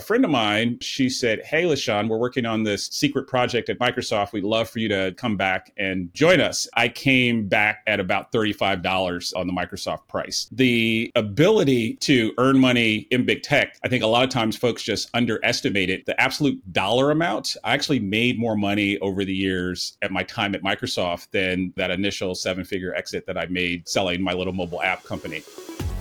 a 0.00 0.02
friend 0.02 0.24
of 0.24 0.30
mine, 0.30 0.78
she 0.80 1.10
said, 1.10 1.42
Hey, 1.44 1.64
LaSean, 1.64 2.08
we're 2.08 2.16
working 2.16 2.46
on 2.46 2.62
this 2.62 2.86
secret 2.86 3.26
project 3.26 3.68
at 3.68 3.78
Microsoft. 3.78 4.32
We'd 4.32 4.44
love 4.44 4.70
for 4.70 4.78
you 4.78 4.88
to 4.88 5.12
come 5.18 5.36
back 5.36 5.74
and 5.76 6.12
join 6.14 6.40
us. 6.40 6.66
I 6.74 6.88
came 6.88 7.48
back 7.48 7.82
at 7.86 8.00
about 8.00 8.32
$35 8.32 9.36
on 9.36 9.46
the 9.46 9.52
Microsoft 9.52 10.08
price. 10.08 10.48
The 10.52 11.12
ability 11.14 11.96
to 11.96 12.32
earn 12.38 12.58
money 12.58 13.08
in 13.10 13.26
big 13.26 13.42
tech, 13.42 13.76
I 13.84 13.88
think 13.88 14.02
a 14.02 14.06
lot 14.06 14.24
of 14.24 14.30
times 14.30 14.56
folks 14.56 14.82
just 14.82 15.10
underestimate 15.12 15.90
it. 15.90 16.06
The 16.06 16.18
absolute 16.18 16.60
dollar 16.72 17.10
amount, 17.10 17.58
I 17.62 17.74
actually 17.74 18.00
made 18.00 18.38
more 18.38 18.56
money 18.56 18.98
over 19.00 19.22
the 19.22 19.34
years 19.34 19.98
at 20.00 20.10
my 20.10 20.22
time 20.22 20.54
at 20.54 20.62
Microsoft 20.62 21.28
than 21.32 21.74
that 21.76 21.90
initial 21.90 22.34
seven 22.34 22.64
figure 22.64 22.94
exit 22.94 23.26
that 23.26 23.36
I 23.36 23.44
made 23.46 23.86
selling 23.86 24.22
my 24.22 24.32
little 24.32 24.54
mobile 24.54 24.80
app 24.80 25.04
company. 25.04 25.42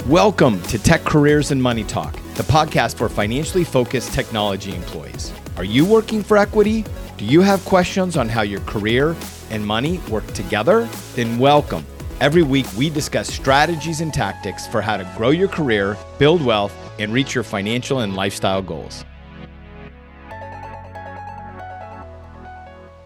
Welcome 0.08 0.62
to 0.64 0.80
Tech 0.80 1.04
Careers 1.04 1.52
and 1.52 1.62
Money 1.62 1.84
Talk, 1.84 2.14
the 2.34 2.44
podcast 2.44 2.96
for 2.96 3.10
financially 3.10 3.66
focused 3.66 4.14
technology 4.14 4.74
employees. 4.74 5.32
Are 5.58 5.64
you 5.64 5.86
working 5.86 6.24
for 6.24 6.38
equity? 6.38 6.84
Do 7.18 7.26
you 7.26 7.42
have 7.42 7.64
questions 7.66 8.18
on 8.18 8.28
how 8.28 8.42
your 8.42 8.62
career 8.62 9.16
and 9.52 9.64
money 9.64 10.00
work 10.10 10.26
together? 10.28 10.90
Then 11.14 11.38
welcome. 11.38 11.86
Every 12.22 12.44
week, 12.44 12.66
we 12.76 12.90
discuss 12.90 13.32
strategies 13.32 14.02
and 14.02 14.12
tactics 14.12 14.66
for 14.66 14.82
how 14.82 14.98
to 14.98 15.14
grow 15.16 15.30
your 15.30 15.50
career, 15.50 15.96
build 16.18 16.44
wealth, 16.44 16.74
and 16.98 17.14
reach 17.14 17.36
your 17.36 17.44
financial 17.44 18.00
and 18.00 18.16
lifestyle 18.16 18.64
goals. 18.64 19.06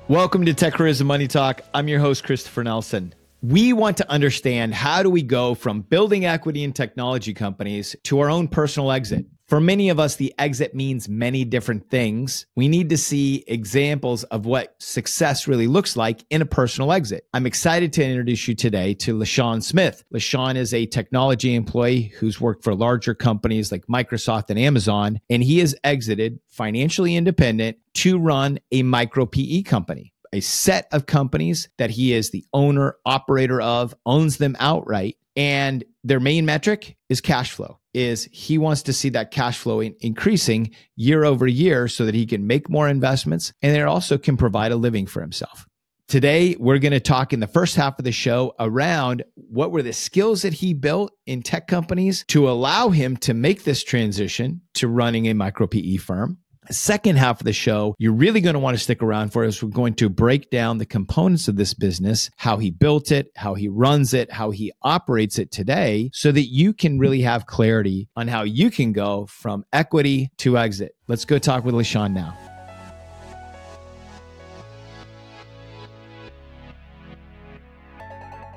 Welcome 0.08 0.46
to 0.46 0.54
Tech 0.54 0.76
Careers 0.76 1.02
and 1.02 1.08
Money 1.08 1.28
Talk. 1.28 1.62
I'm 1.74 1.88
your 1.90 2.00
host, 2.00 2.24
Christopher 2.24 2.64
Nelson 2.64 3.14
we 3.44 3.74
want 3.74 3.98
to 3.98 4.10
understand 4.10 4.74
how 4.74 5.04
do 5.04 5.10
we 5.10 5.22
go 5.22 5.54
from 5.54 5.82
building 5.82 6.26
equity 6.26 6.64
in 6.64 6.72
technology 6.72 7.34
companies 7.34 7.94
to 8.04 8.20
our 8.22 8.30
own 8.30 8.48
personal 8.48 8.90
exit. 8.90 9.26
For 9.50 9.60
many 9.60 9.90
of 9.90 10.00
us, 10.00 10.16
the 10.16 10.34
exit 10.40 10.74
means 10.74 11.10
many 11.10 11.44
different 11.44 11.90
things. 11.90 12.46
We 12.56 12.70
need 12.70 12.90
to 12.90 12.98
see 12.98 13.44
examples 13.46 14.24
of 14.24 14.46
what 14.46 14.74
success 14.80 15.46
really 15.46 15.68
looks 15.68 15.98
like 15.98 16.24
in 16.30 16.42
a 16.42 16.46
personal 16.46 16.94
exit. 16.94 17.28
I'm 17.34 17.46
excited 17.46 17.92
to 17.94 18.06
introduce 18.06 18.48
you 18.48 18.56
today 18.56 18.94
to 18.96 19.14
LaSean 19.14 19.62
Smith. 19.62 20.06
LaSean 20.14 20.56
is 20.56 20.74
a 20.74 20.86
technology 20.86 21.54
employee 21.54 22.14
who's 22.18 22.40
worked 22.40 22.64
for 22.64 22.74
larger 22.74 23.14
companies 23.14 23.74
like 23.74 23.86
Microsoft 23.88 24.50
and 24.52 24.58
Amazon, 24.58 25.20
and 25.30 25.44
he 25.44 25.60
has 25.60 25.76
exited 25.84 26.40
financially 26.48 27.18
independent 27.18 27.78
to 27.96 28.18
run 28.18 28.58
a 28.72 28.84
micro 28.84 29.26
PE 29.26 29.64
company 29.64 30.13
a 30.34 30.42
set 30.42 30.88
of 30.92 31.06
companies 31.06 31.70
that 31.78 31.92
he 31.92 32.14
is 32.14 32.32
the 32.32 32.46
owner, 32.54 32.98
operator 33.06 33.62
of, 33.62 33.96
owns 34.06 34.38
them 34.38 34.58
outright. 34.60 35.18
And 35.36 35.84
their 36.04 36.20
main 36.20 36.46
metric 36.46 36.98
is 37.10 37.22
cash 37.22 37.52
flow 37.52 37.80
is 37.94 38.28
he 38.32 38.58
wants 38.58 38.82
to 38.84 38.94
see 38.94 39.10
that 39.10 39.32
cash 39.32 39.60
flow 39.60 39.80
in, 39.80 39.96
increasing 40.00 40.72
year 40.96 41.24
over 41.24 41.46
year 41.46 41.88
so 41.88 42.06
that 42.06 42.16
he 42.16 42.26
can 42.26 42.48
make 42.48 42.70
more 42.70 42.90
investments 42.90 43.54
and 43.62 43.78
it 43.78 43.84
also 43.84 44.18
can 44.18 44.36
provide 44.36 44.72
a 44.72 44.76
living 44.76 45.06
for 45.06 45.22
himself. 45.22 45.68
Today, 46.08 46.56
we're 46.60 46.80
going 46.80 46.92
to 46.92 47.00
talk 47.00 47.34
in 47.34 47.40
the 47.40 47.48
first 47.48 47.76
half 47.76 47.98
of 47.98 48.06
the 48.06 48.12
show 48.12 48.54
around 48.60 49.24
what 49.36 49.72
were 49.72 49.82
the 49.82 49.94
skills 49.94 50.42
that 50.42 50.54
he 50.54 50.74
built 50.74 51.12
in 51.26 51.42
tech 51.42 51.68
companies 51.68 52.26
to 52.28 52.50
allow 52.50 52.90
him 52.90 53.16
to 53.18 53.34
make 53.34 53.64
this 53.64 53.84
transition 53.84 54.62
to 54.76 54.88
running 54.88 55.28
a 55.28 55.34
micro 55.34 55.66
PE 55.66 55.98
firm 55.98 56.38
second 56.72 57.18
half 57.18 57.42
of 57.42 57.46
the 57.46 57.54
show, 57.54 57.96
you're 57.98 58.14
really 58.14 58.42
going 58.42 58.54
to 58.54 58.60
want 58.60 58.78
to 58.78 58.84
stick 58.84 59.02
around 59.02 59.32
for 59.32 59.44
us. 59.44 59.62
We're 59.62 59.70
going 59.70 59.96
to 59.96 60.10
break 60.10 60.50
down 60.50 60.78
the 60.78 60.86
components 60.86 61.48
of 61.48 61.56
this 61.56 61.74
business, 61.74 62.30
how 62.38 62.58
he 62.58 62.72
built 62.72 63.12
it, 63.12 63.32
how 63.36 63.54
he 63.54 63.68
runs 63.68 64.14
it, 64.14 64.32
how 64.32 64.52
he 64.52 64.72
operates 64.82 65.40
it 65.40 65.52
today, 65.52 66.10
so 66.14 66.32
that 66.32 66.46
you 66.46 66.74
can 66.74 67.00
really 67.00 67.22
have 67.22 67.46
clarity 67.46 68.10
on 68.16 68.28
how 68.28 68.44
you 68.44 68.70
can 68.70 68.94
go 68.94 69.26
from 69.28 69.66
equity 69.74 70.32
to 70.38 70.58
exit. 70.58 70.96
Let's 71.08 71.26
go 71.26 71.40
talk 71.40 71.64
with 71.64 71.76
LaSean 71.76 72.14
now. 72.14 72.38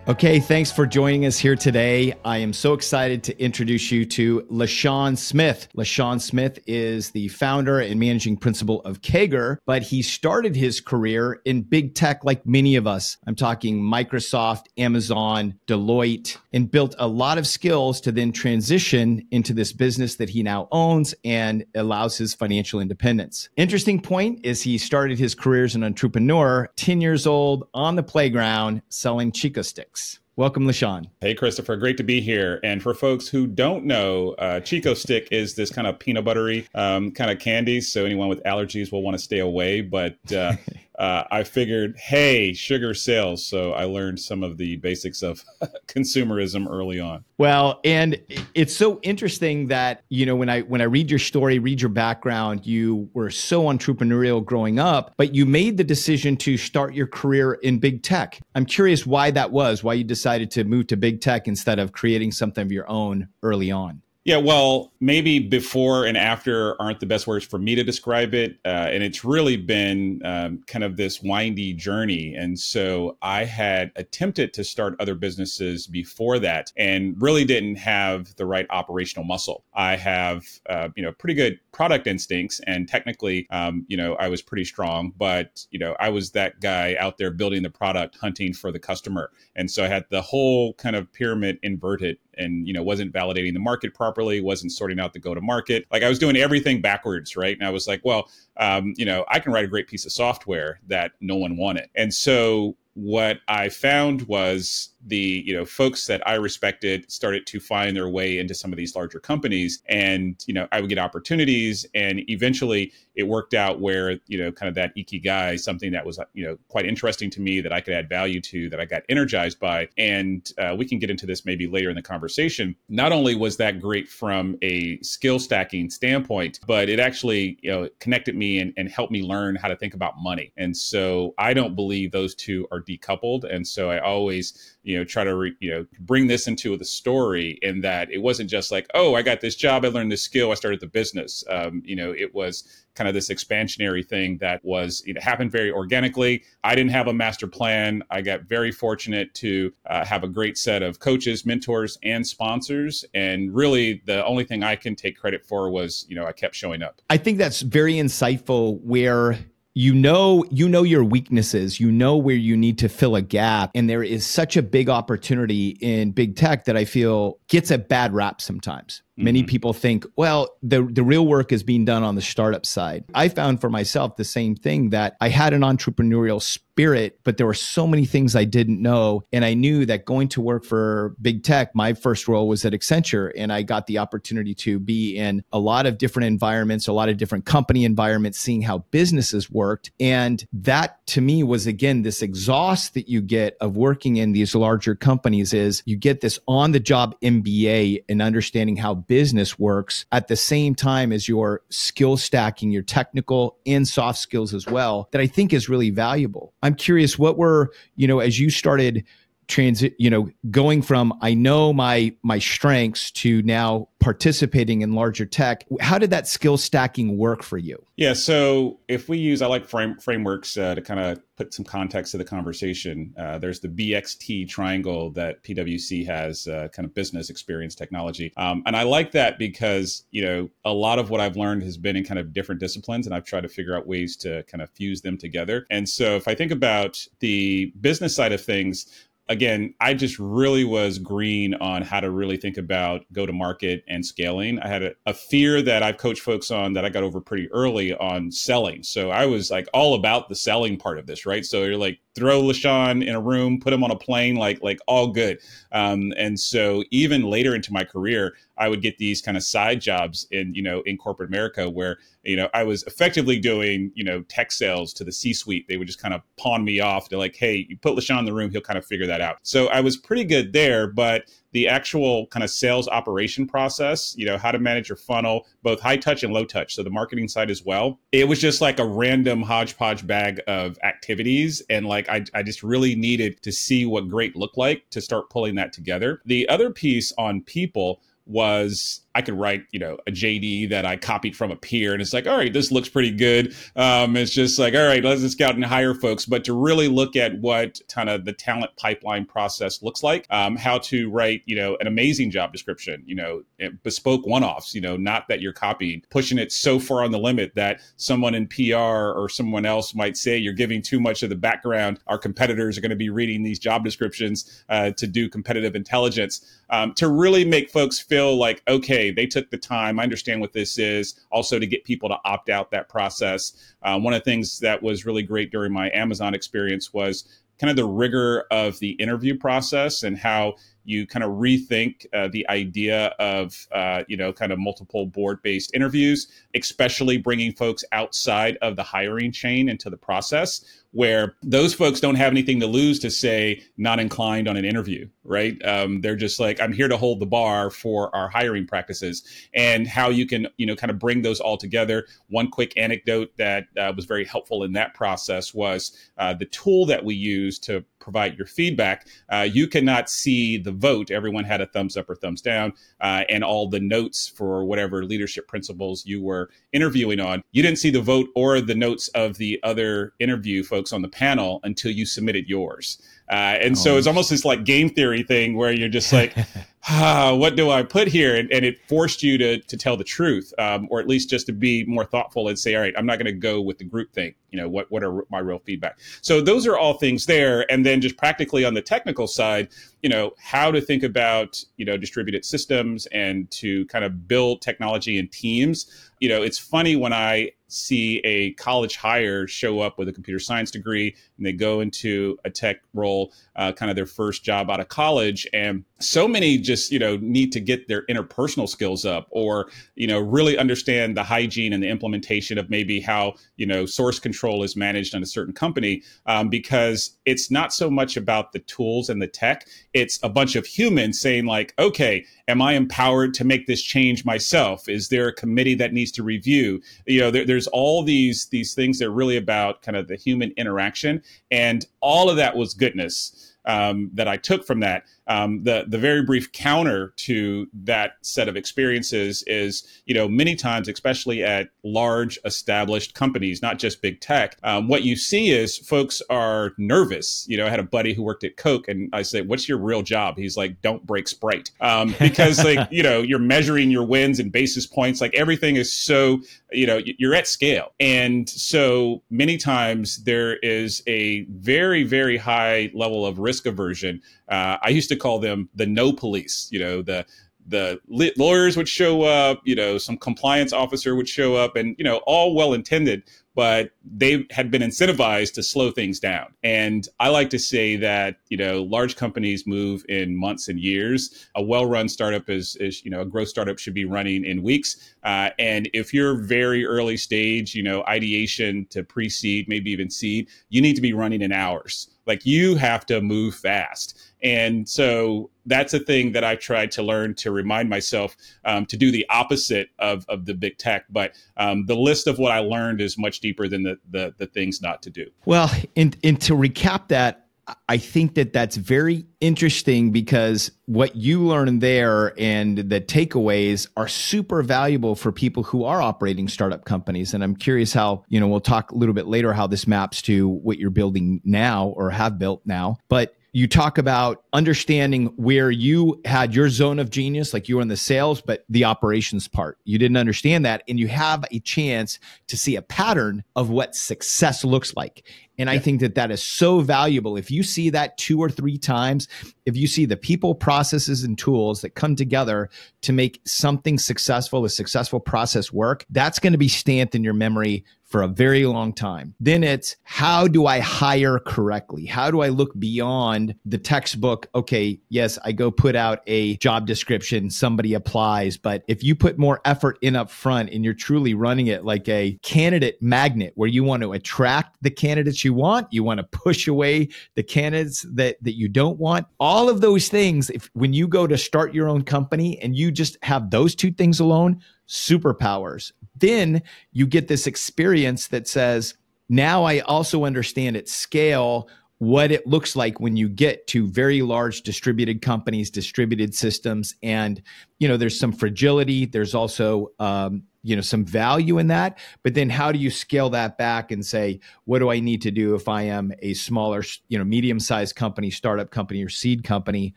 Okay, 0.08 0.38
thanks 0.38 0.70
for 0.70 0.86
joining 0.86 1.26
us 1.26 1.36
here 1.36 1.56
today. 1.56 2.14
I 2.25 2.38
am 2.38 2.53
so 2.53 2.75
excited 2.75 3.25
to 3.25 3.36
introduce 3.42 3.91
you 3.91 4.04
to 4.04 4.42
LaSean 4.42 5.19
Smith. 5.19 5.66
LaSean 5.76 6.20
Smith 6.20 6.60
is 6.64 7.10
the 7.10 7.26
founder 7.26 7.81
and 7.81 7.98
managing 7.98 8.36
principal 8.36 8.82
of 8.82 9.00
CAGR, 9.00 9.56
but 9.66 9.82
he 9.82 10.03
started 10.03 10.54
his 10.54 10.81
career 10.81 11.41
in 11.44 11.62
big 11.62 11.97
tech 11.97 12.25
like 12.25 12.47
many 12.47 12.76
of 12.76 12.86
us. 12.86 13.16
I'm 13.26 13.34
talking 13.34 13.82
Microsoft, 13.82 14.66
Amazon, 14.78 15.58
Deloitte, 15.66 16.36
and 16.52 16.70
built 16.70 16.94
a 17.00 17.08
lot 17.08 17.36
of 17.36 17.44
skills 17.44 18.00
to 18.02 18.12
then 18.12 18.31
transition 18.31 19.26
into 19.32 19.52
this 19.52 19.72
business 19.72 20.14
that 20.16 20.28
he 20.28 20.44
now 20.44 20.69
owns 20.70 21.16
and 21.25 21.66
allows 21.75 22.16
his 22.16 22.32
financial 22.32 22.78
independence. 22.78 23.48
Interesting 23.56 24.00
point 24.00 24.47
is 24.47 24.62
he 24.62 24.78
started 24.78 25.19
his 25.19 25.34
career 25.34 25.64
as 25.64 25.75
an 25.75 25.82
entrepreneur, 25.82 26.70
10 26.76 27.00
years 27.00 27.26
old 27.26 27.66
on 27.75 27.97
the 27.97 28.04
playground 28.04 28.82
selling 28.88 29.32
Chick-O-Sticks. 29.32 29.95
Welcome, 30.38 30.66
LaSean. 30.66 31.06
Hey, 31.22 31.34
Christopher. 31.34 31.76
Great 31.76 31.97
to 31.97 32.02
be 32.02 32.20
here. 32.20 32.60
And 32.62 32.82
for 32.82 32.92
folks 32.92 33.26
who 33.26 33.47
don't 33.47 33.86
know, 33.86 34.32
uh, 34.32 34.60
Chick-O-Stick 34.60 35.28
is 35.30 35.54
this 35.54 35.70
kind 35.70 35.86
of 35.86 35.98
peanut 35.98 36.26
buttery 36.26 36.69
um, 36.74 37.10
kind 37.10 37.30
of 37.30 37.38
candy. 37.38 37.80
So 37.80 38.04
anyone 38.04 38.28
with 38.28 38.42
allergies 38.42 38.92
will 38.92 39.00
want 39.00 39.16
to 39.16 39.19
stay 39.19 39.38
away. 39.38 39.80
But 39.80 40.19
uh, 40.30 40.52
uh, 40.98 41.24
I 41.30 41.44
figured, 41.44 41.96
hey, 41.96 42.52
sugar 42.52 42.94
sales. 42.94 43.46
So 43.46 43.72
I 43.72 43.84
learned 43.84 44.18
some 44.20 44.42
of 44.42 44.56
the 44.56 44.76
basics 44.76 45.22
of 45.22 45.44
consumerism 45.86 46.68
early 46.70 47.00
on. 47.00 47.24
Well, 47.38 47.80
and 47.84 48.20
it's 48.54 48.74
so 48.74 48.98
interesting 49.02 49.66
that 49.68 50.04
you 50.08 50.24
know 50.26 50.36
when 50.36 50.48
I 50.48 50.62
when 50.62 50.80
I 50.80 50.84
read 50.84 51.10
your 51.10 51.18
story, 51.18 51.58
read 51.58 51.80
your 51.80 51.90
background, 51.90 52.66
you 52.66 53.10
were 53.12 53.30
so 53.30 53.64
entrepreneurial 53.64 54.44
growing 54.44 54.78
up, 54.78 55.14
but 55.16 55.34
you 55.34 55.44
made 55.44 55.76
the 55.76 55.84
decision 55.84 56.36
to 56.38 56.56
start 56.56 56.94
your 56.94 57.06
career 57.06 57.54
in 57.54 57.78
big 57.78 58.02
tech. 58.02 58.40
I'm 58.54 58.66
curious 58.66 59.06
why 59.06 59.30
that 59.32 59.50
was, 59.50 59.84
why 59.84 59.94
you 59.94 60.04
decided 60.04 60.50
to 60.52 60.64
move 60.64 60.86
to 60.88 60.96
big 60.96 61.20
tech 61.20 61.46
instead 61.46 61.78
of 61.78 61.92
creating 61.92 62.32
something 62.32 62.62
of 62.62 62.72
your 62.72 62.88
own 62.88 63.28
early 63.42 63.70
on. 63.70 64.02
Yeah, 64.26 64.38
well, 64.38 64.92
maybe 64.98 65.38
before 65.38 66.04
and 66.04 66.16
after 66.16 66.75
aren't 66.82 66.98
the 66.98 67.06
best 67.06 67.28
words 67.28 67.44
for 67.44 67.60
me 67.60 67.76
to 67.76 67.84
describe 67.84 68.34
it. 68.34 68.59
Uh, 68.64 68.88
and 68.91 69.04
it's 69.04 69.25
really 69.25 69.56
been 69.56 70.20
um, 70.25 70.64
kind 70.66 70.82
of 70.82 70.97
this 70.97 71.22
windy 71.22 71.72
journey. 71.72 72.34
And 72.34 72.59
so 72.59 73.16
I 73.22 73.44
had 73.44 73.92
attempted 73.94 74.53
to 74.54 74.64
start 74.64 74.97
other 74.98 75.14
businesses 75.14 75.87
before 75.87 76.41
that 76.41 76.72
and 76.76 77.14
really 77.22 77.44
didn't 77.44 77.76
have 77.76 78.34
the 78.34 78.47
right 78.47 78.66
operational 78.70 79.25
muscle. 79.25 79.62
I 79.75 79.94
have, 79.94 80.44
uh, 80.69 80.88
you 80.97 81.04
know, 81.04 81.12
pretty 81.12 81.34
good 81.34 81.60
product 81.70 82.08
instincts 82.08 82.60
and 82.66 82.88
technically, 82.88 83.47
um, 83.50 83.84
you 83.87 83.97
know, 83.97 84.14
I 84.14 84.26
was 84.28 84.43
pretty 84.43 84.64
strong, 84.64 85.12
but, 85.16 85.64
you 85.70 85.78
know, 85.78 85.94
I 86.00 86.08
was 86.08 86.32
that 86.32 86.58
guy 86.58 86.97
out 86.98 87.16
there 87.16 87.31
building 87.31 87.62
the 87.62 87.70
product, 87.70 88.16
hunting 88.20 88.54
for 88.54 88.72
the 88.72 88.81
customer. 88.81 89.31
And 89.54 89.70
so 89.70 89.84
I 89.84 89.87
had 89.87 90.04
the 90.10 90.22
whole 90.22 90.75
kind 90.75 90.97
of 90.97 91.12
pyramid 91.12 91.60
inverted 91.62 92.19
and 92.36 92.66
you 92.66 92.72
know 92.72 92.82
wasn't 92.82 93.12
validating 93.12 93.52
the 93.52 93.60
market 93.60 93.94
properly 93.94 94.41
wasn't 94.41 94.70
sorting 94.72 95.00
out 95.00 95.12
the 95.12 95.19
go 95.19 95.34
to 95.34 95.41
market 95.41 95.86
like 95.91 96.02
i 96.02 96.08
was 96.08 96.19
doing 96.19 96.36
everything 96.36 96.80
backwards 96.80 97.36
right? 97.36 97.56
And 97.58 97.66
i 97.66 97.70
was 97.70 97.86
like 97.86 98.00
well 98.04 98.28
um, 98.58 98.94
you 98.97 99.04
know 99.04 99.24
i 99.28 99.38
can 99.38 99.52
write 99.52 99.64
a 99.64 99.69
great 99.69 99.88
piece 99.88 100.06
of 100.06 100.12
software 100.12 100.80
that 100.86 101.12
no 101.20 101.36
one 101.36 101.56
wanted. 101.56 101.88
And 101.94 102.12
so 102.12 102.76
what 102.94 103.38
i 103.48 103.69
found 103.69 104.22
was 104.22 104.91
the 105.06 105.43
you 105.47 105.55
know 105.55 105.65
folks 105.65 106.06
that 106.06 106.27
I 106.27 106.34
respected 106.34 107.11
started 107.11 107.47
to 107.47 107.61
find 107.61 107.97
their 107.97 108.09
way 108.09 108.39
into 108.39 108.55
some 108.55 108.72
of 108.72 108.77
these 108.77 108.94
larger 108.94 109.21
companies, 109.21 109.83
and 109.89 110.43
you 110.47 110.55
know 110.55 110.67
I 110.72 110.81
would 110.81 110.89
get 110.89 110.99
opportunities, 110.99 111.87
and 111.94 112.28
eventually 112.28 112.93
it 113.15 113.25
worked 113.25 113.55
out 113.55 113.81
where 113.81 114.19
you 114.27 114.39
know 114.39 114.53
kind 114.53 114.69
of 114.69 114.75
that 114.75 114.94
ikigai, 114.97 115.59
something 115.59 115.93
that 115.93 116.05
was 116.05 116.19
you 116.34 116.44
know 116.44 116.59
quite 116.69 116.87
interesting 116.87 117.31
to 117.31 117.41
me 117.41 117.61
that 117.61 117.72
I 117.72 117.81
could 117.81 117.94
add 117.94 118.09
value 118.09 118.41
to, 118.43 118.69
that 118.71 118.81
I 118.81 118.84
got 118.84 119.03
energized 119.09 119.61
by, 119.61 119.89
and 119.97 120.50
uh, 120.59 120.75
we 120.77 120.84
can 120.87 120.99
get 120.99 121.11
into 121.11 121.27
this 121.27 121.47
maybe 121.47 121.67
later 121.67 121.88
in 121.88 121.97
the 121.97 122.03
conversation. 122.03 122.75
Not 122.88 123.12
only 123.12 123.34
was 123.34 123.56
that 123.59 123.81
great 123.81 124.09
from 124.09 124.56
a 124.62 124.99
skill 125.03 125.38
stacking 125.38 125.88
standpoint, 125.88 126.61
but 126.67 126.88
it 126.88 126.99
actually 126.99 127.59
you 127.62 127.71
know 127.71 127.88
connected 128.00 128.37
me 128.37 128.59
and, 128.59 128.73
and 128.76 128.88
helped 128.88 129.12
me 129.12 129.23
learn 129.23 129.55
how 129.56 129.69
to 129.69 129.76
think 129.76 129.94
about 129.94 130.14
money, 130.19 130.52
and 130.56 130.76
so 130.76 131.35
I 131.38 131.55
don't 131.55 131.76
believe 131.76 132.11
those 132.11 132.35
two 132.35 132.67
are 132.73 132.81
decoupled, 132.81 133.44
and 133.44 133.67
so 133.67 133.91
I 133.91 134.00
always 134.00 134.75
you 134.87 134.97
know 134.97 135.05
try 135.05 135.25
to 135.25 135.35
re, 135.35 135.53
you 135.61 135.71
know 135.71 135.85
bring 136.00 136.29
this 136.29 136.47
into 136.47 136.77
the 136.77 136.85
story 136.85 137.59
in 137.61 137.81
that 137.81 138.11
it 138.11 138.19
wasn't 138.19 138.49
just 138.49 138.71
like 138.71 138.87
oh 138.94 139.15
i 139.15 139.21
got 139.21 139.41
this 139.41 139.56
job 139.56 139.85
i 139.85 139.88
learned 139.88 140.11
this 140.11 140.23
skill 140.23 140.53
i 140.53 140.55
started 140.55 140.81
the 140.81 140.87
business. 140.87 141.44
Um, 141.50 141.83
you 141.85 141.97
know 141.97 142.12
it 142.12 142.35
was 142.35 142.85
kind 142.94 143.09
of 143.09 143.15
this 143.15 143.29
expansionary 143.29 144.06
thing 144.06 144.38
that 144.38 144.65
was 144.65 145.03
it 145.06 145.21
happened 145.23 145.53
very 145.53 145.71
organically. 145.71 146.43
I 146.65 146.75
didn't 146.75 146.93
have 146.93 147.09
a 147.09 147.12
master 147.12 147.47
plan. 147.47 148.03
I 148.11 148.23
got 148.23 148.44
very 148.44 148.73
fortunate 148.73 149.35
to 149.35 149.71
uh, 149.85 150.03
have 150.06 150.25
a 150.25 150.29
great 150.29 150.56
set 150.56 150.83
of 150.83 150.99
coaches 150.99 151.44
mentors 151.44 151.99
and 152.03 152.27
sponsors 152.27 153.05
and 153.12 153.55
really 153.55 154.03
the 154.06 154.25
only 154.25 154.44
thing 154.44 154.62
i 154.62 154.77
can 154.77 154.94
take 154.94 155.19
credit 155.19 155.44
for 155.44 155.69
was 155.69 156.06
you 156.09 156.15
know 156.15 156.27
i 156.27 156.33
kept 156.33 156.55
showing 156.55 156.83
up. 156.83 157.03
I 157.11 157.17
think 157.17 157.38
that's 157.38 157.61
very 157.61 157.94
insightful 157.94 158.81
where 158.83 159.38
you 159.76 159.94
know 159.94 160.43
you 160.50 160.70
know 160.70 160.82
your 160.82 161.05
weaknesses. 161.05 161.78
You 161.78 161.93
know 161.93 162.17
where 162.17 162.34
you 162.34 162.56
need 162.56 162.78
to 162.78 162.88
fill 162.88 163.14
a 163.14 163.20
gap. 163.20 163.70
And 163.75 163.90
there 163.90 164.02
is 164.02 164.25
such 164.26 164.56
a 164.56 164.62
big 164.62 164.88
opportunity 164.88 165.76
in 165.82 166.12
big 166.12 166.34
tech 166.37 166.64
that 166.64 166.76
i 166.76 166.84
feel 166.84 167.38
gets 167.49 167.70
a 167.70 167.78
bad 167.78 168.14
rap 168.14 168.40
sometimes 168.40 169.02
Many 169.16 169.40
mm-hmm. 169.40 169.48
people 169.48 169.72
think, 169.72 170.04
well, 170.16 170.50
the, 170.62 170.82
the 170.82 171.02
real 171.02 171.26
work 171.26 171.52
is 171.52 171.62
being 171.62 171.84
done 171.84 172.02
on 172.02 172.14
the 172.14 172.22
startup 172.22 172.66
side. 172.66 173.04
I 173.14 173.28
found 173.28 173.60
for 173.60 173.70
myself 173.70 174.16
the 174.16 174.24
same 174.24 174.54
thing 174.54 174.90
that 174.90 175.16
I 175.20 175.28
had 175.28 175.54
an 175.54 175.62
entrepreneurial 175.62 176.42
spirit, 176.42 177.18
but 177.24 177.38
there 177.38 177.46
were 177.46 177.54
so 177.54 177.86
many 177.86 178.04
things 178.04 178.36
I 178.36 178.44
didn't 178.44 178.82
know. 178.82 179.24
And 179.32 179.44
I 179.44 179.54
knew 179.54 179.86
that 179.86 180.04
going 180.04 180.28
to 180.28 180.42
work 180.42 180.64
for 180.64 181.14
big 181.20 181.42
tech, 181.42 181.74
my 181.74 181.94
first 181.94 182.28
role 182.28 182.46
was 182.46 182.64
at 182.66 182.74
Accenture, 182.74 183.32
and 183.34 183.50
I 183.52 183.62
got 183.62 183.86
the 183.86 183.98
opportunity 183.98 184.54
to 184.56 184.78
be 184.78 185.16
in 185.16 185.42
a 185.52 185.58
lot 185.58 185.86
of 185.86 185.96
different 185.96 186.26
environments, 186.26 186.86
a 186.86 186.92
lot 186.92 187.08
of 187.08 187.16
different 187.16 187.46
company 187.46 187.84
environments, 187.84 188.38
seeing 188.38 188.60
how 188.60 188.78
businesses 188.90 189.50
worked. 189.50 189.90
And 189.98 190.44
that 190.52 191.06
to 191.06 191.20
me 191.20 191.43
was, 191.43 191.67
again, 191.67 192.03
this 192.03 192.20
exhaust 192.20 192.94
that 192.94 193.08
you 193.08 193.20
get 193.20 193.56
of 193.61 193.76
working 193.76 194.17
in 194.17 194.32
these 194.32 194.55
larger 194.55 194.94
companies 194.94 195.55
is 195.55 195.82
you 195.87 195.97
get 195.97 196.20
this 196.20 196.38
on 196.49 196.73
the 196.73 196.81
job 196.81 197.14
MBA 197.23 198.05
and 198.08 198.20
understanding 198.20 198.76
how 198.76 198.94
business 198.94 199.58
works 199.58 200.05
at 200.11 200.26
the 200.29 200.37
same 200.37 200.75
time 200.75 201.12
as 201.12 201.29
your 201.29 201.62
skill 201.70 202.17
stacking, 202.17 202.73
your 202.73 202.82
technical 202.82 203.56
and 203.67 203.87
soft 203.87 204.19
skills 204.19 204.53
as 204.53 204.67
well, 204.67 205.08
that 205.12 205.20
I 205.20 205.26
think 205.26 205.53
is 205.53 205.69
really 205.69 205.91
valuable. 205.91 206.53
I'm 206.62 206.75
curious, 206.75 207.19
what 207.19 207.38
were, 207.38 207.73
you 207.94 208.09
know, 208.09 208.19
as 208.19 208.41
you 208.41 208.50
started 208.50 209.05
transit 209.48 209.94
you 209.98 210.10
know 210.10 210.28
going 210.50 210.82
from 210.82 211.12
i 211.22 211.32
know 211.32 211.72
my 211.72 212.12
my 212.22 212.38
strengths 212.38 213.10
to 213.10 213.43
now 213.43 213.88
participating 214.06 214.82
in 214.82 214.93
larger 214.93 215.26
tech. 215.26 215.64
How 215.81 215.98
did 215.98 216.10
that 216.10 216.28
skill 216.28 216.56
stacking 216.56 217.19
work 217.19 217.43
for 217.43 217.58
you? 217.58 217.84
Yeah 217.96 218.12
so 218.12 218.78
if 218.88 219.08
we 219.08 219.19
use 219.19 219.43
i 219.43 219.46
like 219.46 219.66
frame, 219.66 219.98
frameworks 219.98 220.56
uh, 220.56 220.75
to 220.75 220.81
kind 220.81 221.00
of 221.00 221.20
put 221.37 221.52
some 221.52 221.64
context 221.64 222.12
to 222.12 222.19
the 222.19 222.25
conversation. 222.25 223.14
Uh, 223.19 223.38
there's 223.38 223.60
the 223.60 223.69
bxt 223.69 224.48
triangle 224.48 225.10
that 225.10 225.43
pwc 225.43 226.06
has 226.06 226.46
uh, 226.46 226.69
kind 226.72 226.87
of 226.87 226.94
business 226.94 227.31
experience 227.31 227.75
technology. 227.75 228.32
Um, 228.37 228.62
and 228.66 228.76
i 228.76 228.82
like 228.82 229.12
that 229.12 229.38
because 229.38 230.04
you 230.10 230.22
know 230.22 230.50
a 230.64 230.72
lot 230.72 230.99
of 230.99 231.10
what 231.10 231.20
i've 231.20 231.37
learned 231.37 231.62
has 231.62 231.76
been 231.76 231.96
in 231.96 232.04
kind 232.04 232.20
of 232.20 232.32
different 232.32 232.60
disciplines 232.60 233.06
and 233.06 233.14
i've 233.14 233.25
tried 233.25 233.42
to 233.42 233.49
figure 233.49 233.76
out 233.76 233.87
ways 233.87 234.16
to 234.19 234.42
kind 234.44 234.62
of 234.62 234.70
fuse 234.70 235.00
them 235.00 235.19
together. 235.19 235.66
And 235.70 235.88
so 235.88 236.16
if 236.16 236.28
i 236.28 236.34
think 236.34 236.52
about 236.52 237.04
the 237.20 237.72
business 237.81 238.14
side 238.14 238.32
of 238.32 238.40
things 238.40 238.87
again, 239.28 239.75
I 239.81 239.94
just 239.94 240.19
really 240.19 240.64
was 240.64 240.99
green 240.99 241.55
on 241.55 241.82
how 241.82 242.00
to 242.00 242.11
really 242.11 242.37
think 242.37 242.56
about 242.56 243.05
go 243.12 243.26
to 243.26 243.32
market 243.32 243.84
and 243.88 244.05
scaling. 244.05 244.58
I 244.61 244.69
had 244.69 244.82
a, 244.82 244.93
a, 245.06 245.14
fear 245.14 245.62
that 245.62 245.82
I've 245.82 245.99
coached 245.99 246.23
folks 246.23 246.50
on 246.50 246.75
that 246.75 246.84
I 246.84 246.88
got 246.88 247.02
over 247.02 247.20
pretty 247.20 247.50
early 247.50 247.94
on 247.94 248.31
selling. 248.31 248.82
So 248.82 249.11
I 249.11 249.26
was 249.26 249.50
like 249.50 249.69
all 249.73 249.94
about 249.94 250.28
the 250.28 250.34
selling 250.34 250.76
part 250.76 250.99
of 250.99 251.06
this, 251.06 251.26
right? 251.26 251.44
So 251.44 251.64
you're 251.64 251.76
like 251.76 251.99
throw 252.14 252.40
LaSean 252.40 253.05
in 253.05 253.14
a 253.14 253.20
room, 253.20 253.61
put 253.61 253.73
him 253.73 253.82
on 253.82 253.90
a 253.90 253.96
plane, 253.96 254.37
like 254.37 254.62
like 254.62 254.78
all 254.87 255.08
good. 255.08 255.38
Um, 255.73 256.12
and 256.17 256.38
so 256.38 256.84
even 256.90 257.23
later 257.23 257.55
into 257.55 257.73
my 257.73 257.84
career, 257.84 258.34
I 258.58 258.69
would 258.69 258.82
get 258.82 258.99
these 258.99 259.23
kind 259.23 259.37
of 259.37 259.43
side 259.43 259.81
jobs 259.81 260.26
in 260.31 260.55
you 260.55 260.62
know 260.62 260.82
in 260.82 260.97
corporate 260.97 261.29
America 261.31 261.69
where 261.69 261.99
you 262.23 262.37
know 262.37 262.49
I 262.55 262.62
was 262.64 262.82
effectively 262.85 263.38
doing 263.38 263.93
you 263.94 264.05
know 264.05 264.23
tech 264.23 264.53
sales 264.53 264.93
to 264.94 265.05
the 265.05 265.12
C-suite. 265.12 265.67
They 265.69 265.76
would 265.76 265.87
just 265.87 266.00
kind 266.00 266.14
of 266.14 266.23
pawn 266.37 266.64
me 266.64 266.81
off. 266.81 267.08
They're 267.08 267.19
like, 267.19 267.37
hey, 267.37 267.67
you 267.69 267.76
put 267.76 267.97
LaSean 267.97 268.19
in 268.19 268.25
the 268.25 268.32
room, 268.32 268.50
he'll 268.50 268.61
kind 268.61 268.79
of 268.79 268.85
figure 268.87 269.06
that 269.06 269.20
out. 269.20 269.38
So 269.43 269.69
I 269.69 269.81
was 269.81 269.97
pretty 269.97 270.25
good 270.25 270.53
there, 270.53 270.87
but 270.87 271.25
the 271.56 271.69
actual 271.69 272.26
kind 272.26 272.44
of 272.44 272.50
sales 272.50 272.87
operation 272.87 273.47
process, 273.47 274.14
you 274.19 274.26
know, 274.26 274.37
how 274.37 274.53
to 274.53 274.59
manage 274.59 274.91
your 274.91 274.97
funnel, 274.97 275.47
both 275.62 275.81
high 275.81 275.97
touch 275.97 276.23
and 276.23 276.31
low 276.35 276.44
touch. 276.44 276.75
So 276.75 276.82
the 276.82 276.91
marketing 276.91 277.29
side 277.29 277.50
as 277.50 277.64
well. 277.64 277.99
It 278.12 278.29
was 278.29 278.38
just 278.38 278.61
like 278.61 278.79
a 278.79 278.85
random 278.85 279.41
hodgepodge 279.41 280.06
bag 280.06 280.43
of 280.47 280.79
activities. 280.82 281.62
And 281.70 281.87
like 281.87 282.11
I, 282.11 282.26
I 282.35 282.43
just 282.43 282.62
really 282.62 282.94
needed 282.94 283.41
to 283.43 283.52
see 283.52 283.87
what 283.87 284.11
great 284.11 284.37
looked 284.37 284.59
like 284.59 284.91
to 284.91 285.00
start 285.00 285.31
pulling 285.31 285.55
that 285.55 285.73
together. 285.73 286.20
The 286.26 286.47
other 286.50 286.70
piece 286.70 287.11
on 287.17 287.41
people 287.41 288.02
was 288.26 289.02
I 289.17 289.23
could 289.23 289.38
write, 289.38 289.64
you 289.73 289.78
know, 289.78 289.96
a 290.06 290.11
JD 290.11 290.69
that 290.69 290.84
I 290.84 290.96
copied 290.99 291.34
from 291.34 291.50
a 291.50 291.56
peer, 291.56 291.94
and 291.94 292.02
it's 292.02 292.12
like, 292.12 292.26
all 292.26 292.37
right, 292.37 292.52
this 292.52 292.70
looks 292.70 292.90
pretty 292.90 293.12
good. 293.12 293.55
Um, 293.75 294.14
it's 294.14 294.31
just 294.31 294.58
like, 294.58 294.75
all 294.75 294.87
right, 294.87 295.02
let's 295.02 295.23
just 295.23 295.38
go 295.38 295.46
out 295.46 295.55
and 295.55 295.64
hire 295.64 295.94
folks. 295.94 296.26
But 296.26 296.44
to 296.44 296.52
really 296.52 296.87
look 296.87 297.17
at 297.17 297.38
what 297.38 297.81
kind 297.88 298.11
of 298.11 298.26
the 298.26 298.34
talent 298.34 298.73
pipeline 298.76 299.25
process 299.25 299.82
looks 299.82 300.02
like, 300.02 300.26
um, 300.28 300.55
how 300.55 300.76
to 300.78 301.08
write, 301.08 301.40
you 301.46 301.56
know, 301.56 301.78
an 301.81 301.87
amazing 301.87 302.31
job 302.31 302.52
description, 302.52 303.02
you 303.06 303.14
know, 303.14 303.43
bespoke 303.82 304.26
one-offs, 304.26 304.75
you 304.75 304.82
know, 304.82 304.99
not 304.99 305.28
that 305.28 305.40
you're 305.40 305.55
copying, 305.55 306.02
pushing 306.11 306.37
it 306.37 306.52
so 306.52 306.78
far 306.78 307.02
on 307.02 307.11
the 307.11 307.19
limit 307.19 307.55
that 307.55 307.81
someone 307.96 308.34
in 308.34 308.46
PR 308.46 308.75
or 308.76 309.31
someone 309.31 309.64
else 309.64 309.94
might 309.94 310.19
say 310.19 310.37
you're 310.37 310.52
giving 310.52 310.82
too 310.82 311.00
much 311.00 311.23
of 311.23 311.31
the 311.31 311.37
background. 311.37 312.00
Our 312.06 312.19
competitors 312.19 312.76
are 312.76 312.82
going 312.82 312.90
to 312.90 312.96
be 312.96 313.08
reading 313.08 313.43
these 313.43 313.58
job 313.58 313.82
descriptions 313.82 314.62
uh, 314.69 314.90
to 314.90 315.06
do 315.06 315.31
competitive 315.31 315.75
intelligence 315.75 316.44
um, 316.69 316.93
to 316.94 317.08
really 317.08 317.44
make 317.44 317.70
folks 317.70 317.99
feel 317.99 318.15
like, 318.24 318.62
okay, 318.68 319.10
they 319.10 319.26
took 319.26 319.50
the 319.50 319.58
time. 319.58 319.98
I 319.98 320.02
understand 320.02 320.40
what 320.40 320.52
this 320.52 320.78
is. 320.78 321.20
Also, 321.30 321.58
to 321.58 321.66
get 321.66 321.84
people 321.84 322.08
to 322.08 322.16
opt 322.24 322.48
out 322.48 322.70
that 322.70 322.88
process. 322.88 323.52
Uh, 323.82 323.98
one 323.98 324.14
of 324.14 324.20
the 324.20 324.24
things 324.24 324.60
that 324.60 324.82
was 324.82 325.06
really 325.06 325.22
great 325.22 325.50
during 325.50 325.72
my 325.72 325.90
Amazon 325.92 326.34
experience 326.34 326.92
was 326.92 327.28
kind 327.58 327.70
of 327.70 327.76
the 327.76 327.84
rigor 327.84 328.44
of 328.50 328.78
the 328.80 328.90
interview 328.92 329.36
process 329.36 330.02
and 330.02 330.18
how 330.18 330.54
you 330.84 331.06
kind 331.06 331.24
of 331.24 331.32
rethink 331.32 332.06
uh, 332.14 332.28
the 332.28 332.48
idea 332.48 333.06
of 333.18 333.66
uh, 333.72 334.04
you 334.08 334.16
know 334.16 334.32
kind 334.32 334.52
of 334.52 334.58
multiple 334.58 335.06
board 335.06 335.42
based 335.42 335.74
interviews 335.74 336.28
especially 336.54 337.18
bringing 337.18 337.52
folks 337.52 337.84
outside 337.92 338.56
of 338.62 338.76
the 338.76 338.82
hiring 338.82 339.32
chain 339.32 339.68
into 339.68 339.90
the 339.90 339.96
process 339.96 340.64
where 340.93 341.37
those 341.43 341.75
folks 341.75 342.00
don't 342.00 342.15
have 342.15 342.33
anything 342.33 342.61
to 342.61 342.67
lose 342.67 342.99
to 343.00 343.11
say 343.11 343.62
not 343.77 343.99
inclined 344.00 344.49
on 344.49 344.56
an 344.56 344.65
interview 344.65 345.06
right? 345.27 345.62
Um, 345.67 346.00
they're 346.00 346.17
just 346.17 346.41
like 346.41 346.61
i'm 346.61 346.73
here 346.73 346.88
to 346.88 346.97
hold 346.97 347.21
the 347.21 347.27
bar 347.27 347.71
for 347.71 348.15
our 348.15 348.29
hiring 348.29 348.67
practices 348.67 349.23
and 349.55 349.87
how 349.87 350.09
you 350.09 350.27
can 350.27 350.47
you 350.56 350.67
know 350.67 350.77
kind 350.77 350.91
of 350.91 350.99
bring 350.99 351.23
those 351.23 351.41
all 351.41 351.56
together. 351.56 352.06
One 352.29 352.50
quick 352.50 352.73
anecdote 352.77 353.37
that 353.37 353.67
uh, 353.79 353.93
was 353.94 354.05
very 354.05 354.25
helpful 354.25 354.62
in 354.62 354.73
that 354.73 354.94
process 354.94 355.53
was 355.53 355.97
uh, 356.19 356.35
the 356.35 356.47
tool 356.47 356.87
that 356.87 357.05
we 357.05 357.15
use 357.15 357.59
to 357.61 357.85
provide 357.99 358.38
your 358.38 358.47
feedback 358.47 359.09
uh, 359.33 359.41
you 359.41 359.67
cannot 359.67 360.09
see 360.09 360.56
the 360.59 360.71
vote. 360.71 361.11
Everyone 361.11 361.43
had 361.43 361.61
a 361.61 361.67
thumbs 361.67 361.97
up 361.97 362.09
or 362.09 362.15
thumbs 362.15 362.41
down 362.41 362.73
uh, 363.00 363.25
and 363.29 363.43
all 363.43 363.69
the 363.69 363.81
notes 363.81 364.29
for 364.29 364.65
whatever 364.65 365.05
leadership 365.05 365.49
principles 365.49 366.06
you 366.06 366.23
were 366.23 366.49
interviewing 366.73 367.19
on 367.19 367.43
you 367.50 367.62
didn't 367.62 367.79
see 367.79 367.91
the 367.91 368.00
vote 368.00 368.29
or 368.37 368.61
the 368.61 368.77
notes 368.77 369.09
of 369.09 369.38
the 369.38 369.59
other 369.65 370.12
interview 370.21 370.62
folks 370.62 370.75
on 370.93 371.02
the 371.02 371.08
panel 371.08 371.61
until 371.64 371.90
you 371.90 372.06
submitted 372.06 372.49
yours 372.49 372.99
uh, 373.28 373.58
and 373.61 373.73
oh. 373.73 373.78
so 373.78 373.96
it's 373.96 374.06
almost 374.06 374.31
this 374.31 374.44
like 374.44 374.64
game 374.64 374.88
theory 374.88 375.23
thing 375.23 375.56
where 375.56 375.73
you're 375.73 375.88
just 375.88 376.12
like, 376.12 376.37
ah, 376.88 377.34
what 377.34 377.56
do 377.56 377.70
I 377.70 377.82
put 377.82 378.06
here? 378.06 378.37
And, 378.37 378.50
and, 378.52 378.64
it 378.64 378.78
forced 378.88 379.20
you 379.20 379.37
to 379.38 379.58
to 379.58 379.76
tell 379.76 379.96
the 379.96 380.05
truth, 380.05 380.55
um, 380.58 380.87
or 380.93 381.00
at 381.00 381.08
least 381.08 381.28
just 381.28 381.46
to 381.46 381.52
be 381.52 381.84
more 381.87 382.05
thoughtful 382.05 382.46
and 382.46 382.56
say, 382.56 382.76
all 382.76 382.82
right, 382.82 382.94
I'm 382.96 383.05
not 383.05 383.19
going 383.19 383.26
to 383.26 383.32
go 383.32 383.61
with 383.61 383.78
the 383.78 383.84
group 383.84 384.12
thing. 384.12 384.33
You 384.52 384.61
know, 384.61 384.68
what 384.68 384.88
what 384.92 385.02
are 385.02 385.25
my 385.28 385.40
real 385.40 385.59
feedback? 385.59 385.99
So 386.23 386.40
those 386.40 386.68
are 386.68 386.78
all 386.78 386.95
things 386.95 387.26
there, 387.26 387.71
and 387.71 387.85
then 387.85 388.00
just 388.00 388.16
practically 388.16 388.64
on 388.64 388.75
the 388.75 388.83
technical 388.83 389.26
side, 389.26 389.71
you 390.02 390.09
know, 390.09 390.33
how 390.38 390.71
to 390.71 390.80
think 390.80 391.02
about 391.02 391.62
you 391.78 391.85
know 391.85 391.97
distributed 391.97 392.45
systems 392.45 393.06
and 393.06 393.50
to 393.50 393.87
kind 393.87 394.04
of 394.04 394.28
build 394.28 394.62
technology 394.62 395.18
in 395.18 395.26
teams. 395.28 396.11
You 396.21 396.28
know, 396.28 396.42
it's 396.42 396.59
funny 396.59 396.95
when 396.95 397.12
I 397.12 397.50
see 397.68 398.18
a 398.18 398.52
college 398.52 398.96
hire 398.96 399.46
show 399.46 399.80
up 399.80 399.99
with 399.99 400.08
a 400.08 400.12
computer 400.12 400.38
science 400.38 400.70
degree 400.70 401.14
and 401.37 401.47
they 401.47 401.52
go 401.52 401.81
into 401.81 402.38
a 402.45 402.50
tech 402.50 402.81
role 402.95 403.33
uh, 403.57 403.73
kind 403.73 403.90
of 403.90 403.97
their 403.97 404.07
first 404.07 404.45
job 404.45 404.71
out 404.71 404.81
of 404.81 404.88
college 404.88 405.47
and 405.52 405.85
so 405.99 406.28
many 406.28 406.59
just 406.59 406.93
you 406.93 406.99
know 406.99 407.16
need 407.21 407.52
to 407.52 407.61
get 407.61 407.88
their 407.88 408.05
interpersonal 408.07 408.69
skills 408.69 409.05
up 409.05 409.26
or 409.31 409.71
you 409.95 410.07
know 410.07 410.21
really 410.21 410.59
understand 410.59 411.16
the 411.16 411.23
hygiene 411.23 411.73
and 411.73 411.83
the 411.83 411.88
implementation 411.88 412.59
of 412.59 412.69
maybe 412.69 413.00
how 413.00 413.35
you 413.57 413.66
know 413.66 413.87
source 413.87 414.19
control 414.19 414.62
is 414.62 414.76
managed 414.76 415.14
on 415.14 415.23
a 415.23 415.26
certain 415.26 415.55
company 415.55 416.02
um, 416.26 416.49
because 416.49 417.16
it's 417.25 417.50
not 417.50 417.73
so 417.73 417.90
much 417.90 418.16
about 418.16 418.52
the 418.52 418.59
tools 418.61 419.09
and 419.09 419.23
the 419.23 419.26
tech 419.26 419.66
it's 419.95 420.19
a 420.23 420.28
bunch 420.28 420.57
of 420.57 420.66
humans 420.66 421.19
saying 421.21 421.47
like 421.47 421.73
okay 421.78 422.25
am 422.49 422.61
i 422.61 422.75
empowered 422.75 423.33
to 423.35 423.45
make 423.45 423.66
this 423.66 423.83
change 423.83 424.25
myself? 424.25 424.88
Is 424.88 425.09
there 425.09 425.28
a 425.28 425.33
committee 425.33 425.75
that 425.75 425.93
needs 425.93 426.11
to 426.12 426.23
review? 426.23 426.83
You 427.07 427.21
know 427.21 427.31
there, 427.31 427.45
there's 427.45 427.66
all 427.69 428.02
these 428.02 428.47
these 428.47 428.75
things 428.75 428.99
that 428.99 429.07
are 429.07 429.11
really 429.11 429.37
about 429.37 429.83
kind 429.83 429.97
of 429.97 430.09
the 430.09 430.16
human 430.16 430.52
interaction 430.57 431.23
and 431.50 431.87
all 432.00 432.28
of 432.30 432.37
that 432.37 432.56
was 432.56 432.75
goodness 432.75 433.54
um, 433.66 434.11
that 434.14 434.28
I 434.28 434.37
took 434.37 434.66
from 434.66 434.80
that. 434.80 435.04
Um, 435.26 435.64
the 435.64 435.85
the 435.88 435.99
very 435.99 436.23
brief 436.23 436.52
counter 436.52 437.12
to 437.16 437.66
that 437.75 438.12
set 438.23 438.49
of 438.49 438.56
experiences 438.56 439.42
is, 439.47 439.85
you 440.06 440.14
know, 440.14 440.28
many 440.28 440.54
times, 440.54 440.88
especially 440.88 441.42
at 441.42 441.68
large 441.83 442.38
established 442.45 443.14
companies, 443.14 443.61
not 443.61 443.78
just 443.78 444.00
big 444.00 444.21
tech, 444.21 444.56
um, 444.62 444.88
what 444.88 445.02
you 445.02 445.16
see 445.16 445.50
is 445.50 445.76
folks 445.78 446.23
are 446.30 446.73
nervous. 446.78 447.45
You 447.49 447.56
know, 447.56 447.66
I 447.66 447.71
had 447.71 447.80
a 447.80 447.85
buddy 447.85 448.14
who 448.14 448.23
worked 448.23 448.45
at 448.45 448.56
Coke, 448.56 448.88
and 448.88 449.11
I 449.12 449.23
said, 449.23 449.49
"What's 449.49 449.68
your 449.68 449.78
real 449.78 450.02
job?" 450.02 450.37
He's 450.37 450.56
like, 450.56 450.80
"Don't 450.80 451.04
break 451.04 451.28
Sprite," 451.28 451.73
um, 451.80 452.14
because 452.21 452.64
like 452.64 452.88
you 452.90 453.02
know, 453.02 453.21
you're 453.21 453.38
measuring 453.38 453.90
your 453.90 454.04
wins 454.04 454.38
and 454.38 454.52
basis 454.52 454.87
points. 454.87 455.21
Like 455.21 455.35
everything 455.35 455.76
is 455.76 455.92
so 455.92 456.40
you 456.73 456.87
know 456.87 457.00
you're 457.18 457.35
at 457.35 457.49
scale, 457.49 457.92
and 457.99 458.49
so 458.49 459.23
many 459.28 459.56
times 459.56 460.23
there 460.25 460.56
is 460.59 461.02
a 461.09 461.42
very 461.50 462.04
very 462.04 462.37
high 462.37 462.90
level 462.95 463.26
of 463.26 463.40
risk 463.40 463.56
risk 463.56 463.66
aversion. 463.66 464.21
Uh, 464.49 464.76
I 464.83 464.90
used 464.90 465.09
to 465.09 465.15
call 465.16 465.38
them 465.38 465.68
the 465.75 465.87
no 465.87 466.12
police. 466.12 466.68
You 466.70 466.78
know, 466.78 467.02
the 467.02 467.26
the 467.68 468.00
lawyers 468.08 468.76
would 468.76 468.88
show 468.88 469.23
up, 469.23 469.61
you 469.64 469.75
know, 469.75 469.99
some 469.99 470.16
compliance 470.16 470.73
officer 470.73 471.16
would 471.16 471.28
show 471.28 471.56
up, 471.56 471.76
and 471.76 471.96
you 471.99 472.04
know, 472.04 472.18
all 472.18 472.54
well 472.54 472.73
intended, 472.73 473.25
but 473.56 473.90
they 474.04 474.46
had 474.50 474.70
been 474.70 474.82
incentivized 474.82 475.54
to 475.54 475.62
slow 475.62 475.90
things 475.90 476.20
down. 476.20 476.52
And 476.62 477.08
I 477.18 477.30
like 477.30 477.50
to 477.50 477.58
say 477.58 477.96
that, 477.96 478.37
you 478.50 478.56
know, 478.56 478.82
large 478.82 479.16
companies 479.16 479.66
move 479.66 480.04
in 480.08 480.37
months 480.37 480.68
and 480.68 480.78
years. 480.78 481.49
A 481.56 481.62
well-run 481.62 482.08
startup 482.08 482.50
is, 482.50 482.76
is 482.76 483.02
you 483.04 483.11
know, 483.11 483.23
a 483.23 483.25
growth 483.25 483.49
startup 483.49 483.78
should 483.78 483.94
be 483.94 484.04
running 484.04 484.44
in 484.44 484.62
weeks. 484.62 485.14
Uh, 485.25 485.50
and 485.58 485.88
if 485.94 486.12
you're 486.12 486.35
very 486.35 486.85
early 486.85 487.16
stage, 487.16 487.75
you 487.75 487.82
know, 487.82 488.04
ideation 488.04 488.87
to 488.90 489.02
pre-seed, 489.02 489.68
maybe 489.68 489.90
even 489.90 490.11
seed, 490.11 490.49
you 490.68 490.82
need 490.82 490.94
to 490.94 491.02
be 491.02 491.14
running 491.14 491.40
in 491.40 491.50
hours. 491.50 492.11
Like 492.26 492.44
you 492.44 492.75
have 492.75 493.06
to 493.06 493.23
move 493.23 493.54
fast. 493.54 494.20
And 494.43 494.88
so 494.88 495.50
that's 495.64 495.95
a 495.95 496.00
thing 496.00 496.33
that 496.33 496.45
I've 496.45 496.61
tried 496.61 496.90
to 496.93 497.02
learn 497.02 497.35
to 497.37 497.50
remind 497.50 497.88
myself 497.88 498.37
um, 498.64 498.87
to 498.87 498.97
do 498.97 499.11
the 499.11 499.26
opposite 499.28 499.90
of, 499.99 500.25
of 500.28 500.45
the 500.45 500.55
big 500.55 500.78
tech. 500.78 501.07
But 501.11 501.35
um, 501.57 501.87
the 501.87 501.97
list 501.97 502.26
of 502.26 502.38
what 502.38 502.52
I 502.52 502.59
learned 502.59 503.00
is 503.00 503.19
much 503.19 503.40
deeper 503.40 503.69
than 503.69 503.83
the, 503.83 503.99
the, 504.11 504.35
the 504.38 504.47
things 504.47 504.81
not 504.83 505.02
to 505.02 505.11
do. 505.11 505.26
Well, 505.45 505.71
and, 505.97 506.16
and 506.23 506.40
to 506.43 506.55
recap 506.55 507.09
that, 507.09 507.47
I 507.88 507.97
think 507.97 508.37
that 508.37 508.52
that's 508.52 508.76
very 508.76 509.26
interesting 509.40 510.12
because 510.12 510.71
what 510.85 511.16
you 511.16 511.43
learn 511.43 511.81
there 511.81 512.33
and 512.38 512.78
the 512.78 513.00
takeaways 513.00 513.88
are 513.97 514.07
super 514.07 514.62
valuable 514.62 515.16
for 515.16 515.33
people 515.33 515.64
who 515.64 515.83
are 515.83 516.00
operating 516.00 516.47
startup 516.47 516.85
companies. 516.85 517.35
And 517.35 517.43
I'm 517.43 517.57
curious 517.57 517.93
how, 517.93 518.25
you 518.28 518.38
know, 518.38 518.47
we'll 518.47 518.61
talk 518.61 518.93
a 518.93 518.95
little 518.95 519.14
bit 519.14 519.26
later 519.26 519.52
how 519.52 519.66
this 519.66 519.88
maps 519.88 520.23
to 520.23 520.47
what 520.47 520.78
you're 520.78 520.90
building 520.90 521.40
now 521.45 521.88
or 521.88 522.11
have 522.11 522.38
built 522.38 522.62
now. 522.64 522.99
But 523.09 523.35
you 523.56 523.66
talk 523.66 523.96
about 523.96 524.44
understanding 524.52 525.32
where 525.36 525.70
you 525.70 526.20
had 526.26 526.54
your 526.54 526.68
zone 526.68 526.98
of 526.98 527.08
genius, 527.08 527.54
like 527.54 527.70
you 527.70 527.76
were 527.76 527.80
in 527.80 527.88
the 527.88 527.96
sales, 527.96 528.42
but 528.42 528.66
the 528.68 528.84
operations 528.84 529.48
part. 529.48 529.78
You 529.86 529.98
didn't 529.98 530.18
understand 530.18 530.66
that. 530.66 530.82
And 530.86 531.00
you 531.00 531.08
have 531.08 531.42
a 531.50 531.60
chance 531.60 532.18
to 532.48 532.58
see 532.58 532.76
a 532.76 532.82
pattern 532.82 533.44
of 533.56 533.70
what 533.70 533.94
success 533.94 534.62
looks 534.62 534.94
like. 534.94 535.26
And 535.56 535.70
yeah. 535.70 535.76
I 535.76 535.78
think 535.78 536.00
that 536.00 536.16
that 536.16 536.30
is 536.30 536.42
so 536.42 536.80
valuable. 536.80 537.38
If 537.38 537.50
you 537.50 537.62
see 537.62 537.88
that 537.88 538.18
two 538.18 538.40
or 538.40 538.50
three 538.50 538.76
times, 538.76 539.26
if 539.64 539.75
you 539.75 539.86
see 539.86 540.04
the 540.04 540.18
people, 540.18 540.54
processes, 540.54 541.25
and 541.25 541.38
tools 541.38 541.80
that 541.80 541.94
come 541.94 542.14
together 542.14 542.68
to 543.00 543.12
make 543.14 543.40
something 543.46 543.98
successful, 543.98 544.66
a 544.66 544.68
successful 544.68 545.18
process 545.18 545.72
work, 545.72 546.04
that's 546.10 546.38
going 546.38 546.52
to 546.52 546.58
be 546.58 546.68
stamped 546.68 547.14
in 547.14 547.25
your 547.25 547.32
memory 547.32 547.86
for 548.06 548.22
a 548.22 548.28
very 548.28 548.64
long 548.66 548.92
time. 548.92 549.34
Then 549.40 549.64
it's 549.64 549.96
how 550.04 550.46
do 550.46 550.66
I 550.66 550.78
hire 550.78 551.38
correctly? 551.40 552.06
How 552.06 552.30
do 552.30 552.40
I 552.40 552.48
look 552.48 552.78
beyond 552.78 553.54
the 553.64 553.78
textbook? 553.78 554.48
Okay, 554.54 555.00
yes, 555.08 555.38
I 555.44 555.52
go 555.52 555.70
put 555.70 555.96
out 555.96 556.20
a 556.26 556.56
job 556.56 556.86
description, 556.86 557.50
somebody 557.50 557.94
applies, 557.94 558.56
but 558.56 558.84
if 558.86 559.02
you 559.02 559.14
put 559.14 559.38
more 559.38 559.60
effort 559.64 559.98
in 560.02 560.14
up 560.14 560.30
front 560.30 560.70
and 560.70 560.84
you're 560.84 560.94
truly 560.94 561.34
running 561.34 561.66
it 561.66 561.84
like 561.84 562.08
a 562.08 562.38
candidate 562.42 563.00
magnet 563.02 563.52
where 563.56 563.68
you 563.68 563.82
want 563.82 564.02
to 564.02 564.12
attract 564.12 564.76
the 564.82 564.90
candidates 564.90 565.44
you 565.44 565.52
want, 565.52 565.88
you 565.90 566.04
want 566.04 566.18
to 566.18 566.25
push 566.25 566.68
away 566.68 567.08
the 567.34 567.42
candidates 567.42 568.06
that 568.12 568.36
that 568.42 568.56
you 568.56 568.68
don't 568.68 568.98
want. 568.98 569.26
All 569.40 569.68
of 569.68 569.80
those 569.80 570.08
things 570.08 570.48
if 570.50 570.70
when 570.75 570.92
you 570.92 571.08
go 571.08 571.26
to 571.26 571.36
start 571.36 571.75
your 571.75 571.88
own 571.88 572.02
company 572.02 572.58
and 572.60 572.76
you 572.76 572.92
just 572.92 573.16
have 573.22 573.50
those 573.50 573.75
two 573.75 573.90
things 573.90 574.20
alone, 574.20 574.62
superpowers. 574.88 575.93
Then 576.16 576.62
you 576.93 577.07
get 577.07 577.28
this 577.28 577.47
experience 577.47 578.28
that 578.28 578.49
says, 578.49 578.95
now 579.28 579.64
I 579.64 579.81
also 579.81 580.25
understand 580.25 580.76
at 580.76 580.88
scale 580.88 581.69
what 581.99 582.31
it 582.31 582.47
looks 582.47 582.76
like 582.76 583.00
when 583.00 583.16
you 583.16 583.28
get 583.28 583.66
to 583.69 583.87
very 583.87 584.21
large 584.23 584.62
distributed 584.62 585.23
companies, 585.23 585.71
distributed 585.71 586.35
systems, 586.35 586.95
and 587.02 587.43
you 587.78 587.88
know 587.88 587.97
there's 587.97 588.19
some 588.19 588.33
fragility. 588.33 589.07
There's 589.07 589.35
also 589.35 589.93
um, 589.99 590.43
you 590.62 590.76
know 590.76 590.83
some 590.83 591.07
value 591.07 591.59
in 591.59 591.69
that. 591.69 591.99
But 592.23 592.35
then 592.35 592.50
how 592.50 592.71
do 592.71 592.78
you 592.78 592.90
scale 592.90 593.31
that 593.31 593.57
back 593.57 593.90
and 593.90 594.05
say, 594.05 594.40
what 594.64 594.81
do 594.81 594.90
I 594.90 595.00
need 595.00 595.23
to 595.23 595.31
do 595.31 595.55
if 595.55 595.69
I 595.69 595.83
am 595.83 596.12
a 596.21 596.35
smaller, 596.35 596.85
you 597.09 597.19
know, 597.19 597.25
medium-sized 597.25 597.97
company, 597.97 598.31
startup 598.31 598.71
company, 598.71 599.02
or 599.02 599.09
seed 599.09 599.43
company? 599.43 599.95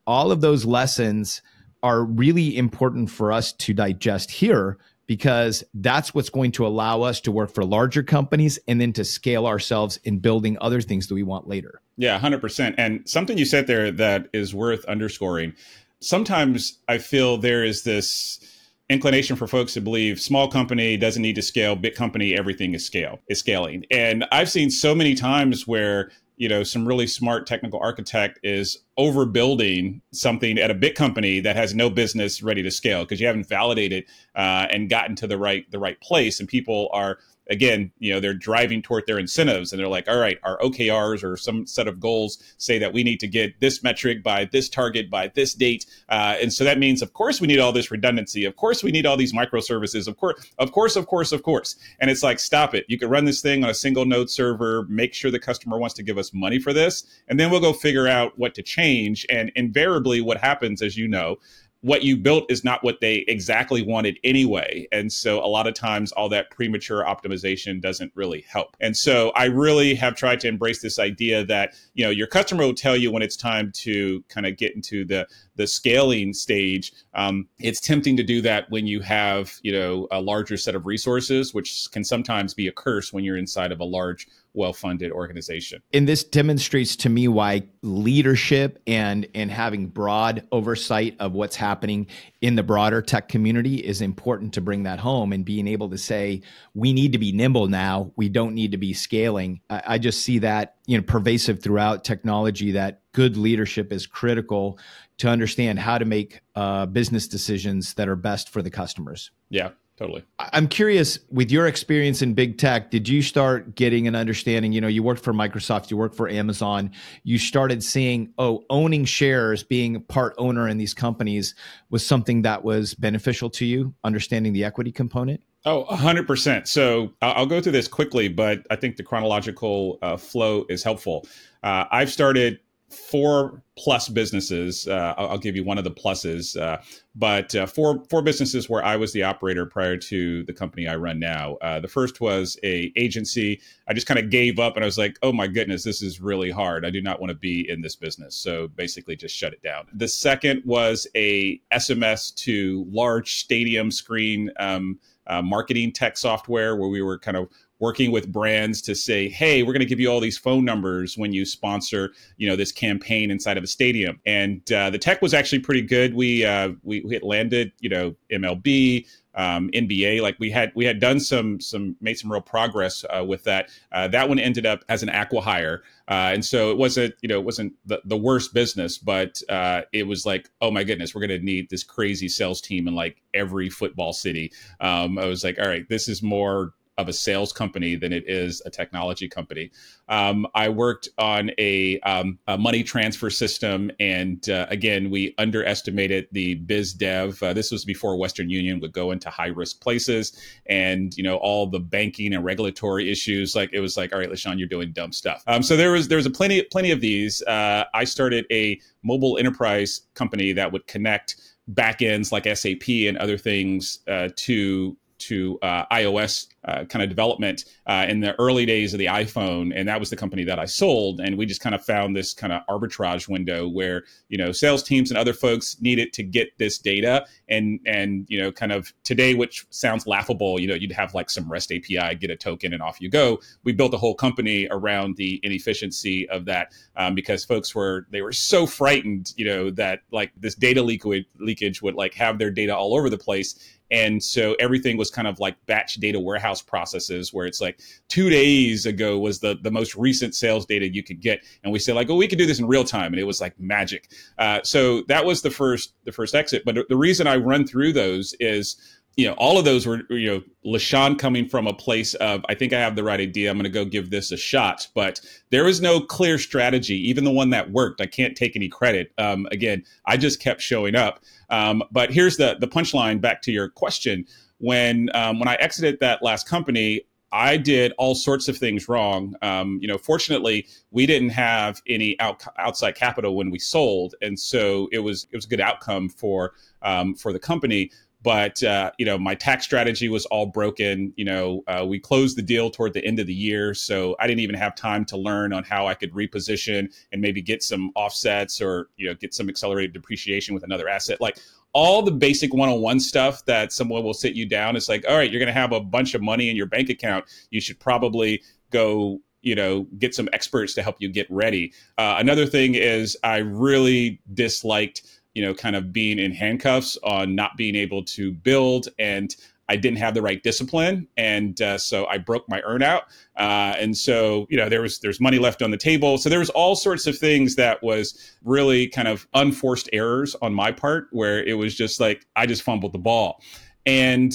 All 0.08 0.32
of 0.32 0.42
those 0.42 0.64
lessons 0.64 1.42
are 1.84 2.04
really 2.04 2.58
important 2.58 3.10
for 3.10 3.32
us 3.32 3.54
to 3.54 3.74
digest 3.74 4.32
here 4.32 4.78
because 5.10 5.64
that's 5.74 6.14
what's 6.14 6.30
going 6.30 6.52
to 6.52 6.68
allow 6.68 7.02
us 7.02 7.20
to 7.22 7.32
work 7.32 7.52
for 7.52 7.66
larger 7.66 8.04
companies 8.04 8.60
and 8.68 8.80
then 8.80 8.94
to 8.94 9.04
scale 9.04 9.48
ourselves 9.48 9.98
in 10.04 10.20
building 10.20 10.56
other 10.62 10.82
things 10.82 11.08
that 11.08 11.16
we 11.16 11.24
want 11.24 11.48
later. 11.48 11.82
Yeah, 11.98 12.20
100%. 12.20 12.76
And 12.78 13.10
something 13.10 13.38
you 13.38 13.46
said 13.46 13.66
there 13.66 13.92
that 13.92 14.28
is 14.34 14.54
worth 14.54 14.86
underscoring. 14.86 15.54
Sometimes 16.00 16.78
I 16.88 17.00
feel 17.00 17.38
there 17.38 17.64
is 17.64 17.84
this 17.84 18.40
inclination 18.88 19.36
for 19.36 19.48
folks 19.48 19.74
to 19.74 19.82
believe 19.82 20.20
small 20.20 20.48
company 20.48 20.96
doesn't 20.96 21.22
need 21.22 21.36
to 21.36 21.42
scale, 21.42 21.76
big 21.76 21.96
company 21.96 22.38
everything 22.38 22.76
is 22.76 22.86
scale, 22.86 23.20
is 23.28 23.40
scaling. 23.40 23.86
And 23.90 24.26
I've 24.32 24.50
seen 24.50 24.70
so 24.70 24.94
many 24.94 25.16
times 25.16 25.68
where 25.68 26.12
you 26.40 26.48
know 26.50 26.64
some 26.64 26.88
really 26.88 27.06
smart 27.06 27.46
technical 27.46 27.80
architect 27.80 28.40
is 28.42 28.80
overbuilding 28.98 30.02
something 30.12 30.58
at 30.58 30.72
a 30.72 30.74
big 30.74 30.96
company 30.96 31.40
that 31.40 31.56
has 31.56 31.76
no 31.76 31.90
business 31.90 32.42
ready 32.42 32.64
to 32.64 32.72
scale 32.72 33.04
because 33.04 33.20
you 33.22 33.28
haven't 33.28 33.48
validated 33.48 34.06
uh, 34.36 34.66
and 34.72 34.90
gotten 34.90 35.16
to 35.16 35.28
the 35.28 35.38
right 35.38 35.70
the 35.70 35.78
right 35.78 36.02
place 36.02 36.40
and 36.40 36.50
people 36.50 36.90
are 36.92 37.20
again, 37.50 37.92
you 38.00 38.14
know, 38.14 38.20
they're 38.20 38.34
driving 38.34 38.82
toward 38.82 39.06
their 39.08 39.20
incentives 39.20 39.72
and 39.72 39.80
they're 39.80 39.88
like, 39.88 40.08
all 40.08 40.18
right, 40.18 40.38
our 40.44 40.58
OKRs 40.60 41.24
or 41.24 41.36
some 41.36 41.66
set 41.66 41.88
of 41.88 42.00
goals 42.00 42.38
say 42.58 42.78
that 42.80 42.94
we 42.94 43.04
need 43.04 43.20
to 43.20 43.28
get 43.28 43.60
this 43.60 43.84
metric 43.84 44.24
by 44.24 44.46
this 44.46 44.70
target 44.70 45.10
by 45.10 45.28
this 45.30 45.54
date. 45.54 45.86
Uh, 46.10 46.36
and 46.42 46.54
so 46.54 46.64
that 46.64 46.78
means, 46.78 47.02
of 47.02 47.14
course, 47.14 47.42
we 47.42 47.48
need 47.48 47.60
all 47.60 47.72
this 47.72 47.92
redundancy. 47.92 48.46
Of 48.46 48.56
course, 48.56 48.84
we 48.84 48.92
need 48.92 49.06
all 49.06 49.18
these 49.18 49.34
microservices. 49.34 50.08
Of 50.08 50.18
course, 50.18 50.52
of 50.60 50.72
course, 50.72 50.96
of 50.96 51.08
course, 51.08 51.32
of 51.32 51.44
course. 51.44 51.76
And 52.00 52.10
it's 52.12 52.24
like, 52.24 52.40
stop 52.40 52.76
it. 52.76 52.86
You 52.88 52.98
can 53.00 53.10
run 53.10 53.26
this 53.26 53.42
thing 53.42 53.64
on 53.64 53.70
a 53.70 53.74
single 53.74 54.06
node 54.06 54.30
server, 54.30 54.86
make 54.90 55.14
sure 55.14 55.32
the 55.32 55.40
customer 55.40 55.78
wants 55.78 55.96
to 55.96 56.04
give 56.04 56.18
us 56.18 56.34
money 56.34 56.60
for 56.60 56.74
this, 56.74 57.04
and 57.28 57.40
then 57.40 57.50
we'll 57.50 57.60
go 57.60 57.74
figure 57.74 58.08
out 58.08 58.38
what 58.38 58.54
to 58.56 58.64
change. 58.64 59.26
And 59.30 59.52
invariably, 59.56 60.22
what 60.22 60.38
happens, 60.38 60.82
as 60.82 60.98
you 60.98 61.08
know, 61.08 61.38
what 61.82 62.04
you 62.04 62.18
built 62.18 62.52
is 62.52 62.64
not 62.64 62.84
what 62.84 63.00
they 63.00 63.24
exactly 63.28 63.82
wanted 63.82 64.20
anyway. 64.24 64.88
And 64.92 65.12
so 65.12 65.40
a 65.44 65.48
lot 65.48 65.66
of 65.66 65.74
times 65.74 66.12
all 66.12 66.28
that 66.30 66.50
premature 66.52 67.04
optimization 67.06 67.82
doesn't 67.82 68.12
really 68.16 68.42
help. 68.50 68.76
And 68.82 68.98
so 68.98 69.30
I 69.32 69.46
really 69.46 69.96
have 69.96 70.16
tried 70.16 70.42
to 70.42 70.48
embrace 70.50 70.82
this 70.82 71.00
idea 71.00 71.46
that, 71.46 71.74
you 71.94 72.04
know, 72.04 72.12
your 72.12 72.28
customer 72.28 72.66
will 72.66 72.74
tell 72.74 72.98
you 72.98 73.12
when 73.12 73.22
it's 73.22 73.38
time 73.38 73.72
to 73.76 74.24
kind 74.28 74.46
of 74.46 74.58
get 74.58 74.76
into 74.76 75.06
the 75.06 75.28
the 75.60 75.68
scaling 75.68 76.34
stage. 76.34 76.94
Um, 77.14 77.50
it's 77.60 77.82
tempting 77.82 78.16
to 78.16 78.24
do 78.24 78.42
that 78.44 78.72
when 78.72 78.88
you 78.88 79.02
have, 79.02 79.60
you 79.62 79.74
know, 79.74 80.08
a 80.10 80.22
larger 80.22 80.56
set 80.56 80.74
of 80.74 80.86
resources, 80.86 81.54
which 81.54 81.90
can 81.92 82.06
sometimes 82.06 82.54
be 82.54 82.68
a 82.68 82.72
curse 82.72 83.12
when 83.12 83.26
you're 83.26 83.36
inside 83.36 83.74
of 83.74 83.82
a 83.82 83.84
large 83.84 84.26
well-funded 84.54 85.12
organization. 85.12 85.82
And 85.94 86.08
this 86.08 86.24
demonstrates 86.24 86.96
to 86.98 87.10
me 87.10 87.28
why 87.28 87.64
leadership 87.82 88.82
and 88.88 89.28
and 89.36 89.52
having 89.52 89.88
broad 89.88 90.48
oversight 90.52 91.16
of 91.20 91.34
what's 91.34 91.56
happening 91.56 92.08
in 92.42 92.56
the 92.56 92.64
broader 92.64 93.02
tech 93.02 93.28
community 93.30 93.76
is 93.76 94.02
important 94.02 94.54
to 94.54 94.62
bring 94.62 94.84
that 94.84 95.00
home 95.00 95.34
and 95.34 95.46
being 95.46 95.68
able 95.68 95.90
to 95.90 95.98
say 95.98 96.42
we 96.74 96.94
need 96.94 97.12
to 97.12 97.18
be 97.18 97.32
nimble 97.32 97.68
now. 97.68 98.12
We 98.16 98.30
don't 98.30 98.56
need 98.56 98.72
to 98.72 98.78
be 98.78 98.94
scaling. 98.94 99.62
I, 99.70 99.84
I 99.86 99.98
just 99.98 100.24
see 100.24 100.40
that 100.40 100.76
you 100.86 100.98
know 100.98 101.04
pervasive 101.04 101.62
throughout 101.62 102.04
technology 102.04 102.72
that 102.72 103.02
good 103.20 103.36
leadership 103.36 103.92
is 103.92 104.08
critical 104.08 104.80
to 105.18 105.28
understand 105.28 105.78
how 105.78 105.98
to 105.98 106.06
make 106.06 106.40
uh, 106.56 106.86
business 106.86 107.28
decisions 107.28 107.94
that 107.96 108.08
are 108.08 108.16
best 108.16 108.48
for 108.48 108.62
the 108.62 108.70
customers. 108.70 109.32
Yeah, 109.50 109.72
totally. 109.98 110.24
I'm 110.40 110.70
curious 110.70 111.20
with 111.30 111.52
your 111.52 111.68
experience 111.68 112.22
in 112.22 112.34
big 112.34 112.58
tech, 112.58 112.92
did 112.92 113.10
you 113.10 113.22
start 113.22 113.76
getting 113.76 114.08
an 114.08 114.16
understanding? 114.16 114.72
You 114.72 114.80
know, 114.80 114.88
you 114.88 115.04
worked 115.04 115.22
for 115.22 115.34
Microsoft, 115.34 115.92
you 115.92 115.98
worked 115.98 116.16
for 116.16 116.30
Amazon, 116.30 116.92
you 117.26 117.38
started 117.38 117.84
seeing, 117.84 118.32
oh, 118.38 118.64
owning 118.70 119.04
shares, 119.04 119.64
being 119.64 120.02
part 120.04 120.34
owner 120.38 120.70
in 120.70 120.78
these 120.78 120.94
companies 120.94 121.56
was 121.90 122.08
something 122.08 122.44
that 122.44 122.64
was 122.64 122.94
beneficial 122.94 123.50
to 123.50 123.66
you, 123.66 123.94
understanding 124.06 124.54
the 124.54 124.64
equity 124.64 124.94
component? 124.94 125.42
Oh, 125.66 125.84
100%. 125.92 126.68
So 126.68 127.12
I'll 127.22 127.46
go 127.46 127.60
through 127.60 127.74
this 127.74 127.90
quickly, 127.90 128.30
but 128.30 128.66
I 128.72 128.78
think 128.78 128.96
the 128.96 129.04
chronological 129.04 130.00
uh, 130.02 130.16
flow 130.16 130.64
is 130.70 130.86
helpful. 130.86 131.28
Uh, 131.62 131.84
I've 131.92 132.10
started 132.10 132.62
four 132.90 133.64
plus 133.78 134.10
businesses. 134.10 134.88
Uh, 134.88 135.14
I'll, 135.18 135.30
I'll, 135.30 135.38
give 135.38 135.56
you 135.56 135.64
one 135.64 135.78
of 135.78 135.84
the 135.84 135.92
pluses, 135.92 136.60
uh, 136.60 136.82
but 137.16 137.54
uh, 137.56 137.66
four 137.66 138.04
four 138.10 138.22
businesses 138.22 138.70
where 138.70 138.84
I 138.84 138.96
was 138.96 139.14
the 139.14 139.24
operator 139.24 139.66
prior 139.66 139.96
to 139.98 140.44
the 140.44 140.54
company 140.54 140.88
I 140.88 140.96
run 140.96 141.20
now. 141.20 141.56
Uh, 141.62 141.80
the 141.80 141.88
first 141.88 142.20
was 142.20 142.58
a 142.64 142.92
agency. 142.96 143.62
I 143.88 143.94
just 143.94 144.08
kind 144.08 144.20
of 144.20 144.30
gave 144.30 144.60
up 144.60 144.76
and 144.76 144.84
I 144.84 144.88
was 144.88 144.98
like, 144.98 145.18
oh 145.24 145.32
my 145.32 145.48
goodness, 145.48 145.84
this 145.84 146.02
is 146.02 146.20
really 146.20 146.52
hard. 146.52 146.86
I 146.86 146.90
do 146.90 147.02
not 147.02 147.20
want 147.20 147.30
to 147.30 147.38
be 147.38 147.70
in 147.70 147.82
this 147.82 147.96
business. 147.96 148.36
So 148.36 148.68
basically, 148.70 149.16
just 149.16 149.36
shut 149.36 149.54
it 149.54 149.62
down. 149.62 149.88
The 149.94 150.08
second 150.08 150.64
was 150.66 151.08
a 151.16 151.62
SMS 151.72 152.34
to 152.36 152.86
large 152.90 153.36
stadium 153.36 153.92
screen. 153.92 154.52
Um, 154.60 155.00
uh, 155.28 155.44
marketing 155.44 155.92
tech 155.92 156.18
software 156.18 156.76
where 156.76 156.90
we 156.90 157.04
were 157.04 157.20
kind 157.20 157.38
of 157.38 157.48
working 157.80 158.12
with 158.12 158.32
brands 158.32 158.82
to 158.84 158.96
say, 158.96 159.30
hey, 159.30 159.64
we're 159.64 159.74
going 159.74 159.80
to 159.80 159.86
give 159.86 160.00
you 160.00 160.10
all 160.10 160.20
these 160.20 160.38
phone 160.38 160.66
numbers 160.66 161.18
when 161.18 161.34
you 161.34 161.46
sponsor, 161.46 162.12
you 162.38 162.48
know, 162.48 162.56
this 162.56 162.72
campaign 162.72 163.32
inside 163.32 163.58
of 163.58 163.64
a 163.64 163.68
stadium. 163.68 164.20
And 164.26 164.70
uh, 164.72 164.90
the 164.90 165.00
tech 165.00 165.22
was 165.22 165.34
actually 165.34 165.60
pretty 165.60 165.82
good. 165.82 166.14
We 166.14 166.46
uh, 166.46 166.72
we, 166.84 167.02
we 167.02 167.14
had 167.14 167.24
landed, 167.24 167.72
you 167.80 167.90
know, 167.90 168.16
MLB, 168.32 169.06
um, 169.36 169.70
NBA. 169.74 170.22
Like 170.22 170.36
we 170.40 170.52
had 170.52 170.72
we 170.76 170.86
had 170.86 171.00
done 171.00 171.20
some 171.20 171.60
some 171.62 171.96
made 172.02 172.16
some 172.16 172.32
real 172.32 172.42
progress 172.42 173.06
uh, 173.10 173.24
with 173.24 173.44
that. 173.46 173.70
Uh, 173.92 174.08
that 174.10 174.28
one 174.28 174.40
ended 174.40 174.66
up 174.66 174.84
as 174.90 175.04
an 175.04 175.10
acquihire, 175.10 175.80
uh, 176.10 176.32
and 176.34 176.44
so 176.44 176.72
it 176.72 176.78
wasn't 176.78 177.16
you 177.22 177.30
know 177.30 177.40
it 177.40 177.46
wasn't 177.46 177.74
the, 177.86 178.02
the 178.06 178.18
worst 178.18 178.54
business, 178.54 178.98
but 178.98 179.42
uh, 179.50 179.82
it 179.94 180.08
was 180.08 180.26
like 180.26 180.50
oh 180.62 180.72
my 180.72 180.84
goodness, 180.84 181.16
we're 181.16 181.26
going 181.26 181.40
to 181.40 181.46
need 181.46 181.70
this 181.70 181.84
crazy 181.84 182.28
sales 182.28 182.60
team 182.60 182.88
in 182.88 182.96
like 182.96 183.22
every 183.34 183.70
football 183.70 184.14
city. 184.14 184.52
Um, 184.82 185.18
I 185.18 185.26
was 185.26 185.44
like, 185.44 185.58
all 185.58 185.68
right, 185.68 185.88
this 185.88 186.10
is 186.10 186.22
more 186.22 186.74
of 187.00 187.08
a 187.08 187.14
sales 187.14 187.54
company 187.54 187.96
than 187.96 188.12
it 188.12 188.26
is 188.28 188.62
a 188.66 188.70
technology 188.70 189.30
company. 189.30 189.72
Um, 190.10 190.46
I 190.54 190.68
worked 190.68 191.08
on 191.18 191.52
a, 191.58 192.00
um, 192.02 192.38
a, 192.48 192.58
money 192.58 192.84
transfer 192.84 193.30
system, 193.30 193.90
and 194.02 194.48
uh, 194.50 194.66
again, 194.70 195.10
we 195.10 195.34
underestimated 195.38 196.28
the 196.34 196.56
biz 196.56 196.94
dev. 196.94 197.42
Uh, 197.42 197.54
this 197.54 197.72
was 197.72 197.86
before 197.86 198.18
Western 198.18 198.50
Union 198.50 198.82
would 198.82 198.92
go 198.92 199.12
into 199.12 199.30
high 199.30 199.48
risk 199.48 199.80
places, 199.82 200.38
and 200.66 201.16
you 201.16 201.24
know 201.24 201.38
all 201.38 201.68
the 201.68 201.80
banking 201.80 202.34
and 202.34 202.44
regulatory 202.44 203.10
issues. 203.10 203.56
Like 203.56 203.70
it 203.72 203.80
was 203.80 203.96
like, 203.96 204.12
all 204.12 204.20
right, 204.20 204.30
LaSean, 204.30 204.60
you're 204.60 204.68
doing 204.68 204.92
dumb 204.92 205.14
stuff. 205.14 205.42
Um, 205.48 205.64
so 205.64 205.78
there 205.78 205.92
was 205.94 206.10
there 206.10 206.18
was 206.18 206.26
a 206.26 206.32
plenty 206.32 206.62
plenty 206.64 206.92
of 206.92 207.00
these. 207.00 207.42
Uh, 207.44 207.86
I 207.94 208.04
started 208.04 208.46
a 208.52 208.80
mobile 209.04 209.38
enterprise 209.38 210.02
company 210.16 210.52
that 210.52 210.74
would 210.74 210.86
connect 210.88 211.38
backends 211.74 212.32
like 212.34 212.44
SAP 212.58 212.90
and 213.08 213.18
other 213.18 213.38
things 213.38 214.00
uh, 214.08 214.30
to 214.36 214.98
to 215.20 215.60
uh, 215.62 215.86
iOS 215.92 216.48
uh, 216.66 216.86
kind 216.86 217.02
of 217.02 217.10
development 217.10 217.66
uh, 217.88 218.06
in 218.10 218.20
the 218.20 218.38
early 218.40 218.66
days 218.66 218.94
of 218.94 219.00
the 219.00 219.06
iPhone, 219.06 219.72
and 219.74 219.88
that 219.88 220.00
was 220.00 220.10
the 220.10 220.16
company 220.16 220.44
that 220.44 220.60
I 220.60 220.66
sold. 220.66 221.20
And 221.20 221.38
we 221.38 221.46
just 221.46 221.62
kind 221.62 221.74
of 221.74 221.84
found 221.84 222.16
this 222.16 222.34
kind 222.34 222.52
of 222.52 222.62
arbitrage 222.70 223.30
window 223.30 223.68
where 223.68 224.04
you 224.28 224.38
know 224.38 224.52
sales 224.52 224.84
teams 224.84 225.10
and 225.10 225.18
other 225.18 225.34
folks 225.34 225.80
needed 225.82 226.14
to 226.14 226.24
get 226.24 226.58
this 226.58 226.78
data, 226.78 227.26
and 227.48 227.80
and 227.86 228.26
you 228.30 228.40
know 228.40 228.52
kind 228.52 228.72
of 228.72 228.94
today, 229.04 229.34
which 229.34 229.66
sounds 229.70 230.06
laughable, 230.06 230.60
you 230.60 230.68
know, 230.68 230.76
you'd 230.76 230.92
have 230.92 231.14
like 231.14 231.30
some 231.30 231.50
REST 231.50 231.72
API, 231.72 232.16
get 232.16 232.30
a 232.30 232.36
token, 232.36 232.74
and 232.74 232.82
off 232.82 233.00
you 233.00 233.10
go. 233.10 233.40
We 233.64 233.72
built 233.72 233.94
a 233.94 233.98
whole 233.98 234.16
company 234.16 234.68
around 234.70 235.16
the 235.16 235.40
inefficiency 235.44 236.30
of 236.30 236.46
that 236.46 236.74
um, 236.96 237.16
because 237.16 237.46
folks 237.46 237.74
were 237.74 238.06
they 238.12 238.22
were 238.22 238.34
so 238.34 238.66
frightened, 238.66 239.34
you 239.38 239.46
know, 239.46 239.70
that 239.72 240.02
like 240.12 240.32
this 240.38 240.56
data 240.56 240.82
leak 240.82 241.06
would, 241.06 241.26
leakage 241.40 241.82
would 241.82 241.96
like 241.96 242.14
have 242.14 242.38
their 242.38 242.52
data 242.52 242.76
all 242.76 242.96
over 242.96 243.10
the 243.10 243.18
place 243.18 243.78
and 243.92 244.22
so 244.24 244.56
everything 244.60 244.98
was 244.98 245.10
kind 245.10 245.28
of 245.28 245.40
like 245.40 245.56
batch 245.66 245.96
data 245.96 246.20
warehouse 246.20 246.49
processes 246.62 247.34
where 247.34 247.46
it's 247.46 247.62
like 247.62 247.80
two 248.08 248.30
days 248.30 248.86
ago 248.86 249.20
was 249.20 249.40
the, 249.40 249.58
the 249.62 249.72
most 249.72 249.96
recent 249.96 250.34
sales 250.36 250.66
data 250.66 250.88
you 250.88 251.04
could 251.04 251.22
get. 251.22 251.44
And 251.64 251.72
we 251.72 251.80
said 251.80 251.96
like, 251.96 252.10
oh, 252.10 252.16
we 252.16 252.28
could 252.28 252.40
do 252.40 252.46
this 252.46 252.60
in 252.60 252.68
real 252.68 252.84
time. 252.84 253.14
And 253.14 253.20
it 253.20 253.26
was 253.26 253.42
like 253.42 253.60
magic. 253.60 254.10
Uh, 254.38 254.60
so 254.64 255.04
that 255.08 255.26
was 255.26 255.42
the 255.42 255.52
first, 255.52 255.94
the 256.06 256.12
first 256.12 256.34
exit. 256.34 256.64
But 256.66 256.88
the 256.90 256.98
reason 256.98 257.28
I 257.28 257.36
run 257.38 257.68
through 257.68 257.94
those 257.94 258.36
is, 258.40 258.76
you 259.18 259.28
know, 259.28 259.34
all 259.34 259.58
of 259.58 259.66
those 259.66 259.86
were, 259.86 260.02
you 260.10 260.28
know, 260.28 260.42
LaSean 260.66 261.20
coming 261.20 261.46
from 261.50 261.68
a 261.68 261.74
place 261.74 262.14
of, 262.16 262.46
I 262.48 262.54
think 262.54 262.72
I 262.72 262.80
have 262.80 262.96
the 262.96 263.04
right 263.04 263.20
idea. 263.20 263.50
I'm 263.50 263.58
going 263.58 263.66
to 263.66 263.70
go 263.70 263.84
give 263.84 264.12
this 264.12 264.32
a 264.32 264.38
shot. 264.38 264.88
But 264.96 265.20
there 265.50 265.66
was 265.66 265.82
no 265.82 266.00
clear 266.00 266.38
strategy, 266.38 266.96
even 267.10 267.26
the 267.26 267.32
one 267.32 267.50
that 267.50 267.72
worked. 267.72 268.00
I 268.00 268.06
can't 268.06 268.38
take 268.38 268.56
any 268.56 268.70
credit. 268.70 269.12
Um, 269.18 269.46
again, 269.52 269.84
I 270.06 270.16
just 270.16 270.40
kept 270.40 270.62
showing 270.62 270.96
up. 270.96 271.20
Um, 271.50 271.84
but 271.92 272.14
here's 272.14 272.38
the 272.38 272.56
the 272.60 272.68
punchline 272.68 273.20
back 273.20 273.42
to 273.42 273.52
your 273.52 273.68
question. 273.68 274.26
When 274.60 275.10
um, 275.16 275.40
when 275.40 275.48
I 275.48 275.56
exited 275.56 276.00
that 276.02 276.22
last 276.22 276.48
company, 276.48 277.02
I 277.32 277.58
did 277.58 277.94
all 277.98 278.16
sorts 278.16 278.48
of 278.48 278.58
things 278.58 278.90
wrong. 278.90 279.36
Um, 279.42 279.80
you 279.82 279.88
know, 279.88 279.98
fortunately, 279.98 280.68
we 280.92 281.06
didn't 281.06 281.30
have 281.30 281.82
any 281.88 282.20
out, 282.20 282.44
outside 282.58 282.96
capital 282.96 283.36
when 283.36 283.52
we 283.52 283.60
sold, 283.60 284.16
and 284.22 284.40
so 284.40 284.90
it 284.92 285.00
was 285.00 285.28
it 285.32 285.36
was 285.36 285.46
a 285.46 285.50
good 285.50 285.62
outcome 285.62 286.10
for 286.10 286.54
um, 286.82 287.16
for 287.16 287.34
the 287.34 287.40
company. 287.40 287.92
But 288.22 288.62
uh, 288.64 288.92
you 288.98 289.06
know 289.06 289.18
my 289.18 289.34
tax 289.36 289.64
strategy 289.64 290.10
was 290.10 290.26
all 290.26 290.48
broken. 290.48 291.14
You 291.16 291.26
know 291.26 291.64
uh, 291.68 291.86
we 291.88 292.00
closed 292.00 292.38
the 292.38 292.42
deal 292.42 292.70
toward 292.70 292.94
the 292.94 293.06
end 293.06 293.20
of 293.20 293.28
the 293.28 293.34
year 293.34 293.74
so 293.74 294.16
i 294.20 294.28
didn't 294.28 294.42
even 294.42 294.56
have 294.56 294.76
time 294.76 295.06
to 295.06 295.18
learn 295.18 295.54
on 295.54 295.64
how 295.64 295.88
i 295.88 295.94
could 295.94 296.12
reposition 296.14 296.94
and 297.12 297.22
maybe 297.22 297.42
get 297.42 297.64
some 297.64 297.92
offsets 297.96 298.62
or 298.62 298.90
you 298.98 299.08
know 299.08 299.14
get 299.16 299.34
some 299.34 299.50
accelerated 299.50 299.94
depreciation 299.94 300.54
with 300.54 300.64
another 300.64 300.90
asset. 300.90 301.22
Like 301.22 301.38
all 301.74 302.02
the 302.02 302.12
basic 302.12 302.54
one-on-one 302.54 303.00
stuff 303.00 303.46
that 303.46 303.72
someone 303.72 304.04
will 304.04 304.14
sit 304.14 304.34
you 304.34 304.46
down. 304.46 304.76
It's 304.76 304.90
like 304.90 305.06
all 305.08 305.18
right 305.18 305.30
you're 305.30 305.40
going 305.40 305.48
to 305.48 305.54
have 305.54 305.72
a 305.72 305.80
bunch 305.80 306.14
of 306.14 306.22
money 306.22 306.50
in 306.50 306.56
your 306.56 306.66
bank 306.66 306.90
account. 306.90 307.26
You 307.52 307.62
should 307.62 307.80
probably 307.80 308.42
go 308.72 309.20
you 309.42 309.56
know 309.56 309.88
get 309.98 310.14
some 310.14 310.30
experts 310.34 310.74
to 310.76 310.82
help 310.82 310.98
you 311.00 311.10
get 311.10 311.28
ready. 311.30 311.74
Uh, 311.98 312.16
another 312.18 312.46
thing 312.46 312.76
is 312.76 313.16
i 313.24 313.38
really 313.38 314.20
disliked 314.34 315.04
you 315.34 315.46
know, 315.46 315.54
kind 315.54 315.76
of 315.76 315.94
being 315.94 316.20
in 316.20 316.34
handcuffs 316.34 316.98
on 317.04 317.36
not 317.36 317.56
being 317.56 317.76
able 317.76 318.04
to 318.04 318.32
build 318.32 318.90
and 318.98 319.36
I 319.70 319.76
didn't 319.76 320.00
have 320.00 320.16
the 320.16 320.22
right 320.22 320.42
discipline, 320.42 321.08
and 321.16 321.62
uh, 321.62 321.78
so 321.78 322.08
I 322.08 322.18
broke 322.18 322.50
my 322.50 322.60
earnout. 322.62 323.04
Uh, 323.38 323.76
and 323.78 323.96
so, 323.96 324.48
you 324.50 324.58
know, 324.58 324.68
there 324.68 324.82
was 324.82 325.00
there's 325.00 325.22
money 325.22 325.40
left 325.40 325.62
on 325.62 325.72
the 325.72 325.78
table. 325.78 326.18
So 326.18 326.28
there 326.28 326.40
was 326.40 326.50
all 326.50 326.76
sorts 326.76 327.08
of 327.08 327.18
things 327.18 327.56
that 327.56 327.82
was 327.84 328.36
really 328.44 328.88
kind 328.88 329.08
of 329.08 329.28
unforced 329.34 329.88
errors 329.94 330.36
on 330.42 330.54
my 330.54 330.72
part, 330.72 331.08
where 331.12 331.44
it 331.44 331.54
was 331.54 331.76
just 331.76 332.00
like 332.00 332.26
I 332.36 332.48
just 332.48 332.64
fumbled 332.64 332.94
the 332.94 333.00
ball, 333.00 333.42
and 333.86 334.34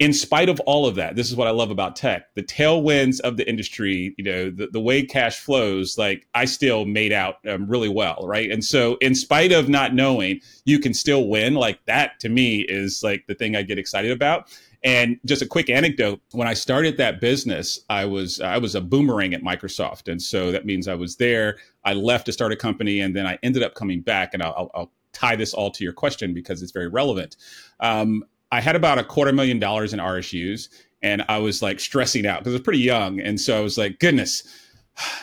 in 0.00 0.12
spite 0.12 0.48
of 0.48 0.58
all 0.60 0.86
of 0.86 0.96
that, 0.96 1.14
this 1.14 1.30
is 1.30 1.36
what 1.36 1.46
I 1.46 1.52
love 1.52 1.70
about 1.70 1.94
tech. 1.94 2.34
The 2.34 2.42
tailwinds 2.42 3.20
of 3.20 3.36
the 3.36 3.48
industry, 3.48 4.12
you 4.18 4.24
know, 4.24 4.50
the, 4.50 4.66
the 4.66 4.80
way 4.80 5.04
cash 5.04 5.38
flows, 5.38 5.96
like 5.96 6.26
I 6.34 6.46
still 6.46 6.84
made 6.84 7.12
out 7.12 7.36
um, 7.48 7.68
really 7.68 7.88
well, 7.88 8.18
right? 8.24 8.50
And 8.50 8.64
so, 8.64 8.96
in 8.96 9.14
spite 9.14 9.52
of 9.52 9.68
not 9.68 9.94
knowing, 9.94 10.40
you 10.64 10.80
can 10.80 10.94
still 10.94 11.28
win. 11.28 11.54
Like 11.54 11.84
that 11.86 12.18
to 12.20 12.28
me 12.28 12.60
is 12.68 13.02
like 13.04 13.26
the 13.28 13.34
thing 13.34 13.54
I 13.54 13.62
get 13.62 13.78
excited 13.78 14.10
about. 14.10 14.48
And 14.84 15.18
just 15.24 15.42
a 15.42 15.46
quick 15.46 15.70
anecdote: 15.70 16.20
when 16.32 16.46
I 16.46 16.54
started 16.54 16.96
that 16.98 17.20
business, 17.20 17.80
I 17.90 18.04
was 18.04 18.40
I 18.40 18.58
was 18.58 18.74
a 18.74 18.80
boomerang 18.80 19.34
at 19.34 19.42
Microsoft, 19.42 20.10
and 20.10 20.20
so 20.20 20.52
that 20.52 20.66
means 20.66 20.88
I 20.88 20.94
was 20.94 21.16
there. 21.16 21.58
I 21.84 21.94
left 21.94 22.26
to 22.26 22.32
start 22.32 22.52
a 22.52 22.56
company, 22.56 23.00
and 23.00 23.16
then 23.16 23.26
I 23.26 23.38
ended 23.42 23.62
up 23.62 23.74
coming 23.74 24.02
back. 24.02 24.34
And 24.34 24.42
I'll, 24.42 24.70
I'll 24.74 24.92
tie 25.12 25.36
this 25.36 25.54
all 25.54 25.70
to 25.70 25.84
your 25.84 25.92
question 25.92 26.34
because 26.34 26.62
it's 26.62 26.72
very 26.72 26.88
relevant. 26.88 27.36
Um, 27.80 28.24
I 28.52 28.60
had 28.60 28.76
about 28.76 28.98
a 28.98 29.04
quarter 29.04 29.32
million 29.32 29.58
dollars 29.58 29.92
in 29.92 29.98
RSUs 29.98 30.68
and 31.04 31.22
I 31.28 31.38
was 31.38 31.62
like 31.62 31.78
stressing 31.80 32.26
out 32.26 32.40
because 32.40 32.52
I 32.52 32.56
was 32.56 32.62
pretty 32.62 32.80
young. 32.80 33.20
And 33.20 33.38
so 33.38 33.58
I 33.58 33.60
was 33.60 33.76
like, 33.76 34.00
goodness, 34.00 34.42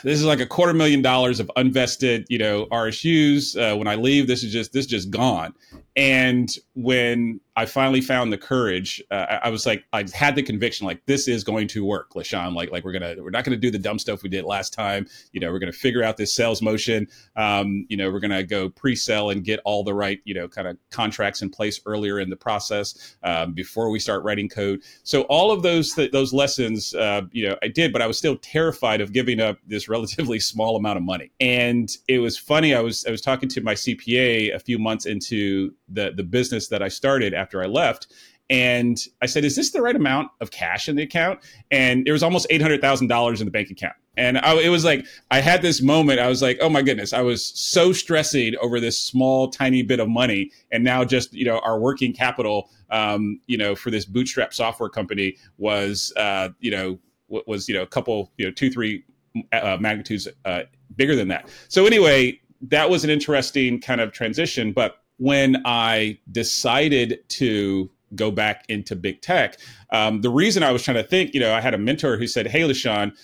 this 0.03 0.19
is 0.19 0.25
like 0.25 0.39
a 0.39 0.45
quarter 0.45 0.73
million 0.73 1.01
dollars 1.01 1.39
of 1.39 1.49
unvested, 1.57 2.25
you 2.29 2.37
know, 2.37 2.67
RSUs. 2.67 3.57
Uh, 3.57 3.75
when 3.75 3.87
I 3.87 3.95
leave, 3.95 4.27
this 4.27 4.43
is 4.43 4.53
just 4.53 4.73
this 4.73 4.85
is 4.85 4.91
just 4.91 5.09
gone. 5.09 5.53
And 5.95 6.53
when 6.75 7.39
I 7.57 7.65
finally 7.65 7.99
found 7.99 8.31
the 8.31 8.37
courage. 8.37 9.03
Uh, 9.11 9.39
I 9.43 9.49
was 9.49 9.65
like, 9.65 9.83
I 9.91 10.05
had 10.13 10.35
the 10.35 10.43
conviction, 10.43 10.87
like 10.87 11.05
this 11.05 11.27
is 11.27 11.43
going 11.43 11.67
to 11.69 11.83
work, 11.83 12.13
LaSean. 12.13 12.53
Like, 12.53 12.71
like 12.71 12.85
we're 12.85 12.93
gonna, 12.93 13.15
we're 13.17 13.29
not 13.29 13.43
gonna 13.43 13.57
do 13.57 13.69
the 13.69 13.77
dumb 13.77 13.99
stuff 13.99 14.23
we 14.23 14.29
did 14.29 14.45
last 14.45 14.73
time. 14.73 15.05
You 15.33 15.41
know, 15.41 15.51
we're 15.51 15.59
gonna 15.59 15.73
figure 15.73 16.01
out 16.01 16.15
this 16.15 16.33
sales 16.33 16.61
motion. 16.61 17.07
Um, 17.35 17.85
you 17.89 17.97
know, 17.97 18.09
we're 18.09 18.21
gonna 18.21 18.43
go 18.43 18.69
pre-sell 18.69 19.31
and 19.31 19.43
get 19.43 19.59
all 19.65 19.83
the 19.83 19.93
right, 19.93 20.21
you 20.23 20.33
know, 20.33 20.47
kind 20.47 20.65
of 20.65 20.77
contracts 20.91 21.41
in 21.41 21.49
place 21.49 21.81
earlier 21.85 22.21
in 22.21 22.29
the 22.29 22.37
process 22.37 23.17
um, 23.23 23.51
before 23.51 23.89
we 23.89 23.99
start 23.99 24.23
writing 24.23 24.47
code. 24.47 24.81
So 25.03 25.23
all 25.23 25.51
of 25.51 25.61
those 25.61 25.93
th- 25.93 26.11
those 26.11 26.31
lessons, 26.31 26.95
uh, 26.95 27.23
you 27.33 27.49
know, 27.49 27.57
I 27.61 27.67
did, 27.67 27.91
but 27.91 28.01
I 28.01 28.07
was 28.07 28.17
still 28.17 28.37
terrified 28.37 29.01
of 29.01 29.11
giving 29.11 29.41
up 29.41 29.57
this 29.67 29.89
relatively 29.89 30.39
small 30.51 30.77
amount 30.77 30.97
of 30.97 31.03
money. 31.03 31.31
And 31.41 31.89
it 32.07 32.19
was 32.19 32.37
funny. 32.37 32.73
I 32.73 32.79
was 32.79 33.05
I 33.05 33.11
was 33.11 33.21
talking 33.21 33.49
to 33.49 33.61
my 33.61 33.73
CPA 33.73 34.55
a 34.55 34.59
few 34.59 34.79
months 34.79 35.05
into 35.05 35.73
the 35.89 36.13
the 36.15 36.23
business 36.23 36.69
that 36.69 36.81
I 36.81 36.87
started 36.87 37.33
after 37.41 37.61
I 37.61 37.65
left. 37.65 38.07
And 38.49 38.97
I 39.21 39.27
said, 39.27 39.45
"Is 39.45 39.55
this 39.55 39.71
the 39.71 39.81
right 39.81 39.95
amount 39.95 40.29
of 40.41 40.51
cash 40.51 40.89
in 40.89 40.97
the 40.97 41.03
account?" 41.03 41.39
And 41.71 42.05
there 42.05 42.13
was 42.13 42.21
almost 42.21 42.47
eight 42.49 42.61
hundred 42.61 42.81
thousand 42.81 43.07
dollars 43.07 43.39
in 43.39 43.45
the 43.45 43.51
bank 43.51 43.69
account. 43.69 43.95
And 44.17 44.37
I, 44.39 44.59
it 44.59 44.67
was 44.67 44.83
like 44.83 45.05
I 45.31 45.39
had 45.39 45.61
this 45.61 45.81
moment. 45.81 46.19
I 46.19 46.27
was 46.27 46.41
like, 46.41 46.57
"Oh 46.61 46.67
my 46.67 46.81
goodness!" 46.81 47.13
I 47.13 47.21
was 47.21 47.45
so 47.45 47.93
stressing 47.93 48.55
over 48.61 48.81
this 48.81 48.99
small, 48.99 49.49
tiny 49.49 49.83
bit 49.83 50.01
of 50.01 50.09
money, 50.09 50.51
and 50.69 50.83
now 50.83 51.05
just 51.05 51.33
you 51.33 51.45
know 51.45 51.59
our 51.59 51.79
working 51.79 52.11
capital, 52.11 52.69
um, 52.89 53.39
you 53.47 53.57
know, 53.57 53.73
for 53.73 53.89
this 53.89 54.03
bootstrap 54.03 54.53
software 54.53 54.89
company 54.89 55.37
was, 55.57 56.11
uh, 56.17 56.49
you 56.59 56.71
know, 56.71 56.99
was 57.29 57.69
you 57.69 57.75
know 57.75 57.83
a 57.83 57.87
couple, 57.87 58.33
you 58.37 58.45
know, 58.45 58.51
two, 58.51 58.69
three 58.69 59.05
uh, 59.53 59.77
magnitudes 59.79 60.27
uh, 60.43 60.63
bigger 60.97 61.15
than 61.15 61.29
that. 61.29 61.47
So 61.69 61.85
anyway, 61.85 62.41
that 62.63 62.89
was 62.89 63.03
an 63.03 63.09
interesting 63.09 63.79
kind 63.79 64.01
of 64.01 64.11
transition, 64.11 64.73
but 64.73 65.00
when 65.21 65.61
I 65.65 66.17
decided 66.31 67.19
to 67.29 67.91
go 68.15 68.31
back 68.31 68.65
into 68.69 68.95
big 68.95 69.21
tech, 69.21 69.59
um, 69.91 70.21
the 70.21 70.31
reason 70.31 70.63
I 70.63 70.71
was 70.71 70.81
trying 70.81 70.97
to 70.97 71.03
think, 71.03 71.35
you 71.35 71.39
know, 71.39 71.53
I 71.53 71.61
had 71.61 71.75
a 71.75 71.77
mentor 71.77 72.17
who 72.17 72.25
said, 72.25 72.47
Hey, 72.47 72.61
LaSean, 72.61 73.15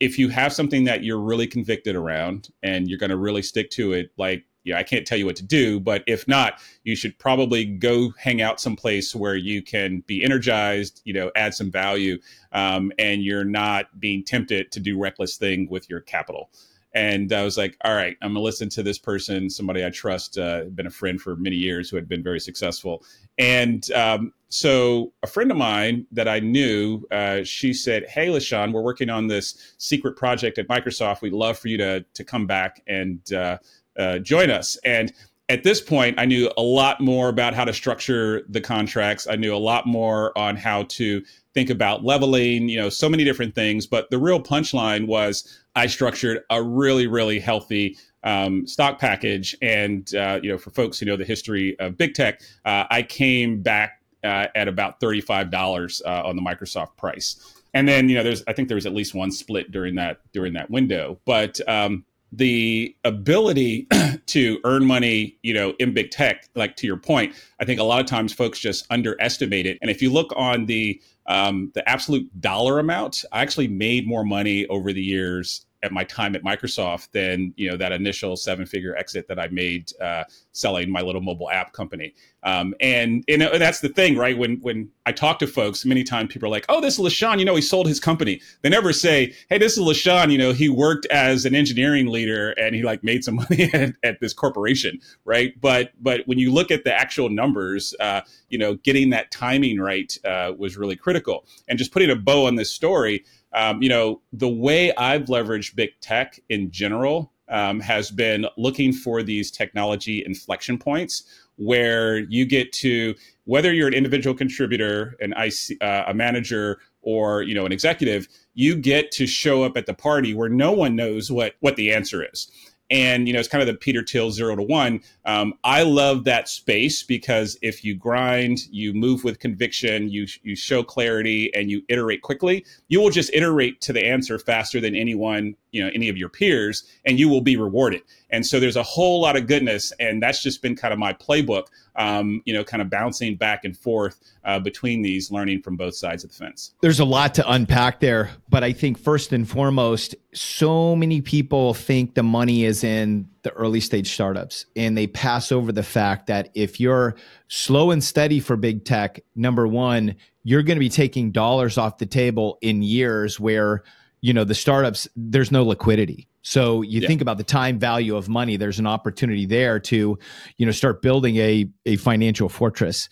if 0.00 0.18
you 0.18 0.30
have 0.30 0.52
something 0.52 0.82
that 0.84 1.04
you're 1.04 1.20
really 1.20 1.46
convicted 1.46 1.94
around 1.94 2.48
and 2.64 2.88
you're 2.88 2.98
going 2.98 3.10
to 3.10 3.16
really 3.16 3.40
stick 3.40 3.70
to 3.70 3.92
it, 3.92 4.10
like 4.18 4.44
yeah, 4.64 4.78
I 4.78 4.82
can't 4.82 5.06
tell 5.06 5.16
you 5.16 5.26
what 5.26 5.36
to 5.36 5.44
do, 5.44 5.78
but 5.78 6.02
if 6.08 6.26
not, 6.26 6.54
you 6.82 6.96
should 6.96 7.16
probably 7.18 7.64
go 7.64 8.12
hang 8.18 8.42
out 8.42 8.60
someplace 8.60 9.14
where 9.14 9.36
you 9.36 9.62
can 9.62 10.00
be 10.08 10.24
energized, 10.24 11.02
you 11.04 11.12
know, 11.12 11.30
add 11.36 11.54
some 11.54 11.70
value, 11.70 12.18
um, 12.50 12.90
and 12.98 13.22
you're 13.22 13.44
not 13.44 14.00
being 14.00 14.24
tempted 14.24 14.72
to 14.72 14.80
do 14.80 14.98
reckless 14.98 15.36
thing 15.36 15.68
with 15.70 15.88
your 15.88 16.00
capital. 16.00 16.50
And 16.94 17.32
I 17.32 17.42
was 17.42 17.58
like, 17.58 17.76
all 17.84 17.94
right, 17.94 18.16
I'm 18.22 18.30
gonna 18.30 18.40
listen 18.40 18.68
to 18.70 18.82
this 18.82 18.98
person, 18.98 19.50
somebody 19.50 19.84
I 19.84 19.90
trust, 19.90 20.38
uh, 20.38 20.64
been 20.74 20.86
a 20.86 20.90
friend 20.90 21.20
for 21.20 21.36
many 21.36 21.56
years 21.56 21.90
who 21.90 21.96
had 21.96 22.08
been 22.08 22.22
very 22.22 22.40
successful. 22.40 23.04
And 23.36 23.90
um, 23.92 24.32
so 24.48 25.12
a 25.24 25.26
friend 25.26 25.50
of 25.50 25.56
mine 25.56 26.06
that 26.12 26.28
I 26.28 26.38
knew, 26.38 27.04
uh, 27.10 27.42
she 27.42 27.72
said, 27.72 28.06
"Hey, 28.08 28.28
LaSean, 28.28 28.72
we're 28.72 28.82
working 28.82 29.10
on 29.10 29.26
this 29.26 29.74
secret 29.78 30.16
project 30.16 30.58
at 30.58 30.68
Microsoft. 30.68 31.22
We'd 31.22 31.32
love 31.32 31.58
for 31.58 31.68
you 31.68 31.78
to 31.78 32.04
to 32.14 32.24
come 32.24 32.46
back 32.46 32.80
and 32.86 33.20
uh, 33.32 33.58
uh, 33.98 34.18
join 34.20 34.50
us." 34.50 34.78
And 34.84 35.12
at 35.48 35.62
this 35.62 35.80
point, 35.80 36.18
I 36.18 36.24
knew 36.24 36.50
a 36.56 36.62
lot 36.62 37.00
more 37.00 37.28
about 37.28 37.54
how 37.54 37.64
to 37.64 37.72
structure 37.74 38.42
the 38.48 38.60
contracts. 38.60 39.26
I 39.26 39.36
knew 39.36 39.54
a 39.54 39.58
lot 39.58 39.86
more 39.86 40.36
on 40.38 40.56
how 40.56 40.84
to 40.84 41.22
think 41.54 41.70
about 41.70 42.04
leveling, 42.04 42.68
you 42.68 42.76
know, 42.76 42.88
so 42.88 43.08
many 43.08 43.24
different 43.24 43.54
things. 43.54 43.86
But 43.86 44.10
the 44.10 44.18
real 44.18 44.42
punchline 44.42 45.06
was 45.06 45.60
I 45.76 45.86
structured 45.86 46.42
a 46.50 46.62
really, 46.62 47.06
really 47.06 47.38
healthy 47.38 47.96
um, 48.24 48.66
stock 48.66 48.98
package. 48.98 49.56
And, 49.62 50.12
uh, 50.14 50.40
you 50.42 50.50
know, 50.50 50.58
for 50.58 50.70
folks 50.70 50.98
who 50.98 51.06
know 51.06 51.16
the 51.16 51.24
history 51.24 51.78
of 51.78 51.96
big 51.96 52.14
tech, 52.14 52.40
uh, 52.64 52.84
I 52.90 53.02
came 53.02 53.62
back 53.62 54.02
uh, 54.24 54.48
at 54.54 54.68
about 54.68 55.00
$35 55.00 56.02
uh, 56.04 56.22
on 56.24 56.36
the 56.36 56.42
Microsoft 56.42 56.96
price. 56.96 57.62
And 57.72 57.88
then, 57.88 58.08
you 58.08 58.14
know, 58.16 58.22
there's, 58.22 58.42
I 58.46 58.52
think 58.52 58.68
there 58.68 58.76
was 58.76 58.86
at 58.86 58.94
least 58.94 59.14
one 59.14 59.30
split 59.30 59.70
during 59.70 59.94
that, 59.96 60.20
during 60.32 60.54
that 60.54 60.70
window. 60.70 61.20
But, 61.24 61.60
um, 61.68 62.04
the 62.36 62.96
ability 63.04 63.86
to 64.26 64.58
earn 64.64 64.84
money, 64.84 65.38
you 65.42 65.54
know, 65.54 65.74
in 65.78 65.94
big 65.94 66.10
tech, 66.10 66.48
like 66.54 66.74
to 66.76 66.86
your 66.86 66.96
point, 66.96 67.34
I 67.60 67.64
think 67.64 67.78
a 67.80 67.84
lot 67.84 68.00
of 68.00 68.06
times 68.06 68.32
folks 68.32 68.58
just 68.58 68.86
underestimate 68.90 69.66
it. 69.66 69.78
And 69.80 69.90
if 69.90 70.02
you 70.02 70.10
look 70.10 70.32
on 70.36 70.66
the 70.66 71.00
um, 71.26 71.70
the 71.74 71.88
absolute 71.88 72.28
dollar 72.40 72.78
amount, 72.78 73.24
I 73.32 73.42
actually 73.42 73.68
made 73.68 74.06
more 74.06 74.24
money 74.24 74.66
over 74.68 74.92
the 74.92 75.02
years 75.02 75.66
at 75.84 75.92
my 75.92 76.02
time 76.02 76.34
at 76.34 76.42
Microsoft 76.42 77.10
than 77.12 77.52
you 77.56 77.70
know 77.70 77.76
that 77.76 77.92
initial 77.92 78.36
seven 78.36 78.64
figure 78.64 78.96
exit 78.96 79.28
that 79.28 79.38
I 79.38 79.48
made 79.48 79.92
uh, 80.00 80.24
selling 80.52 80.90
my 80.90 81.02
little 81.02 81.20
mobile 81.20 81.50
app 81.50 81.72
company. 81.72 82.14
Um, 82.42 82.74
and 82.80 83.22
and 83.28 83.42
that's 83.42 83.80
the 83.80 83.90
thing, 83.90 84.16
right? 84.16 84.36
When 84.36 84.56
when 84.62 84.90
I 85.06 85.12
talk 85.12 85.38
to 85.40 85.46
folks, 85.46 85.84
many 85.84 86.02
times 86.02 86.32
people 86.32 86.48
are 86.48 86.50
like, 86.50 86.64
"Oh, 86.68 86.80
this 86.80 86.98
is 86.98 87.04
LaSean. 87.04 87.38
You 87.38 87.44
know, 87.44 87.54
he 87.54 87.62
sold 87.62 87.86
his 87.86 88.00
company." 88.00 88.40
They 88.62 88.70
never 88.70 88.92
say, 88.92 89.34
"Hey, 89.50 89.58
this 89.58 89.76
is 89.76 89.84
LaSean. 89.84 90.32
You 90.32 90.38
know, 90.38 90.52
he 90.52 90.68
worked 90.68 91.06
as 91.06 91.44
an 91.44 91.54
engineering 91.54 92.06
leader 92.06 92.52
and 92.52 92.74
he 92.74 92.82
like 92.82 93.04
made 93.04 93.22
some 93.22 93.34
money 93.50 93.70
at, 93.74 93.94
at 94.02 94.20
this 94.20 94.32
corporation, 94.32 94.98
right?" 95.24 95.52
But 95.60 95.92
but 96.00 96.22
when 96.26 96.38
you 96.38 96.50
look 96.50 96.70
at 96.70 96.84
the 96.84 96.92
actual 96.92 97.28
numbers, 97.28 97.94
uh, 98.00 98.22
you 98.48 98.58
know, 98.58 98.74
getting 98.74 99.10
that 99.10 99.30
timing 99.30 99.80
right 99.80 100.16
uh, 100.24 100.52
was 100.56 100.76
really 100.76 100.96
critical. 100.96 101.44
And 101.68 101.78
just 101.78 101.92
putting 101.92 102.10
a 102.10 102.16
bow 102.16 102.46
on 102.46 102.56
this 102.56 102.70
story 102.70 103.24
um, 103.54 103.82
you 103.82 103.88
know, 103.88 104.20
the 104.32 104.48
way 104.48 104.94
I've 104.96 105.24
leveraged 105.24 105.76
big 105.76 105.90
tech 106.00 106.38
in 106.48 106.70
general 106.70 107.32
um, 107.48 107.80
has 107.80 108.10
been 108.10 108.46
looking 108.56 108.92
for 108.92 109.22
these 109.22 109.50
technology 109.50 110.24
inflection 110.24 110.78
points 110.78 111.24
where 111.56 112.18
you 112.18 112.44
get 112.44 112.72
to 112.72 113.14
whether 113.44 113.72
you're 113.72 113.88
an 113.88 113.94
individual 113.94 114.34
contributor, 114.34 115.14
an 115.20 115.34
IC, 115.36 115.82
uh, 115.82 116.04
a 116.08 116.14
manager, 116.14 116.80
or 117.02 117.42
you 117.42 117.54
know 117.54 117.66
an 117.66 117.72
executive, 117.72 118.26
you 118.54 118.74
get 118.74 119.12
to 119.12 119.26
show 119.26 119.62
up 119.62 119.76
at 119.76 119.86
the 119.86 119.94
party 119.94 120.34
where 120.34 120.48
no 120.48 120.72
one 120.72 120.96
knows 120.96 121.30
what 121.30 121.54
what 121.60 121.76
the 121.76 121.92
answer 121.92 122.26
is 122.32 122.50
and 122.90 123.26
you 123.26 123.32
know 123.32 123.40
it's 123.40 123.48
kind 123.48 123.62
of 123.62 123.66
the 123.66 123.74
peter 123.74 124.02
thiel 124.02 124.30
zero 124.30 124.54
to 124.56 124.62
one. 124.62 125.00
Um, 125.24 125.54
i 125.64 125.82
love 125.82 126.24
that 126.24 126.48
space 126.48 127.02
because 127.02 127.58
if 127.62 127.84
you 127.84 127.94
grind 127.94 128.60
you 128.70 128.92
move 128.92 129.24
with 129.24 129.38
conviction 129.38 130.08
you 130.08 130.26
you 130.42 130.54
show 130.56 130.82
clarity 130.82 131.54
and 131.54 131.70
you 131.70 131.82
iterate 131.88 132.22
quickly 132.22 132.64
you 132.88 133.00
will 133.00 133.10
just 133.10 133.32
iterate 133.32 133.80
to 133.82 133.92
the 133.92 134.04
answer 134.06 134.38
faster 134.38 134.80
than 134.80 134.94
anyone 134.94 135.54
you 135.74 135.82
know 135.82 135.90
any 135.94 136.08
of 136.08 136.16
your 136.16 136.28
peers 136.28 136.84
and 137.04 137.18
you 137.18 137.28
will 137.28 137.40
be 137.40 137.56
rewarded. 137.56 138.02
And 138.30 138.46
so 138.46 138.58
there's 138.58 138.76
a 138.76 138.82
whole 138.82 139.20
lot 139.20 139.36
of 139.36 139.46
goodness 139.46 139.92
and 140.00 140.22
that's 140.22 140.42
just 140.42 140.62
been 140.62 140.76
kind 140.76 140.92
of 140.92 140.98
my 140.98 141.12
playbook 141.12 141.66
um, 141.96 142.42
you 142.44 142.52
know 142.52 142.64
kind 142.64 142.80
of 142.80 142.90
bouncing 142.90 143.36
back 143.36 143.64
and 143.64 143.76
forth 143.76 144.20
uh, 144.44 144.58
between 144.58 145.02
these 145.02 145.30
learning 145.30 145.62
from 145.62 145.76
both 145.76 145.94
sides 145.94 146.24
of 146.24 146.30
the 146.30 146.36
fence. 146.36 146.74
There's 146.80 147.00
a 147.00 147.04
lot 147.04 147.34
to 147.34 147.50
unpack 147.50 148.00
there 148.00 148.30
but 148.48 148.62
i 148.62 148.72
think 148.72 148.98
first 148.98 149.32
and 149.32 149.48
foremost 149.48 150.14
so 150.32 150.94
many 150.94 151.20
people 151.20 151.74
think 151.74 152.14
the 152.14 152.22
money 152.22 152.64
is 152.64 152.84
in 152.84 153.28
the 153.42 153.50
early 153.52 153.80
stage 153.80 154.12
startups 154.12 154.66
and 154.76 154.96
they 154.96 155.06
pass 155.06 155.50
over 155.50 155.72
the 155.72 155.82
fact 155.82 156.26
that 156.26 156.50
if 156.54 156.78
you're 156.80 157.14
slow 157.48 157.90
and 157.90 158.02
steady 158.02 158.40
for 158.40 158.56
big 158.56 158.84
tech 158.84 159.20
number 159.34 159.66
one 159.66 160.14
you're 160.42 160.62
going 160.62 160.76
to 160.76 160.80
be 160.80 160.88
taking 160.88 161.30
dollars 161.30 161.78
off 161.78 161.98
the 161.98 162.06
table 162.06 162.58
in 162.60 162.82
years 162.82 163.40
where 163.40 163.82
you 164.24 164.32
know 164.32 164.42
the 164.42 164.54
startups 164.54 165.06
there's 165.14 165.52
no 165.52 165.62
liquidity 165.62 166.26
so 166.40 166.80
you 166.80 167.02
yeah. 167.02 167.06
think 167.06 167.20
about 167.20 167.36
the 167.36 167.44
time 167.44 167.78
value 167.78 168.16
of 168.16 168.26
money 168.26 168.56
there's 168.56 168.78
an 168.78 168.86
opportunity 168.86 169.44
there 169.44 169.78
to 169.78 170.18
you 170.56 170.64
know 170.64 170.72
start 170.72 171.02
building 171.02 171.36
a 171.36 171.68
a 171.84 171.96
financial 171.96 172.48
fortress 172.48 173.10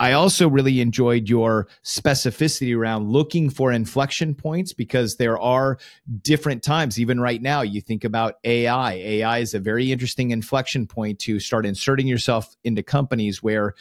I 0.00 0.12
also 0.12 0.48
really 0.48 0.80
enjoyed 0.80 1.28
your 1.28 1.66
specificity 1.84 2.76
around 2.76 3.08
looking 3.08 3.50
for 3.50 3.72
inflection 3.72 4.32
points 4.32 4.72
because 4.72 5.16
there 5.16 5.36
are 5.40 5.78
different 6.22 6.62
times. 6.62 7.00
Even 7.00 7.18
right 7.18 7.42
now, 7.42 7.62
you 7.62 7.80
think 7.80 8.04
about 8.04 8.34
AI. 8.44 8.92
AI 8.92 9.38
is 9.38 9.54
a 9.54 9.58
very 9.58 9.90
interesting 9.90 10.30
inflection 10.30 10.86
point 10.86 11.18
to 11.20 11.40
start 11.40 11.66
inserting 11.66 12.06
yourself 12.06 12.56
into 12.62 12.80
companies 12.80 13.42
where 13.42 13.74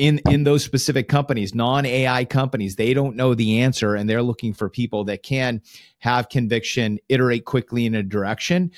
in 0.00 0.18
in 0.30 0.44
those 0.44 0.64
specific 0.64 1.08
companies 1.08 1.54
non 1.54 1.84
ai 1.84 2.24
companies 2.24 2.76
they 2.76 2.94
don't 2.94 3.16
know 3.16 3.34
the 3.34 3.60
answer 3.60 3.94
and 3.94 4.08
they're 4.08 4.22
looking 4.22 4.54
for 4.54 4.70
people 4.70 5.04
that 5.04 5.22
can 5.22 5.60
have 5.98 6.30
conviction 6.30 6.98
iterate 7.10 7.44
quickly 7.44 7.84
in 7.84 7.94
a 7.94 8.02
direction 8.02 8.70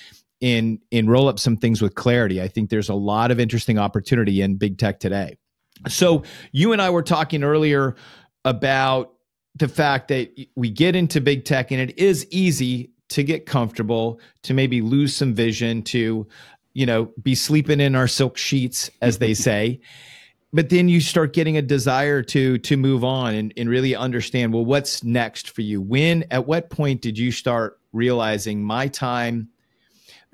and 0.42 0.80
and 0.90 1.08
roll 1.08 1.28
up 1.28 1.38
some 1.38 1.56
things 1.56 1.80
with 1.80 1.94
clarity. 1.94 2.42
I 2.42 2.48
think 2.48 2.68
there's 2.68 2.88
a 2.88 2.94
lot 2.94 3.30
of 3.30 3.38
interesting 3.38 3.78
opportunity 3.78 4.42
in 4.42 4.56
big 4.56 4.76
tech 4.76 4.98
today. 4.98 5.38
So 5.88 6.24
you 6.50 6.72
and 6.72 6.82
i 6.82 6.90
were 6.90 7.02
talking 7.02 7.44
earlier 7.44 7.94
about 8.44 9.12
the 9.54 9.68
fact 9.68 10.08
that 10.08 10.37
we 10.56 10.70
get 10.70 10.96
into 10.96 11.20
big 11.20 11.44
tech 11.44 11.70
and 11.70 11.80
it 11.80 11.96
is 11.98 12.26
easy 12.30 12.90
to 13.11 13.22
get 13.22 13.46
comfortable 13.46 14.20
to 14.42 14.54
maybe 14.54 14.80
lose 14.80 15.14
some 15.14 15.35
vision 15.35 15.82
to 15.82 16.26
you 16.74 16.87
know 16.87 17.12
be 17.22 17.37
sleeping 17.37 17.80
in 17.80 17.94
our 17.94 18.08
silk 18.08 18.37
sheets 18.37 18.90
as 19.00 19.18
they 19.18 19.35
say 19.35 19.80
but 20.52 20.68
then 20.68 20.88
you 20.88 21.00
start 21.00 21.32
getting 21.32 21.56
a 21.56 21.62
desire 21.62 22.22
to 22.22 22.58
to 22.58 22.76
move 22.76 23.04
on 23.04 23.34
and, 23.34 23.54
and 23.56 23.68
really 23.68 23.94
understand 23.94 24.52
well 24.52 24.64
what's 24.64 25.02
next 25.02 25.50
for 25.50 25.62
you? 25.62 25.80
When 25.80 26.24
at 26.30 26.46
what 26.46 26.70
point 26.70 27.00
did 27.00 27.18
you 27.18 27.32
start 27.32 27.78
realizing 27.92 28.62
my 28.62 28.88
time 28.88 29.48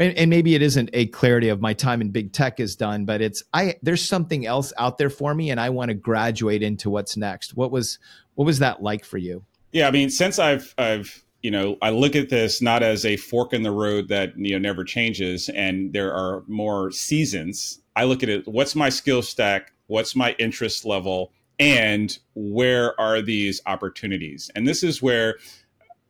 and, 0.00 0.16
and, 0.16 0.31
maybe 0.31 0.54
it 0.54 0.62
isn't 0.62 0.90
a 0.92 1.07
clarity 1.07 1.48
of 1.48 1.61
my 1.61 1.72
time 1.74 2.00
in 2.00 2.11
big 2.11 2.33
tech 2.33 2.61
is 2.61 2.76
done 2.76 3.04
but 3.04 3.20
it's 3.20 3.42
i 3.52 3.74
there's 3.83 4.07
something 4.07 4.46
else 4.46 4.72
out 4.78 4.96
there 4.96 5.11
for 5.11 5.35
me 5.35 5.50
and 5.50 5.59
i 5.59 5.68
want 5.70 5.88
to 5.88 5.94
graduate 5.94 6.62
into 6.62 6.88
what's 6.88 7.16
next. 7.16 7.57
What 7.57 7.72
was 7.72 7.98
what 8.35 8.44
was 8.44 8.61
that 8.61 8.83
like 8.83 9.04
for 9.04 9.18
you? 9.18 9.44
Yeah 9.72 9.88
i 9.88 9.90
mean 9.90 10.11
since 10.11 10.38
i've 10.38 10.72
i've 10.78 11.24
you 11.42 11.50
know 11.50 11.76
i 11.83 11.90
look 11.90 12.14
at 12.14 12.28
this 12.28 12.62
not 12.62 12.83
as 12.83 13.04
a 13.04 13.16
fork 13.16 13.52
in 13.52 13.62
the 13.62 13.72
road 13.72 14.09
that 14.09 14.38
you 14.38 14.52
know 14.52 14.59
never 14.59 14.85
changes 14.85 15.48
and 15.48 15.92
there 15.92 16.14
are 16.14 16.44
more 16.46 16.90
seasons. 16.92 17.81
I 17.96 18.04
look 18.04 18.22
at 18.22 18.28
it 18.28 18.46
what's 18.46 18.76
my 18.76 18.90
skill 18.90 19.22
stack 19.22 19.72
what's 19.88 20.14
my 20.14 20.35
interest 20.38 20.85
level 20.85 21.33
and 21.59 22.18
where 22.35 22.98
are 23.01 23.20
these 23.20 23.61
opportunities? 23.66 24.51
And 24.55 24.66
this 24.66 24.83
is 24.83 25.03
where 25.03 25.37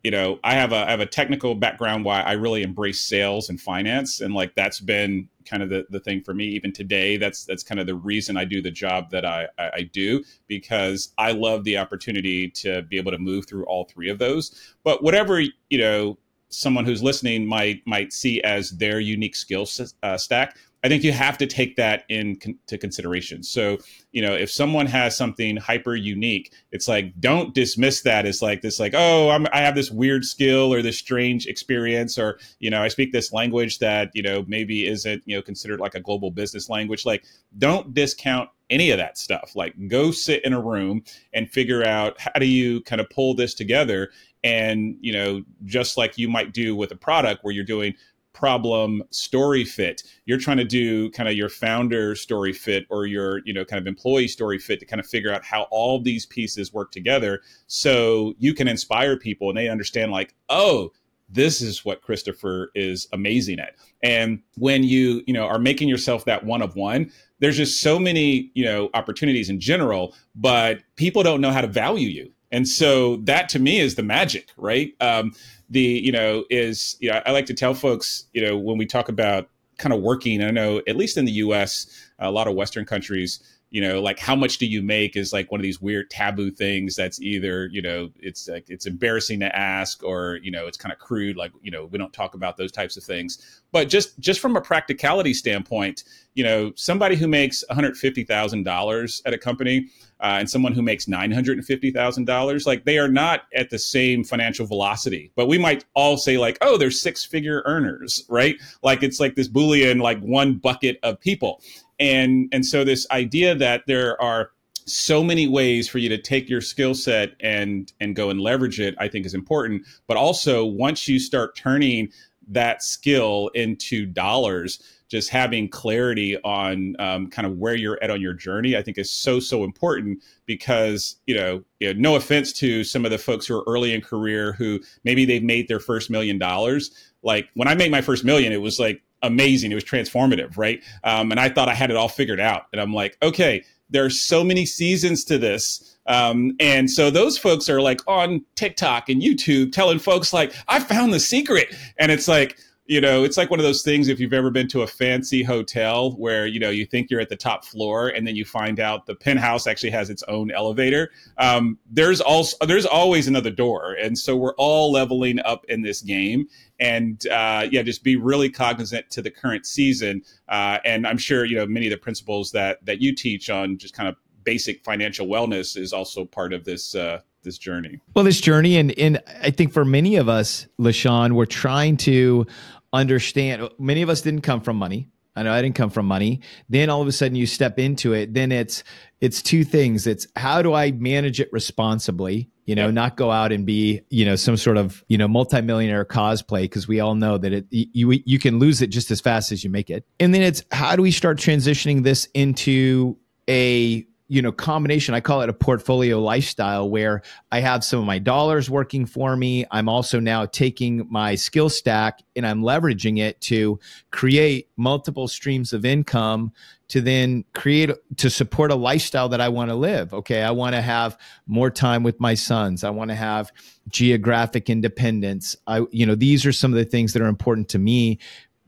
you 0.03 0.11
know 0.11 0.39
i 0.45 0.53
have 0.53 0.71
a 0.71 0.87
I 0.87 0.91
have 0.91 1.01
a 1.01 1.05
technical 1.05 1.55
background 1.55 2.05
why 2.05 2.21
i 2.21 2.31
really 2.31 2.63
embrace 2.63 3.01
sales 3.01 3.49
and 3.49 3.59
finance 3.59 4.21
and 4.21 4.33
like 4.33 4.55
that's 4.55 4.79
been 4.79 5.27
kind 5.45 5.61
of 5.63 5.69
the, 5.69 5.85
the 5.89 5.99
thing 5.99 6.21
for 6.21 6.33
me. 6.33 6.45
Even 6.45 6.71
today 6.71 7.17
that's 7.17 7.43
that's 7.43 7.63
kind 7.63 7.79
of 7.79 7.87
the 7.87 7.95
reason 7.95 8.37
i 8.37 8.45
do 8.45 8.61
the 8.61 8.71
job 8.71 9.09
that 9.09 9.25
I, 9.25 9.47
I 9.57 9.89
do 9.91 10.23
because 10.47 11.13
i 11.17 11.31
love 11.31 11.63
the 11.63 11.77
opportunity 11.77 12.49
to 12.49 12.83
be 12.83 12.97
able 12.97 13.11
to 13.11 13.17
move 13.17 13.47
through 13.47 13.65
all 13.65 13.85
three 13.85 14.09
of 14.09 14.19
those. 14.19 14.75
But 14.83 15.03
whatever 15.03 15.41
you 15.41 15.77
know 15.77 16.17
someone 16.49 16.85
who's 16.85 17.03
listening 17.03 17.45
might 17.45 17.85
might 17.85 18.13
see 18.13 18.41
as 18.41 18.71
their 18.71 18.99
unique 18.99 19.35
skill 19.35 19.67
uh, 20.03 20.17
stack 20.17 20.57
I 20.83 20.87
think 20.87 21.03
you 21.03 21.11
have 21.11 21.37
to 21.39 21.45
take 21.45 21.75
that 21.75 22.03
into 22.07 22.77
consideration. 22.77 23.43
So, 23.43 23.79
you 24.13 24.21
know, 24.21 24.33
if 24.33 24.49
someone 24.49 24.85
has 24.85 25.15
something 25.15 25.57
hyper 25.57 25.95
unique, 25.95 26.53
it's 26.71 26.87
like 26.87 27.19
don't 27.19 27.53
dismiss 27.53 28.01
that 28.03 28.25
as 28.25 28.41
like 28.41 28.61
this, 28.61 28.79
like 28.79 28.93
oh, 28.95 29.29
I'm, 29.29 29.45
I 29.51 29.59
have 29.59 29.75
this 29.75 29.91
weird 29.91 30.23
skill 30.23 30.73
or 30.73 30.81
this 30.81 30.97
strange 30.97 31.47
experience, 31.47 32.17
or 32.17 32.39
you 32.59 32.69
know, 32.69 32.81
I 32.81 32.87
speak 32.87 33.11
this 33.11 33.33
language 33.33 33.79
that 33.79 34.11
you 34.13 34.21
know 34.21 34.45
maybe 34.47 34.87
isn't 34.87 35.21
you 35.25 35.35
know 35.35 35.41
considered 35.41 35.81
like 35.81 35.95
a 35.95 35.99
global 35.99 36.31
business 36.31 36.69
language. 36.69 37.05
Like, 37.05 37.25
don't 37.57 37.93
discount 37.93 38.49
any 38.69 38.91
of 38.91 38.97
that 38.99 39.17
stuff. 39.17 39.51
Like, 39.55 39.75
go 39.87 40.11
sit 40.11 40.45
in 40.45 40.53
a 40.53 40.61
room 40.61 41.03
and 41.33 41.49
figure 41.49 41.85
out 41.85 42.19
how 42.19 42.31
do 42.39 42.45
you 42.45 42.81
kind 42.83 43.01
of 43.01 43.09
pull 43.09 43.33
this 43.33 43.53
together. 43.53 44.11
And 44.45 44.95
you 45.01 45.11
know, 45.11 45.43
just 45.65 45.97
like 45.97 46.17
you 46.17 46.29
might 46.29 46.53
do 46.53 46.73
with 46.73 46.91
a 46.91 46.95
product 46.95 47.43
where 47.43 47.53
you're 47.53 47.65
doing 47.65 47.95
problem 48.39 49.03
story 49.09 49.65
fit. 49.65 50.01
You're 50.25 50.37
trying 50.37 50.57
to 50.57 50.63
do 50.63 51.11
kind 51.11 51.27
of 51.27 51.35
your 51.35 51.49
founder 51.49 52.15
story 52.15 52.53
fit 52.53 52.85
or 52.89 53.05
your, 53.05 53.41
you 53.43 53.53
know, 53.53 53.65
kind 53.65 53.81
of 53.81 53.85
employee 53.85 54.29
story 54.29 54.57
fit 54.57 54.79
to 54.79 54.85
kind 54.85 55.01
of 55.01 55.05
figure 55.05 55.33
out 55.33 55.43
how 55.43 55.63
all 55.71 56.01
these 56.01 56.25
pieces 56.25 56.73
work 56.73 56.91
together 56.91 57.41
so 57.67 58.33
you 58.39 58.53
can 58.53 58.69
inspire 58.69 59.17
people 59.17 59.49
and 59.49 59.57
they 59.57 59.67
understand 59.67 60.13
like, 60.13 60.35
oh, 60.47 60.91
this 61.27 61.61
is 61.61 61.83
what 61.83 62.01
Christopher 62.01 62.71
is 62.75 63.07
amazing 63.11 63.59
at. 63.59 63.75
And 64.01 64.41
when 64.55 64.83
you, 64.83 65.21
you 65.27 65.33
know, 65.33 65.45
are 65.45 65.59
making 65.59 65.89
yourself 65.89 66.23
that 66.23 66.45
one 66.45 66.61
of 66.61 66.77
one, 66.77 67.11
there's 67.39 67.57
just 67.57 67.81
so 67.81 67.99
many, 67.99 68.51
you 68.53 68.63
know, 68.63 68.89
opportunities 68.93 69.49
in 69.49 69.59
general, 69.59 70.15
but 70.33 70.79
people 70.95 71.23
don't 71.23 71.41
know 71.41 71.51
how 71.51 71.61
to 71.61 71.67
value 71.67 72.07
you. 72.07 72.31
And 72.51 72.67
so 72.67 73.17
that 73.17 73.49
to 73.49 73.59
me 73.59 73.79
is 73.79 73.95
the 73.95 74.03
magic, 74.03 74.49
right? 74.57 74.93
Um, 74.99 75.33
the, 75.69 75.81
you 75.81 76.11
know, 76.11 76.45
is, 76.49 76.97
you 76.99 77.11
know, 77.11 77.21
I 77.25 77.31
like 77.31 77.45
to 77.47 77.53
tell 77.53 77.73
folks, 77.73 78.25
you 78.33 78.41
know, 78.41 78.57
when 78.57 78.77
we 78.77 78.85
talk 78.85 79.09
about 79.09 79.49
kind 79.77 79.93
of 79.93 80.01
working, 80.01 80.43
I 80.43 80.51
know 80.51 80.81
at 80.87 80.97
least 80.97 81.17
in 81.17 81.25
the 81.25 81.31
US, 81.33 81.87
a 82.19 82.31
lot 82.31 82.47
of 82.47 82.55
Western 82.55 82.85
countries, 82.85 83.39
you 83.69 83.81
know 83.81 84.01
like 84.01 84.19
how 84.19 84.35
much 84.35 84.57
do 84.57 84.65
you 84.65 84.81
make 84.81 85.15
is 85.15 85.31
like 85.31 85.51
one 85.51 85.59
of 85.59 85.63
these 85.63 85.81
weird 85.81 86.09
taboo 86.09 86.49
things 86.49 86.95
that's 86.95 87.21
either 87.21 87.67
you 87.67 87.81
know 87.81 88.09
it's 88.19 88.47
like 88.47 88.65
it's 88.69 88.85
embarrassing 88.85 89.39
to 89.39 89.55
ask 89.55 90.03
or 90.03 90.39
you 90.41 90.51
know 90.51 90.65
it's 90.65 90.77
kind 90.77 90.91
of 90.91 90.99
crude 90.99 91.37
like 91.37 91.51
you 91.61 91.71
know 91.71 91.85
we 91.85 91.97
don't 91.97 92.13
talk 92.13 92.33
about 92.33 92.57
those 92.57 92.71
types 92.71 92.97
of 92.97 93.03
things 93.03 93.61
but 93.71 93.87
just 93.87 94.19
just 94.19 94.39
from 94.39 94.55
a 94.55 94.61
practicality 94.61 95.33
standpoint 95.33 96.03
you 96.33 96.43
know 96.43 96.71
somebody 96.75 97.15
who 97.15 97.27
makes 97.27 97.63
$150000 97.69 99.21
at 99.25 99.33
a 99.33 99.37
company 99.37 99.89
uh, 100.21 100.35
and 100.39 100.49
someone 100.49 100.73
who 100.73 100.81
makes 100.81 101.05
$950,000, 101.05 102.67
like 102.67 102.83
they 102.83 102.97
are 102.97 103.07
not 103.07 103.43
at 103.55 103.69
the 103.69 103.79
same 103.79 104.23
financial 104.23 104.65
velocity. 104.65 105.31
But 105.35 105.47
we 105.47 105.57
might 105.57 105.85
all 105.93 106.17
say, 106.17 106.37
like, 106.37 106.57
oh, 106.61 106.77
they're 106.77 106.91
six 106.91 107.23
figure 107.23 107.61
earners, 107.65 108.25
right? 108.27 108.57
Like 108.83 109.01
it's 109.01 109.21
like 109.21 109.35
this 109.35 109.47
Boolean, 109.47 110.01
like 110.01 110.19
one 110.19 110.55
bucket 110.55 110.99
of 111.03 111.21
people 111.21 111.61
and 111.99 112.49
and 112.51 112.65
so 112.65 112.83
this 112.83 113.05
idea 113.11 113.55
that 113.55 113.83
there 113.87 114.19
are 114.21 114.51
so 114.85 115.23
many 115.23 115.47
ways 115.47 115.87
for 115.87 115.99
you 115.99 116.09
to 116.09 116.17
take 116.17 116.49
your 116.49 116.61
skill 116.61 116.95
set 116.95 117.35
and 117.41 117.93
and 117.99 118.15
go 118.15 118.29
and 118.29 118.41
leverage 118.41 118.79
it 118.79 118.95
i 118.99 119.07
think 119.07 119.25
is 119.25 119.33
important. 119.33 119.83
But 120.07 120.17
also 120.17 120.65
once 120.65 121.07
you 121.07 121.19
start 121.19 121.55
turning 121.55 122.11
that 122.47 122.81
skill 122.81 123.51
into 123.53 124.05
dollars 124.05 124.81
just 125.07 125.29
having 125.29 125.67
clarity 125.67 126.37
on 126.43 126.95
um, 126.99 127.29
kind 127.29 127.47
of 127.47 127.57
where 127.57 127.73
you're 127.73 127.97
at 128.01 128.11
on 128.11 128.21
your 128.21 128.33
journey 128.33 128.75
i 128.75 128.81
think 128.81 128.97
is 128.97 129.11
so 129.11 129.39
so 129.39 129.63
important 129.63 130.23
because 130.45 131.17
you 131.27 131.35
know, 131.35 131.63
you 131.79 131.93
know 131.93 131.99
no 131.99 132.15
offense 132.15 132.51
to 132.53 132.83
some 132.83 133.05
of 133.05 133.11
the 133.11 133.17
folks 133.17 133.45
who 133.45 133.55
are 133.55 133.63
early 133.67 133.93
in 133.93 134.01
career 134.01 134.53
who 134.53 134.79
maybe 135.03 135.25
they've 135.25 135.43
made 135.43 135.67
their 135.67 135.79
first 135.79 136.09
million 136.09 136.39
dollars. 136.39 136.91
Like 137.21 137.49
when 137.53 137.67
i 137.67 137.75
made 137.75 137.91
my 137.91 138.01
first 138.01 138.23
million 138.23 138.51
it 138.53 138.61
was 138.61 138.79
like 138.79 139.03
amazing. 139.21 139.71
It 139.71 139.75
was 139.75 139.83
transformative, 139.83 140.57
right? 140.57 140.81
Um, 141.03 141.31
and 141.31 141.39
I 141.39 141.49
thought 141.49 141.69
I 141.69 141.73
had 141.73 141.91
it 141.91 141.97
all 141.97 142.09
figured 142.09 142.39
out. 142.39 142.63
And 142.71 142.81
I'm 142.81 142.93
like, 142.93 143.17
okay, 143.21 143.63
there 143.89 144.05
are 144.05 144.09
so 144.09 144.43
many 144.43 144.65
seasons 144.65 145.23
to 145.25 145.37
this. 145.37 145.97
Um, 146.05 146.55
and 146.59 146.89
so 146.89 147.09
those 147.09 147.37
folks 147.37 147.69
are 147.69 147.81
like 147.81 148.01
on 148.07 148.43
TikTok 148.55 149.09
and 149.09 149.21
YouTube 149.21 149.71
telling 149.71 149.99
folks 149.99 150.33
like, 150.33 150.53
I 150.67 150.79
found 150.79 151.13
the 151.13 151.19
secret. 151.19 151.75
And 151.97 152.11
it's 152.11 152.27
like, 152.27 152.57
you 152.89 152.99
know, 152.99 153.23
it's 153.23 153.37
like 153.37 153.51
one 153.51 153.59
of 153.59 153.63
those 153.63 153.83
things 153.83 154.07
if 154.07 154.19
you've 154.19 154.33
ever 154.33 154.49
been 154.49 154.67
to 154.69 154.81
a 154.81 154.87
fancy 154.87 155.43
hotel 155.43 156.13
where, 156.13 156.47
you 156.47 156.59
know, 156.59 156.71
you 156.71 156.87
think 156.87 157.11
you're 157.11 157.21
at 157.21 157.29
the 157.29 157.35
top 157.35 157.63
floor 157.63 158.07
and 158.07 158.25
then 158.25 158.35
you 158.35 158.43
find 158.43 158.79
out 158.79 159.05
the 159.05 159.13
penthouse 159.13 159.67
actually 159.67 159.91
has 159.91 160.09
its 160.09 160.23
own 160.23 160.49
elevator. 160.49 161.11
Um, 161.37 161.77
there's 161.87 162.19
also 162.19 162.57
there's 162.65 162.87
always 162.87 163.27
another 163.27 163.51
door. 163.51 163.93
And 163.93 164.17
so 164.17 164.35
we're 164.35 164.55
all 164.55 164.91
leveling 164.91 165.39
up 165.41 165.65
in 165.65 165.83
this 165.83 166.01
game. 166.01 166.47
And 166.79 167.23
uh, 167.27 167.67
yeah, 167.71 167.83
just 167.83 168.03
be 168.03 168.15
really 168.15 168.49
cognizant 168.49 169.11
to 169.11 169.21
the 169.21 169.29
current 169.29 169.67
season. 169.67 170.23
Uh, 170.47 170.79
and 170.83 171.05
I'm 171.05 171.19
sure, 171.19 171.45
you 171.45 171.57
know, 171.57 171.67
many 171.67 171.85
of 171.85 171.91
the 171.91 171.97
principles 171.97 172.51
that 172.53 172.83
that 172.87 173.01
you 173.01 173.13
teach 173.13 173.51
on 173.51 173.77
just 173.77 173.93
kind 173.93 174.09
of 174.09 174.15
basic 174.43 174.83
financial 174.83 175.27
wellness 175.27 175.77
is 175.77 175.93
also 175.93 176.25
part 176.25 176.53
of 176.53 176.65
this 176.65 176.95
uh, 176.95 177.21
this 177.43 177.57
journey. 177.57 177.99
Well, 178.15 178.25
this 178.25 178.41
journey, 178.41 178.77
and 178.77 178.97
and 178.97 179.21
I 179.41 179.51
think 179.51 179.73
for 179.73 179.85
many 179.85 180.15
of 180.15 180.27
us, 180.27 180.67
LaSean, 180.79 181.33
we're 181.33 181.45
trying 181.45 181.97
to 181.97 182.45
understand 182.93 183.69
many 183.77 184.01
of 184.01 184.09
us 184.09 184.21
didn't 184.21 184.41
come 184.41 184.61
from 184.61 184.77
money. 184.77 185.09
I 185.35 185.43
know 185.43 185.53
i 185.53 185.61
didn't 185.61 185.75
come 185.75 185.89
from 185.89 186.05
money. 186.05 186.41
Then 186.67 186.89
all 186.89 187.01
of 187.01 187.07
a 187.07 187.11
sudden 187.11 187.35
you 187.35 187.45
step 187.45 187.79
into 187.79 188.13
it. 188.13 188.33
Then 188.33 188.51
it's 188.51 188.83
it's 189.21 189.41
two 189.41 189.63
things. 189.63 190.07
It's 190.07 190.27
how 190.35 190.61
do 190.61 190.73
i 190.73 190.91
manage 190.91 191.39
it 191.39 191.49
responsibly 191.53 192.49
you 192.69 192.75
know 192.75 192.85
yep. 192.85 192.93
not 192.93 193.17
go 193.17 193.31
out 193.31 193.51
and 193.51 193.65
be 193.65 193.99
you 194.11 194.23
know 194.23 194.35
some 194.35 194.55
sort 194.55 194.77
of 194.77 195.03
you 195.07 195.17
know 195.17 195.27
multimillionaire 195.27 196.05
cosplay 196.05 196.61
because 196.61 196.87
we 196.87 196.99
all 196.99 197.15
know 197.15 197.35
that 197.35 197.51
it 197.51 197.65
you 197.71 198.11
you 198.25 198.37
can 198.37 198.59
lose 198.59 198.83
it 198.83 198.91
just 198.91 199.09
as 199.09 199.19
fast 199.19 199.51
as 199.51 199.63
you 199.63 199.71
make 199.71 199.89
it. 199.89 200.05
And 200.19 200.35
then 200.35 200.43
it's 200.43 200.63
how 200.71 200.95
do 200.95 201.01
we 201.01 201.09
start 201.09 201.39
transitioning 201.39 202.03
this 202.03 202.27
into 202.35 203.17
a 203.49 204.05
you 204.29 204.41
know 204.41 204.51
combination 204.51 205.13
i 205.13 205.19
call 205.19 205.41
it 205.41 205.49
a 205.49 205.53
portfolio 205.53 206.21
lifestyle 206.21 206.89
where 206.89 207.21
i 207.51 207.59
have 207.59 207.83
some 207.83 207.99
of 207.99 208.05
my 208.05 208.19
dollars 208.19 208.69
working 208.69 209.05
for 209.05 209.35
me. 209.35 209.65
I'm 209.71 209.89
also 209.89 210.19
now 210.19 210.45
taking 210.45 211.07
my 211.09 211.35
skill 211.35 211.67
stack 211.67 212.21
and 212.35 212.45
i'm 212.45 212.61
leveraging 212.61 213.19
it 213.19 213.41
to 213.41 213.79
create 214.11 214.69
multiple 214.77 215.27
streams 215.27 215.73
of 215.73 215.83
income 215.83 216.53
to 216.89 217.01
then 217.01 217.45
create 217.53 217.91
to 218.17 218.29
support 218.29 218.71
a 218.71 218.75
lifestyle 218.75 219.29
that 219.29 219.41
i 219.41 219.49
want 219.49 219.69
to 219.69 219.75
live. 219.75 220.13
Okay 220.13 220.43
i 220.43 220.51
want 220.51 220.75
to 220.75 220.81
have 220.81 221.17
more 221.47 221.71
time 221.71 222.03
with 222.03 222.19
my 222.19 222.35
sons. 222.35 222.83
I 222.83 222.91
want 222.91 223.09
to 223.09 223.15
have 223.15 223.51
geographic 223.89 224.69
independence. 224.69 225.55
I 225.65 225.81
you 225.91 226.05
know 226.05 226.15
these 226.15 226.45
are 226.45 226.53
some 226.53 226.71
of 226.71 226.77
the 226.77 226.85
things 226.85 227.13
that 227.13 227.21
are 227.21 227.27
important 227.27 227.69
to 227.69 227.79
me 227.79 228.19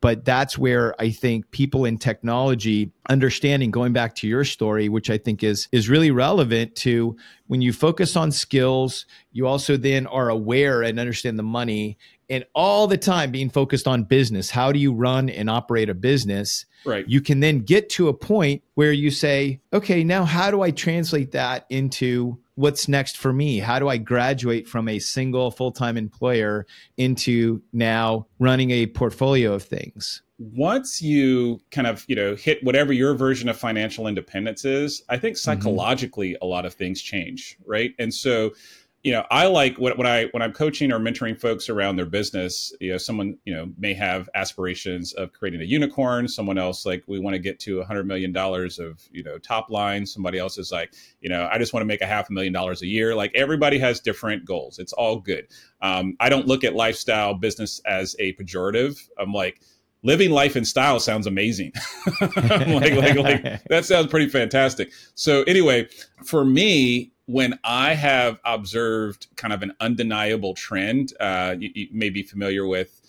but 0.02 0.26
that's 0.26 0.58
where 0.58 1.00
I 1.00 1.12
think 1.12 1.50
people 1.52 1.86
in 1.86 1.98
technology 1.98 2.92
understanding 3.10 3.72
going 3.72 3.94
back 3.94 4.16
to 4.16 4.28
your 4.28 4.44
story 4.44 4.90
which 4.90 5.10
I 5.10 5.18
think 5.18 5.44
is 5.44 5.68
is 5.72 5.90
really 5.90 6.12
relevant 6.12 6.76
to 6.78 7.16
when 7.48 7.62
you 7.62 7.72
focus 7.72 8.16
on 8.16 8.32
skills 8.32 9.06
you 9.32 9.48
also 9.48 9.78
then 9.78 10.08
are 10.08 10.30
aware 10.30 10.82
and 10.82 11.00
understand 11.00 11.40
the 11.40 11.44
money 11.44 11.98
and 12.32 12.44
all 12.56 12.88
the 12.88 12.98
time 12.98 13.30
being 13.30 13.50
focused 13.50 13.88
on 13.88 14.04
business 14.04 14.50
how 14.50 14.72
do 14.72 14.80
you 14.80 14.92
run 14.92 15.30
and 15.30 15.50
operate 15.50 15.90
a 15.90 15.94
business 15.94 16.66
right 16.86 17.08
you 17.08 17.22
can 17.22 17.42
then 17.42 17.60
get 17.60 17.90
to 17.90 18.08
a 18.08 18.14
point 18.14 18.64
where 18.74 18.92
you 18.92 19.12
say 19.12 19.60
okay 19.72 20.04
now 20.04 20.24
how 20.24 20.50
do 20.50 20.62
I 20.62 20.72
translate 20.72 21.32
that 21.32 21.66
into 21.70 22.40
what's 22.56 22.88
next 22.88 23.18
for 23.18 23.34
me? 23.34 23.60
How 23.60 23.80
do 23.80 23.90
I 23.90 23.98
graduate 23.98 24.68
from 24.68 24.88
a 24.88 25.00
single 25.00 25.52
full 25.52 25.72
time 25.72 25.98
employer 25.98 26.66
into 26.98 27.62
now 27.74 28.28
running 28.40 28.72
a 28.72 28.88
portfolio 28.88 29.54
of 29.54 29.64
things? 29.64 30.22
Once 30.38 31.02
you 31.02 31.60
kind 31.70 31.86
of 31.86 32.04
you 32.08 32.16
know 32.16 32.36
hit 32.36 32.64
whatever 32.64 32.94
your 32.94 33.14
version 33.14 33.50
of 33.50 33.58
financial 33.58 34.08
independence 34.08 34.66
is, 34.66 35.04
I 35.10 35.18
think 35.18 35.36
mm-hmm. 35.36 35.42
psychologically 35.42 36.32
mm-hmm. 36.32 36.46
a 36.46 36.48
lot 36.48 36.66
of 36.66 36.74
things 36.74 37.02
change, 37.02 37.58
right? 37.66 37.92
And 38.00 38.14
so 38.14 38.52
you 39.04 39.12
know, 39.12 39.26
I 39.32 39.48
like 39.48 39.78
when, 39.78 39.98
when 39.98 40.06
I 40.06 40.26
when 40.26 40.44
I'm 40.44 40.54
coaching 40.54 40.92
or 40.92 41.00
mentoring 41.00 41.40
folks 41.40 41.70
around 41.70 41.96
their 41.96 42.06
business. 42.06 42.72
You 42.80 42.92
know, 42.92 42.98
someone 42.98 43.38
you 43.46 43.54
know 43.54 43.72
may 43.78 43.96
have 43.96 44.30
aspirations 44.36 45.14
of 45.14 45.34
creating 45.34 45.62
a 45.62 45.66
unicorn. 45.66 46.28
Someone 46.28 46.60
else 46.60 46.86
like 46.86 47.04
we 47.08 47.20
want 47.20 47.34
to 47.34 47.40
get 47.40 47.60
to 47.62 47.80
a 47.80 47.86
hundred 47.86 48.06
million 48.06 48.32
dollars 48.32 48.78
of 48.78 49.02
you 49.12 49.24
know 49.24 49.40
top 49.40 49.72
line. 49.72 50.06
Somebody 50.06 50.38
else 50.38 50.60
is 50.60 50.72
like, 50.72 50.94
you 51.20 51.30
know, 51.30 51.50
I 51.52 51.58
just 51.58 51.74
want 51.74 51.82
to 51.82 51.88
make 51.88 52.02
a 52.02 52.06
half 52.06 52.30
a 52.30 52.34
million 52.34 52.54
dollars 52.54 52.84
a 52.84 52.88
year. 52.88 53.16
Like 53.16 53.32
everybody 53.34 53.80
has 53.80 54.00
different 54.00 54.46
goals. 54.46 54.78
It's 54.78 54.94
all 54.94 55.20
good. 55.20 55.48
Um, 55.82 56.16
I 56.20 56.30
don't 56.30 56.46
look 56.46 56.64
at 56.64 56.76
lifestyle 56.76 57.34
business 57.34 57.82
as 57.86 58.16
a 58.20 58.34
pejorative. 58.34 59.00
I'm 59.18 59.34
like 59.34 59.62
living 60.04 60.32
life 60.32 60.56
in 60.56 60.66
style 60.66 61.00
sounds 61.00 61.28
amazing. 61.28 61.72
like, 62.22 62.94
like, 62.94 63.16
like 63.16 63.64
that 63.66 63.86
sounds 63.86 64.08
pretty 64.08 64.28
fantastic. 64.28 64.92
So 65.16 65.44
anyway, 65.44 65.88
for 66.26 66.44
me, 66.44 67.12
when 67.26 67.58
I 67.64 67.94
have 67.94 68.40
observed 68.44 69.28
kind 69.36 69.54
of 69.54 69.62
an 69.64 69.74
undeniable 69.80 70.54
trend, 70.54 71.14
uh, 71.20 71.56
you, 71.58 71.70
you, 71.74 71.88
may 71.92 72.10
be 72.10 72.24
familiar 72.24 72.66
with 72.66 73.00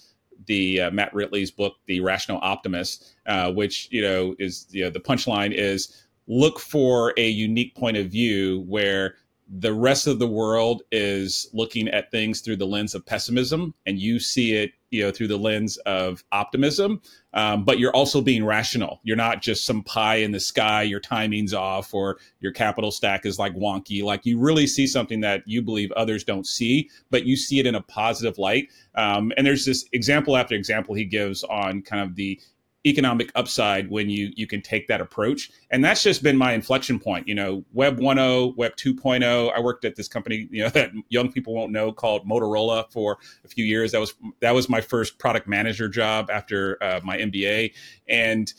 the 0.46 0.82
uh, 0.82 0.90
Matt 0.90 1.12
Ridley's 1.14 1.50
book, 1.50 1.74
The 1.86 2.00
Rational 2.00 2.38
Optimist, 2.42 3.14
uh, 3.26 3.52
which 3.52 3.88
you 3.90 4.02
know 4.02 4.34
is 4.38 4.66
you 4.70 4.84
know 4.84 4.90
the 4.90 5.00
punchline 5.00 5.52
is 5.52 6.04
look 6.28 6.60
for 6.60 7.14
a 7.16 7.28
unique 7.28 7.74
point 7.74 7.96
of 7.96 8.06
view 8.06 8.64
where 8.68 9.16
the 9.54 9.74
rest 9.74 10.06
of 10.06 10.18
the 10.18 10.26
world 10.26 10.82
is 10.90 11.48
looking 11.52 11.86
at 11.88 12.10
things 12.10 12.40
through 12.40 12.56
the 12.56 12.66
lens 12.66 12.94
of 12.94 13.04
pessimism 13.04 13.74
and 13.84 13.98
you 13.98 14.18
see 14.18 14.54
it 14.54 14.72
you 14.90 15.02
know 15.02 15.10
through 15.10 15.28
the 15.28 15.36
lens 15.36 15.76
of 15.78 16.24
optimism. 16.32 17.02
Um, 17.34 17.64
but 17.64 17.78
you're 17.78 17.94
also 17.94 18.20
being 18.20 18.44
rational. 18.44 19.00
You're 19.02 19.16
not 19.16 19.40
just 19.40 19.64
some 19.64 19.82
pie 19.82 20.16
in 20.16 20.32
the 20.32 20.40
sky. 20.40 20.82
Your 20.82 21.00
timing's 21.00 21.54
off 21.54 21.94
or 21.94 22.18
your 22.40 22.52
capital 22.52 22.90
stack 22.90 23.24
is 23.26 23.38
like 23.38 23.54
wonky. 23.54 24.02
Like 24.02 24.24
you 24.24 24.38
really 24.38 24.66
see 24.66 24.86
something 24.86 25.20
that 25.20 25.42
you 25.46 25.60
believe 25.62 25.92
others 25.92 26.24
don't 26.24 26.46
see 26.46 26.88
but 27.10 27.24
you 27.24 27.36
see 27.36 27.58
it 27.58 27.66
in 27.66 27.74
a 27.74 27.82
positive 27.82 28.38
light. 28.38 28.68
Um, 28.94 29.32
and 29.36 29.46
there's 29.46 29.66
this 29.66 29.86
example 29.92 30.36
after 30.36 30.54
example 30.54 30.94
he 30.94 31.04
gives 31.04 31.44
on 31.44 31.82
kind 31.82 32.02
of 32.02 32.14
the 32.14 32.40
economic 32.86 33.30
upside 33.34 33.90
when 33.90 34.10
you 34.10 34.32
you 34.36 34.46
can 34.46 34.60
take 34.60 34.88
that 34.88 35.00
approach. 35.00 35.50
And 35.70 35.84
that's 35.84 36.02
just 36.02 36.22
been 36.22 36.36
my 36.36 36.52
inflection 36.52 36.98
point 36.98 37.28
you 37.28 37.34
know 37.34 37.64
web 37.72 37.98
1.0 37.98 38.56
web 38.56 38.76
2.0 38.76 39.52
i 39.54 39.60
worked 39.60 39.84
at 39.84 39.96
this 39.96 40.08
company 40.08 40.48
you 40.50 40.62
know 40.62 40.68
that 40.78 40.90
young 41.08 41.30
people 41.30 41.54
won't 41.54 41.72
know 41.72 41.92
called 41.92 42.28
motorola 42.28 42.90
for 42.90 43.18
a 43.44 43.48
few 43.48 43.64
years. 43.64 43.92
That 43.92 44.00
was 44.00 44.14
that 44.40 44.54
was 44.54 44.68
my 44.68 44.80
first 44.80 45.18
product 45.18 45.46
manager 45.46 45.88
job 45.88 46.30
after 46.30 46.82
uh, 46.82 47.00
my 47.04 47.18
mba 47.18 47.72
and 48.08 48.52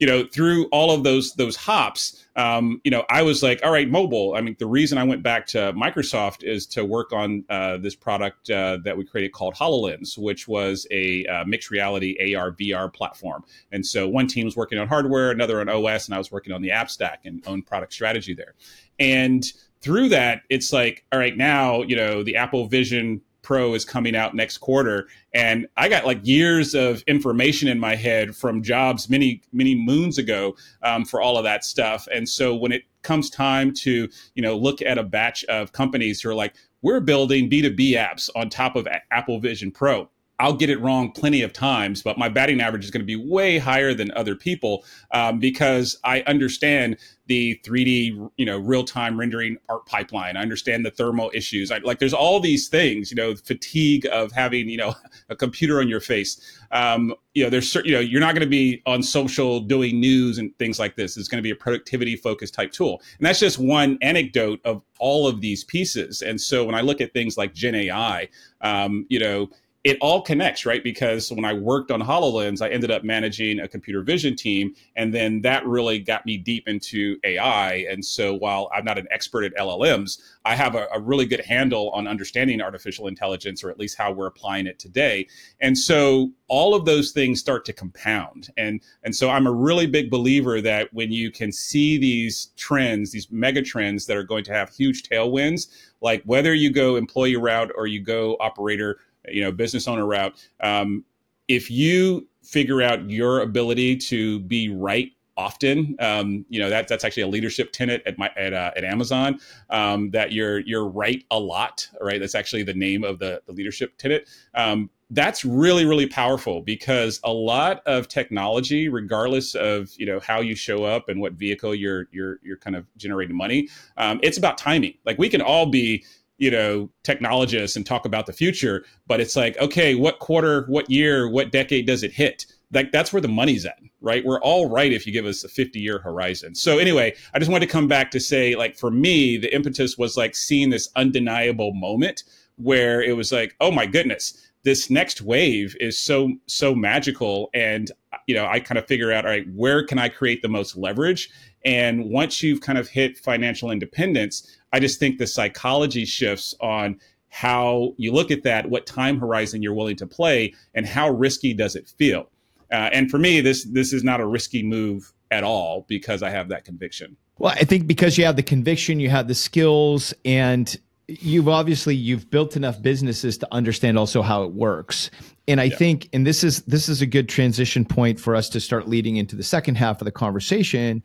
you 0.00 0.06
know, 0.06 0.24
through 0.24 0.64
all 0.66 0.90
of 0.90 1.04
those 1.04 1.34
those 1.34 1.56
hops, 1.56 2.24
um, 2.34 2.80
you 2.84 2.90
know, 2.90 3.04
I 3.10 3.20
was 3.20 3.42
like, 3.42 3.60
all 3.62 3.70
right, 3.70 3.88
mobile. 3.88 4.34
I 4.34 4.40
mean, 4.40 4.56
the 4.58 4.66
reason 4.66 4.96
I 4.96 5.04
went 5.04 5.22
back 5.22 5.46
to 5.48 5.74
Microsoft 5.74 6.42
is 6.42 6.66
to 6.68 6.86
work 6.86 7.12
on 7.12 7.44
uh, 7.50 7.76
this 7.76 7.94
product 7.94 8.50
uh, 8.50 8.78
that 8.82 8.96
we 8.96 9.04
created 9.04 9.32
called 9.32 9.54
Hololens, 9.54 10.16
which 10.16 10.48
was 10.48 10.86
a 10.90 11.26
uh, 11.26 11.44
mixed 11.44 11.70
reality 11.70 12.34
AR 12.34 12.52
VR 12.52 12.92
platform. 12.92 13.44
And 13.72 13.84
so 13.84 14.08
one 14.08 14.26
team 14.26 14.46
was 14.46 14.56
working 14.56 14.78
on 14.78 14.88
hardware, 14.88 15.30
another 15.30 15.60
on 15.60 15.68
OS, 15.68 16.06
and 16.06 16.14
I 16.14 16.18
was 16.18 16.32
working 16.32 16.54
on 16.54 16.62
the 16.62 16.70
app 16.70 16.90
stack 16.90 17.20
and 17.26 17.46
own 17.46 17.60
product 17.60 17.92
strategy 17.92 18.32
there. 18.32 18.54
And 18.98 19.44
through 19.82 20.08
that, 20.10 20.42
it's 20.48 20.72
like, 20.72 21.04
all 21.12 21.18
right, 21.18 21.36
now 21.36 21.82
you 21.82 21.94
know 21.94 22.22
the 22.22 22.36
Apple 22.36 22.66
Vision 22.68 23.20
Pro 23.42 23.74
is 23.74 23.84
coming 23.84 24.14
out 24.14 24.34
next 24.34 24.58
quarter. 24.58 25.08
And 25.34 25.66
I 25.76 25.88
got 25.88 26.06
like 26.06 26.20
years 26.22 26.74
of 26.74 27.02
information 27.06 27.68
in 27.68 27.78
my 27.78 27.94
head 27.94 28.34
from 28.36 28.62
jobs 28.62 29.08
many, 29.08 29.42
many 29.52 29.74
moons 29.74 30.18
ago 30.18 30.56
um, 30.82 31.04
for 31.04 31.20
all 31.20 31.36
of 31.36 31.44
that 31.44 31.64
stuff. 31.64 32.06
And 32.12 32.28
so 32.28 32.54
when 32.54 32.72
it 32.72 32.82
comes 33.02 33.30
time 33.30 33.72
to, 33.72 34.08
you 34.34 34.42
know, 34.42 34.56
look 34.56 34.82
at 34.82 34.98
a 34.98 35.02
batch 35.02 35.44
of 35.44 35.72
companies 35.72 36.20
who 36.20 36.30
are 36.30 36.34
like, 36.34 36.54
we're 36.82 37.00
building 37.00 37.50
B2B 37.50 37.92
apps 37.92 38.30
on 38.34 38.48
top 38.48 38.76
of 38.76 38.88
Apple 39.10 39.38
Vision 39.38 39.70
Pro 39.70 40.08
I'll 40.40 40.54
get 40.54 40.70
it 40.70 40.80
wrong 40.80 41.12
plenty 41.12 41.42
of 41.42 41.52
times, 41.52 42.02
but 42.02 42.16
my 42.16 42.30
batting 42.30 42.62
average 42.62 42.82
is 42.82 42.90
going 42.90 43.02
to 43.02 43.06
be 43.06 43.14
way 43.14 43.58
higher 43.58 43.92
than 43.92 44.10
other 44.12 44.34
people 44.34 44.84
um, 45.12 45.38
because 45.38 45.98
I 46.02 46.22
understand 46.22 46.96
the 47.26 47.60
3D, 47.62 48.30
you 48.38 48.46
know, 48.46 48.58
real 48.58 48.82
time 48.82 49.20
rendering 49.20 49.58
art 49.68 49.84
pipeline. 49.84 50.38
I 50.38 50.40
understand 50.40 50.86
the 50.86 50.90
thermal 50.90 51.30
issues. 51.34 51.70
I, 51.70 51.78
like, 51.78 51.98
there's 51.98 52.14
all 52.14 52.40
these 52.40 52.68
things, 52.68 53.10
you 53.10 53.16
know, 53.16 53.36
fatigue 53.36 54.06
of 54.10 54.32
having, 54.32 54.70
you 54.70 54.78
know, 54.78 54.94
a 55.28 55.36
computer 55.36 55.78
on 55.78 55.88
your 55.88 56.00
face. 56.00 56.40
Um, 56.72 57.14
you 57.34 57.44
know, 57.44 57.50
there's 57.50 57.74
you 57.74 57.92
know, 57.92 58.00
you're 58.00 58.20
not 58.20 58.34
going 58.34 58.44
to 58.44 58.50
be 58.50 58.82
on 58.86 59.02
social 59.02 59.60
doing 59.60 60.00
news 60.00 60.38
and 60.38 60.56
things 60.58 60.78
like 60.78 60.96
this. 60.96 61.18
It's 61.18 61.28
going 61.28 61.38
to 61.38 61.42
be 61.42 61.50
a 61.50 61.56
productivity 61.56 62.16
focused 62.16 62.54
type 62.54 62.72
tool, 62.72 63.02
and 63.18 63.26
that's 63.26 63.40
just 63.40 63.58
one 63.58 63.98
anecdote 64.00 64.60
of 64.64 64.82
all 64.98 65.28
of 65.28 65.40
these 65.40 65.64
pieces. 65.64 66.22
And 66.22 66.40
so 66.40 66.64
when 66.64 66.74
I 66.74 66.80
look 66.80 67.00
at 67.00 67.12
things 67.12 67.36
like 67.36 67.54
Gen 67.54 67.74
AI, 67.74 68.28
um, 68.62 69.06
you 69.08 69.20
know 69.20 69.50
it 69.82 69.96
all 70.02 70.20
connects, 70.20 70.66
right? 70.66 70.84
Because 70.84 71.32
when 71.32 71.44
I 71.44 71.54
worked 71.54 71.90
on 71.90 72.02
HoloLens, 72.02 72.60
I 72.60 72.68
ended 72.68 72.90
up 72.90 73.02
managing 73.02 73.60
a 73.60 73.68
computer 73.68 74.02
vision 74.02 74.36
team. 74.36 74.74
And 74.94 75.14
then 75.14 75.40
that 75.40 75.66
really 75.66 75.98
got 75.98 76.26
me 76.26 76.36
deep 76.36 76.68
into 76.68 77.16
AI. 77.24 77.86
And 77.90 78.04
so 78.04 78.34
while 78.34 78.70
I'm 78.74 78.84
not 78.84 78.98
an 78.98 79.06
expert 79.10 79.44
at 79.44 79.56
LLMs, 79.56 80.20
I 80.44 80.54
have 80.54 80.74
a, 80.74 80.86
a 80.92 81.00
really 81.00 81.24
good 81.24 81.40
handle 81.40 81.88
on 81.90 82.06
understanding 82.06 82.60
artificial 82.60 83.06
intelligence, 83.06 83.64
or 83.64 83.70
at 83.70 83.78
least 83.78 83.96
how 83.96 84.12
we're 84.12 84.26
applying 84.26 84.66
it 84.66 84.78
today. 84.78 85.26
And 85.62 85.78
so 85.78 86.30
all 86.48 86.74
of 86.74 86.84
those 86.84 87.12
things 87.12 87.40
start 87.40 87.64
to 87.64 87.72
compound. 87.72 88.48
And, 88.58 88.82
and 89.02 89.16
so 89.16 89.30
I'm 89.30 89.46
a 89.46 89.52
really 89.52 89.86
big 89.86 90.10
believer 90.10 90.60
that 90.60 90.92
when 90.92 91.10
you 91.10 91.30
can 91.30 91.52
see 91.52 91.96
these 91.96 92.50
trends, 92.58 93.12
these 93.12 93.30
mega 93.30 93.62
trends 93.62 94.04
that 94.06 94.16
are 94.18 94.24
going 94.24 94.44
to 94.44 94.52
have 94.52 94.68
huge 94.68 95.04
tailwinds, 95.04 95.68
like 96.02 96.22
whether 96.24 96.52
you 96.52 96.70
go 96.70 96.96
employee 96.96 97.36
route 97.36 97.70
or 97.76 97.86
you 97.86 98.00
go 98.00 98.36
operator 98.40 98.98
you 99.30 99.42
know 99.42 99.52
business 99.52 99.88
owner 99.88 100.06
route. 100.06 100.34
Um, 100.60 101.04
if 101.48 101.70
you 101.70 102.28
figure 102.42 102.80
out 102.82 103.08
your 103.10 103.40
ability 103.40 103.96
to 103.96 104.40
be 104.40 104.68
right 104.68 105.12
often 105.36 105.96
um, 106.00 106.44
you 106.50 106.60
know 106.60 106.68
that 106.68 106.86
that's 106.86 107.02
actually 107.02 107.22
a 107.22 107.28
leadership 107.28 107.72
tenet 107.72 108.02
at 108.04 108.18
my 108.18 108.30
at, 108.36 108.52
uh, 108.52 108.70
at 108.76 108.84
amazon 108.84 109.38
um, 109.70 110.10
that 110.10 110.32
you're 110.32 110.60
you're 110.60 110.86
right 110.86 111.24
a 111.30 111.38
lot 111.38 111.88
right? 112.00 112.20
That's 112.20 112.34
actually 112.34 112.62
the 112.62 112.74
name 112.74 113.04
of 113.04 113.18
the, 113.18 113.42
the 113.46 113.52
leadership 113.52 113.96
tenet. 113.98 114.28
Um, 114.54 114.90
that's 115.12 115.44
really 115.44 115.84
really 115.84 116.06
powerful 116.06 116.60
because 116.60 117.20
a 117.24 117.32
lot 117.32 117.82
of 117.86 118.06
technology 118.06 118.88
regardless 118.88 119.54
of 119.54 119.90
you 119.96 120.06
know 120.06 120.20
how 120.20 120.40
you 120.40 120.54
show 120.54 120.84
up 120.84 121.08
and 121.08 121.20
what 121.20 121.32
vehicle 121.32 121.74
you're 121.74 122.06
you're 122.12 122.38
you're 122.42 122.56
kind 122.56 122.76
of 122.76 122.86
generating 122.96 123.36
money 123.36 123.68
um, 123.96 124.20
it's 124.22 124.38
about 124.38 124.56
timing. 124.58 124.94
Like 125.04 125.18
we 125.18 125.28
can 125.28 125.40
all 125.40 125.66
be 125.66 126.04
you 126.40 126.50
know 126.50 126.90
technologists 127.04 127.76
and 127.76 127.86
talk 127.86 128.04
about 128.04 128.26
the 128.26 128.32
future 128.32 128.84
but 129.06 129.20
it's 129.20 129.36
like 129.36 129.56
okay 129.58 129.94
what 129.94 130.18
quarter 130.18 130.64
what 130.66 130.90
year 130.90 131.28
what 131.28 131.52
decade 131.52 131.86
does 131.86 132.02
it 132.02 132.12
hit? 132.12 132.46
Like 132.72 132.92
that's 132.92 133.12
where 133.12 133.22
the 133.22 133.28
money's 133.28 133.64
at 133.66 133.78
right? 134.00 134.24
We're 134.24 134.40
all 134.40 134.66
right 134.70 134.92
if 134.92 135.06
you 135.06 135.12
give 135.12 135.26
us 135.26 135.44
a 135.44 135.48
50 135.48 135.78
year 135.78 135.98
horizon. 135.98 136.54
So 136.54 136.78
anyway 136.78 137.14
i 137.34 137.38
just 137.38 137.50
wanted 137.50 137.66
to 137.66 137.72
come 137.72 137.86
back 137.86 138.10
to 138.12 138.20
say 138.20 138.56
like 138.56 138.76
for 138.76 138.90
me 138.90 139.36
the 139.36 139.54
impetus 139.54 139.96
was 139.98 140.16
like 140.16 140.34
seeing 140.34 140.70
this 140.70 140.88
undeniable 140.96 141.72
moment 141.74 142.24
where 142.56 143.02
it 143.02 143.16
was 143.16 143.30
like 143.30 143.54
oh 143.60 143.70
my 143.70 143.86
goodness 143.86 144.50
this 144.62 144.90
next 144.90 145.22
wave 145.22 145.74
is 145.80 145.98
so 145.98 146.32
so 146.46 146.74
magical. 146.74 147.48
And 147.54 147.90
you 148.26 148.34
know 148.34 148.46
i 148.46 148.60
kind 148.60 148.78
of 148.78 148.86
figure 148.86 149.12
out 149.12 149.24
all 149.24 149.30
right 149.30 149.46
where 149.54 149.84
can 149.84 149.98
i 149.98 150.08
create 150.08 150.42
the 150.42 150.48
most 150.48 150.76
leverage 150.76 151.30
and 151.64 152.10
once 152.10 152.42
you've 152.42 152.60
kind 152.60 152.78
of 152.78 152.88
hit 152.88 153.18
financial 153.18 153.70
independence 153.70 154.56
I 154.72 154.80
just 154.80 154.98
think 154.98 155.18
the 155.18 155.26
psychology 155.26 156.04
shifts 156.04 156.54
on 156.60 156.98
how 157.28 157.94
you 157.96 158.12
look 158.12 158.30
at 158.30 158.42
that, 158.42 158.68
what 158.68 158.86
time 158.86 159.18
horizon 159.18 159.62
you're 159.62 159.74
willing 159.74 159.96
to 159.96 160.06
play, 160.06 160.54
and 160.74 160.86
how 160.86 161.10
risky 161.10 161.54
does 161.54 161.76
it 161.76 161.88
feel. 161.88 162.28
Uh, 162.72 162.90
and 162.92 163.10
for 163.10 163.18
me, 163.18 163.40
this 163.40 163.64
this 163.64 163.92
is 163.92 164.04
not 164.04 164.20
a 164.20 164.26
risky 164.26 164.62
move 164.62 165.12
at 165.30 165.44
all 165.44 165.84
because 165.88 166.22
I 166.22 166.30
have 166.30 166.48
that 166.48 166.64
conviction. 166.64 167.16
Well, 167.38 167.52
I 167.52 167.64
think 167.64 167.86
because 167.86 168.18
you 168.18 168.24
have 168.24 168.36
the 168.36 168.42
conviction, 168.42 169.00
you 169.00 169.10
have 169.10 169.28
the 169.28 169.34
skills, 169.34 170.12
and 170.24 170.76
you've 171.08 171.48
obviously 171.48 171.96
you've 171.96 172.30
built 172.30 172.56
enough 172.56 172.80
businesses 172.80 173.38
to 173.38 173.48
understand 173.52 173.98
also 173.98 174.22
how 174.22 174.44
it 174.44 174.52
works. 174.52 175.10
And 175.48 175.60
I 175.60 175.64
yeah. 175.64 175.76
think, 175.76 176.08
and 176.12 176.24
this 176.26 176.44
is 176.44 176.62
this 176.62 176.88
is 176.88 177.02
a 177.02 177.06
good 177.06 177.28
transition 177.28 177.84
point 177.84 178.20
for 178.20 178.36
us 178.36 178.48
to 178.50 178.60
start 178.60 178.88
leading 178.88 179.16
into 179.16 179.34
the 179.34 179.42
second 179.42 179.76
half 179.76 180.00
of 180.00 180.04
the 180.04 180.12
conversation 180.12 181.02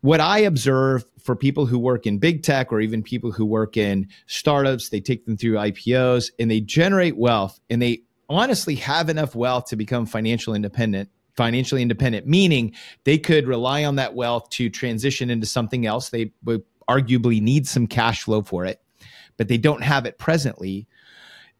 what 0.00 0.20
I 0.20 0.38
observe 0.40 1.04
for 1.22 1.36
people 1.36 1.66
who 1.66 1.78
work 1.78 2.06
in 2.06 2.18
big 2.18 2.42
tech 2.42 2.72
or 2.72 2.80
even 2.80 3.02
people 3.02 3.32
who 3.32 3.44
work 3.44 3.76
in 3.76 4.08
startups, 4.26 4.88
they 4.88 5.00
take 5.00 5.26
them 5.26 5.36
through 5.36 5.54
IPOs 5.54 6.30
and 6.38 6.50
they 6.50 6.60
generate 6.60 7.16
wealth 7.16 7.60
and 7.68 7.82
they 7.82 8.02
honestly 8.28 8.76
have 8.76 9.08
enough 9.08 9.34
wealth 9.34 9.66
to 9.66 9.76
become 9.76 10.06
financial 10.06 10.54
independent 10.54 11.10
financially 11.36 11.80
independent 11.80 12.26
meaning 12.26 12.72
they 13.04 13.16
could 13.16 13.46
rely 13.46 13.84
on 13.84 13.96
that 13.96 14.14
wealth 14.14 14.50
to 14.50 14.68
transition 14.68 15.30
into 15.30 15.46
something 15.46 15.86
else. 15.86 16.10
They 16.10 16.32
would 16.44 16.62
arguably 16.88 17.40
need 17.40 17.66
some 17.66 17.86
cash 17.86 18.22
flow 18.22 18.42
for 18.42 18.64
it 18.64 18.80
but 19.36 19.48
they 19.48 19.56
don't 19.56 19.82
have 19.82 20.04
it 20.04 20.18
presently. 20.18 20.86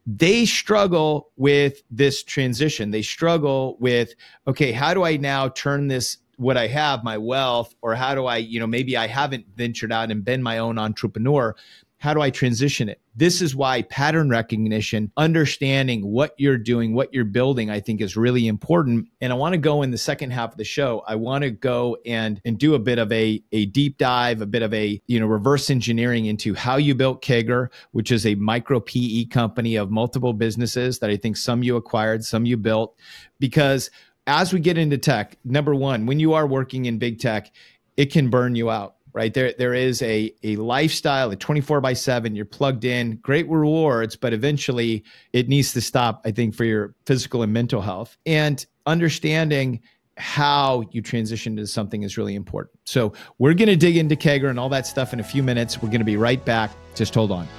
They 0.05 0.45
struggle 0.45 1.31
with 1.35 1.81
this 1.89 2.21
transition. 2.21 2.91
They 2.91 3.01
struggle 3.01 3.77
with 3.79 4.13
okay 4.47 4.71
how 4.71 4.93
do 4.93 5.03
i 5.03 5.17
now 5.17 5.49
turn 5.49 5.87
this 5.87 6.17
what 6.41 6.57
I 6.57 6.67
have, 6.67 7.03
my 7.03 7.17
wealth, 7.17 7.75
or 7.81 7.93
how 7.93 8.15
do 8.15 8.25
I, 8.25 8.37
you 8.37 8.59
know, 8.59 8.67
maybe 8.67 8.97
I 8.97 9.05
haven't 9.05 9.45
ventured 9.55 9.91
out 9.91 10.09
and 10.09 10.25
been 10.25 10.41
my 10.41 10.57
own 10.57 10.79
entrepreneur. 10.79 11.55
How 11.99 12.15
do 12.15 12.21
I 12.21 12.31
transition 12.31 12.89
it? 12.89 12.99
This 13.15 13.43
is 13.43 13.55
why 13.55 13.83
pattern 13.83 14.27
recognition, 14.27 15.11
understanding 15.17 16.01
what 16.01 16.33
you're 16.37 16.57
doing, 16.57 16.95
what 16.95 17.13
you're 17.13 17.25
building, 17.25 17.69
I 17.69 17.79
think 17.79 18.01
is 18.01 18.17
really 18.17 18.47
important. 18.47 19.07
And 19.21 19.31
I 19.31 19.35
want 19.35 19.53
to 19.53 19.59
go 19.59 19.83
in 19.83 19.91
the 19.91 19.99
second 19.99 20.31
half 20.31 20.53
of 20.53 20.57
the 20.57 20.63
show. 20.63 21.03
I 21.07 21.13
want 21.13 21.43
to 21.43 21.51
go 21.51 21.97
and 22.03 22.41
and 22.43 22.57
do 22.57 22.73
a 22.73 22.79
bit 22.79 22.97
of 22.97 23.11
a 23.11 23.43
a 23.51 23.67
deep 23.67 23.99
dive, 23.99 24.41
a 24.41 24.47
bit 24.47 24.63
of 24.63 24.73
a 24.73 24.99
you 25.05 25.19
know 25.19 25.27
reverse 25.27 25.69
engineering 25.69 26.25
into 26.25 26.55
how 26.55 26.77
you 26.77 26.95
built 26.95 27.21
CAGR, 27.21 27.67
which 27.91 28.11
is 28.11 28.25
a 28.25 28.33
micro 28.33 28.79
PE 28.79 29.25
company 29.25 29.75
of 29.75 29.91
multiple 29.91 30.33
businesses 30.33 30.97
that 30.99 31.11
I 31.11 31.17
think 31.17 31.37
some 31.37 31.61
you 31.61 31.75
acquired, 31.75 32.25
some 32.25 32.45
you 32.45 32.57
built, 32.57 32.97
because 33.39 33.91
as 34.31 34.53
we 34.53 34.61
get 34.61 34.77
into 34.77 34.97
tech, 34.97 35.37
number 35.43 35.75
one, 35.75 36.05
when 36.05 36.17
you 36.17 36.33
are 36.33 36.47
working 36.47 36.85
in 36.85 36.97
big 36.97 37.19
tech, 37.19 37.51
it 37.97 38.13
can 38.13 38.29
burn 38.29 38.55
you 38.55 38.71
out, 38.71 38.95
right? 39.11 39.33
There, 39.33 39.53
there 39.57 39.73
is 39.73 40.01
a, 40.01 40.33
a 40.41 40.55
lifestyle, 40.55 41.31
a 41.31 41.35
24 41.35 41.81
by 41.81 41.91
7, 41.91 42.33
you're 42.33 42.45
plugged 42.45 42.85
in, 42.85 43.17
great 43.17 43.47
rewards, 43.49 44.15
but 44.15 44.31
eventually 44.31 45.03
it 45.33 45.49
needs 45.49 45.73
to 45.73 45.81
stop, 45.81 46.21
I 46.23 46.31
think, 46.31 46.55
for 46.55 46.63
your 46.63 46.95
physical 47.05 47.43
and 47.43 47.51
mental 47.51 47.81
health. 47.81 48.17
And 48.25 48.65
understanding 48.85 49.81
how 50.15 50.85
you 50.91 51.01
transition 51.01 51.57
to 51.57 51.67
something 51.67 52.03
is 52.03 52.17
really 52.17 52.35
important. 52.35 52.79
So 52.85 53.11
we're 53.37 53.53
going 53.53 53.67
to 53.67 53.75
dig 53.75 53.97
into 53.97 54.15
CAGR 54.15 54.49
and 54.49 54.57
all 54.57 54.69
that 54.69 54.87
stuff 54.87 55.11
in 55.11 55.19
a 55.19 55.25
few 55.25 55.43
minutes. 55.43 55.81
We're 55.81 55.89
going 55.89 55.99
to 55.99 56.05
be 56.05 56.15
right 56.15 56.43
back. 56.45 56.71
Just 56.95 57.13
hold 57.13 57.33
on. 57.33 57.49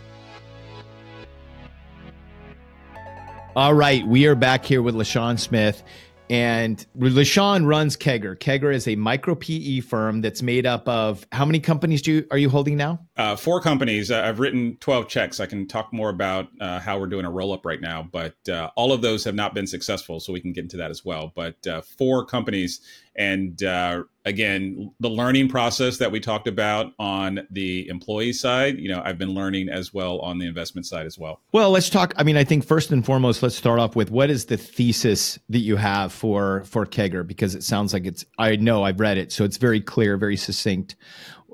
All 3.54 3.74
right, 3.74 4.06
we 4.06 4.26
are 4.26 4.34
back 4.34 4.64
here 4.64 4.80
with 4.80 4.94
LaSean 4.94 5.38
Smith. 5.38 5.82
And 6.32 6.86
LaSean 6.98 7.66
runs 7.66 7.94
CAGR. 7.94 8.38
CAGR 8.38 8.72
is 8.72 8.88
a 8.88 8.96
micro 8.96 9.34
PE 9.34 9.80
firm 9.80 10.22
that's 10.22 10.40
made 10.40 10.64
up 10.64 10.88
of 10.88 11.26
how 11.30 11.44
many 11.44 11.60
companies 11.60 12.00
do 12.00 12.10
you, 12.10 12.26
are 12.30 12.38
you 12.38 12.48
holding 12.48 12.78
now? 12.78 13.00
Uh, 13.18 13.36
four 13.36 13.60
companies. 13.60 14.10
Uh, 14.10 14.22
I've 14.24 14.40
written 14.40 14.78
12 14.80 15.08
checks. 15.08 15.40
I 15.40 15.46
can 15.46 15.68
talk 15.68 15.92
more 15.92 16.08
about 16.08 16.48
uh, 16.58 16.80
how 16.80 16.98
we're 16.98 17.08
doing 17.08 17.26
a 17.26 17.30
roll 17.30 17.52
up 17.52 17.66
right 17.66 17.82
now, 17.82 18.08
but 18.10 18.34
uh, 18.48 18.70
all 18.76 18.94
of 18.94 19.02
those 19.02 19.24
have 19.24 19.34
not 19.34 19.52
been 19.52 19.66
successful. 19.66 20.20
So 20.20 20.32
we 20.32 20.40
can 20.40 20.54
get 20.54 20.62
into 20.62 20.78
that 20.78 20.90
as 20.90 21.04
well. 21.04 21.32
But 21.34 21.66
uh, 21.66 21.82
four 21.82 22.24
companies 22.24 22.80
and 23.16 23.62
uh, 23.62 24.04
again, 24.24 24.92
the 25.00 25.10
learning 25.10 25.48
process 25.48 25.98
that 25.98 26.10
we 26.10 26.20
talked 26.20 26.48
about 26.48 26.92
on 26.98 27.46
the 27.50 27.88
employee 27.88 28.32
side, 28.32 28.78
you 28.78 28.88
know, 28.88 29.02
I've 29.04 29.18
been 29.18 29.34
learning 29.34 29.68
as 29.68 29.92
well 29.92 30.18
on 30.20 30.38
the 30.38 30.46
investment 30.46 30.86
side 30.86 31.06
as 31.06 31.18
well. 31.18 31.40
Well, 31.52 31.70
let's 31.70 31.90
talk. 31.90 32.14
I 32.16 32.22
mean, 32.22 32.36
I 32.36 32.44
think 32.44 32.64
first 32.64 32.90
and 32.90 33.04
foremost, 33.04 33.42
let's 33.42 33.56
start 33.56 33.78
off 33.78 33.94
with 33.94 34.10
what 34.10 34.30
is 34.30 34.46
the 34.46 34.56
thesis 34.56 35.38
that 35.50 35.58
you 35.58 35.76
have 35.76 36.12
for 36.12 36.64
for 36.64 36.86
CAGR 36.86 37.26
because 37.26 37.54
it 37.54 37.62
sounds 37.62 37.92
like 37.92 38.06
it's. 38.06 38.24
I 38.38 38.56
know 38.56 38.84
I've 38.84 39.00
read 39.00 39.18
it, 39.18 39.32
so 39.32 39.44
it's 39.44 39.58
very 39.58 39.80
clear, 39.80 40.16
very 40.16 40.36
succinct. 40.36 40.96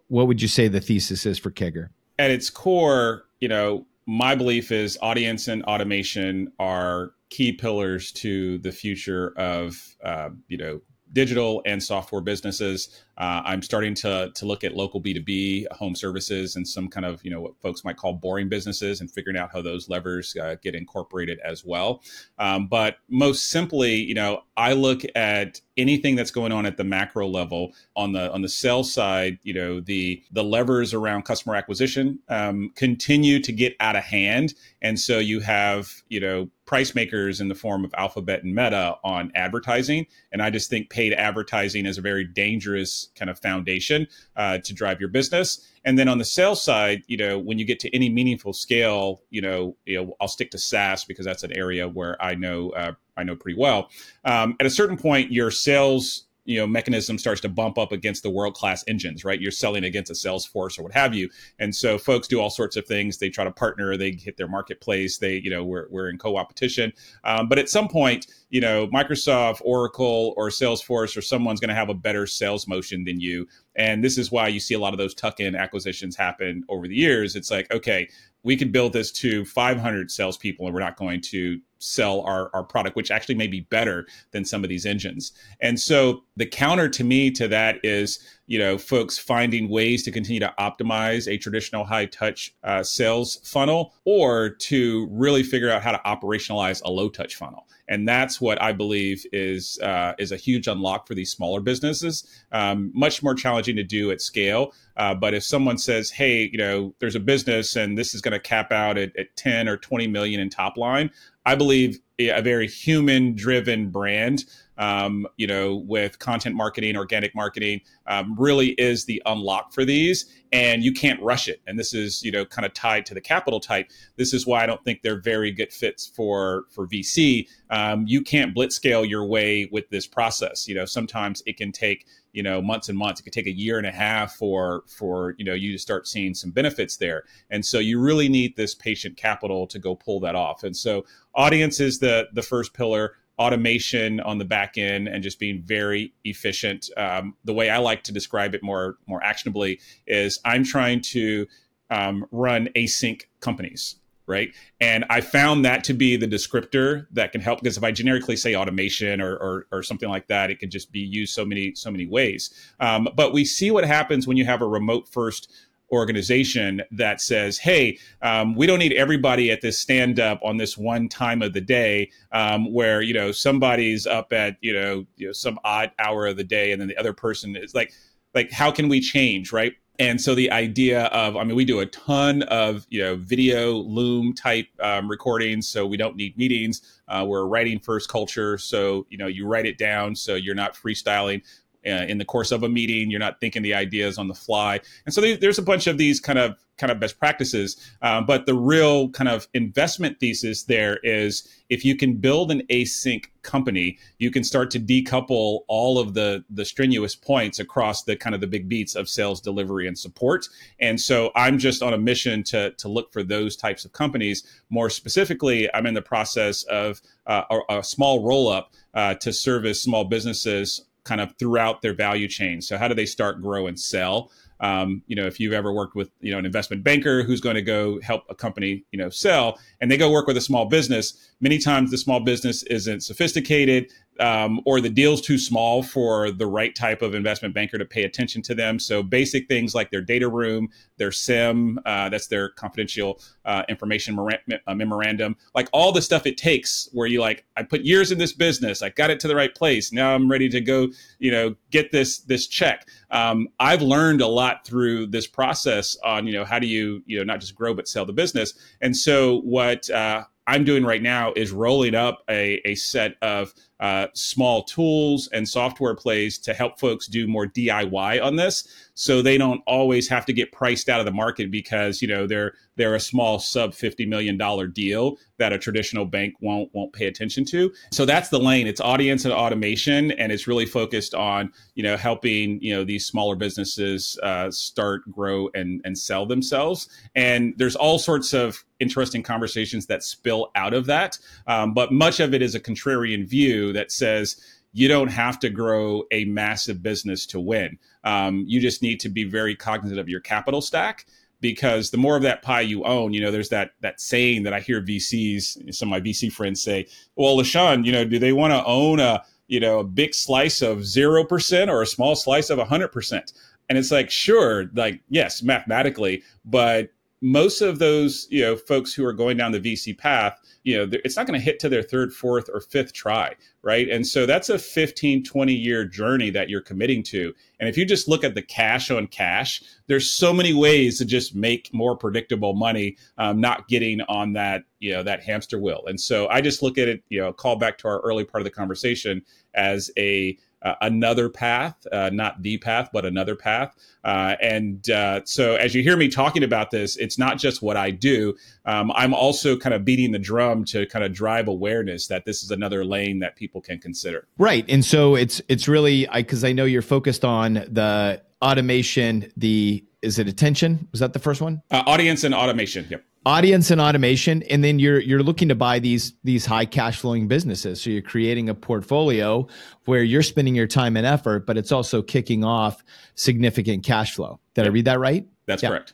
What 0.09 0.26
would 0.26 0.40
you 0.40 0.48
say 0.48 0.68
the 0.68 0.80
thesis 0.80 1.26
is 1.26 1.38
for 1.38 1.50
CAGR? 1.50 1.88
At 2.18 2.30
its 2.30 2.50
core, 2.50 3.24
you 3.40 3.48
know, 3.48 3.86
my 4.06 4.34
belief 4.34 4.72
is 4.72 4.98
audience 5.02 5.48
and 5.48 5.62
automation 5.64 6.52
are 6.59 7.12
key 7.30 7.52
pillars 7.52 8.11
to 8.12 8.59
the 8.59 8.72
future 8.72 9.34
of 9.36 9.76
uh, 10.02 10.30
you 10.48 10.56
know 10.56 10.80
digital 11.12 11.62
and 11.66 11.82
software 11.82 12.20
businesses. 12.20 13.04
Uh, 13.16 13.42
I'm 13.44 13.62
starting 13.62 13.94
to 13.96 14.30
to 14.34 14.46
look 14.46 14.64
at 14.64 14.74
local 14.74 15.00
B2B 15.00 15.66
home 15.72 15.94
services 15.94 16.56
and 16.56 16.66
some 16.66 16.88
kind 16.88 17.06
of 17.06 17.24
you 17.24 17.30
know 17.30 17.40
what 17.40 17.61
folks 17.61 17.84
might 17.84 17.96
call 17.96 18.14
boring 18.14 18.48
businesses 18.48 19.00
and 19.00 19.11
figuring 19.11 19.36
out 19.36 19.50
how 19.52 19.62
those 19.62 19.88
levers 19.88 20.36
uh, 20.36 20.56
get 20.62 20.74
incorporated 20.74 21.38
as 21.44 21.64
well. 21.64 22.02
Um, 22.38 22.66
but 22.66 22.98
most 23.09 23.48
simply, 23.48 23.94
you 23.94 24.14
know, 24.14 24.42
I 24.56 24.72
look 24.72 25.02
at 25.14 25.61
anything 25.78 26.16
that's 26.16 26.30
going 26.30 26.52
on 26.52 26.66
at 26.66 26.76
the 26.76 26.84
macro 26.84 27.26
level 27.26 27.72
on 27.96 28.12
the 28.12 28.30
on 28.32 28.42
the 28.42 28.48
sales 28.48 28.92
side. 28.92 29.38
You 29.42 29.54
know, 29.54 29.80
the 29.80 30.22
the 30.30 30.44
levers 30.44 30.92
around 30.92 31.22
customer 31.22 31.54
acquisition 31.54 32.18
um, 32.28 32.72
continue 32.74 33.40
to 33.40 33.52
get 33.52 33.74
out 33.80 33.96
of 33.96 34.04
hand, 34.04 34.54
and 34.82 34.98
so 34.98 35.18
you 35.18 35.40
have 35.40 36.02
you 36.08 36.20
know 36.20 36.50
price 36.68 36.94
makers 36.94 37.40
in 37.40 37.48
the 37.48 37.54
form 37.54 37.82
of 37.82 37.94
Alphabet 37.96 38.44
and 38.44 38.54
Meta 38.54 38.96
on 39.02 39.32
advertising. 39.34 40.06
And 40.30 40.42
I 40.42 40.50
just 40.50 40.68
think 40.68 40.90
paid 40.90 41.14
advertising 41.14 41.86
is 41.86 41.96
a 41.96 42.02
very 42.02 42.24
dangerous 42.24 43.08
kind 43.16 43.30
of 43.30 43.38
foundation 43.38 44.06
uh, 44.36 44.58
to 44.58 44.74
drive 44.74 45.00
your 45.00 45.08
business. 45.08 45.66
And 45.84 45.98
then 45.98 46.08
on 46.08 46.18
the 46.18 46.24
sales 46.24 46.62
side, 46.62 47.02
you 47.06 47.16
know, 47.16 47.38
when 47.38 47.58
you 47.58 47.64
get 47.64 47.80
to 47.80 47.94
any 47.94 48.08
meaningful 48.08 48.52
scale, 48.52 49.22
you 49.30 49.40
know, 49.40 49.76
you 49.84 49.96
know, 49.96 50.16
I'll 50.20 50.28
stick 50.28 50.50
to 50.52 50.58
SaaS 50.58 51.04
because 51.04 51.24
that's 51.24 51.42
an 51.42 51.56
area 51.56 51.88
where 51.88 52.20
I 52.22 52.34
know 52.34 52.70
uh, 52.70 52.92
I 53.16 53.24
know 53.24 53.36
pretty 53.36 53.58
well. 53.58 53.90
Um, 54.24 54.56
at 54.60 54.66
a 54.66 54.70
certain 54.70 54.96
point, 54.96 55.32
your 55.32 55.50
sales 55.50 56.27
you 56.49 56.59
know 56.59 56.66
mechanism 56.66 57.18
starts 57.18 57.42
to 57.42 57.49
bump 57.49 57.78
up 57.78 57.92
against 57.92 58.22
the 58.22 58.30
world 58.30 58.55
class 58.55 58.82
engines 58.88 59.24
right? 59.24 59.40
You're 59.40 59.51
selling 59.51 59.84
against 59.84 60.11
a 60.11 60.14
salesforce 60.14 60.78
or 60.78 60.82
what 60.82 60.92
have 60.92 61.14
you. 61.14 61.28
And 61.59 61.74
so 61.74 61.99
folks 61.99 62.26
do 62.26 62.40
all 62.40 62.51
sorts 62.51 62.76
of 62.76 62.86
things. 62.86 63.18
They 63.18 63.28
try 63.28 63.44
to 63.44 63.51
partner. 63.51 63.96
They 63.96 64.12
hit 64.12 64.36
their 64.38 64.49
marketplace. 64.49 65.18
They 65.18 65.36
you 65.36 65.51
know 65.51 65.62
we're, 65.62 65.86
we're 65.90 66.09
in 66.09 66.18
co-opetition. 66.18 66.92
Um, 67.24 67.49
but 67.49 67.59
at 67.59 67.68
some 67.68 67.88
point 67.88 68.26
you 68.49 68.61
know 68.61 68.88
microsoft 68.88 69.61
oracle 69.62 70.32
or 70.36 70.49
salesforce 70.49 71.16
or 71.16 71.20
someone's 71.20 71.61
going 71.61 71.68
to 71.68 71.74
have 71.74 71.90
a 71.90 71.94
better 71.94 72.26
sales 72.26 72.66
motion 72.66 73.05
than 73.05 73.20
you. 73.20 73.46
And 73.76 74.03
this 74.03 74.18
is 74.18 74.32
why 74.32 74.49
you 74.49 74.59
see 74.59 74.74
a 74.74 74.78
lot 74.78 74.94
of 74.94 74.99
those 74.99 75.14
tuck-in 75.14 75.55
acquisitions 75.55 76.16
happen 76.16 76.64
over 76.68 76.88
the 76.88 76.96
years. 76.96 77.36
It's 77.36 77.51
like 77.51 77.72
okay 77.72 78.09
we 78.49 78.57
could 78.57 78.72
build 78.72 78.94
this 78.94 79.12
to 79.12 79.44
500 79.44 80.11
salespeople 80.11 80.64
and 80.64 80.74
we're 80.74 80.80
not 80.80 80.96
going 80.96 81.20
to 81.20 81.61
sell 81.80 82.22
our, 82.22 82.49
our 82.55 82.62
product, 82.62 82.96
which 82.96 83.11
actually 83.11 83.34
may 83.34 83.46
be 83.46 83.61
better 83.61 84.07
than 84.30 84.42
some 84.42 84.64
of 84.64 84.70
these 84.70 84.86
engines. 84.86 85.32
And 85.61 85.78
so 85.78 86.22
the 86.34 86.46
counter 86.46 86.88
to 86.88 87.05
me 87.05 87.30
to 87.32 87.46
that 87.49 87.78
is, 87.84 88.20
you 88.49 88.59
know, 88.59 88.76
folks 88.76 89.16
finding 89.16 89.68
ways 89.68 90.03
to 90.03 90.11
continue 90.11 90.40
to 90.40 90.53
optimize 90.59 91.30
a 91.30 91.38
traditional 91.38 91.84
high 91.84 92.07
touch 92.07 92.55
uh, 92.64 92.82
sales 92.82 93.36
funnel 93.44 93.94
or 94.05 94.51
to 94.51 95.07
really 95.12 95.44
figure 95.44 95.70
out 95.70 95.82
how 95.82 95.92
to 95.92 96.01
operationalize 96.05 96.82
a 96.84 96.90
low 96.90 97.09
touch 97.09 97.36
funnel 97.36 97.68
and 97.88 98.07
that's 98.07 98.40
what 98.40 98.61
I 98.62 98.72
believe 98.72 99.24
is 99.32 99.78
uh, 99.82 100.12
is 100.18 100.30
a 100.30 100.36
huge 100.36 100.68
unlock 100.68 101.07
for 101.07 101.14
these 101.14 101.32
smaller 101.32 101.61
businesses. 101.61 102.26
Um, 102.53 102.90
much 102.94 103.22
more 103.22 103.34
challenging 103.34 103.76
to 103.76 103.82
do 103.82 104.11
at 104.11 104.20
scale. 104.20 104.72
Uh, 104.96 105.14
but 105.14 105.32
if 105.32 105.42
someone 105.42 105.78
says, 105.78 106.11
"Hey, 106.11 106.51
you 106.53 106.59
know, 106.59 106.94
there's 107.01 107.14
a 107.14 107.20
business 107.20 107.76
and 107.76 107.96
this 107.96 108.14
is 108.14 108.20
going 108.20 108.32
to 108.32 108.40
cap 108.40 108.72
out 108.72 108.99
at, 108.99 109.16
at 109.16 109.34
10 109.36 109.68
or 109.68 109.76
20 109.76 110.07
million 110.07 110.40
in 110.40 110.51
top 110.51 110.76
line," 110.76 111.11
I 111.49 111.55
believe 111.55 111.99
a 112.18 112.42
very 112.42 112.68
human 112.68 113.34
driven 113.34 113.88
brand 113.90 114.44
um, 114.78 115.26
you 115.36 115.46
know, 115.46 115.76
with 115.76 116.18
content 116.18 116.55
marketing, 116.55 116.96
organic 116.96 117.34
marketing, 117.34 117.80
um, 118.07 118.36
really 118.38 118.68
is 118.72 119.05
the 119.05 119.20
unlock 119.26 119.72
for 119.72 119.84
these. 119.84 120.32
And 120.53 120.82
you 120.82 120.92
can't 120.92 121.20
rush 121.22 121.49
it. 121.49 121.61
And 121.66 121.78
this 121.78 121.92
is, 121.92 122.22
you 122.22 122.32
know, 122.32 122.44
kind 122.44 122.64
of 122.64 122.72
tied 122.72 123.05
to 123.07 123.14
the 123.14 123.20
capital 123.20 123.61
type. 123.61 123.90
This 124.16 124.32
is 124.32 124.46
why 124.46 124.62
I 124.62 124.66
don't 124.66 124.82
think 124.82 125.03
they're 125.03 125.20
very 125.20 125.51
good 125.51 125.72
fits 125.72 126.07
for 126.07 126.64
for 126.70 126.86
VC. 126.86 127.49
Um, 127.70 128.07
you 128.07 128.22
can't 128.22 128.55
blitz 128.55 128.76
scale 128.76 129.05
your 129.05 129.26
way 129.26 129.68
with 129.70 129.90
this 129.90 130.07
process. 130.07 130.66
You 130.66 130.74
know, 130.74 130.86
sometimes 130.86 131.42
it 131.46 131.57
can 131.57 131.72
take 131.72 132.07
you 132.32 132.42
know 132.42 132.61
months 132.61 132.88
and 132.88 132.96
months 132.96 133.20
it 133.20 133.24
could 133.24 133.32
take 133.32 133.46
a 133.46 133.57
year 133.57 133.78
and 133.78 133.86
a 133.86 133.90
half 133.90 134.34
for 134.34 134.84
for 134.86 135.34
you 135.38 135.44
know 135.44 135.55
you 135.55 135.72
to 135.72 135.78
start 135.78 136.07
seeing 136.07 136.34
some 136.34 136.51
benefits 136.51 136.96
there 136.96 137.24
and 137.51 137.64
so 137.64 137.78
you 137.78 137.99
really 137.99 138.28
need 138.28 138.55
this 138.57 138.74
patient 138.74 139.16
capital 139.16 139.66
to 139.66 139.78
go 139.78 139.94
pull 139.94 140.20
that 140.20 140.34
off 140.34 140.62
and 140.62 140.76
so 140.76 141.05
audience 141.34 141.80
is 141.80 141.99
the 141.99 142.28
the 142.34 142.42
first 142.42 142.74
pillar 142.74 143.14
automation 143.39 144.20
on 144.20 144.39
the 144.39 144.45
back 144.45 144.76
end 144.76 145.09
and 145.09 145.22
just 145.22 145.39
being 145.39 145.62
very 145.62 146.12
efficient. 146.24 146.91
Um, 146.97 147.34
the 147.45 147.55
way 147.55 147.70
I 147.70 147.78
like 147.78 148.03
to 148.05 148.12
describe 148.12 148.55
it 148.55 148.62
more 148.62 148.97
more 149.07 149.22
actionably 149.22 149.80
is 150.07 150.41
I'm 150.45 150.64
trying 150.64 151.01
to 151.03 151.47
um, 151.91 152.26
run 152.30 152.68
async 152.76 153.22
companies, 153.41 153.97
right? 154.26 154.55
And 154.80 155.05
I 155.09 155.20
found 155.20 155.64
that 155.64 155.84
to 155.84 155.95
be 155.95 156.16
the 156.16 156.28
descriptor 156.28 157.07
that 157.12 157.32
can 157.32 157.41
help 157.41 157.61
because 157.61 157.76
if 157.76 157.84
I 157.84 157.93
generically 157.93 158.36
say 158.36 158.55
automation 158.55 159.20
or, 159.20 159.34
or, 159.36 159.66
or 159.72 159.82
something 159.82 160.09
like 160.09 160.28
that, 160.28 160.51
it 160.51 160.59
can 160.59 160.70
just 160.70 160.93
be 160.93 161.01
used 161.01 161.34
so 161.34 161.45
many 161.45 161.74
so 161.74 161.91
many 161.91 162.07
ways. 162.07 162.53
Um, 162.80 163.09
but 163.14 163.32
we 163.32 163.45
see 163.45 163.70
what 163.70 163.84
happens 163.84 164.26
when 164.26 164.36
you 164.36 164.45
have 164.45 164.62
a 164.62 164.68
remote 164.68 165.09
first 165.09 165.51
organization 165.93 166.82
that 166.91 167.20
says, 167.20 167.59
"Hey, 167.59 167.99
um, 168.22 168.55
we 168.55 168.66
don't 168.66 168.78
need 168.78 168.93
everybody 168.93 169.51
at 169.51 169.61
this 169.61 169.78
stand 169.78 170.20
up 170.20 170.41
on 170.43 170.57
this 170.57 170.76
one 170.76 171.09
time 171.09 171.43
of 171.43 171.53
the 171.53 171.61
day, 171.61 172.11
um, 172.32 172.72
where 172.72 173.03
you 173.03 173.14
know 173.14 173.32
somebody's 173.32 174.07
up 174.07 174.32
at 174.32 174.57
you 174.61 174.72
know, 174.72 175.07
you 175.16 175.26
know 175.26 175.32
some 175.32 175.59
odd 175.64 175.91
hour 175.99 176.26
of 176.26 176.36
the 176.36 176.45
day, 176.45 176.72
and 176.72 176.80
then 176.80 176.89
the 176.89 176.97
other 176.97 177.12
person 177.12 177.57
is 177.57 177.74
like, 177.74 177.93
like 178.34 178.51
how 178.51 178.70
can 178.70 178.89
we 178.89 179.01
change, 179.01 179.53
right?" 179.53 179.74
And 180.01 180.20
so 180.20 180.36
the 180.36 180.53
idea 180.53 181.07
of, 181.07 181.36
I 181.36 181.43
mean, 181.43 181.57
we 181.57 181.64
do 181.64 181.80
a 181.80 181.86
ton 181.86 182.43
of 182.45 182.86
you 182.89 183.03
know 183.03 183.16
video 183.16 183.72
Loom 183.72 184.32
type 184.32 184.68
um, 184.80 185.09
recordings, 185.11 185.66
so 185.66 185.86
we 185.86 185.97
don't 185.97 186.16
need 186.16 186.36
meetings. 186.39 187.01
Uh, 187.09 187.24
we're 187.26 187.41
a 187.41 187.47
writing 187.47 187.80
first 187.80 188.09
culture, 188.09 188.59
so 188.59 189.07
you 189.11 189.18
know 189.18 189.26
you 189.26 189.47
write 189.47 189.66
it 189.66 189.78
down, 189.78 190.14
so 190.14 190.34
you're 190.34 190.55
not 190.55 190.74
freestyling 190.74 191.43
uh, 191.89 192.05
in 192.05 192.18
the 192.18 192.24
course 192.24 192.53
of 192.53 192.62
a 192.62 192.68
meeting. 192.68 193.11
You're 193.11 193.20
not 193.20 193.41
thinking 193.41 193.62
the 193.62 193.74
ideas 193.74 194.18
on 194.18 194.28
the 194.28 194.34
fly, 194.34 194.80
and 195.07 195.14
so 195.14 195.20
there's 195.20 195.59
a 195.59 195.62
bunch 195.62 195.86
of 195.86 195.99
these 195.99 196.20
kind 196.20 196.39
of 196.39 196.57
kind 196.78 196.91
of 196.91 197.01
best 197.01 197.18
practices. 197.18 197.76
Um, 198.03 198.24
but 198.24 198.47
the 198.47 198.55
real 198.55 199.11
kind 199.11 199.28
of 199.28 199.49
investment 199.53 200.18
thesis 200.20 200.62
there 200.62 200.99
is 201.03 201.47
if 201.68 201.84
you 201.84 201.97
can 201.97 202.14
build 202.14 202.51
an 202.51 202.62
async 202.70 203.26
company, 203.43 203.99
you 204.18 204.30
can 204.30 204.45
start 204.45 204.70
to 204.70 204.80
decouple 204.80 205.61
all 205.68 205.99
of 205.99 206.14
the 206.14 206.45
the 206.49 206.64
strenuous 206.64 207.14
points 207.14 207.59
across 207.59 208.05
the 208.05 208.16
kind 208.16 208.34
of 208.34 208.41
the 208.41 208.47
big 208.47 208.68
beats 208.68 208.95
of 208.95 209.09
sales, 209.09 209.41
delivery, 209.41 209.86
and 209.86 209.99
support. 209.99 210.49
And 210.80 211.01
so 211.01 211.30
I'm 211.34 211.59
just 211.59 211.82
on 211.82 211.93
a 211.93 211.99
mission 211.99 212.43
to 212.45 212.70
to 212.72 212.89
look 212.89 213.12
for 213.12 213.22
those 213.22 213.57
types 213.57 213.84
of 213.84 213.93
companies. 213.93 214.45
More 214.70 214.89
specifically, 214.89 215.68
I'm 215.74 215.86
in 215.86 215.95
the 215.95 216.03
process 216.03 216.62
of 216.64 217.01
uh, 217.26 217.43
a, 217.51 217.78
a, 217.78 217.84
small 217.84 218.24
roll 218.24 218.49
up 218.49 218.72
uh, 218.95 219.14
to 219.14 219.32
service 219.32 219.82
small 219.82 220.05
businesses 220.05 220.88
kind 221.09 221.20
of 221.20 221.34
throughout 221.38 221.80
their 221.80 221.94
value 221.94 222.28
chain. 222.28 222.61
So 222.61 222.76
how 222.76 222.86
do 222.86 222.94
they 222.94 223.06
start, 223.06 223.40
grow, 223.40 223.66
and 223.66 223.80
sell? 223.80 224.30
Um, 224.61 225.02
you 225.06 225.16
know, 225.16 225.26
if 225.26 225.40
you've 225.40 225.52
ever 225.52 225.72
worked 225.72 225.94
with, 225.94 226.11
you 226.20 226.32
know, 226.32 226.38
an 226.38 226.44
investment 226.44 226.82
banker 226.82 227.22
who's 227.22 227.40
going 227.40 227.54
to 227.54 227.62
go 227.62 228.00
help 228.02 228.24
a 228.28 228.34
company, 228.34 228.84
you 228.90 228.98
know, 228.98 229.09
sell, 229.09 229.59
and 229.80 229.90
they 229.90 229.96
go 229.96 230.11
work 230.11 230.26
with 230.26 230.36
a 230.36 230.40
small 230.40 230.66
business, 230.66 231.30
many 231.40 231.59
times 231.59 231.90
the 231.90 231.98
small 231.98 232.20
business 232.20 232.62
isn't 232.64 233.02
sophisticated 233.02 233.90
um, 234.20 234.60
or 234.64 234.80
the 234.80 234.90
deal's 234.90 235.20
too 235.20 235.38
small 235.38 235.82
for 235.82 236.30
the 236.30 236.46
right 236.46 236.74
type 236.74 237.02
of 237.02 237.14
investment 237.14 237.54
banker 237.54 237.78
to 237.78 237.84
pay 237.84 238.04
attention 238.04 238.42
to 238.42 238.54
them. 238.54 238.78
So 238.78 239.02
basic 239.02 239.48
things 239.48 239.74
like 239.74 239.90
their 239.90 240.00
data 240.00 240.28
room, 240.28 240.68
their 240.96 241.12
SIM, 241.12 241.78
uh, 241.86 242.08
that's 242.08 242.26
their 242.26 242.50
confidential 242.50 243.20
uh, 243.44 243.62
information 243.68 244.18
uh, 244.18 244.74
memorandum, 244.74 245.36
like 245.54 245.68
all 245.72 245.92
the 245.92 246.02
stuff 246.02 246.26
it 246.26 246.36
takes 246.36 246.88
where 246.92 247.06
you 247.06 247.20
like, 247.20 247.44
I 247.56 247.62
put 247.62 247.82
years 247.82 248.12
in 248.12 248.18
this 248.18 248.32
business, 248.32 248.82
I 248.82 248.90
got 248.90 249.10
it 249.10 249.20
to 249.20 249.28
the 249.28 249.36
right 249.36 249.54
place. 249.54 249.92
Now 249.92 250.14
I'm 250.14 250.30
ready 250.30 250.48
to 250.48 250.60
go, 250.60 250.88
you 251.18 251.30
know, 251.30 251.54
get 251.70 251.92
this 251.92 252.18
this 252.20 252.46
check. 252.46 252.88
Um, 253.10 253.48
I've 253.60 253.82
learned 253.82 254.20
a 254.20 254.26
lot 254.26 254.66
through 254.66 255.06
this 255.06 255.26
process 255.26 255.96
on, 256.04 256.26
you 256.26 256.32
know, 256.32 256.44
how 256.44 256.58
do 256.58 256.66
you, 256.66 257.02
you 257.06 257.18
know, 257.18 257.24
not 257.24 257.40
just 257.40 257.54
grow 257.54 257.74
but 257.74 257.88
sell 257.88 258.04
the 258.04 258.12
business. 258.12 258.54
And 258.80 258.96
so 258.96 259.40
what 259.40 259.88
uh, 259.90 260.24
I'm 260.46 260.64
doing 260.64 260.84
right 260.84 261.02
now 261.02 261.32
is 261.36 261.52
rolling 261.52 261.94
up 261.94 262.22
a, 262.28 262.60
a 262.64 262.74
set 262.74 263.16
of 263.20 263.52
uh, 263.80 264.08
small 264.14 264.64
tools 264.64 265.28
and 265.32 265.48
software 265.48 265.94
plays 265.94 266.38
to 266.38 266.54
help 266.54 266.80
folks 266.80 267.06
do 267.06 267.26
more 267.26 267.46
DIY 267.46 268.22
on 268.22 268.36
this, 268.36 268.66
so 268.94 269.22
they 269.22 269.38
don't 269.38 269.62
always 269.66 270.08
have 270.08 270.26
to 270.26 270.32
get 270.32 270.50
priced 270.50 270.88
out 270.88 270.98
of 270.98 271.06
the 271.06 271.12
market 271.12 271.50
because 271.50 272.02
you 272.02 272.08
know 272.08 272.26
they're 272.26 272.54
they're 272.76 272.94
a 272.94 273.00
small 273.00 273.38
sub 273.38 273.74
fifty 273.74 274.06
million 274.06 274.36
dollar 274.36 274.66
deal 274.66 275.16
that 275.38 275.52
a 275.52 275.58
traditional 275.58 276.04
bank 276.04 276.34
won't 276.40 276.70
won't 276.74 276.92
pay 276.92 277.06
attention 277.06 277.44
to. 277.44 277.72
So 277.92 278.04
that's 278.04 278.28
the 278.28 278.40
lane. 278.40 278.66
It's 278.66 278.80
audience 278.80 279.24
and 279.24 279.32
automation, 279.32 280.10
and 280.12 280.32
it's 280.32 280.46
really 280.46 280.66
focused 280.66 281.14
on 281.14 281.52
you 281.74 281.82
know 281.82 281.96
helping 281.96 282.60
you 282.60 282.74
know 282.74 282.84
these 282.84 283.06
smaller 283.06 283.36
businesses 283.36 284.18
uh, 284.22 284.50
start, 284.50 285.08
grow, 285.10 285.48
and 285.54 285.80
and 285.84 285.96
sell 285.96 286.26
themselves. 286.26 286.88
And 287.14 287.54
there's 287.56 287.76
all 287.76 287.98
sorts 287.98 288.32
of 288.32 288.64
interesting 288.80 289.22
conversations 289.22 289.86
that 289.86 290.02
spill 290.02 290.50
out 290.54 290.74
of 290.74 290.86
that, 290.86 291.18
um, 291.46 291.74
but 291.74 291.92
much 291.92 292.20
of 292.20 292.34
it 292.34 292.42
is 292.42 292.54
a 292.54 292.60
contrarian 292.60 293.26
view 293.28 293.67
that 293.72 293.92
says 293.92 294.40
you 294.72 294.88
don't 294.88 295.08
have 295.08 295.38
to 295.40 295.50
grow 295.50 296.04
a 296.10 296.24
massive 296.26 296.82
business 296.82 297.26
to 297.26 297.40
win. 297.40 297.78
Um, 298.04 298.44
you 298.46 298.60
just 298.60 298.82
need 298.82 299.00
to 299.00 299.08
be 299.08 299.24
very 299.24 299.56
cognizant 299.56 299.98
of 299.98 300.08
your 300.08 300.20
capital 300.20 300.60
stack 300.60 301.06
because 301.40 301.90
the 301.90 301.96
more 301.96 302.16
of 302.16 302.22
that 302.22 302.42
pie 302.42 302.60
you 302.60 302.84
own, 302.84 303.12
you 303.12 303.20
know, 303.20 303.30
there's 303.30 303.48
that 303.50 303.72
that 303.80 304.00
saying 304.00 304.42
that 304.42 304.52
I 304.52 304.60
hear 304.60 304.82
VCs, 304.82 305.74
some 305.74 305.88
of 305.88 305.90
my 305.90 306.00
VC 306.00 306.30
friends 306.32 306.62
say, 306.62 306.86
"Well, 307.16 307.36
LaSean, 307.36 307.84
you 307.84 307.92
know, 307.92 308.04
do 308.04 308.18
they 308.18 308.32
want 308.32 308.52
to 308.52 308.64
own 308.64 309.00
a 309.00 309.22
you 309.46 309.60
know 309.60 309.80
a 309.80 309.84
big 309.84 310.14
slice 310.14 310.62
of 310.62 310.84
zero 310.84 311.24
percent 311.24 311.70
or 311.70 311.82
a 311.82 311.86
small 311.86 312.16
slice 312.16 312.50
of 312.50 312.58
hundred 312.58 312.88
percent?" 312.88 313.32
And 313.68 313.78
it's 313.78 313.90
like, 313.90 314.10
sure, 314.10 314.70
like 314.74 315.00
yes, 315.08 315.42
mathematically, 315.42 316.22
but 316.44 316.90
most 317.20 317.60
of 317.60 317.78
those 317.78 318.26
you 318.30 318.42
know 318.42 318.56
folks 318.56 318.92
who 318.92 319.04
are 319.04 319.12
going 319.12 319.36
down 319.36 319.52
the 319.52 319.60
VC 319.60 319.96
path, 319.96 320.38
you 320.68 320.76
know, 320.76 320.98
it's 321.02 321.16
not 321.16 321.26
going 321.26 321.38
to 321.38 321.42
hit 321.42 321.58
to 321.60 321.68
their 321.70 321.82
third, 321.82 322.12
fourth, 322.12 322.50
or 322.52 322.60
fifth 322.60 322.92
try, 322.92 323.34
right? 323.62 323.88
And 323.88 324.06
so 324.06 324.26
that's 324.26 324.50
a 324.50 324.58
15, 324.58 325.24
20 325.24 325.54
year 325.54 325.86
journey 325.86 326.28
that 326.28 326.50
you're 326.50 326.60
committing 326.60 327.02
to. 327.04 327.32
And 327.58 327.70
if 327.70 327.78
you 327.78 327.86
just 327.86 328.06
look 328.06 328.22
at 328.22 328.34
the 328.34 328.42
cash 328.42 328.90
on 328.90 329.06
cash, 329.06 329.62
there's 329.86 330.12
so 330.12 330.30
many 330.30 330.52
ways 330.52 330.98
to 330.98 331.06
just 331.06 331.34
make 331.34 331.72
more 331.72 331.96
predictable 331.96 332.52
money, 332.52 332.98
um, 333.16 333.40
not 333.40 333.66
getting 333.68 334.02
on 334.02 334.34
that 334.34 334.64
you 334.78 334.92
know 334.92 335.02
that 335.02 335.22
hamster 335.22 335.58
wheel. 335.58 335.84
And 335.86 335.98
so 335.98 336.28
I 336.28 336.42
just 336.42 336.62
look 336.62 336.76
at 336.76 336.86
it, 336.86 337.02
you 337.08 337.18
know, 337.18 337.32
call 337.32 337.56
back 337.56 337.78
to 337.78 337.88
our 337.88 338.00
early 338.00 338.24
part 338.24 338.42
of 338.42 338.44
the 338.44 338.50
conversation 338.50 339.22
as 339.54 339.90
a 339.96 340.36
uh, 340.62 340.74
another 340.80 341.28
path, 341.28 341.74
uh, 341.92 342.11
not 342.12 342.42
the 342.42 342.59
path, 342.59 342.90
but 342.92 343.04
another 343.04 343.36
path. 343.36 343.74
Uh, 344.04 344.34
and 344.40 344.90
uh, 344.90 345.20
so, 345.24 345.54
as 345.54 345.74
you 345.74 345.82
hear 345.82 345.96
me 345.96 346.09
talking 346.09 346.42
about 346.42 346.70
this, 346.70 346.96
it's 346.96 347.18
not 347.18 347.38
just 347.38 347.62
what 347.62 347.76
I 347.76 347.90
do. 347.90 348.34
Um, 348.64 348.90
I'm 348.94 349.14
also 349.14 349.56
kind 349.56 349.74
of 349.74 349.84
beating 349.84 350.12
the 350.12 350.18
drum 350.18 350.64
to 350.66 350.86
kind 350.86 351.04
of 351.04 351.12
drive 351.12 351.48
awareness 351.48 352.09
that 352.09 352.24
this 352.24 352.42
is 352.42 352.50
another 352.50 352.84
lane 352.84 353.20
that 353.20 353.36
people 353.36 353.61
can 353.61 353.78
consider. 353.78 354.26
Right, 354.38 354.64
and 354.68 354.84
so 354.84 355.14
it's 355.14 355.40
it's 355.48 355.68
really 355.68 356.09
because 356.12 356.44
I, 356.44 356.48
I 356.48 356.52
know 356.52 356.64
you're 356.64 356.82
focused 356.82 357.24
on 357.24 357.54
the 357.54 358.22
automation. 358.42 359.30
The 359.36 359.84
is 360.02 360.18
it 360.18 360.28
attention? 360.28 360.88
Was 360.92 361.00
that 361.00 361.12
the 361.12 361.18
first 361.18 361.40
one? 361.40 361.62
Uh, 361.70 361.82
audience 361.86 362.24
and 362.24 362.34
automation. 362.34 362.86
Yep 362.88 363.04
audience 363.28 363.70
and 363.70 363.78
automation 363.78 364.42
and 364.44 364.64
then 364.64 364.78
you're 364.78 365.00
you're 365.00 365.22
looking 365.22 365.48
to 365.48 365.54
buy 365.54 365.78
these 365.78 366.14
these 366.24 366.46
high 366.46 366.64
cash 366.64 366.98
flowing 366.98 367.28
businesses. 367.28 367.82
So 367.82 367.90
you're 367.90 368.00
creating 368.00 368.48
a 368.48 368.54
portfolio 368.54 369.46
where 369.84 370.02
you're 370.02 370.22
spending 370.22 370.54
your 370.54 370.66
time 370.66 370.96
and 370.96 371.04
effort 371.04 371.44
but 371.44 371.58
it's 371.58 371.70
also 371.70 372.00
kicking 372.00 372.42
off 372.42 372.82
significant 373.16 373.84
cash 373.84 374.14
flow. 374.14 374.40
Did 374.54 374.62
yep. 374.62 374.70
i 374.70 374.72
read 374.72 374.84
that 374.86 374.98
right? 374.98 375.28
That's 375.44 375.62
yeah. 375.62 375.68
correct. 375.68 375.92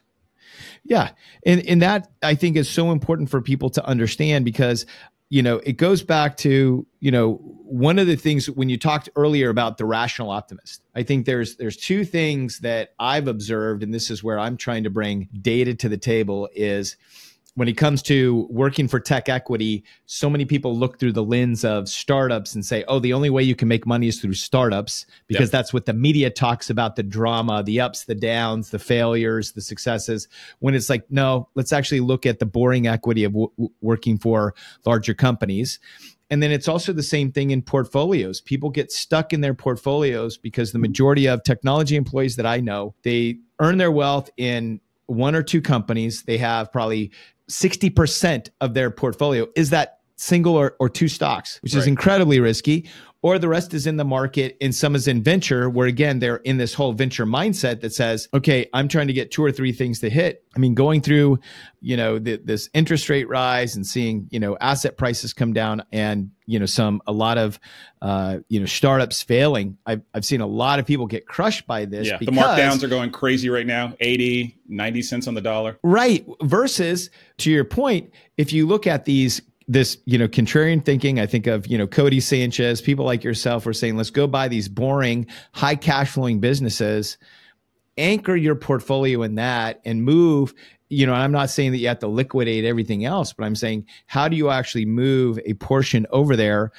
Yeah. 0.84 1.10
And 1.44 1.66
and 1.66 1.82
that 1.82 2.08
i 2.22 2.36
think 2.36 2.56
is 2.56 2.68
so 2.68 2.92
important 2.92 3.28
for 3.28 3.42
people 3.42 3.68
to 3.70 3.84
understand 3.84 4.44
because 4.44 4.86
you 5.28 5.42
know 5.42 5.56
it 5.64 5.72
goes 5.72 6.04
back 6.04 6.36
to 6.36 6.86
you 7.00 7.10
know 7.10 7.40
one 7.64 7.98
of 7.98 8.06
the 8.06 8.14
things 8.14 8.48
when 8.48 8.68
you 8.68 8.78
talked 8.78 9.08
earlier 9.16 9.48
about 9.48 9.78
the 9.78 9.84
rational 9.84 10.30
optimist 10.30 10.82
i 10.94 11.02
think 11.02 11.26
there's 11.26 11.56
there's 11.56 11.76
two 11.76 12.04
things 12.04 12.60
that 12.60 12.92
i've 13.00 13.26
observed 13.26 13.82
and 13.82 13.92
this 13.92 14.10
is 14.10 14.22
where 14.22 14.38
i'm 14.38 14.56
trying 14.56 14.84
to 14.84 14.90
bring 14.90 15.28
data 15.40 15.74
to 15.74 15.88
the 15.88 15.96
table 15.96 16.48
is 16.54 16.96
when 17.56 17.68
it 17.68 17.74
comes 17.74 18.02
to 18.02 18.48
working 18.50 18.88
for 18.88 18.98
tech 18.98 19.28
equity, 19.28 19.84
so 20.06 20.28
many 20.28 20.44
people 20.44 20.76
look 20.76 20.98
through 20.98 21.12
the 21.12 21.22
lens 21.22 21.64
of 21.64 21.88
startups 21.88 22.54
and 22.54 22.66
say, 22.66 22.84
oh, 22.88 22.98
the 22.98 23.12
only 23.12 23.30
way 23.30 23.42
you 23.42 23.54
can 23.54 23.68
make 23.68 23.86
money 23.86 24.08
is 24.08 24.20
through 24.20 24.34
startups 24.34 25.06
because 25.28 25.46
yep. 25.46 25.52
that's 25.52 25.72
what 25.72 25.86
the 25.86 25.92
media 25.92 26.30
talks 26.30 26.68
about 26.68 26.96
the 26.96 27.02
drama, 27.02 27.62
the 27.62 27.80
ups, 27.80 28.04
the 28.04 28.14
downs, 28.14 28.70
the 28.70 28.78
failures, 28.78 29.52
the 29.52 29.60
successes. 29.60 30.26
When 30.58 30.74
it's 30.74 30.90
like, 30.90 31.04
no, 31.10 31.48
let's 31.54 31.72
actually 31.72 32.00
look 32.00 32.26
at 32.26 32.40
the 32.40 32.46
boring 32.46 32.88
equity 32.88 33.22
of 33.22 33.32
w- 33.32 33.70
working 33.80 34.18
for 34.18 34.54
larger 34.84 35.14
companies. 35.14 35.78
And 36.30 36.42
then 36.42 36.50
it's 36.50 36.66
also 36.66 36.92
the 36.92 37.02
same 37.04 37.30
thing 37.30 37.52
in 37.52 37.62
portfolios. 37.62 38.40
People 38.40 38.70
get 38.70 38.90
stuck 38.90 39.32
in 39.32 39.42
their 39.42 39.54
portfolios 39.54 40.36
because 40.36 40.72
the 40.72 40.78
majority 40.80 41.28
of 41.28 41.44
technology 41.44 41.94
employees 41.94 42.34
that 42.36 42.46
I 42.46 42.58
know, 42.58 42.96
they 43.04 43.38
earn 43.60 43.78
their 43.78 43.92
wealth 43.92 44.30
in 44.36 44.80
one 45.06 45.34
or 45.34 45.42
two 45.42 45.60
companies. 45.60 46.22
They 46.22 46.38
have 46.38 46.72
probably 46.72 47.12
60% 47.50 48.48
of 48.60 48.74
their 48.74 48.90
portfolio 48.90 49.46
is 49.56 49.70
that 49.70 49.98
single 50.16 50.56
or, 50.56 50.76
or 50.78 50.88
two 50.88 51.08
stocks, 51.08 51.58
which 51.62 51.74
right. 51.74 51.80
is 51.80 51.86
incredibly 51.86 52.40
risky, 52.40 52.88
or 53.24 53.38
the 53.38 53.48
rest 53.48 53.72
is 53.72 53.86
in 53.86 53.96
the 53.96 54.04
market 54.04 54.54
and 54.60 54.74
some 54.74 54.94
is 54.94 55.08
in 55.08 55.22
venture, 55.22 55.70
where 55.70 55.86
again, 55.86 56.18
they're 56.18 56.36
in 56.44 56.58
this 56.58 56.74
whole 56.74 56.92
venture 56.92 57.24
mindset 57.24 57.80
that 57.80 57.94
says, 57.94 58.28
okay, 58.34 58.68
I'm 58.74 58.86
trying 58.86 59.06
to 59.06 59.14
get 59.14 59.30
two 59.30 59.42
or 59.42 59.50
three 59.50 59.72
things 59.72 60.00
to 60.00 60.10
hit. 60.10 60.44
I 60.54 60.58
mean, 60.58 60.74
going 60.74 61.00
through, 61.00 61.38
you 61.80 61.96
know, 61.96 62.18
the, 62.18 62.36
this 62.36 62.68
interest 62.74 63.08
rate 63.08 63.26
rise 63.26 63.76
and 63.76 63.86
seeing, 63.86 64.28
you 64.30 64.38
know, 64.38 64.58
asset 64.60 64.98
prices 64.98 65.32
come 65.32 65.54
down 65.54 65.84
and, 65.90 66.32
you 66.44 66.58
know, 66.58 66.66
some, 66.66 67.00
a 67.06 67.12
lot 67.12 67.38
of, 67.38 67.58
uh, 68.02 68.40
you 68.50 68.60
know, 68.60 68.66
startups 68.66 69.22
failing. 69.22 69.78
I've, 69.86 70.02
I've 70.12 70.26
seen 70.26 70.42
a 70.42 70.46
lot 70.46 70.78
of 70.78 70.84
people 70.84 71.06
get 71.06 71.26
crushed 71.26 71.66
by 71.66 71.86
this. 71.86 72.08
Yeah. 72.08 72.18
Because, 72.18 72.34
the 72.34 72.38
markdowns 72.42 72.82
are 72.82 72.88
going 72.88 73.10
crazy 73.10 73.48
right 73.48 73.66
now 73.66 73.94
80, 74.00 74.54
90 74.68 75.00
cents 75.00 75.26
on 75.28 75.32
the 75.32 75.40
dollar. 75.40 75.78
Right. 75.82 76.26
Versus 76.42 77.08
to 77.38 77.50
your 77.50 77.64
point, 77.64 78.12
if 78.36 78.52
you 78.52 78.66
look 78.66 78.86
at 78.86 79.06
these 79.06 79.40
this 79.66 79.98
you 80.04 80.18
know 80.18 80.28
contrarian 80.28 80.84
thinking 80.84 81.18
i 81.18 81.26
think 81.26 81.46
of 81.46 81.66
you 81.66 81.78
know 81.78 81.86
Codie 81.86 82.22
Sanchez 82.22 82.80
people 82.80 83.04
like 83.04 83.24
yourself 83.24 83.66
are 83.66 83.72
saying 83.72 83.96
let's 83.96 84.10
go 84.10 84.26
buy 84.26 84.48
these 84.48 84.68
boring 84.68 85.26
high 85.52 85.76
cash 85.76 86.10
flowing 86.10 86.40
businesses 86.40 87.16
anchor 87.96 88.36
your 88.36 88.54
portfolio 88.54 89.22
in 89.22 89.36
that 89.36 89.80
and 89.84 90.04
move 90.04 90.52
you 90.88 91.06
know 91.06 91.14
i'm 91.14 91.32
not 91.32 91.48
saying 91.48 91.72
that 91.72 91.78
you 91.78 91.88
have 91.88 91.98
to 91.98 92.08
liquidate 92.08 92.64
everything 92.64 93.04
else 93.04 93.32
but 93.32 93.44
i'm 93.44 93.56
saying 93.56 93.86
how 94.06 94.28
do 94.28 94.36
you 94.36 94.50
actually 94.50 94.84
move 94.84 95.38
a 95.46 95.54
portion 95.54 96.06
over 96.10 96.36
there 96.36 96.70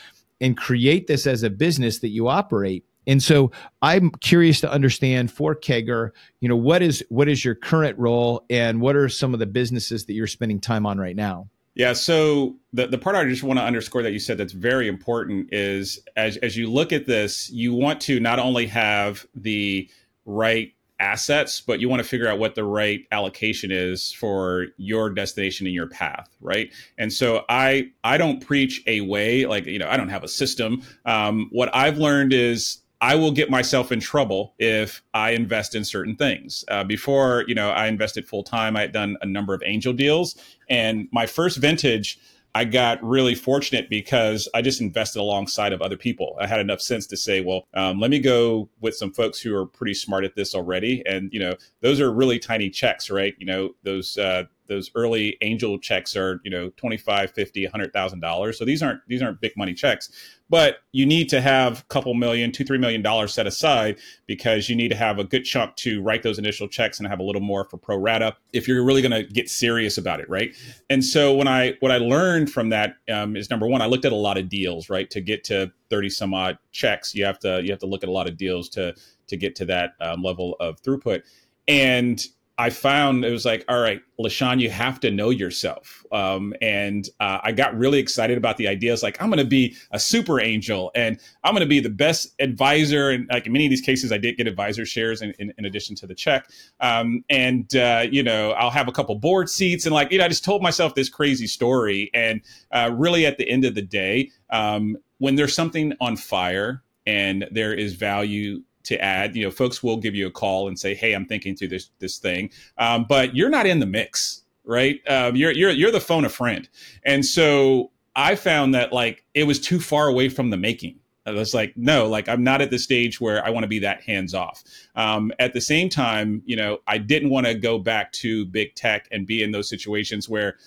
and 0.41 0.57
create 0.57 1.07
this 1.07 1.25
as 1.25 1.43
a 1.43 1.49
business 1.49 1.99
that 1.99 2.09
you 2.09 2.27
operate? 2.27 2.83
And 3.07 3.21
so 3.21 3.51
i'm 3.81 4.09
curious 4.21 4.59
to 4.61 4.71
understand 4.71 5.31
for 5.31 5.55
CAGR 5.55 6.09
you 6.39 6.49
know 6.49 6.55
what 6.55 6.81
is 6.81 7.03
what 7.09 7.27
is 7.27 7.45
your 7.45 7.55
current 7.55 7.97
role 7.99 8.45
and 8.49 8.81
what 8.81 8.95
are 8.95 9.09
some 9.09 9.33
of 9.33 9.39
the 9.39 9.45
businesses 9.45 10.05
that 10.05 10.13
you're 10.13 10.27
spending 10.27 10.59
time 10.59 10.85
on 10.85 10.97
right 10.97 11.15
now 11.15 11.47
yeah. 11.75 11.93
So 11.93 12.55
the, 12.73 12.87
the 12.87 12.97
part 12.97 13.15
I 13.15 13.25
just 13.25 13.43
want 13.43 13.59
to 13.59 13.63
underscore 13.63 14.01
that 14.03 14.11
you 14.11 14.19
said 14.19 14.37
that's 14.37 14.53
very 14.53 14.87
important 14.87 15.49
is 15.53 15.99
as, 16.15 16.37
as 16.37 16.57
you 16.57 16.71
look 16.71 16.91
at 16.93 17.05
this, 17.05 17.49
you 17.51 17.73
want 17.73 18.01
to 18.01 18.19
not 18.19 18.39
only 18.39 18.65
have 18.67 19.25
the 19.35 19.89
right 20.25 20.71
assets, 20.99 21.59
but 21.61 21.79
you 21.81 21.89
want 21.89 22.01
to 22.01 22.07
figure 22.07 22.27
out 22.27 22.39
what 22.39 22.55
the 22.55 22.63
right 22.63 23.01
allocation 23.11 23.71
is 23.71 24.13
for 24.13 24.67
your 24.77 25.09
destination 25.09 25.67
and 25.67 25.75
your 25.75 25.87
path, 25.87 26.29
right? 26.39 26.71
And 26.97 27.11
so 27.11 27.43
I 27.49 27.91
I 28.03 28.17
don't 28.17 28.39
preach 28.39 28.81
a 28.87 29.01
way 29.01 29.45
like 29.45 29.65
you 29.65 29.79
know 29.79 29.89
I 29.89 29.97
don't 29.97 30.09
have 30.09 30.23
a 30.23 30.27
system. 30.27 30.81
Um, 31.05 31.49
what 31.51 31.73
I've 31.75 31.97
learned 31.97 32.33
is 32.33 32.79
I 33.01 33.15
will 33.15 33.31
get 33.31 33.49
myself 33.49 33.91
in 33.91 33.99
trouble 33.99 34.55
if 34.57 35.03
I 35.13 35.31
invest 35.31 35.75
in 35.75 35.83
certain 35.83 36.15
things. 36.15 36.63
Uh, 36.69 36.83
before, 36.83 37.43
you 37.47 37.53
know, 37.53 37.69
I 37.69 37.87
invested 37.87 38.25
full 38.27 38.43
time. 38.43 38.77
I 38.77 38.81
had 38.81 38.93
done 38.93 39.17
a 39.21 39.25
number 39.25 39.53
of 39.53 39.61
angel 39.65 39.93
deals, 39.93 40.35
and 40.69 41.07
my 41.11 41.25
first 41.25 41.57
vintage, 41.57 42.19
I 42.55 42.63
got 42.63 43.03
really 43.03 43.35
fortunate 43.35 43.89
because 43.89 44.47
I 44.53 44.61
just 44.61 44.79
invested 44.79 45.19
alongside 45.19 45.73
of 45.73 45.81
other 45.81 45.97
people. 45.97 46.37
I 46.39 46.47
had 46.47 46.61
enough 46.61 46.79
sense 46.79 47.05
to 47.07 47.17
say, 47.17 47.41
well, 47.41 47.67
um, 47.73 47.99
let 47.99 48.09
me 48.09 48.19
go 48.19 48.69
with 48.79 48.95
some 48.95 49.11
folks 49.11 49.41
who 49.41 49.53
are 49.53 49.65
pretty 49.65 49.93
smart 49.93 50.23
at 50.23 50.35
this 50.35 50.55
already, 50.55 51.03
and 51.05 51.31
you 51.33 51.39
know, 51.39 51.55
those 51.81 51.99
are 51.99 52.11
really 52.11 52.39
tiny 52.39 52.69
checks, 52.69 53.09
right? 53.09 53.35
You 53.37 53.45
know, 53.45 53.75
those 53.83 54.17
uh, 54.17 54.45
those 54.67 54.91
early 54.95 55.37
angel 55.41 55.79
checks 55.79 56.15
are 56.15 56.41
you 56.43 56.51
know 56.51 56.69
25 56.77 57.31
50 57.31 57.65
100000 57.65 58.19
dollars. 58.19 58.57
So 58.57 58.65
these 58.65 58.81
aren't 58.81 59.01
these 59.07 59.21
aren't 59.21 59.41
big 59.41 59.53
money 59.57 59.73
checks 59.73 60.09
but 60.49 60.77
you 60.91 61.05
need 61.05 61.29
to 61.29 61.41
have 61.41 61.81
a 61.81 61.83
couple 61.85 62.13
million 62.13 62.51
two 62.51 62.63
three 62.63 62.77
million 62.77 63.01
dollars 63.01 63.33
set 63.33 63.47
aside 63.47 63.97
because 64.27 64.69
you 64.69 64.75
need 64.75 64.89
to 64.89 64.95
have 64.95 65.19
a 65.19 65.23
good 65.23 65.43
chunk 65.43 65.75
to 65.75 66.01
write 66.01 66.23
those 66.23 66.37
initial 66.37 66.67
checks 66.67 66.99
and 66.99 67.07
have 67.07 67.19
a 67.19 67.23
little 67.23 67.41
more 67.41 67.65
for 67.65 67.77
pro 67.77 67.97
rata 67.97 68.35
if 68.53 68.67
you're 68.67 68.83
really 68.83 69.01
going 69.01 69.11
to 69.11 69.23
get 69.23 69.49
serious 69.49 69.97
about 69.97 70.19
it 70.19 70.29
right? 70.29 70.55
And 70.89 71.03
so 71.03 71.33
when 71.33 71.47
i 71.47 71.73
what 71.79 71.91
i 71.91 71.97
learned 71.97 72.51
from 72.51 72.69
that 72.69 72.95
um, 73.11 73.35
is 73.35 73.49
number 73.49 73.67
one 73.67 73.81
i 73.81 73.85
looked 73.85 74.05
at 74.05 74.11
a 74.11 74.17
lot 74.17 74.37
of 74.37 74.49
deals 74.49 74.89
right? 74.89 75.09
To 75.11 75.21
get 75.21 75.43
to 75.45 75.71
30 75.89 76.09
some 76.09 76.33
odd 76.33 76.57
checks 76.71 77.15
you 77.15 77.25
have 77.25 77.39
to 77.39 77.61
you 77.63 77.71
have 77.71 77.79
to 77.79 77.87
look 77.87 78.03
at 78.03 78.09
a 78.09 78.13
lot 78.13 78.27
of 78.27 78.37
deals 78.37 78.69
to 78.69 78.93
to 79.27 79.37
get 79.37 79.55
to 79.55 79.65
that 79.65 79.93
um, 80.01 80.21
level 80.21 80.55
of 80.59 80.79
throughput. 80.81 81.23
And 81.67 82.23
I 82.57 82.69
found 82.69 83.25
it 83.25 83.31
was 83.31 83.43
like, 83.43 83.65
all 83.67 83.81
right, 83.81 84.01
LaSean, 84.17 84.61
you 84.61 84.69
have 84.69 85.01
to 85.01 85.11
know 85.11 85.29
yourself. 85.29 86.05
Um, 86.13 86.53
and 86.61 87.07
uh, 87.19 87.39
I 87.43 87.51
got 87.51 87.77
really 87.77 87.99
excited 87.99 88.37
about 88.37 88.55
the 88.55 88.69
ideas. 88.69 89.03
Like, 89.03 89.21
I'm 89.21 89.29
going 89.29 89.43
to 89.43 89.49
be 89.49 89.75
a 89.91 89.99
super 89.99 90.39
angel 90.39 90.89
and 90.95 91.19
I'm 91.43 91.53
going 91.53 91.65
to 91.65 91.69
be 91.69 91.81
the 91.81 91.89
best 91.89 92.33
advisor. 92.39 93.09
And 93.09 93.27
like 93.29 93.45
in 93.45 93.51
many 93.51 93.65
of 93.65 93.71
these 93.71 93.81
cases, 93.81 94.13
I 94.13 94.17
did 94.17 94.37
get 94.37 94.47
advisor 94.47 94.85
shares 94.85 95.21
in, 95.21 95.33
in, 95.37 95.53
in 95.57 95.65
addition 95.65 95.97
to 95.97 96.07
the 96.07 96.15
check. 96.15 96.49
Um, 96.79 97.25
and, 97.29 97.75
uh, 97.75 98.05
you 98.09 98.23
know, 98.23 98.51
I'll 98.51 98.69
have 98.69 98.87
a 98.87 98.93
couple 98.93 99.15
board 99.15 99.49
seats. 99.49 99.85
And 99.85 99.93
like, 99.93 100.11
you 100.11 100.17
know, 100.17 100.25
I 100.25 100.29
just 100.29 100.45
told 100.45 100.61
myself 100.61 100.95
this 100.95 101.09
crazy 101.09 101.47
story. 101.47 102.09
And 102.13 102.41
uh, 102.71 102.91
really, 102.93 103.25
at 103.25 103.37
the 103.37 103.49
end 103.49 103.65
of 103.65 103.75
the 103.75 103.81
day, 103.81 104.31
um, 104.49 104.95
when 105.17 105.35
there's 105.35 105.53
something 105.53 105.93
on 105.99 106.15
fire 106.15 106.83
and 107.05 107.47
there 107.51 107.73
is 107.73 107.95
value 107.95 108.61
to 108.85 109.01
add. 109.01 109.35
You 109.35 109.45
know, 109.45 109.51
folks 109.51 109.83
will 109.83 109.97
give 109.97 110.15
you 110.15 110.27
a 110.27 110.31
call 110.31 110.67
and 110.67 110.79
say, 110.79 110.93
"Hey, 110.95 111.13
I'm 111.13 111.25
thinking 111.25 111.55
through 111.55 111.69
this 111.69 111.89
this 111.99 112.17
thing," 112.17 112.51
um, 112.77 113.05
but 113.07 113.35
you're 113.35 113.49
not 113.49 113.65
in 113.65 113.79
the 113.79 113.85
mix, 113.85 114.43
right? 114.63 114.99
Um, 115.07 115.35
you're 115.35 115.51
you're 115.51 115.71
you're 115.71 115.91
the 115.91 115.99
phone 115.99 116.25
a 116.25 116.29
friend, 116.29 116.67
and 117.03 117.25
so 117.25 117.91
I 118.15 118.35
found 118.35 118.73
that 118.73 118.93
like 118.93 119.23
it 119.33 119.45
was 119.45 119.59
too 119.59 119.79
far 119.79 120.07
away 120.07 120.29
from 120.29 120.49
the 120.49 120.57
making. 120.57 120.99
I 121.25 121.31
was 121.31 121.53
like, 121.53 121.75
no, 121.75 122.07
like 122.07 122.29
I'm 122.29 122.43
not 122.43 122.61
at 122.61 122.69
the 122.69 122.77
stage 122.77 123.19
where 123.19 123.43
I 123.43 123.49
want 123.49 123.63
to 123.63 123.67
be 123.67 123.79
that 123.79 124.03
hands 124.03 124.33
off. 124.33 124.63
Um, 124.95 125.31
at 125.39 125.53
the 125.53 125.61
same 125.61 125.89
time, 125.89 126.43
you 126.45 126.55
know, 126.55 126.79
I 126.87 126.99
didn't 126.99 127.29
want 127.29 127.47
to 127.47 127.55
go 127.55 127.79
back 127.79 128.11
to 128.13 128.45
big 128.45 128.75
tech 128.75 129.07
and 129.11 129.25
be 129.25 129.41
in 129.41 129.51
those 129.51 129.67
situations 129.67 130.29
where, 130.29 130.57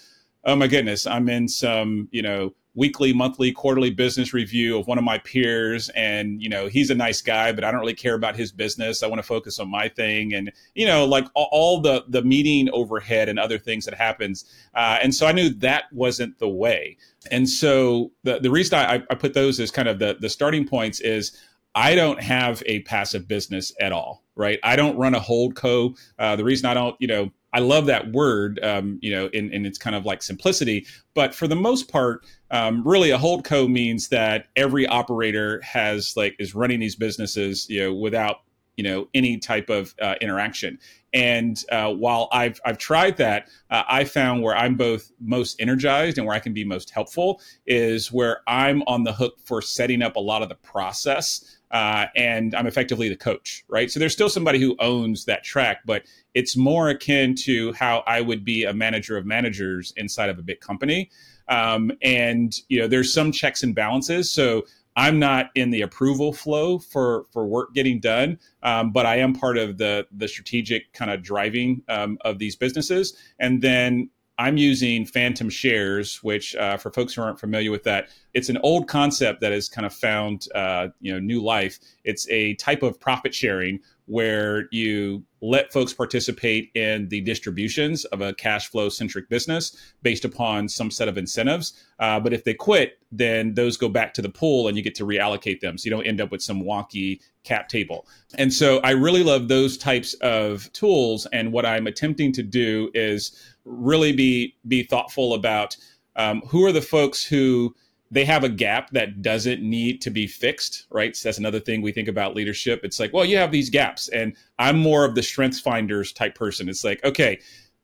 oh 0.44 0.56
my 0.56 0.66
goodness, 0.66 1.06
I'm 1.06 1.28
in 1.28 1.46
some, 1.46 2.08
you 2.10 2.22
know, 2.22 2.54
weekly, 2.78 3.12
monthly, 3.12 3.50
quarterly 3.50 3.90
business 3.90 4.32
review 4.32 4.78
of 4.78 4.86
one 4.86 4.98
of 4.98 5.04
my 5.04 5.18
peers. 5.18 5.88
And, 5.90 6.40
you 6.40 6.48
know, 6.48 6.68
he's 6.68 6.90
a 6.90 6.94
nice 6.94 7.20
guy, 7.20 7.50
but 7.50 7.64
I 7.64 7.72
don't 7.72 7.80
really 7.80 7.92
care 7.92 8.14
about 8.14 8.36
his 8.36 8.52
business. 8.52 9.02
I 9.02 9.08
want 9.08 9.18
to 9.18 9.26
focus 9.26 9.58
on 9.58 9.68
my 9.68 9.88
thing. 9.88 10.32
And, 10.32 10.52
you 10.76 10.86
know, 10.86 11.04
like 11.04 11.26
all, 11.34 11.80
the, 11.80 12.04
the 12.08 12.22
meeting 12.22 12.70
overhead 12.72 13.28
and 13.28 13.36
other 13.38 13.58
things 13.58 13.84
that 13.84 13.94
happens. 13.94 14.44
Uh, 14.74 14.98
and 15.02 15.12
so 15.12 15.26
I 15.26 15.32
knew 15.32 15.50
that 15.50 15.92
wasn't 15.92 16.38
the 16.38 16.48
way. 16.48 16.96
And 17.32 17.48
so 17.48 18.12
the, 18.22 18.38
the 18.38 18.50
reason 18.50 18.78
I, 18.78 19.02
I 19.10 19.14
put 19.16 19.34
those 19.34 19.58
as 19.58 19.72
kind 19.72 19.88
of 19.88 19.98
the, 19.98 20.16
the 20.20 20.28
starting 20.28 20.66
points 20.66 21.00
is 21.00 21.36
I 21.74 21.96
don't 21.96 22.22
have 22.22 22.62
a 22.66 22.80
passive 22.80 23.26
business 23.26 23.72
at 23.80 23.92
all, 23.92 24.24
right? 24.36 24.58
I 24.62 24.76
don't 24.76 24.96
run 24.96 25.14
a 25.14 25.20
hold 25.20 25.56
co. 25.56 25.96
Uh, 26.18 26.36
the 26.36 26.44
reason 26.44 26.66
I 26.66 26.74
don't, 26.74 26.96
you 27.00 27.08
know, 27.08 27.30
I 27.52 27.60
love 27.60 27.86
that 27.86 28.12
word, 28.12 28.62
um, 28.62 28.98
you 29.00 29.10
know, 29.10 29.26
in, 29.28 29.52
in 29.52 29.64
its 29.64 29.78
kind 29.78 29.96
of 29.96 30.04
like 30.04 30.22
simplicity. 30.22 30.86
But 31.14 31.34
for 31.34 31.48
the 31.48 31.56
most 31.56 31.90
part, 31.90 32.26
um, 32.50 32.86
really 32.86 33.10
a 33.10 33.18
hold 33.18 33.44
co 33.44 33.66
means 33.66 34.08
that 34.08 34.46
every 34.56 34.86
operator 34.86 35.60
has 35.62 36.16
like 36.16 36.36
is 36.38 36.54
running 36.54 36.80
these 36.80 36.96
businesses, 36.96 37.66
you 37.68 37.80
know, 37.80 37.94
without 37.94 38.38
you 38.76 38.84
know 38.84 39.08
any 39.12 39.36
type 39.36 39.68
of 39.68 39.94
uh, 40.00 40.14
interaction. 40.20 40.78
And 41.12 41.62
uh, 41.72 41.92
while 41.92 42.28
I've 42.32 42.60
I've 42.64 42.78
tried 42.78 43.16
that, 43.16 43.48
uh, 43.70 43.82
I 43.88 44.04
found 44.04 44.42
where 44.42 44.56
I'm 44.56 44.76
both 44.76 45.10
most 45.20 45.60
energized 45.60 46.16
and 46.16 46.26
where 46.26 46.36
I 46.36 46.38
can 46.38 46.54
be 46.54 46.64
most 46.64 46.90
helpful 46.90 47.40
is 47.66 48.12
where 48.12 48.40
I'm 48.46 48.82
on 48.82 49.04
the 49.04 49.12
hook 49.12 49.40
for 49.44 49.60
setting 49.60 50.00
up 50.00 50.16
a 50.16 50.20
lot 50.20 50.42
of 50.42 50.48
the 50.48 50.54
process 50.54 51.57
uh, 51.70 52.06
and 52.16 52.54
I'm 52.54 52.66
effectively 52.66 53.08
the 53.08 53.16
coach, 53.16 53.64
right? 53.68 53.90
So 53.90 54.00
there's 54.00 54.12
still 54.12 54.28
somebody 54.28 54.60
who 54.60 54.76
owns 54.78 55.24
that 55.26 55.44
track, 55.44 55.80
but 55.84 56.04
it's 56.34 56.56
more 56.56 56.88
akin 56.88 57.34
to 57.44 57.72
how 57.74 58.02
I 58.06 58.20
would 58.20 58.44
be 58.44 58.64
a 58.64 58.72
manager 58.72 59.16
of 59.16 59.26
managers 59.26 59.92
inside 59.96 60.30
of 60.30 60.38
a 60.38 60.42
big 60.42 60.60
company. 60.60 61.10
Um, 61.48 61.92
and 62.02 62.52
you 62.68 62.78
know, 62.78 62.88
there's 62.88 63.12
some 63.12 63.32
checks 63.32 63.62
and 63.62 63.74
balances. 63.74 64.30
So 64.30 64.64
I'm 64.96 65.18
not 65.18 65.50
in 65.54 65.70
the 65.70 65.82
approval 65.82 66.32
flow 66.32 66.78
for 66.78 67.26
for 67.32 67.46
work 67.46 67.72
getting 67.72 68.00
done, 68.00 68.38
um, 68.62 68.90
but 68.90 69.06
I 69.06 69.18
am 69.18 69.32
part 69.32 69.56
of 69.56 69.78
the 69.78 70.06
the 70.10 70.26
strategic 70.26 70.92
kind 70.92 71.10
of 71.10 71.22
driving 71.22 71.82
um, 71.88 72.18
of 72.22 72.38
these 72.38 72.56
businesses. 72.56 73.16
And 73.38 73.62
then 73.62 74.10
I'm 74.38 74.56
using 74.56 75.04
phantom 75.04 75.50
shares, 75.50 76.22
which 76.22 76.54
uh, 76.54 76.76
for 76.76 76.92
folks 76.92 77.14
who 77.14 77.22
aren't 77.22 77.40
familiar 77.40 77.70
with 77.72 77.82
that, 77.84 78.08
it's 78.38 78.48
an 78.48 78.58
old 78.62 78.86
concept 78.86 79.40
that 79.40 79.50
has 79.50 79.68
kind 79.68 79.84
of 79.84 79.92
found 79.92 80.46
uh, 80.54 80.88
you 81.00 81.12
know 81.12 81.18
new 81.18 81.42
life. 81.42 81.80
It's 82.04 82.28
a 82.30 82.54
type 82.54 82.84
of 82.84 83.00
profit 83.00 83.34
sharing 83.34 83.80
where 84.06 84.68
you 84.70 85.24
let 85.42 85.72
folks 85.72 85.92
participate 85.92 86.70
in 86.74 87.08
the 87.08 87.20
distributions 87.20 88.04
of 88.06 88.20
a 88.20 88.32
cash 88.32 88.68
flow 88.68 88.88
centric 88.88 89.28
business 89.28 89.76
based 90.02 90.24
upon 90.24 90.68
some 90.68 90.90
set 90.90 91.08
of 91.08 91.18
incentives. 91.18 91.74
Uh, 91.98 92.18
but 92.18 92.32
if 92.32 92.44
they 92.44 92.54
quit, 92.54 92.98
then 93.12 93.54
those 93.54 93.76
go 93.76 93.88
back 93.88 94.14
to 94.14 94.22
the 94.22 94.28
pool 94.28 94.68
and 94.68 94.76
you 94.76 94.82
get 94.82 94.94
to 94.94 95.04
reallocate 95.04 95.60
them. 95.60 95.76
So 95.76 95.84
you 95.84 95.90
don't 95.90 96.06
end 96.06 96.20
up 96.20 96.30
with 96.30 96.42
some 96.42 96.62
wonky 96.62 97.20
cap 97.44 97.68
table. 97.68 98.06
And 98.36 98.52
so 98.52 98.78
I 98.78 98.90
really 98.92 99.24
love 99.24 99.48
those 99.48 99.76
types 99.76 100.14
of 100.14 100.72
tools. 100.72 101.26
And 101.32 101.52
what 101.52 101.66
I'm 101.66 101.86
attempting 101.88 102.32
to 102.32 102.42
do 102.42 102.90
is 102.94 103.32
really 103.64 104.12
be 104.12 104.54
be 104.66 104.84
thoughtful 104.84 105.34
about 105.34 105.76
um, 106.16 106.40
who 106.48 106.64
are 106.64 106.72
the 106.72 106.82
folks 106.82 107.24
who 107.24 107.74
they 108.10 108.24
have 108.24 108.44
a 108.44 108.48
gap 108.48 108.90
that 108.90 109.22
doesn't 109.22 109.62
need 109.62 110.00
to 110.02 110.10
be 110.10 110.26
fixed, 110.26 110.86
right? 110.90 111.16
So 111.16 111.28
that's 111.28 111.38
another 111.38 111.60
thing 111.60 111.82
we 111.82 111.92
think 111.92 112.08
about 112.08 112.34
leadership. 112.34 112.80
It's 112.82 112.98
like, 112.98 113.12
well, 113.12 113.24
you 113.24 113.36
have 113.36 113.52
these 113.52 113.70
gaps, 113.70 114.08
and 114.08 114.34
I'm 114.58 114.78
more 114.78 115.04
of 115.04 115.14
the 115.14 115.22
strength 115.22 115.60
finders 115.60 116.12
type 116.12 116.34
person. 116.34 116.68
It's 116.68 116.84
like, 116.84 117.04
okay, 117.04 117.38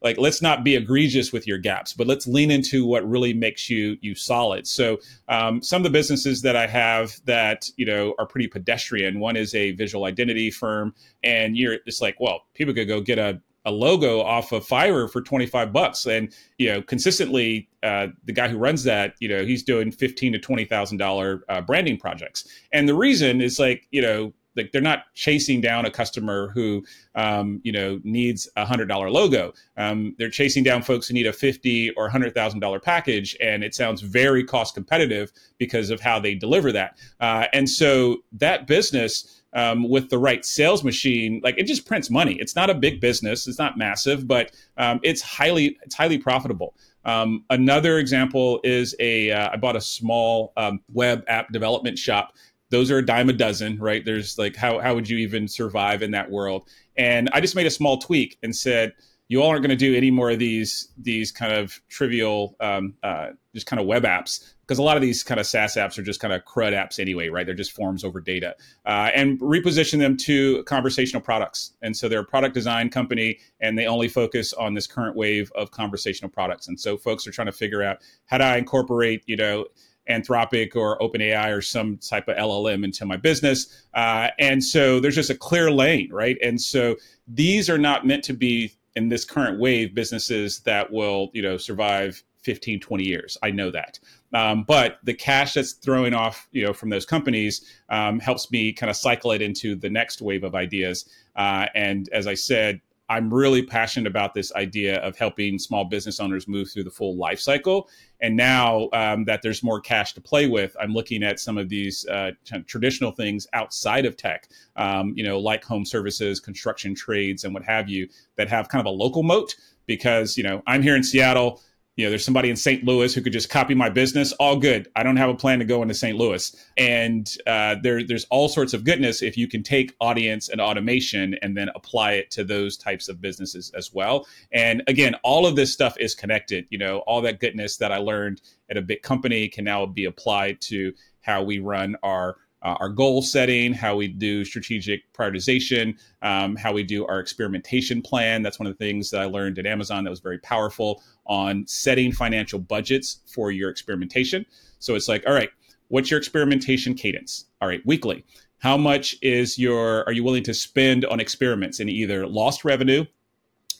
like 0.04 0.18
let's 0.18 0.42
not 0.42 0.64
be 0.64 0.76
egregious 0.76 1.32
with 1.32 1.46
your 1.46 1.56
gaps, 1.56 1.94
but 1.94 2.06
let's 2.06 2.26
lean 2.26 2.50
into 2.50 2.84
what 2.86 3.08
really 3.08 3.32
makes 3.32 3.70
you 3.70 3.96
you 4.02 4.14
solid. 4.14 4.66
So 4.66 4.98
um, 5.28 5.62
some 5.62 5.80
of 5.80 5.84
the 5.84 5.90
businesses 5.90 6.42
that 6.42 6.56
I 6.56 6.66
have 6.66 7.14
that 7.24 7.70
you 7.76 7.86
know 7.86 8.14
are 8.18 8.26
pretty 8.26 8.46
pedestrian. 8.46 9.18
One 9.18 9.34
is 9.34 9.54
a 9.54 9.72
visual 9.72 10.04
identity 10.04 10.50
firm, 10.50 10.94
and 11.22 11.56
you're 11.56 11.78
it's 11.86 12.02
like, 12.02 12.20
well, 12.20 12.42
people 12.52 12.74
could 12.74 12.86
go 12.86 13.00
get 13.00 13.18
a 13.18 13.40
a 13.64 13.70
logo 13.70 14.20
off 14.20 14.52
of 14.52 14.66
Fiverr 14.66 15.10
for 15.10 15.22
25 15.22 15.72
bucks. 15.72 16.06
And, 16.06 16.32
you 16.58 16.72
know, 16.72 16.82
consistently, 16.82 17.68
uh, 17.82 18.08
the 18.24 18.32
guy 18.32 18.48
who 18.48 18.58
runs 18.58 18.84
that, 18.84 19.14
you 19.20 19.28
know, 19.28 19.44
he's 19.44 19.62
doing 19.62 19.90
15 19.90 20.32
to 20.32 20.38
$20,000 20.38 21.40
uh, 21.48 21.60
branding 21.62 21.98
projects. 21.98 22.46
And 22.72 22.88
the 22.88 22.94
reason 22.94 23.40
is 23.40 23.58
like, 23.58 23.86
you 23.90 24.02
know, 24.02 24.32
like 24.56 24.72
they're 24.72 24.80
not 24.80 25.04
chasing 25.14 25.60
down 25.60 25.84
a 25.84 25.90
customer 25.90 26.50
who, 26.54 26.84
um, 27.14 27.60
you 27.64 27.72
know, 27.72 28.00
needs 28.04 28.48
a 28.56 28.64
hundred 28.64 28.86
dollar 28.86 29.10
logo. 29.10 29.52
Um, 29.76 30.14
they're 30.18 30.30
chasing 30.30 30.62
down 30.62 30.82
folks 30.82 31.08
who 31.08 31.14
need 31.14 31.26
a 31.26 31.32
fifty 31.32 31.90
or 31.92 32.08
hundred 32.08 32.34
thousand 32.34 32.60
dollar 32.60 32.80
package, 32.80 33.36
and 33.40 33.64
it 33.64 33.74
sounds 33.74 34.00
very 34.00 34.44
cost 34.44 34.74
competitive 34.74 35.32
because 35.58 35.90
of 35.90 36.00
how 36.00 36.20
they 36.20 36.34
deliver 36.34 36.72
that. 36.72 36.98
Uh, 37.20 37.46
and 37.52 37.68
so 37.68 38.18
that 38.32 38.66
business 38.66 39.42
um, 39.54 39.88
with 39.88 40.10
the 40.10 40.18
right 40.18 40.44
sales 40.44 40.84
machine, 40.84 41.40
like 41.44 41.56
it 41.58 41.64
just 41.64 41.86
prints 41.86 42.10
money. 42.10 42.36
It's 42.40 42.56
not 42.56 42.70
a 42.70 42.74
big 42.74 43.00
business, 43.00 43.46
it's 43.46 43.58
not 43.58 43.78
massive, 43.78 44.26
but 44.26 44.52
um, 44.76 45.00
it's 45.02 45.22
highly 45.22 45.78
it's 45.82 45.94
highly 45.94 46.18
profitable. 46.18 46.74
Um, 47.04 47.44
another 47.50 47.98
example 47.98 48.60
is 48.64 48.94
a 48.98 49.30
uh, 49.30 49.50
I 49.52 49.56
bought 49.56 49.76
a 49.76 49.80
small 49.80 50.52
um, 50.56 50.80
web 50.92 51.24
app 51.28 51.52
development 51.52 51.98
shop. 51.98 52.32
Those 52.70 52.90
are 52.90 52.98
a 52.98 53.06
dime 53.06 53.28
a 53.28 53.32
dozen, 53.32 53.78
right? 53.78 54.04
There's 54.04 54.38
like 54.38 54.56
how 54.56 54.80
how 54.80 54.94
would 54.94 55.08
you 55.08 55.18
even 55.18 55.46
survive 55.46 56.02
in 56.02 56.10
that 56.12 56.30
world? 56.30 56.68
And 56.96 57.30
I 57.32 57.40
just 57.40 57.54
made 57.54 57.66
a 57.66 57.70
small 57.70 57.98
tweak 57.98 58.38
and 58.42 58.54
said 58.54 58.92
you 59.28 59.42
all 59.42 59.48
aren't 59.48 59.62
going 59.62 59.70
to 59.70 59.76
do 59.76 59.96
any 59.96 60.10
more 60.10 60.30
of 60.30 60.38
these 60.38 60.88
these 60.98 61.30
kind 61.30 61.52
of 61.52 61.80
trivial 61.88 62.56
um, 62.60 62.94
uh, 63.02 63.28
just 63.54 63.66
kind 63.66 63.80
of 63.80 63.86
web 63.86 64.04
apps 64.04 64.53
because 64.66 64.78
a 64.78 64.82
lot 64.82 64.96
of 64.96 65.02
these 65.02 65.22
kind 65.22 65.38
of 65.38 65.46
SaaS 65.46 65.76
apps 65.76 65.98
are 65.98 66.02
just 66.02 66.20
kind 66.20 66.32
of 66.32 66.44
crud 66.44 66.72
apps 66.72 66.98
anyway, 66.98 67.28
right? 67.28 67.44
They're 67.44 67.54
just 67.54 67.72
forms 67.72 68.04
over 68.04 68.20
data, 68.20 68.56
uh, 68.86 69.10
and 69.14 69.38
reposition 69.40 69.98
them 69.98 70.16
to 70.18 70.62
conversational 70.64 71.22
products. 71.22 71.72
And 71.82 71.96
so 71.96 72.08
they're 72.08 72.20
a 72.20 72.24
product 72.24 72.54
design 72.54 72.90
company, 72.90 73.38
and 73.60 73.78
they 73.78 73.86
only 73.86 74.08
focus 74.08 74.52
on 74.52 74.74
this 74.74 74.86
current 74.86 75.16
wave 75.16 75.50
of 75.54 75.70
conversational 75.70 76.30
products. 76.30 76.68
And 76.68 76.78
so 76.78 76.96
folks 76.96 77.26
are 77.26 77.32
trying 77.32 77.46
to 77.46 77.52
figure 77.52 77.82
out 77.82 77.98
how 78.26 78.38
do 78.38 78.44
I 78.44 78.56
incorporate, 78.56 79.22
you 79.26 79.36
know. 79.36 79.66
Anthropic 80.06 80.76
or 80.76 80.98
OpenAI 80.98 81.50
or 81.50 81.62
some 81.62 81.96
type 81.96 82.28
of 82.28 82.36
LLM 82.36 82.84
into 82.84 83.06
my 83.06 83.16
business. 83.16 83.86
Uh, 83.94 84.28
and 84.38 84.62
so 84.62 85.00
there's 85.00 85.14
just 85.14 85.30
a 85.30 85.34
clear 85.34 85.70
lane, 85.70 86.10
right? 86.12 86.36
And 86.42 86.60
so 86.60 86.96
these 87.26 87.70
are 87.70 87.78
not 87.78 88.06
meant 88.06 88.22
to 88.24 88.34
be 88.34 88.74
in 88.96 89.08
this 89.08 89.24
current 89.24 89.58
wave 89.58 89.94
businesses 89.94 90.60
that 90.60 90.92
will 90.92 91.30
you 91.32 91.42
know 91.42 91.56
survive 91.56 92.22
15 92.42 92.80
20 92.80 93.04
years 93.04 93.36
i 93.42 93.50
know 93.50 93.70
that 93.70 93.98
um, 94.34 94.64
but 94.64 94.98
the 95.04 95.14
cash 95.14 95.54
that's 95.54 95.72
throwing 95.72 96.12
off 96.12 96.48
you 96.52 96.64
know 96.64 96.72
from 96.72 96.90
those 96.90 97.06
companies 97.06 97.72
um, 97.88 98.20
helps 98.20 98.50
me 98.50 98.72
kind 98.72 98.90
of 98.90 98.96
cycle 98.96 99.32
it 99.32 99.40
into 99.40 99.74
the 99.74 99.88
next 99.88 100.20
wave 100.20 100.44
of 100.44 100.54
ideas 100.54 101.08
uh, 101.36 101.66
and 101.74 102.08
as 102.12 102.26
i 102.26 102.34
said 102.34 102.80
I'm 103.08 103.32
really 103.32 103.62
passionate 103.62 104.08
about 104.08 104.32
this 104.32 104.52
idea 104.54 104.96
of 105.00 105.16
helping 105.16 105.58
small 105.58 105.84
business 105.84 106.20
owners 106.20 106.48
move 106.48 106.70
through 106.70 106.84
the 106.84 106.90
full 106.90 107.16
life 107.16 107.38
cycle. 107.38 107.88
And 108.20 108.36
now 108.36 108.88
um, 108.94 109.24
that 109.26 109.42
there's 109.42 109.62
more 109.62 109.80
cash 109.80 110.14
to 110.14 110.20
play 110.20 110.46
with, 110.46 110.74
I'm 110.80 110.92
looking 110.94 111.22
at 111.22 111.38
some 111.38 111.58
of 111.58 111.68
these 111.68 112.06
uh, 112.06 112.30
traditional 112.66 113.10
things 113.10 113.46
outside 113.52 114.06
of 114.06 114.16
tech, 114.16 114.48
um, 114.76 115.12
you 115.16 115.22
know, 115.22 115.38
like 115.38 115.64
home 115.64 115.84
services, 115.84 116.40
construction 116.40 116.94
trades, 116.94 117.44
and 117.44 117.52
what 117.52 117.62
have 117.64 117.88
you, 117.90 118.08
that 118.36 118.48
have 118.48 118.68
kind 118.68 118.80
of 118.80 118.86
a 118.86 118.96
local 118.96 119.22
moat. 119.22 119.54
Because 119.86 120.38
you 120.38 120.42
know, 120.42 120.62
I'm 120.66 120.80
here 120.80 120.96
in 120.96 121.04
Seattle. 121.04 121.60
You 121.96 122.04
know, 122.04 122.10
there's 122.10 122.24
somebody 122.24 122.50
in 122.50 122.56
St. 122.56 122.82
Louis 122.84 123.14
who 123.14 123.20
could 123.20 123.32
just 123.32 123.48
copy 123.48 123.74
my 123.74 123.88
business. 123.88 124.32
All 124.32 124.56
good. 124.56 124.88
I 124.96 125.04
don't 125.04 125.16
have 125.16 125.30
a 125.30 125.34
plan 125.34 125.60
to 125.60 125.64
go 125.64 125.80
into 125.80 125.94
St. 125.94 126.18
Louis. 126.18 126.54
And 126.76 127.32
uh, 127.46 127.76
there, 127.82 128.04
there's 128.04 128.24
all 128.30 128.48
sorts 128.48 128.74
of 128.74 128.82
goodness 128.82 129.22
if 129.22 129.36
you 129.36 129.46
can 129.46 129.62
take 129.62 129.94
audience 130.00 130.48
and 130.48 130.60
automation 130.60 131.36
and 131.40 131.56
then 131.56 131.68
apply 131.76 132.14
it 132.14 132.32
to 132.32 132.42
those 132.42 132.76
types 132.76 133.08
of 133.08 133.20
businesses 133.20 133.70
as 133.76 133.92
well. 133.92 134.26
And 134.52 134.82
again, 134.88 135.14
all 135.22 135.46
of 135.46 135.54
this 135.54 135.72
stuff 135.72 135.96
is 136.00 136.16
connected. 136.16 136.66
You 136.70 136.78
know, 136.78 136.98
all 136.98 137.22
that 137.22 137.38
goodness 137.38 137.76
that 137.76 137.92
I 137.92 137.98
learned 137.98 138.42
at 138.68 138.76
a 138.76 138.82
big 138.82 139.02
company 139.02 139.48
can 139.48 139.64
now 139.64 139.86
be 139.86 140.06
applied 140.06 140.60
to 140.62 140.92
how 141.20 141.42
we 141.42 141.58
run 141.58 141.96
our 142.02 142.36
uh, 142.64 142.76
our 142.80 142.88
goal 142.88 143.22
setting, 143.22 143.72
how 143.72 143.94
we 143.94 144.08
do 144.08 144.44
strategic 144.44 145.12
prioritization, 145.12 145.96
um, 146.22 146.56
how 146.56 146.72
we 146.72 146.82
do 146.82 147.06
our 147.06 147.20
experimentation 147.20 148.00
plan. 148.00 148.42
That's 148.42 148.58
one 148.58 148.66
of 148.66 148.76
the 148.76 148.84
things 148.84 149.10
that 149.10 149.20
I 149.20 149.26
learned 149.26 149.58
at 149.58 149.66
Amazon 149.66 150.04
that 150.04 150.10
was 150.10 150.20
very 150.20 150.38
powerful 150.38 151.02
on 151.26 151.66
setting 151.66 152.10
financial 152.10 152.58
budgets 152.58 153.20
for 153.26 153.50
your 153.50 153.70
experimentation. 153.70 154.46
So 154.78 154.94
it's 154.94 155.08
like, 155.08 155.24
all 155.26 155.34
right, 155.34 155.50
what's 155.88 156.10
your 156.10 156.18
experimentation 156.18 156.94
cadence? 156.94 157.46
All 157.60 157.68
right, 157.68 157.84
weekly. 157.84 158.24
How 158.58 158.78
much 158.78 159.16
is 159.20 159.58
your 159.58 160.04
are 160.06 160.12
you 160.12 160.24
willing 160.24 160.44
to 160.44 160.54
spend 160.54 161.04
on 161.04 161.20
experiments 161.20 161.80
in 161.80 161.90
either 161.90 162.26
lost 162.26 162.64
revenue 162.64 163.04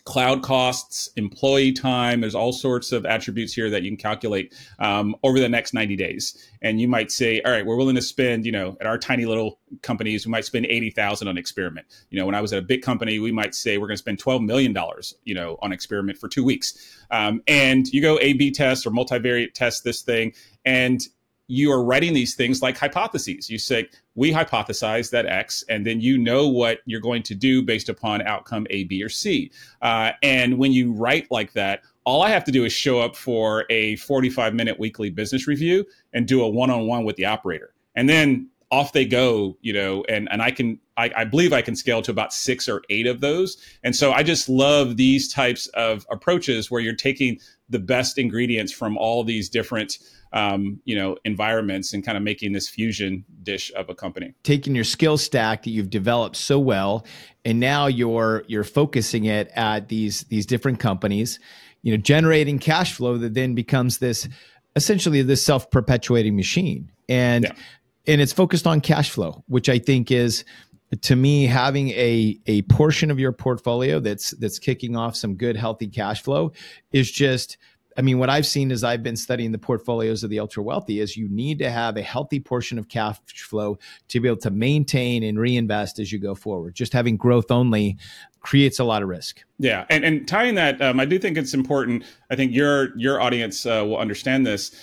cloud 0.04 0.42
costs, 0.42 1.08
employee 1.16 1.72
time. 1.72 2.20
There's 2.20 2.34
all 2.34 2.52
sorts 2.52 2.92
of 2.92 3.06
attributes 3.06 3.54
here 3.54 3.70
that 3.70 3.82
you 3.82 3.90
can 3.90 3.96
calculate 3.96 4.54
um, 4.78 5.16
over 5.22 5.40
the 5.40 5.48
next 5.48 5.72
90 5.72 5.96
days. 5.96 6.50
And 6.60 6.78
you 6.80 6.88
might 6.88 7.10
say, 7.10 7.40
all 7.42 7.52
right, 7.52 7.64
we're 7.64 7.76
willing 7.76 7.94
to 7.94 8.02
spend, 8.02 8.44
you 8.44 8.52
know, 8.52 8.76
at 8.80 8.86
our 8.86 8.98
tiny 8.98 9.24
little 9.24 9.58
companies, 9.80 10.26
we 10.26 10.30
might 10.30 10.44
spend 10.44 10.66
80,000 10.66 11.26
on 11.26 11.38
experiment. 11.38 11.86
You 12.10 12.18
know, 12.18 12.26
when 12.26 12.34
I 12.34 12.42
was 12.42 12.52
at 12.52 12.58
a 12.58 12.62
big 12.62 12.82
company, 12.82 13.18
we 13.18 13.32
might 13.32 13.54
say 13.54 13.78
we're 13.78 13.86
going 13.86 13.96
to 13.96 13.98
spend 13.98 14.22
$12 14.22 14.44
million, 14.44 14.76
you 15.24 15.34
know, 15.34 15.58
on 15.62 15.72
experiment 15.72 16.18
for 16.18 16.28
two 16.28 16.44
weeks. 16.44 16.98
Um, 17.10 17.42
and 17.46 17.88
you 17.88 18.02
go 18.02 18.18
A 18.20 18.34
B 18.34 18.50
test 18.50 18.86
or 18.86 18.90
multivariate 18.90 19.54
test 19.54 19.84
this 19.84 20.02
thing. 20.02 20.34
And 20.66 21.00
you 21.46 21.70
are 21.70 21.84
writing 21.84 22.14
these 22.14 22.34
things 22.34 22.62
like 22.62 22.76
hypotheses. 22.76 23.50
You 23.50 23.58
say, 23.58 23.88
we 24.14 24.32
hypothesize 24.32 25.10
that 25.10 25.26
X, 25.26 25.64
and 25.68 25.86
then 25.86 26.00
you 26.00 26.16
know 26.16 26.48
what 26.48 26.80
you're 26.86 27.00
going 27.00 27.22
to 27.24 27.34
do 27.34 27.62
based 27.62 27.88
upon 27.88 28.22
outcome 28.22 28.66
A, 28.70 28.84
B, 28.84 29.02
or 29.02 29.08
C. 29.08 29.50
Uh, 29.82 30.12
and 30.22 30.58
when 30.58 30.72
you 30.72 30.92
write 30.92 31.26
like 31.30 31.52
that, 31.52 31.82
all 32.04 32.22
I 32.22 32.30
have 32.30 32.44
to 32.44 32.52
do 32.52 32.64
is 32.64 32.72
show 32.72 33.00
up 33.00 33.16
for 33.16 33.64
a 33.70 33.96
45 33.96 34.54
minute 34.54 34.78
weekly 34.78 35.10
business 35.10 35.46
review 35.46 35.84
and 36.12 36.26
do 36.26 36.42
a 36.42 36.48
one 36.48 36.70
on 36.70 36.86
one 36.86 37.04
with 37.04 37.16
the 37.16 37.24
operator. 37.24 37.74
And 37.94 38.08
then 38.08 38.48
off 38.74 38.92
they 38.92 39.04
go, 39.04 39.56
you 39.60 39.72
know, 39.72 40.04
and, 40.08 40.28
and 40.30 40.42
I 40.42 40.50
can, 40.50 40.80
I, 40.96 41.10
I, 41.16 41.24
believe 41.24 41.52
I 41.52 41.62
can 41.62 41.76
scale 41.76 42.02
to 42.02 42.10
about 42.10 42.32
six 42.32 42.68
or 42.68 42.82
eight 42.90 43.06
of 43.06 43.20
those. 43.20 43.56
And 43.84 43.94
so 43.94 44.12
I 44.12 44.22
just 44.22 44.48
love 44.48 44.96
these 44.96 45.32
types 45.32 45.68
of 45.68 46.04
approaches 46.10 46.70
where 46.70 46.80
you're 46.80 46.94
taking 46.94 47.38
the 47.68 47.78
best 47.78 48.18
ingredients 48.18 48.72
from 48.72 48.98
all 48.98 49.22
these 49.24 49.48
different 49.48 49.98
um, 50.32 50.80
you 50.84 50.96
know 50.96 51.16
environments 51.24 51.92
and 51.92 52.04
kind 52.04 52.18
of 52.18 52.24
making 52.24 52.52
this 52.52 52.68
fusion 52.68 53.24
dish 53.44 53.72
of 53.76 53.88
a 53.88 53.94
company 53.94 54.34
taking 54.42 54.74
your 54.74 54.84
skill 54.84 55.16
stack 55.16 55.62
that 55.62 55.70
you've 55.70 55.90
developed 55.90 56.34
so 56.34 56.58
well 56.58 57.06
and 57.44 57.60
now 57.60 57.86
you're 57.86 58.42
you're 58.48 58.64
focusing 58.64 59.26
it 59.26 59.48
at 59.54 59.88
these 59.88 60.24
these 60.24 60.44
different 60.44 60.80
companies 60.80 61.38
you 61.82 61.92
know 61.92 61.96
generating 61.96 62.58
cash 62.58 62.94
flow 62.94 63.16
that 63.16 63.34
then 63.34 63.54
becomes 63.54 63.98
this 63.98 64.28
essentially 64.74 65.22
this 65.22 65.44
self-perpetuating 65.44 66.34
machine 66.34 66.90
and 67.08 67.44
yeah. 67.44 67.52
And 68.06 68.20
it's 68.20 68.32
focused 68.32 68.66
on 68.66 68.80
cash 68.80 69.10
flow 69.10 69.42
which 69.46 69.68
i 69.68 69.78
think 69.78 70.10
is 70.10 70.44
to 71.00 71.16
me 71.16 71.46
having 71.46 71.90
a 71.90 72.38
a 72.46 72.62
portion 72.62 73.10
of 73.10 73.18
your 73.18 73.32
portfolio 73.32 74.00
that's 74.00 74.30
that's 74.32 74.58
kicking 74.58 74.96
off 74.96 75.16
some 75.16 75.34
good 75.34 75.56
healthy 75.56 75.88
cash 75.88 76.22
flow 76.22 76.52
is 76.92 77.10
just 77.10 77.56
I 77.96 78.02
mean, 78.02 78.18
what 78.18 78.28
I've 78.28 78.46
seen 78.46 78.72
as 78.72 78.82
I've 78.82 79.02
been 79.02 79.16
studying 79.16 79.52
the 79.52 79.58
portfolios 79.58 80.24
of 80.24 80.30
the 80.30 80.40
ultra 80.40 80.62
wealthy 80.62 81.00
is 81.00 81.16
you 81.16 81.28
need 81.28 81.58
to 81.60 81.70
have 81.70 81.96
a 81.96 82.02
healthy 82.02 82.40
portion 82.40 82.78
of 82.78 82.88
cash 82.88 83.18
flow 83.36 83.78
to 84.08 84.20
be 84.20 84.28
able 84.28 84.40
to 84.40 84.50
maintain 84.50 85.22
and 85.22 85.38
reinvest 85.38 85.98
as 85.98 86.12
you 86.12 86.18
go 86.18 86.34
forward. 86.34 86.74
Just 86.74 86.92
having 86.92 87.16
growth 87.16 87.50
only 87.50 87.96
creates 88.40 88.78
a 88.78 88.84
lot 88.84 89.02
of 89.02 89.08
risk. 89.08 89.44
Yeah, 89.58 89.86
and 89.90 90.04
and 90.04 90.26
tying 90.26 90.56
that, 90.56 90.80
um, 90.82 90.98
I 90.98 91.04
do 91.04 91.18
think 91.18 91.38
it's 91.38 91.54
important. 91.54 92.04
I 92.30 92.36
think 92.36 92.52
your 92.52 92.96
your 92.98 93.20
audience 93.20 93.64
uh, 93.64 93.84
will 93.86 93.98
understand 93.98 94.46
this 94.46 94.74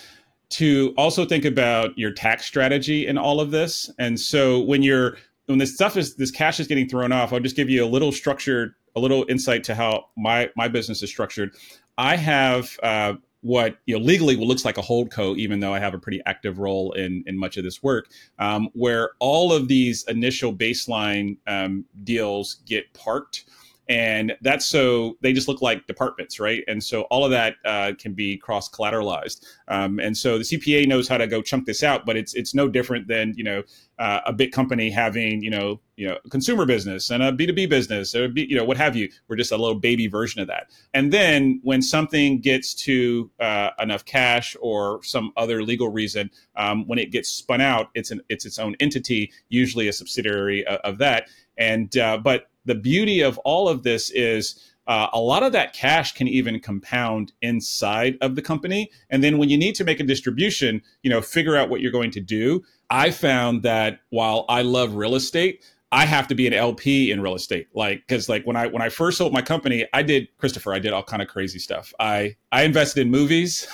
to 0.52 0.92
also 0.98 1.24
think 1.24 1.44
about 1.44 1.96
your 1.96 2.10
tax 2.10 2.44
strategy 2.44 3.06
in 3.06 3.16
all 3.16 3.40
of 3.40 3.50
this. 3.50 3.90
And 3.98 4.20
so 4.20 4.60
when 4.60 4.82
you're 4.82 5.16
when 5.46 5.58
this 5.58 5.74
stuff 5.74 5.96
is 5.96 6.16
this 6.16 6.30
cash 6.30 6.60
is 6.60 6.66
getting 6.66 6.88
thrown 6.88 7.10
off, 7.10 7.32
I'll 7.32 7.40
just 7.40 7.56
give 7.56 7.70
you 7.70 7.84
a 7.84 7.86
little 7.86 8.12
structured, 8.12 8.74
a 8.94 9.00
little 9.00 9.24
insight 9.28 9.64
to 9.64 9.74
how 9.74 10.06
my 10.16 10.50
my 10.56 10.68
business 10.68 11.02
is 11.02 11.10
structured. 11.10 11.54
I 11.96 12.16
have 12.16 12.78
uh, 12.82 13.14
what 13.40 13.78
you 13.86 13.98
know 13.98 14.04
legally 14.04 14.36
looks 14.36 14.64
like 14.64 14.76
a 14.76 14.82
hold 14.82 15.10
co, 15.10 15.34
even 15.36 15.60
though 15.60 15.72
I 15.72 15.78
have 15.78 15.94
a 15.94 15.98
pretty 15.98 16.20
active 16.26 16.58
role 16.58 16.92
in 16.92 17.24
in 17.26 17.38
much 17.38 17.56
of 17.56 17.64
this 17.64 17.82
work, 17.82 18.10
um, 18.38 18.68
where 18.74 19.10
all 19.20 19.52
of 19.52 19.68
these 19.68 20.04
initial 20.04 20.54
baseline 20.54 21.38
um, 21.46 21.86
deals 22.04 22.56
get 22.66 22.92
parked 22.92 23.44
and 23.88 24.36
that's 24.40 24.66
so 24.66 25.16
they 25.20 25.32
just 25.32 25.48
look 25.48 25.62
like 25.62 25.86
departments 25.86 26.40
right? 26.40 26.64
And 26.68 26.82
so 26.82 27.02
all 27.02 27.24
of 27.24 27.30
that 27.30 27.56
uh, 27.64 27.92
can 27.98 28.14
be 28.14 28.36
cross 28.36 28.68
collateralized 28.70 29.44
um, 29.68 29.98
and 29.98 30.16
so 30.16 30.38
the 30.38 30.44
cpa 30.44 30.86
knows 30.86 31.08
how 31.08 31.18
to 31.18 31.26
go 31.26 31.42
chunk 31.42 31.66
this 31.66 31.82
out 31.82 32.06
but 32.06 32.16
it's 32.16 32.34
it's 32.34 32.54
no 32.54 32.68
different 32.68 33.08
than 33.08 33.34
you 33.36 33.44
know 33.44 33.62
uh, 33.98 34.20
a 34.26 34.32
big 34.32 34.52
company 34.52 34.90
having 34.90 35.42
you 35.42 35.50
know 35.50 35.80
you 35.96 36.08
know 36.08 36.18
consumer 36.30 36.66
business 36.66 37.10
and 37.10 37.22
a 37.22 37.32
b2b 37.32 37.68
business 37.68 38.14
or 38.14 38.28
B, 38.28 38.46
you 38.48 38.56
know 38.56 38.64
what 38.64 38.76
have 38.76 38.96
you. 38.96 39.08
We're 39.28 39.36
just 39.36 39.52
a 39.52 39.56
little 39.56 39.78
baby 39.78 40.06
version 40.06 40.40
of 40.40 40.48
that. 40.48 40.70
And 40.94 41.12
then 41.12 41.60
when 41.62 41.82
something 41.82 42.40
gets 42.40 42.74
to 42.86 43.30
uh, 43.40 43.70
enough 43.78 44.04
cash 44.04 44.56
or 44.60 45.02
some 45.02 45.32
other 45.36 45.62
legal 45.62 45.88
reason 45.88 46.30
um, 46.56 46.86
when 46.86 46.98
it 46.98 47.10
gets 47.10 47.28
spun 47.28 47.60
out 47.60 47.90
it's 47.94 48.10
an 48.10 48.20
it's 48.28 48.44
its 48.44 48.58
own 48.58 48.76
entity 48.80 49.32
usually 49.48 49.88
a 49.88 49.92
subsidiary 49.92 50.66
of, 50.66 50.80
of 50.84 50.98
that. 50.98 51.28
And 51.56 51.96
uh, 51.96 52.18
but 52.18 52.48
the 52.64 52.74
beauty 52.74 53.20
of 53.20 53.38
all 53.38 53.68
of 53.68 53.82
this 53.82 54.10
is 54.10 54.68
uh, 54.88 55.06
a 55.12 55.20
lot 55.20 55.44
of 55.44 55.52
that 55.52 55.72
cash 55.72 56.12
can 56.12 56.26
even 56.26 56.58
compound 56.58 57.32
inside 57.40 58.16
of 58.20 58.34
the 58.34 58.42
company 58.42 58.90
and 59.10 59.22
then 59.22 59.38
when 59.38 59.48
you 59.48 59.56
need 59.56 59.74
to 59.74 59.84
make 59.84 60.00
a 60.00 60.04
distribution 60.04 60.82
you 61.02 61.10
know 61.10 61.20
figure 61.20 61.56
out 61.56 61.68
what 61.68 61.80
you're 61.80 61.92
going 61.92 62.10
to 62.10 62.20
do 62.20 62.62
i 62.90 63.10
found 63.10 63.62
that 63.62 64.00
while 64.10 64.44
i 64.48 64.62
love 64.62 64.94
real 64.94 65.14
estate 65.14 65.62
I 65.92 66.06
have 66.06 66.26
to 66.28 66.34
be 66.34 66.46
an 66.46 66.54
LP 66.54 67.10
in 67.10 67.20
real 67.20 67.34
estate, 67.34 67.68
like 67.74 68.02
because 68.06 68.26
like 68.26 68.46
when 68.46 68.56
I 68.56 68.66
when 68.66 68.80
I 68.80 68.88
first 68.88 69.18
sold 69.18 69.34
my 69.34 69.42
company, 69.42 69.86
I 69.92 70.02
did 70.02 70.26
Christopher, 70.38 70.72
I 70.72 70.78
did 70.78 70.94
all 70.94 71.02
kind 71.02 71.20
of 71.20 71.28
crazy 71.28 71.58
stuff. 71.58 71.92
I 72.00 72.34
I 72.50 72.62
invested 72.62 73.02
in 73.02 73.10
movies. 73.10 73.68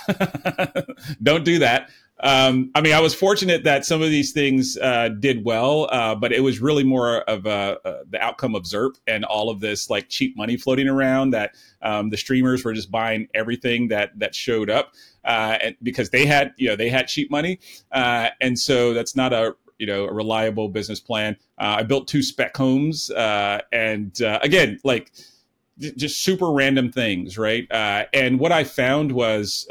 Don't 1.23 1.45
do 1.45 1.59
that. 1.59 1.89
Um, 2.21 2.71
I 2.75 2.81
mean, 2.81 2.93
I 2.93 2.99
was 2.99 3.15
fortunate 3.15 3.63
that 3.63 3.85
some 3.85 4.01
of 4.01 4.09
these 4.09 4.33
things 4.33 4.77
uh, 4.77 5.09
did 5.09 5.45
well, 5.45 5.87
uh, 5.91 6.15
but 6.15 6.33
it 6.33 6.41
was 6.41 6.59
really 6.59 6.83
more 6.83 7.21
of 7.21 7.45
a, 7.45 7.77
uh, 7.85 8.03
the 8.09 8.19
outcome 8.19 8.55
of 8.55 8.63
ZERP 8.63 8.95
and 9.07 9.23
all 9.23 9.49
of 9.49 9.61
this 9.61 9.89
like 9.89 10.09
cheap 10.09 10.35
money 10.35 10.57
floating 10.57 10.89
around 10.89 11.29
that 11.31 11.55
um, 11.81 12.09
the 12.09 12.17
streamers 12.17 12.65
were 12.65 12.73
just 12.73 12.91
buying 12.91 13.27
everything 13.33 13.87
that 13.87 14.17
that 14.19 14.35
showed 14.35 14.69
up 14.69 14.93
uh, 15.23 15.57
and 15.61 15.75
because 15.81 16.09
they 16.09 16.25
had 16.25 16.53
you 16.57 16.67
know 16.67 16.75
they 16.75 16.89
had 16.89 17.07
cheap 17.07 17.31
money, 17.31 17.59
uh, 17.91 18.29
and 18.41 18.57
so 18.57 18.93
that's 18.93 19.15
not 19.15 19.31
a 19.31 19.55
you 19.77 19.87
know 19.87 20.05
a 20.05 20.13
reliable 20.13 20.67
business 20.67 20.99
plan. 20.99 21.37
Uh, 21.57 21.77
I 21.79 21.83
built 21.83 22.07
two 22.07 22.23
spec 22.23 22.55
homes, 22.55 23.11
and 23.15 24.19
again, 24.21 24.79
like 24.83 25.11
just 25.79 26.23
super 26.23 26.51
random 26.51 26.91
things, 26.91 27.37
right? 27.37 27.67
and 27.71 28.39
what 28.39 28.51
I 28.51 28.63
found 28.63 29.11
was 29.11 29.67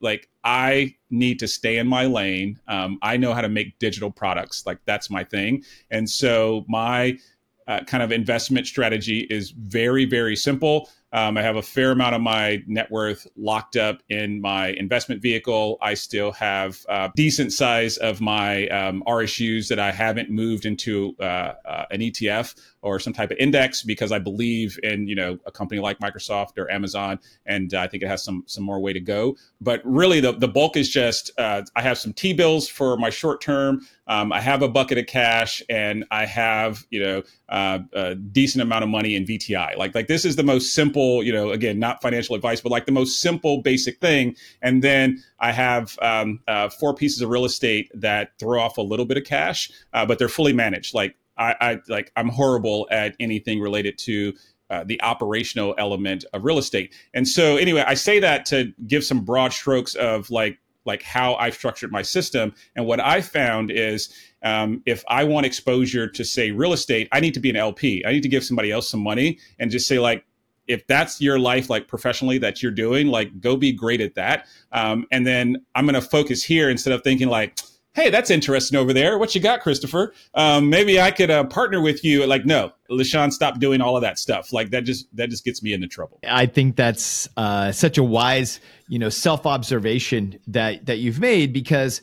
like 0.00 0.28
I 0.44 0.94
need 1.10 1.38
to 1.40 1.48
stay 1.48 1.76
in 1.76 1.86
my 1.86 2.06
lane. 2.06 2.58
Um, 2.68 2.98
I 3.02 3.18
know 3.18 3.34
how 3.34 3.42
to 3.42 3.50
make 3.50 3.78
digital 3.78 4.10
products. 4.10 4.64
Like 4.64 4.78
that's 4.86 5.10
my 5.10 5.22
thing. 5.24 5.62
And 5.90 6.08
so 6.08 6.64
my 6.68 7.18
uh, 7.66 7.84
kind 7.84 8.02
of 8.02 8.10
investment 8.12 8.66
strategy 8.66 9.26
is 9.28 9.50
very, 9.50 10.06
very 10.06 10.34
simple. 10.34 10.88
Um, 11.12 11.36
I 11.36 11.42
have 11.42 11.56
a 11.56 11.62
fair 11.62 11.90
amount 11.90 12.14
of 12.14 12.22
my 12.22 12.62
net 12.66 12.90
worth 12.90 13.26
locked 13.36 13.76
up 13.76 14.02
in 14.08 14.40
my 14.40 14.68
investment 14.68 15.20
vehicle. 15.20 15.76
I 15.82 15.94
still 15.94 16.32
have 16.32 16.78
a 16.88 17.10
decent 17.14 17.52
size 17.52 17.98
of 17.98 18.22
my 18.22 18.68
um, 18.68 19.02
RSUs 19.06 19.68
that 19.68 19.78
I 19.78 19.90
haven't 19.90 20.30
moved 20.30 20.64
into 20.64 21.14
uh, 21.20 21.54
uh, 21.64 21.84
an 21.90 22.00
ETF 22.00 22.54
or 22.82 23.00
some 23.00 23.12
type 23.12 23.30
of 23.30 23.36
index 23.38 23.82
because 23.82 24.12
I 24.12 24.18
believe 24.18 24.78
in 24.82 25.08
you 25.08 25.14
know 25.14 25.38
a 25.46 25.50
company 25.50 25.80
like 25.80 25.98
Microsoft 25.98 26.58
or 26.58 26.70
Amazon, 26.70 27.18
and 27.46 27.72
uh, 27.74 27.80
I 27.80 27.88
think 27.88 28.02
it 28.02 28.06
has 28.06 28.22
some 28.22 28.44
some 28.46 28.64
more 28.64 28.80
way 28.80 28.92
to 28.92 29.00
go. 29.00 29.36
But 29.60 29.80
really, 29.84 30.20
the 30.20 30.32
the 30.32 30.48
bulk 30.48 30.76
is 30.76 30.88
just 30.88 31.30
uh, 31.38 31.62
I 31.74 31.82
have 31.82 31.98
some 31.98 32.12
T 32.12 32.32
bills 32.32 32.68
for 32.68 32.96
my 32.96 33.10
short 33.10 33.40
term. 33.40 33.86
Um, 34.06 34.32
I 34.32 34.40
have 34.40 34.62
a 34.62 34.68
bucket 34.68 34.98
of 34.98 35.06
cash, 35.06 35.62
and 35.68 36.04
I 36.10 36.24
have 36.26 36.86
you 36.90 37.00
know 37.00 37.22
uh, 37.48 37.80
a 37.92 38.14
decent 38.14 38.62
amount 38.62 38.84
of 38.84 38.90
money 38.90 39.16
in 39.16 39.24
VTI. 39.24 39.76
Like 39.76 39.94
like 39.94 40.06
this 40.06 40.24
is 40.24 40.36
the 40.36 40.42
most 40.42 40.74
simple 40.74 41.22
you 41.22 41.32
know 41.32 41.50
again 41.50 41.78
not 41.78 42.00
financial 42.00 42.34
advice, 42.34 42.60
but 42.60 42.70
like 42.70 42.86
the 42.86 42.92
most 42.92 43.20
simple 43.20 43.62
basic 43.62 44.00
thing. 44.00 44.36
And 44.62 44.82
then 44.82 45.22
I 45.40 45.52
have 45.52 45.98
um, 46.00 46.40
uh, 46.48 46.68
four 46.68 46.94
pieces 46.94 47.22
of 47.22 47.30
real 47.30 47.44
estate 47.44 47.90
that 47.94 48.32
throw 48.38 48.60
off 48.60 48.78
a 48.78 48.82
little 48.82 49.06
bit 49.06 49.16
of 49.16 49.24
cash, 49.24 49.70
uh, 49.92 50.06
but 50.06 50.18
they're 50.18 50.28
fully 50.28 50.52
managed. 50.52 50.94
Like 50.94 51.16
I, 51.38 51.54
I 51.60 51.78
like 51.88 52.12
I'm 52.16 52.28
horrible 52.28 52.88
at 52.90 53.14
anything 53.20 53.60
related 53.60 53.98
to 53.98 54.34
uh, 54.70 54.84
the 54.84 55.00
operational 55.02 55.74
element 55.78 56.24
of 56.32 56.44
real 56.44 56.58
estate. 56.58 56.94
And 57.14 57.26
so, 57.26 57.56
anyway, 57.56 57.84
I 57.86 57.94
say 57.94 58.20
that 58.20 58.44
to 58.46 58.72
give 58.86 59.04
some 59.04 59.24
broad 59.24 59.52
strokes 59.52 59.94
of 59.94 60.30
like 60.30 60.58
like 60.84 61.02
how 61.02 61.34
I've 61.34 61.54
structured 61.54 61.92
my 61.92 62.02
system. 62.02 62.54
And 62.74 62.86
what 62.86 62.98
I 62.98 63.20
found 63.20 63.70
is 63.70 64.08
um, 64.42 64.82
if 64.86 65.04
I 65.08 65.24
want 65.24 65.46
exposure 65.46 66.08
to 66.08 66.24
say 66.24 66.50
real 66.50 66.72
estate, 66.72 67.08
I 67.12 67.20
need 67.20 67.34
to 67.34 67.40
be 67.40 67.50
an 67.50 67.56
LP. 67.56 68.02
I 68.06 68.12
need 68.12 68.22
to 68.22 68.28
give 68.28 68.42
somebody 68.42 68.72
else 68.72 68.88
some 68.88 69.00
money 69.00 69.38
and 69.58 69.70
just 69.70 69.86
say 69.86 69.98
like, 69.98 70.24
if 70.66 70.86
that's 70.86 71.20
your 71.20 71.38
life, 71.38 71.70
like 71.70 71.88
professionally 71.88 72.38
that 72.38 72.62
you're 72.62 72.72
doing, 72.72 73.08
like 73.08 73.40
go 73.40 73.56
be 73.56 73.72
great 73.72 74.00
at 74.00 74.14
that. 74.14 74.46
Um, 74.72 75.06
and 75.10 75.26
then 75.26 75.64
I'm 75.74 75.84
going 75.86 75.94
to 75.94 76.02
focus 76.02 76.42
here 76.42 76.68
instead 76.70 76.92
of 76.92 77.02
thinking 77.02 77.28
like, 77.28 77.58
hey, 77.98 78.10
that's 78.10 78.30
interesting 78.30 78.78
over 78.78 78.92
there. 78.92 79.18
What 79.18 79.34
you 79.34 79.40
got, 79.40 79.60
Christopher? 79.60 80.14
Um, 80.34 80.70
maybe 80.70 81.00
I 81.00 81.10
could 81.10 81.30
uh, 81.30 81.44
partner 81.44 81.80
with 81.80 82.04
you. 82.04 82.24
Like, 82.26 82.46
no, 82.46 82.72
LaSean, 82.88 83.32
stop 83.32 83.58
doing 83.58 83.80
all 83.80 83.96
of 83.96 84.02
that 84.02 84.18
stuff. 84.18 84.52
Like 84.52 84.70
that 84.70 84.84
just 84.84 85.14
that 85.16 85.30
just 85.30 85.44
gets 85.44 85.62
me 85.62 85.72
into 85.72 85.88
trouble. 85.88 86.20
I 86.28 86.46
think 86.46 86.76
that's 86.76 87.28
uh, 87.36 87.72
such 87.72 87.98
a 87.98 88.04
wise, 88.04 88.60
you 88.88 88.98
know, 88.98 89.08
self 89.08 89.46
observation 89.46 90.38
that 90.46 90.86
that 90.86 90.98
you've 90.98 91.18
made 91.18 91.52
because 91.52 92.00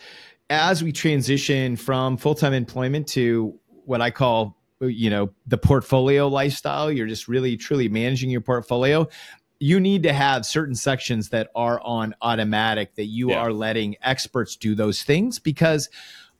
as 0.49 0.83
we 0.83 0.91
transition 0.91 1.75
from 1.75 2.17
full 2.17 2.35
time 2.35 2.53
employment 2.53 3.07
to 3.09 3.57
what 3.85 4.01
I 4.01 4.11
call 4.11 4.57
you 4.81 5.09
know 5.09 5.29
the 5.47 5.57
portfolio 5.57 6.27
lifestyle 6.27 6.91
you're 6.91 7.07
just 7.07 7.29
really 7.29 7.55
truly 7.55 7.87
managing 7.87 8.29
your 8.29 8.41
portfolio 8.41 9.07
you 9.59 9.79
need 9.79 10.03
to 10.03 10.13
have 10.13 10.45
certain 10.45 10.75
sections 10.75 11.29
that 11.29 11.49
are 11.55 11.79
on 11.81 12.13
automatic 12.21 12.95
that 12.95 13.05
you 13.05 13.29
yeah. 13.29 13.37
are 13.37 13.53
letting 13.53 13.95
experts 14.01 14.55
do 14.55 14.75
those 14.75 15.03
things 15.03 15.39
because 15.39 15.89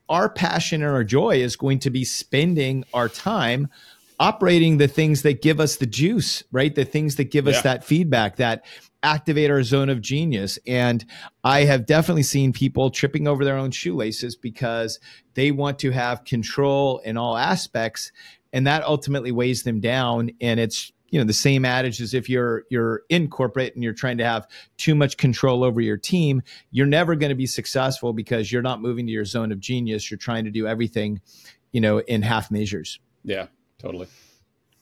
our 0.10 0.30
passion 0.30 0.84
and 0.84 0.92
our 0.92 1.04
joy 1.04 1.38
is 1.38 1.56
going 1.56 1.80
to 1.80 1.90
be 1.90 2.04
spending 2.04 2.84
our 2.94 3.10
time 3.10 3.68
operating 4.20 4.78
the 4.78 4.88
things 4.88 5.24
that 5.24 5.42
give 5.42 5.60
us 5.60 5.78
the 5.78 5.86
juice, 5.86 6.44
right? 6.52 6.74
The 6.74 6.86
things 6.86 7.16
that 7.16 7.32
give 7.32 7.46
yeah. 7.46 7.52
us 7.52 7.62
that 7.64 7.84
feedback 7.84 8.38
that 8.38 8.66
activate 9.04 9.52
our 9.52 9.62
zone 9.62 9.90
of 9.90 10.02
genius. 10.02 10.58
And 10.66 11.06
I 11.44 11.62
have 11.66 11.86
definitely 11.86 12.24
seen 12.24 12.54
people 12.54 12.90
tripping 12.90 13.28
over 13.28 13.46
their 13.46 13.58
own 13.58 13.72
shoelaces 13.72 14.36
because 14.36 15.00
they 15.36 15.52
want 15.52 15.80
to 15.80 15.92
have 15.92 16.24
control 16.24 17.00
in 17.00 17.18
all 17.18 17.38
aspects. 17.38 18.12
And 18.54 18.66
that 18.68 18.84
ultimately 18.84 19.32
weighs 19.32 19.64
them 19.64 19.80
down. 19.80 20.32
And 20.40 20.60
it's 20.60 20.92
you 21.10 21.20
know 21.20 21.26
the 21.26 21.34
same 21.34 21.66
adage 21.66 22.02
as 22.02 22.14
if 22.14 22.30
you're 22.30 22.64
you're 22.70 23.04
in 23.10 23.30
corporate 23.30 23.74
and 23.76 23.84
you're 23.84 23.94
trying 23.94 24.18
to 24.18 24.26
have 24.26 24.48
too 24.78 24.96
much 24.96 25.18
control 25.18 25.64
over 25.64 25.80
your 25.80 25.98
team 25.98 26.42
you're 26.72 26.86
never 26.86 27.16
going 27.16 27.30
to 27.30 27.36
be 27.36 27.46
successful 27.46 28.14
because 28.14 28.52
you're 28.52 28.62
not 28.62 28.82
moving 28.82 29.06
to 29.06 29.12
your 29.12 29.26
zone 29.26 29.52
of 29.52 29.60
genius. 29.60 30.10
You're 30.10 30.18
trying 30.18 30.46
to 30.46 30.52
do 30.52 30.68
everything 30.68 31.22
you 31.72 31.82
know 31.82 32.00
in 32.00 32.22
half 32.22 32.52
measures. 32.52 33.00
Yeah 33.24 33.48
totally. 33.80 34.08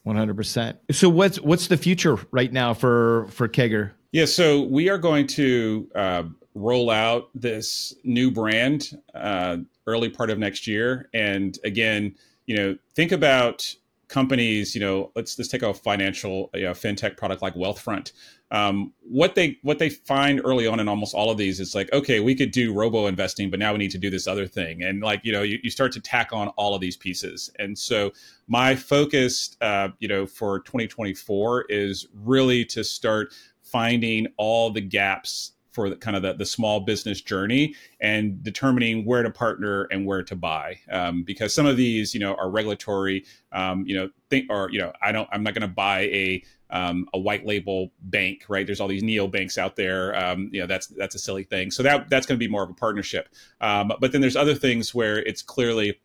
100% 0.06 0.78
so 0.92 1.08
what's 1.08 1.40
what's 1.40 1.68
the 1.68 1.78
future 1.78 2.18
right 2.32 2.52
now 2.52 2.74
for 2.74 3.28
for 3.30 3.48
CAGR 3.48 3.92
yeah 4.12 4.26
so 4.26 4.64
we 4.64 4.90
are 4.90 4.98
going 4.98 5.28
to 5.28 5.90
uh, 5.96 6.24
roll 6.56 6.90
out 6.90 7.30
this 7.34 7.96
new 8.04 8.30
brand 8.30 8.98
uh, 9.16 9.58
early 9.88 10.10
part 10.10 10.30
of 10.30 10.38
next 10.38 10.68
year. 10.68 11.10
And 11.14 11.58
again 11.64 12.16
you 12.46 12.58
know 12.58 12.78
think 12.96 13.12
about 13.12 13.76
companies, 14.14 14.76
you 14.76 14.80
know, 14.80 15.12
let's 15.16 15.40
let's 15.40 15.50
take 15.50 15.64
a 15.64 15.74
financial, 15.74 16.52
you 16.54 16.62
know, 16.62 16.72
fintech 16.72 17.18
product 17.18 17.42
like 17.42 17.56
Wealthfront. 17.56 18.12
Um, 18.52 18.94
what 19.02 19.34
they 19.34 19.58
what 19.64 19.80
they 19.80 19.90
find 19.90 20.40
early 20.46 20.68
on 20.68 20.80
in 20.80 20.88
almost 20.88 21.16
all 21.16 21.32
of 21.32 21.38
these 21.40 21.60
is 21.60 21.74
like, 21.74 21.92
okay, 21.92 22.20
we 22.20 22.36
could 22.36 22.52
do 22.52 22.72
robo 22.72 23.08
investing, 23.08 23.50
but 23.50 23.58
now 23.58 23.72
we 23.72 23.80
need 23.80 23.90
to 23.90 23.98
do 23.98 24.12
this 24.12 24.28
other 24.28 24.46
thing, 24.46 24.84
and 24.84 25.02
like 25.02 25.22
you 25.24 25.32
know, 25.32 25.42
you, 25.42 25.58
you 25.64 25.72
start 25.72 25.92
to 25.94 26.00
tack 26.00 26.32
on 26.32 26.50
all 26.50 26.76
of 26.76 26.80
these 26.82 26.96
pieces. 26.96 27.50
And 27.58 27.78
so 27.78 28.12
my 28.48 28.76
focus, 28.76 29.58
uh, 29.62 29.90
you 29.98 30.08
know, 30.08 30.28
for 30.28 30.60
2024 30.60 31.66
is 31.70 32.08
really 32.14 32.66
to 32.66 32.84
start 32.84 33.34
finding 33.64 34.28
all 34.38 34.70
the 34.70 34.82
gaps 34.82 35.53
for 35.74 35.90
the, 35.90 35.96
kind 35.96 36.16
of 36.16 36.22
the, 36.22 36.34
the 36.34 36.46
small 36.46 36.80
business 36.80 37.20
journey 37.20 37.76
and 38.00 38.42
determining 38.44 39.06
where 39.06 39.24
to 39.24 39.30
partner 39.32 39.84
and 39.92 40.06
where 40.06 40.24
to 40.24 40.36
buy. 40.36 40.80
Um, 40.92 41.24
because 41.24 41.54
some 41.54 41.66
of 41.66 41.76
these 41.78 42.14
you 42.14 42.20
know 42.20 42.36
are 42.36 42.50
regulatory 42.50 43.26
um, 43.52 43.84
you 43.86 43.96
know 43.96 44.10
think 44.30 44.46
or 44.50 44.70
you 44.72 44.80
know 44.80 44.94
i 45.02 45.12
don't 45.12 45.28
i'm 45.32 45.44
not 45.44 45.54
going 45.54 45.68
to 45.68 45.68
buy 45.68 46.02
a 46.02 46.44
um, 46.70 47.08
a 47.14 47.20
white 47.20 47.46
label 47.46 47.92
bank 48.02 48.46
right? 48.48 48.66
There's 48.66 48.80
all 48.80 48.88
these 48.88 49.04
neo 49.04 49.28
banks 49.28 49.58
out 49.58 49.76
there 49.76 50.16
um, 50.18 50.50
you 50.52 50.62
know 50.62 50.68
that's 50.68 50.88
that's 50.88 51.16
a 51.16 51.20
silly 51.20 51.44
thing. 51.44 51.72
So 51.72 51.84
that 51.84 52.10
that's 52.10 52.26
going 52.26 52.40
to 52.40 52.44
be 52.46 52.52
more 52.52 52.64
of 52.64 52.70
a 52.70 52.74
partnership. 52.74 53.30
Um, 53.62 53.92
but 54.00 54.12
then 54.12 54.22
there's 54.22 54.36
other 54.36 54.56
things 54.56 54.94
where 54.94 55.18
it's 55.18 55.42
clearly 55.42 56.00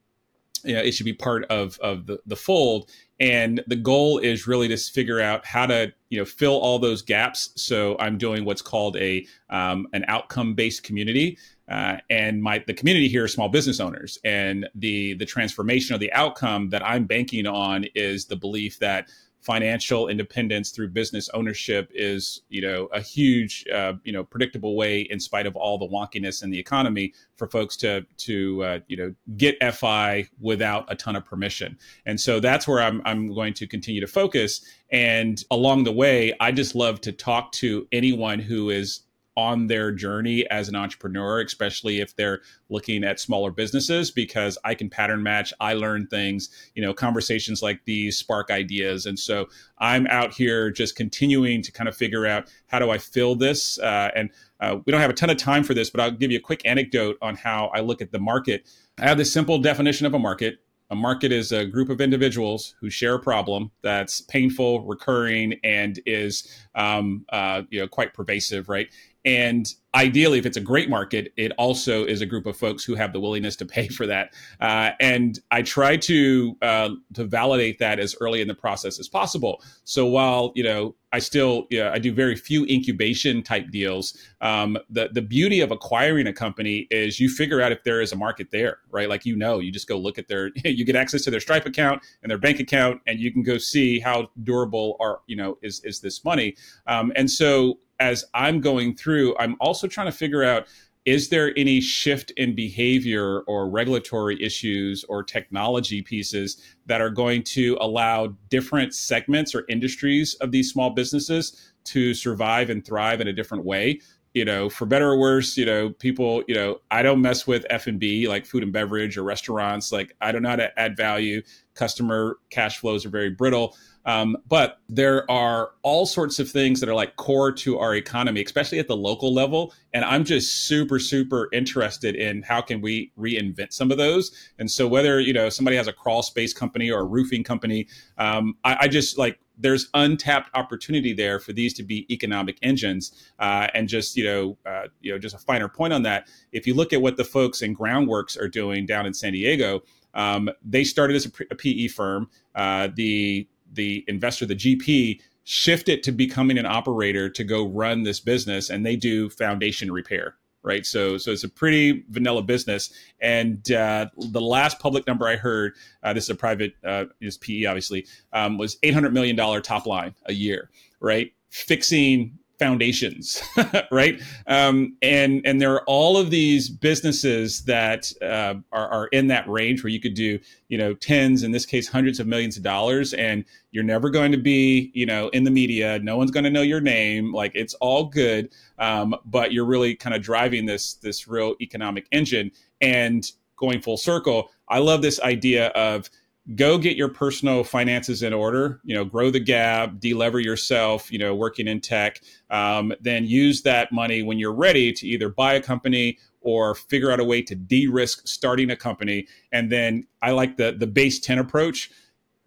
you 0.64 0.74
know, 0.74 0.80
it 0.80 0.92
should 0.92 1.06
be 1.06 1.12
part 1.12 1.44
of 1.46 1.78
of 1.80 2.06
the, 2.06 2.18
the 2.26 2.36
fold. 2.36 2.90
And 3.20 3.64
the 3.66 3.76
goal 3.76 4.18
is 4.18 4.46
really 4.46 4.68
to 4.68 4.76
figure 4.76 5.20
out 5.20 5.44
how 5.44 5.66
to 5.66 5.92
you 6.10 6.18
know 6.18 6.24
fill 6.24 6.58
all 6.58 6.78
those 6.78 7.02
gaps. 7.02 7.50
So 7.56 7.96
i'm 7.98 8.18
doing 8.18 8.44
what's 8.44 8.62
called 8.62 8.96
a 8.96 9.26
um, 9.50 9.88
an 9.92 10.04
outcome 10.08 10.54
based 10.54 10.82
community 10.82 11.38
uh, 11.68 11.98
and 12.08 12.42
my 12.42 12.62
the 12.66 12.74
community 12.74 13.08
here 13.08 13.24
are 13.24 13.28
small 13.28 13.48
business 13.48 13.80
owners. 13.80 14.18
And 14.24 14.68
the 14.74 15.14
the 15.14 15.26
transformation 15.26 15.94
of 15.94 16.00
the 16.00 16.12
outcome 16.12 16.70
that 16.70 16.84
i'm 16.84 17.04
banking 17.04 17.46
on 17.46 17.84
is 17.94 18.26
the 18.26 18.36
belief 18.36 18.78
that 18.78 19.08
financial 19.40 20.08
independence 20.08 20.70
through 20.70 20.88
business 20.88 21.28
ownership 21.32 21.90
is 21.94 22.42
you 22.48 22.60
know 22.60 22.86
a 22.92 23.00
huge 23.00 23.64
uh, 23.72 23.92
you 24.04 24.12
know 24.12 24.24
predictable 24.24 24.76
way 24.76 25.00
in 25.02 25.20
spite 25.20 25.46
of 25.46 25.56
all 25.56 25.78
the 25.78 25.88
wonkiness 25.88 26.42
in 26.42 26.50
the 26.50 26.58
economy 26.58 27.12
for 27.36 27.46
folks 27.48 27.76
to 27.76 28.04
to 28.16 28.62
uh, 28.64 28.78
you 28.88 28.96
know 28.96 29.14
get 29.36 29.56
fi 29.74 30.26
without 30.40 30.84
a 30.88 30.94
ton 30.94 31.16
of 31.16 31.24
permission. 31.24 31.78
And 32.06 32.20
so 32.20 32.40
that's 32.40 32.66
where 32.66 32.80
I'm, 32.80 33.02
I'm 33.04 33.32
going 33.34 33.54
to 33.54 33.66
continue 33.66 34.00
to 34.00 34.06
focus. 34.06 34.64
And 34.90 35.42
along 35.50 35.84
the 35.84 35.92
way 35.92 36.34
i 36.40 36.50
just 36.50 36.74
love 36.74 37.00
to 37.02 37.12
talk 37.12 37.52
to 37.52 37.86
anyone 37.92 38.38
who 38.38 38.70
is 38.70 39.00
on 39.38 39.68
their 39.68 39.92
journey 39.92 40.44
as 40.50 40.68
an 40.68 40.74
entrepreneur, 40.74 41.40
especially 41.40 42.00
if 42.00 42.16
they're 42.16 42.40
looking 42.70 43.04
at 43.04 43.20
smaller 43.20 43.52
businesses, 43.52 44.10
because 44.10 44.58
I 44.64 44.74
can 44.74 44.90
pattern 44.90 45.22
match. 45.22 45.54
I 45.60 45.74
learn 45.74 46.08
things, 46.08 46.48
you 46.74 46.82
know, 46.82 46.92
conversations 46.92 47.62
like 47.62 47.84
these 47.84 48.18
spark 48.18 48.50
ideas. 48.50 49.06
And 49.06 49.16
so 49.16 49.48
I'm 49.78 50.08
out 50.08 50.34
here 50.34 50.72
just 50.72 50.96
continuing 50.96 51.62
to 51.62 51.70
kind 51.70 51.88
of 51.88 51.96
figure 51.96 52.26
out 52.26 52.52
how 52.66 52.80
do 52.80 52.90
I 52.90 52.98
fill 52.98 53.36
this. 53.36 53.78
Uh, 53.78 54.10
and 54.16 54.30
uh, 54.58 54.78
we 54.84 54.90
don't 54.90 55.00
have 55.00 55.08
a 55.08 55.14
ton 55.14 55.30
of 55.30 55.36
time 55.36 55.62
for 55.62 55.72
this, 55.72 55.88
but 55.88 56.00
I'll 56.00 56.10
give 56.10 56.32
you 56.32 56.38
a 56.38 56.42
quick 56.42 56.62
anecdote 56.64 57.16
on 57.22 57.36
how 57.36 57.66
I 57.68 57.78
look 57.78 58.02
at 58.02 58.10
the 58.10 58.18
market. 58.18 58.68
I 58.98 59.06
have 59.06 59.18
this 59.18 59.32
simple 59.32 59.58
definition 59.58 60.04
of 60.04 60.14
a 60.14 60.18
market. 60.18 60.58
A 60.90 60.94
market 60.94 61.32
is 61.32 61.52
a 61.52 61.66
group 61.66 61.90
of 61.90 62.00
individuals 62.00 62.74
who 62.80 62.88
share 62.88 63.14
a 63.14 63.18
problem 63.18 63.70
that's 63.82 64.22
painful, 64.22 64.86
recurring, 64.86 65.60
and 65.62 66.00
is 66.06 66.50
um, 66.74 67.26
uh, 67.30 67.62
you 67.70 67.80
know 67.80 67.88
quite 67.88 68.14
pervasive, 68.14 68.70
right? 68.70 68.88
And 69.24 69.66
ideally, 69.94 70.38
if 70.38 70.46
it's 70.46 70.56
a 70.56 70.60
great 70.60 70.88
market, 70.88 71.32
it 71.36 71.52
also 71.58 72.04
is 72.04 72.20
a 72.20 72.26
group 72.26 72.46
of 72.46 72.56
folks 72.56 72.84
who 72.84 72.94
have 72.94 73.12
the 73.12 73.20
willingness 73.20 73.56
to 73.56 73.66
pay 73.66 73.88
for 73.88 74.06
that. 74.06 74.34
Uh, 74.60 74.90
and 75.00 75.38
I 75.50 75.62
try 75.62 75.96
to 75.96 76.56
uh, 76.62 76.90
to 77.14 77.24
validate 77.24 77.78
that 77.80 77.98
as 77.98 78.14
early 78.20 78.40
in 78.40 78.48
the 78.48 78.54
process 78.54 78.98
as 78.98 79.08
possible. 79.08 79.62
So 79.84 80.06
while 80.06 80.52
you 80.54 80.62
know 80.62 80.94
I 81.12 81.18
still 81.18 81.66
yeah, 81.70 81.90
I 81.92 81.98
do 81.98 82.12
very 82.12 82.36
few 82.36 82.64
incubation 82.66 83.42
type 83.42 83.70
deals. 83.70 84.16
Um, 84.40 84.78
the 84.90 85.08
the 85.12 85.22
beauty 85.22 85.60
of 85.60 85.70
acquiring 85.70 86.26
a 86.26 86.32
company 86.32 86.86
is 86.90 87.18
you 87.18 87.28
figure 87.28 87.60
out 87.60 87.72
if 87.72 87.82
there 87.84 88.00
is 88.00 88.12
a 88.12 88.16
market 88.16 88.50
there, 88.50 88.78
right? 88.90 89.08
Like 89.08 89.24
you 89.24 89.36
know, 89.36 89.58
you 89.58 89.72
just 89.72 89.88
go 89.88 89.98
look 89.98 90.18
at 90.18 90.28
their 90.28 90.50
you 90.64 90.84
get 90.84 90.96
access 90.96 91.22
to 91.22 91.30
their 91.30 91.40
Stripe 91.40 91.66
account 91.66 92.02
and 92.22 92.30
their 92.30 92.38
bank 92.38 92.60
account, 92.60 93.00
and 93.06 93.18
you 93.18 93.32
can 93.32 93.42
go 93.42 93.58
see 93.58 94.00
how 94.00 94.30
durable 94.42 94.96
are 95.00 95.20
you 95.26 95.36
know 95.36 95.58
is 95.62 95.80
is 95.84 96.00
this 96.00 96.24
money. 96.24 96.56
Um, 96.86 97.12
and 97.16 97.30
so 97.30 97.78
as 98.00 98.24
I'm 98.34 98.60
going 98.60 98.94
through, 98.94 99.36
I'm 99.38 99.56
also 99.60 99.86
trying 99.86 100.06
to 100.06 100.16
figure 100.16 100.44
out 100.44 100.66
is 101.04 101.30
there 101.30 101.54
any 101.56 101.80
shift 101.80 102.32
in 102.32 102.54
behavior 102.54 103.40
or 103.46 103.66
regulatory 103.66 104.42
issues 104.42 105.04
or 105.04 105.22
technology 105.22 106.02
pieces 106.02 106.62
that 106.84 107.00
are 107.00 107.08
going 107.08 107.42
to 107.42 107.78
allow 107.80 108.26
different 108.50 108.94
segments 108.94 109.54
or 109.54 109.64
industries 109.70 110.34
of 110.34 110.52
these 110.52 110.70
small 110.70 110.90
businesses 110.90 111.72
to 111.84 112.12
survive 112.12 112.68
and 112.68 112.84
thrive 112.84 113.22
in 113.22 113.28
a 113.28 113.32
different 113.32 113.64
way? 113.64 114.00
You 114.34 114.44
know 114.44 114.68
for 114.68 114.84
better 114.84 115.08
or 115.08 115.18
worse 115.18 115.56
you 115.56 115.64
know 115.64 115.90
people 115.90 116.44
you 116.46 116.54
know 116.54 116.80
i 116.90 117.02
don't 117.02 117.22
mess 117.22 117.46
with 117.46 117.64
f&b 117.70 118.28
like 118.28 118.44
food 118.44 118.62
and 118.62 118.72
beverage 118.72 119.16
or 119.16 119.24
restaurants. 119.24 119.90
Like 119.90 120.14
i 120.20 120.30
don't 120.30 120.42
know 120.42 120.50
how 120.50 120.56
to 120.56 120.78
add 120.78 120.96
value 120.96 121.40
customer 121.78 122.38
cash 122.50 122.78
flows 122.78 123.06
are 123.06 123.10
very 123.10 123.30
brittle 123.30 123.74
um, 124.08 124.38
but 124.48 124.80
there 124.88 125.30
are 125.30 125.72
all 125.82 126.06
sorts 126.06 126.38
of 126.38 126.50
things 126.50 126.80
that 126.80 126.88
are 126.88 126.94
like 126.94 127.16
core 127.16 127.52
to 127.52 127.78
our 127.78 127.94
economy, 127.94 128.42
especially 128.42 128.78
at 128.78 128.88
the 128.88 128.96
local 128.96 129.34
level. 129.34 129.74
And 129.92 130.02
I'm 130.02 130.24
just 130.24 130.66
super, 130.66 130.98
super 130.98 131.50
interested 131.52 132.16
in 132.16 132.40
how 132.40 132.62
can 132.62 132.80
we 132.80 133.12
reinvent 133.18 133.74
some 133.74 133.90
of 133.90 133.98
those. 133.98 134.32
And 134.58 134.70
so 134.70 134.88
whether 134.88 135.20
you 135.20 135.34
know 135.34 135.50
somebody 135.50 135.76
has 135.76 135.88
a 135.88 135.92
crawl 135.92 136.22
space 136.22 136.54
company 136.54 136.90
or 136.90 137.00
a 137.00 137.04
roofing 137.04 137.44
company, 137.44 137.86
um, 138.16 138.56
I, 138.64 138.76
I, 138.80 138.88
just 138.88 139.18
like 139.18 139.40
there's 139.58 139.90
untapped 139.92 140.48
opportunity 140.54 141.12
there 141.12 141.38
for 141.38 141.52
these 141.52 141.74
to 141.74 141.82
be 141.82 142.10
economic 142.10 142.56
engines. 142.62 143.12
Uh, 143.38 143.66
and 143.74 143.90
just 143.90 144.16
you 144.16 144.24
know, 144.24 144.56
uh, 144.64 144.86
you 145.02 145.12
know, 145.12 145.18
just 145.18 145.34
a 145.34 145.38
finer 145.38 145.68
point 145.68 145.92
on 145.92 146.02
that. 146.04 146.28
If 146.50 146.66
you 146.66 146.72
look 146.72 146.94
at 146.94 147.02
what 147.02 147.18
the 147.18 147.24
folks 147.24 147.60
in 147.60 147.76
Groundworks 147.76 148.40
are 148.40 148.48
doing 148.48 148.86
down 148.86 149.04
in 149.04 149.12
San 149.12 149.34
Diego. 149.34 149.82
Um, 150.14 150.50
they 150.64 150.84
started 150.84 151.16
as 151.16 151.26
a, 151.26 151.30
a 151.50 151.54
PE 151.54 151.88
firm. 151.88 152.28
Uh, 152.54 152.88
the 152.94 153.46
the 153.72 154.04
investor, 154.08 154.46
the 154.46 154.56
GP, 154.56 155.20
shift 155.44 155.88
it 155.88 156.02
to 156.02 156.12
becoming 156.12 156.58
an 156.58 156.66
operator 156.66 157.28
to 157.28 157.44
go 157.44 157.66
run 157.68 158.02
this 158.02 158.20
business, 158.20 158.70
and 158.70 158.84
they 158.84 158.96
do 158.96 159.28
foundation 159.28 159.92
repair 159.92 160.36
right? 160.62 160.84
So 160.84 161.18
so 161.18 161.30
it's 161.32 161.44
a 161.44 161.48
pretty 161.48 162.04
vanilla 162.10 162.42
business. 162.42 162.92
And 163.20 163.70
uh, 163.72 164.06
the 164.16 164.40
last 164.40 164.78
public 164.78 165.06
number 165.06 165.26
I 165.26 165.36
heard, 165.36 165.74
uh, 166.02 166.12
this 166.12 166.24
is 166.24 166.30
a 166.30 166.34
private, 166.34 166.74
uh, 166.84 167.06
is 167.20 167.38
PE 167.38 167.64
obviously, 167.64 168.06
um, 168.32 168.58
was 168.58 168.76
eight 168.82 168.94
hundred 168.94 169.14
million 169.14 169.36
dollar 169.36 169.60
top 169.60 169.86
line 169.86 170.14
a 170.26 170.32
year, 170.32 170.70
right? 171.00 171.32
Fixing 171.50 172.38
foundations, 172.58 173.42
right? 173.90 174.20
Um, 174.46 174.96
and 175.02 175.40
and 175.44 175.60
there 175.60 175.72
are 175.72 175.84
all 175.84 176.16
of 176.16 176.30
these 176.30 176.68
businesses 176.68 177.64
that 177.64 178.12
uh, 178.20 178.54
are, 178.72 178.88
are 178.88 179.06
in 179.08 179.28
that 179.28 179.48
range 179.48 179.82
where 179.82 179.90
you 179.90 180.00
could 180.00 180.14
do, 180.14 180.38
you 180.68 180.78
know, 180.78 180.94
tens, 180.94 181.42
in 181.42 181.52
this 181.52 181.64
case, 181.64 181.88
hundreds 181.88 182.20
of 182.20 182.26
millions 182.26 182.56
of 182.56 182.62
dollars, 182.62 183.14
and 183.14 183.44
you're 183.70 183.84
never 183.84 184.10
going 184.10 184.32
to 184.32 184.38
be, 184.38 184.90
you 184.94 185.06
know, 185.06 185.28
in 185.28 185.44
the 185.44 185.50
media. 185.50 185.98
No 186.00 186.16
one's 186.16 186.30
going 186.30 186.44
to 186.44 186.50
know 186.50 186.62
your 186.62 186.80
name. 186.80 187.32
Like 187.32 187.52
it's 187.54 187.74
all 187.74 188.04
good, 188.04 188.50
um, 188.78 189.14
but 189.24 189.52
you're 189.52 189.66
really 189.66 189.94
kind 189.94 190.14
of 190.14 190.22
driving 190.22 190.66
this 190.66 190.94
this 190.94 191.28
real 191.28 191.54
economic 191.60 192.06
engine 192.12 192.50
and 192.80 193.30
going 193.56 193.80
full 193.80 193.96
circle. 193.96 194.50
I 194.68 194.78
love 194.78 195.02
this 195.02 195.20
idea 195.20 195.68
of 195.68 196.08
go 196.54 196.78
get 196.78 196.96
your 196.96 197.08
personal 197.08 197.62
finances 197.62 198.22
in 198.22 198.32
order 198.32 198.80
you 198.82 198.94
know 198.94 199.04
grow 199.04 199.30
the 199.30 199.40
gap 199.40 199.96
delever 199.96 200.42
yourself 200.42 201.12
you 201.12 201.18
know 201.18 201.34
working 201.34 201.68
in 201.68 201.78
tech 201.80 202.22
um, 202.50 202.92
then 203.00 203.24
use 203.24 203.62
that 203.62 203.92
money 203.92 204.22
when 204.22 204.38
you're 204.38 204.54
ready 204.54 204.92
to 204.92 205.06
either 205.06 205.28
buy 205.28 205.52
a 205.52 205.62
company 205.62 206.16
or 206.40 206.74
figure 206.74 207.10
out 207.10 207.20
a 207.20 207.24
way 207.24 207.42
to 207.42 207.54
de-risk 207.54 208.26
starting 208.26 208.70
a 208.70 208.76
company. 208.76 209.26
And 209.52 209.70
then 209.70 210.06
i 210.22 210.30
like 210.30 210.56
the 210.56 210.72
the 210.72 210.86
base 210.86 211.18
10 211.20 211.38
approach. 211.38 211.90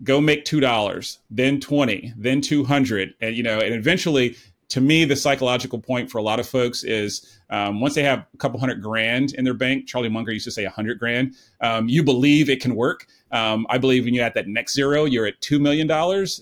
Go 0.04 0.20
make 0.20 0.45
two 0.45 0.60
dollars 0.60 1.20
then 1.30 1.60
20 1.60 2.14
then 2.18 2.41
200 2.41 3.14
and 3.22 3.36
you 3.36 3.43
know 3.43 3.60
and 3.60 3.76
eventually 3.76 4.36
to 4.72 4.80
me, 4.80 5.03
the 5.03 5.17
psychological 5.17 5.80
point 5.80 6.09
for 6.09 6.17
a 6.17 6.22
lot 6.22 6.39
of 6.39 6.47
folks 6.47 6.86
is 6.86 7.39
um, 7.49 7.82
once 7.82 7.93
they 7.93 8.03
have 8.03 8.26
a 8.34 8.38
couple 8.38 8.57
hundred 8.57 8.82
grand 8.82 9.34
in 9.34 9.43
their 9.43 9.53
bank, 9.53 9.86
Charlie 9.86 10.07
Munger 10.07 10.32
used 10.32 10.45
to 10.45 10.51
say 10.51 10.63
a 10.63 10.69
hundred 10.69 10.97
grand, 10.97 11.36
um, 11.59 11.89
you 11.89 12.01
believe 12.03 12.49
it 12.49 12.61
can 12.61 12.74
work. 12.74 13.05
Um, 13.34 13.67
I 13.69 13.78
believe 13.78 14.05
when 14.05 14.13
you're 14.13 14.24
at 14.24 14.34
that 14.36 14.47
next 14.47 14.74
zero, 14.74 15.03
you're 15.03 15.26
at 15.26 15.41
$2 15.41 15.59
million. 15.59 15.88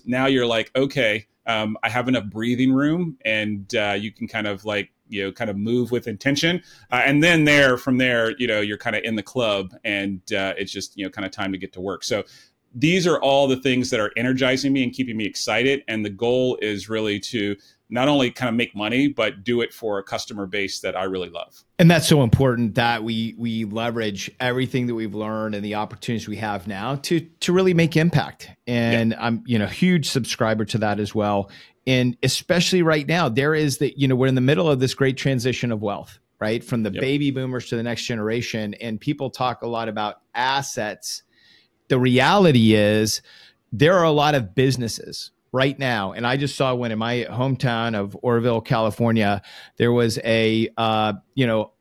Now 0.06 0.26
you're 0.26 0.46
like, 0.46 0.70
okay, 0.76 1.26
um, 1.46 1.76
I 1.82 1.88
have 1.88 2.06
enough 2.06 2.26
breathing 2.26 2.72
room 2.72 3.18
and 3.24 3.74
uh, 3.74 3.96
you 3.98 4.12
can 4.12 4.28
kind 4.28 4.46
of 4.46 4.64
like, 4.64 4.92
you 5.08 5.24
know, 5.24 5.32
kind 5.32 5.50
of 5.50 5.56
move 5.56 5.90
with 5.90 6.06
intention. 6.06 6.62
Uh, 6.92 7.02
and 7.04 7.24
then 7.24 7.46
there, 7.46 7.76
from 7.76 7.98
there, 7.98 8.36
you 8.38 8.46
know, 8.46 8.60
you're 8.60 8.78
kind 8.78 8.94
of 8.94 9.02
in 9.02 9.16
the 9.16 9.24
club 9.24 9.74
and 9.82 10.20
uh, 10.32 10.54
it's 10.56 10.70
just, 10.70 10.96
you 10.96 11.04
know, 11.04 11.10
kind 11.10 11.26
of 11.26 11.32
time 11.32 11.50
to 11.50 11.58
get 11.58 11.72
to 11.72 11.80
work. 11.80 12.04
So 12.04 12.22
these 12.72 13.08
are 13.08 13.20
all 13.20 13.48
the 13.48 13.56
things 13.56 13.90
that 13.90 13.98
are 13.98 14.12
energizing 14.16 14.72
me 14.72 14.84
and 14.84 14.92
keeping 14.92 15.16
me 15.16 15.24
excited. 15.24 15.82
And 15.88 16.04
the 16.04 16.10
goal 16.10 16.56
is 16.62 16.88
really 16.88 17.18
to 17.20 17.56
not 17.90 18.08
only 18.08 18.30
kind 18.30 18.48
of 18.48 18.54
make 18.54 18.74
money 18.74 19.08
but 19.08 19.44
do 19.44 19.60
it 19.60 19.72
for 19.74 19.98
a 19.98 20.02
customer 20.02 20.46
base 20.46 20.80
that 20.80 20.96
I 20.96 21.04
really 21.04 21.28
love. 21.28 21.64
And 21.78 21.90
that's 21.90 22.06
so 22.06 22.22
important 22.22 22.76
that 22.76 23.02
we 23.02 23.34
we 23.36 23.64
leverage 23.64 24.30
everything 24.38 24.86
that 24.86 24.94
we've 24.94 25.14
learned 25.14 25.54
and 25.54 25.64
the 25.64 25.74
opportunities 25.74 26.28
we 26.28 26.36
have 26.36 26.66
now 26.66 26.96
to 26.96 27.20
to 27.20 27.52
really 27.52 27.74
make 27.74 27.96
impact. 27.96 28.50
And 28.66 29.10
yeah. 29.10 29.24
I'm 29.24 29.42
you 29.46 29.58
know 29.58 29.66
huge 29.66 30.08
subscriber 30.08 30.64
to 30.66 30.78
that 30.78 31.00
as 31.00 31.14
well. 31.14 31.50
And 31.86 32.16
especially 32.22 32.82
right 32.82 33.06
now 33.06 33.28
there 33.28 33.54
is 33.54 33.78
that 33.78 33.98
you 33.98 34.08
know 34.08 34.14
we're 34.14 34.28
in 34.28 34.34
the 34.34 34.40
middle 34.40 34.70
of 34.70 34.80
this 34.80 34.94
great 34.94 35.16
transition 35.16 35.72
of 35.72 35.82
wealth, 35.82 36.18
right? 36.38 36.62
From 36.62 36.82
the 36.82 36.90
yep. 36.90 37.00
baby 37.00 37.30
boomers 37.30 37.68
to 37.70 37.76
the 37.76 37.82
next 37.82 38.04
generation 38.04 38.74
and 38.74 39.00
people 39.00 39.30
talk 39.30 39.62
a 39.62 39.68
lot 39.68 39.88
about 39.88 40.16
assets. 40.34 41.22
The 41.88 41.98
reality 41.98 42.74
is 42.74 43.20
there 43.72 43.94
are 43.94 44.04
a 44.04 44.10
lot 44.12 44.34
of 44.34 44.54
businesses 44.54 45.30
right 45.52 45.78
now, 45.78 46.12
and 46.12 46.26
I 46.26 46.36
just 46.36 46.56
saw 46.56 46.74
one 46.74 46.92
in 46.92 46.98
my 46.98 47.26
hometown 47.30 47.98
of 47.98 48.16
Oroville, 48.22 48.60
California. 48.60 49.42
There 49.76 49.92
was 49.92 50.18
a, 50.24 50.68
uh, 50.76 51.14
you 51.34 51.46
know, 51.46 51.72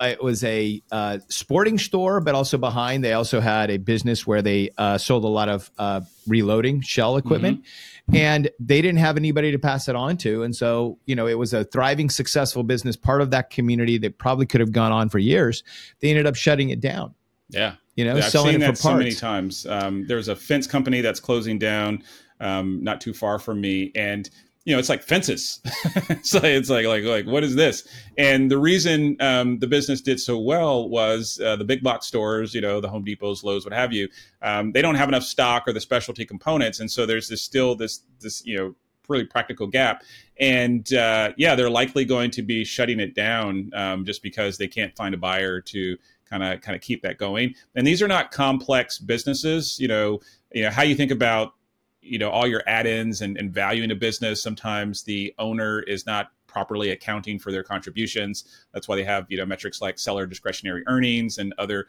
it 0.00 0.22
was 0.22 0.42
a 0.42 0.82
uh, 0.90 1.18
sporting 1.28 1.78
store, 1.78 2.20
but 2.20 2.34
also 2.34 2.58
behind 2.58 3.04
they 3.04 3.12
also 3.12 3.40
had 3.40 3.70
a 3.70 3.76
business 3.76 4.26
where 4.26 4.42
they 4.42 4.70
uh, 4.76 4.98
sold 4.98 5.24
a 5.24 5.28
lot 5.28 5.48
of 5.48 5.70
uh, 5.78 6.00
reloading 6.26 6.80
shell 6.80 7.16
equipment. 7.16 7.60
Mm-hmm. 7.60 8.16
And 8.16 8.50
they 8.58 8.82
didn't 8.82 8.98
have 8.98 9.16
anybody 9.16 9.52
to 9.52 9.58
pass 9.58 9.88
it 9.88 9.94
on 9.94 10.16
to. 10.18 10.42
And 10.42 10.56
so, 10.56 10.98
you 11.06 11.14
know, 11.14 11.28
it 11.28 11.38
was 11.38 11.52
a 11.52 11.64
thriving, 11.64 12.10
successful 12.10 12.64
business, 12.64 12.96
part 12.96 13.22
of 13.22 13.30
that 13.30 13.50
community 13.50 13.96
that 13.98 14.18
probably 14.18 14.44
could 14.44 14.60
have 14.60 14.72
gone 14.72 14.90
on 14.90 15.08
for 15.08 15.20
years. 15.20 15.62
They 16.00 16.10
ended 16.10 16.26
up 16.26 16.34
shutting 16.34 16.70
it 16.70 16.80
down. 16.80 17.14
Yeah. 17.48 17.74
You 17.94 18.06
know, 18.06 18.16
yeah, 18.16 18.22
selling 18.22 18.56
it 18.56 18.60
for 18.60 18.66
parts. 18.66 18.80
so 18.80 18.96
many 18.96 19.12
times. 19.12 19.66
Um, 19.66 20.06
there's 20.08 20.28
a 20.28 20.34
fence 20.34 20.66
company 20.66 21.00
that's 21.00 21.20
closing 21.20 21.58
down 21.58 22.02
um, 22.42 22.82
not 22.82 23.00
too 23.00 23.14
far 23.14 23.38
from 23.38 23.60
me, 23.60 23.92
and 23.94 24.28
you 24.64 24.74
know 24.74 24.78
it's 24.78 24.88
like 24.88 25.02
fences. 25.02 25.60
so 26.22 26.40
it's 26.42 26.68
like 26.68 26.84
like 26.86 27.04
like 27.04 27.26
what 27.26 27.44
is 27.44 27.54
this? 27.54 27.88
And 28.18 28.50
the 28.50 28.58
reason 28.58 29.16
um, 29.20 29.58
the 29.60 29.66
business 29.66 30.00
did 30.00 30.20
so 30.20 30.38
well 30.38 30.88
was 30.88 31.40
uh, 31.42 31.56
the 31.56 31.64
big 31.64 31.82
box 31.82 32.06
stores, 32.06 32.54
you 32.54 32.60
know, 32.60 32.80
the 32.80 32.88
Home 32.88 33.04
Depots, 33.04 33.42
Lowe's, 33.42 33.64
what 33.64 33.72
have 33.72 33.92
you. 33.92 34.08
Um, 34.42 34.72
they 34.72 34.82
don't 34.82 34.96
have 34.96 35.08
enough 35.08 35.24
stock 35.24 35.66
or 35.66 35.72
the 35.72 35.80
specialty 35.80 36.26
components, 36.26 36.80
and 36.80 36.90
so 36.90 37.06
there's 37.06 37.28
this 37.28 37.42
still 37.42 37.74
this 37.74 38.02
this 38.20 38.44
you 38.44 38.58
know 38.58 38.74
really 39.08 39.24
practical 39.24 39.66
gap. 39.66 40.02
And 40.38 40.92
uh, 40.92 41.32
yeah, 41.36 41.54
they're 41.54 41.70
likely 41.70 42.04
going 42.04 42.30
to 42.32 42.42
be 42.42 42.64
shutting 42.64 43.00
it 43.00 43.14
down 43.14 43.70
um, 43.74 44.04
just 44.04 44.22
because 44.22 44.58
they 44.58 44.68
can't 44.68 44.94
find 44.96 45.14
a 45.14 45.18
buyer 45.18 45.60
to 45.60 45.96
kind 46.28 46.42
of 46.42 46.60
kind 46.62 46.74
of 46.74 46.82
keep 46.82 47.02
that 47.02 47.18
going. 47.18 47.54
And 47.74 47.86
these 47.86 48.02
are 48.02 48.08
not 48.08 48.30
complex 48.30 48.98
businesses. 48.98 49.78
You 49.78 49.88
know, 49.88 50.20
you 50.52 50.62
know 50.62 50.70
how 50.70 50.82
you 50.82 50.94
think 50.94 51.10
about 51.10 51.54
you 52.02 52.18
know 52.18 52.30
all 52.30 52.46
your 52.46 52.62
add-ins 52.66 53.20
and, 53.20 53.36
and 53.36 53.54
valuing 53.54 53.90
a 53.90 53.94
business 53.94 54.42
sometimes 54.42 55.04
the 55.04 55.32
owner 55.38 55.80
is 55.80 56.04
not 56.04 56.32
properly 56.52 56.90
accounting 56.90 57.38
for 57.38 57.50
their 57.50 57.62
contributions. 57.62 58.44
That's 58.72 58.86
why 58.86 58.96
they 58.96 59.04
have 59.04 59.26
you 59.28 59.38
know 59.38 59.46
metrics 59.46 59.80
like 59.80 59.98
seller 59.98 60.26
discretionary 60.26 60.84
earnings 60.86 61.38
and 61.38 61.54
other 61.58 61.86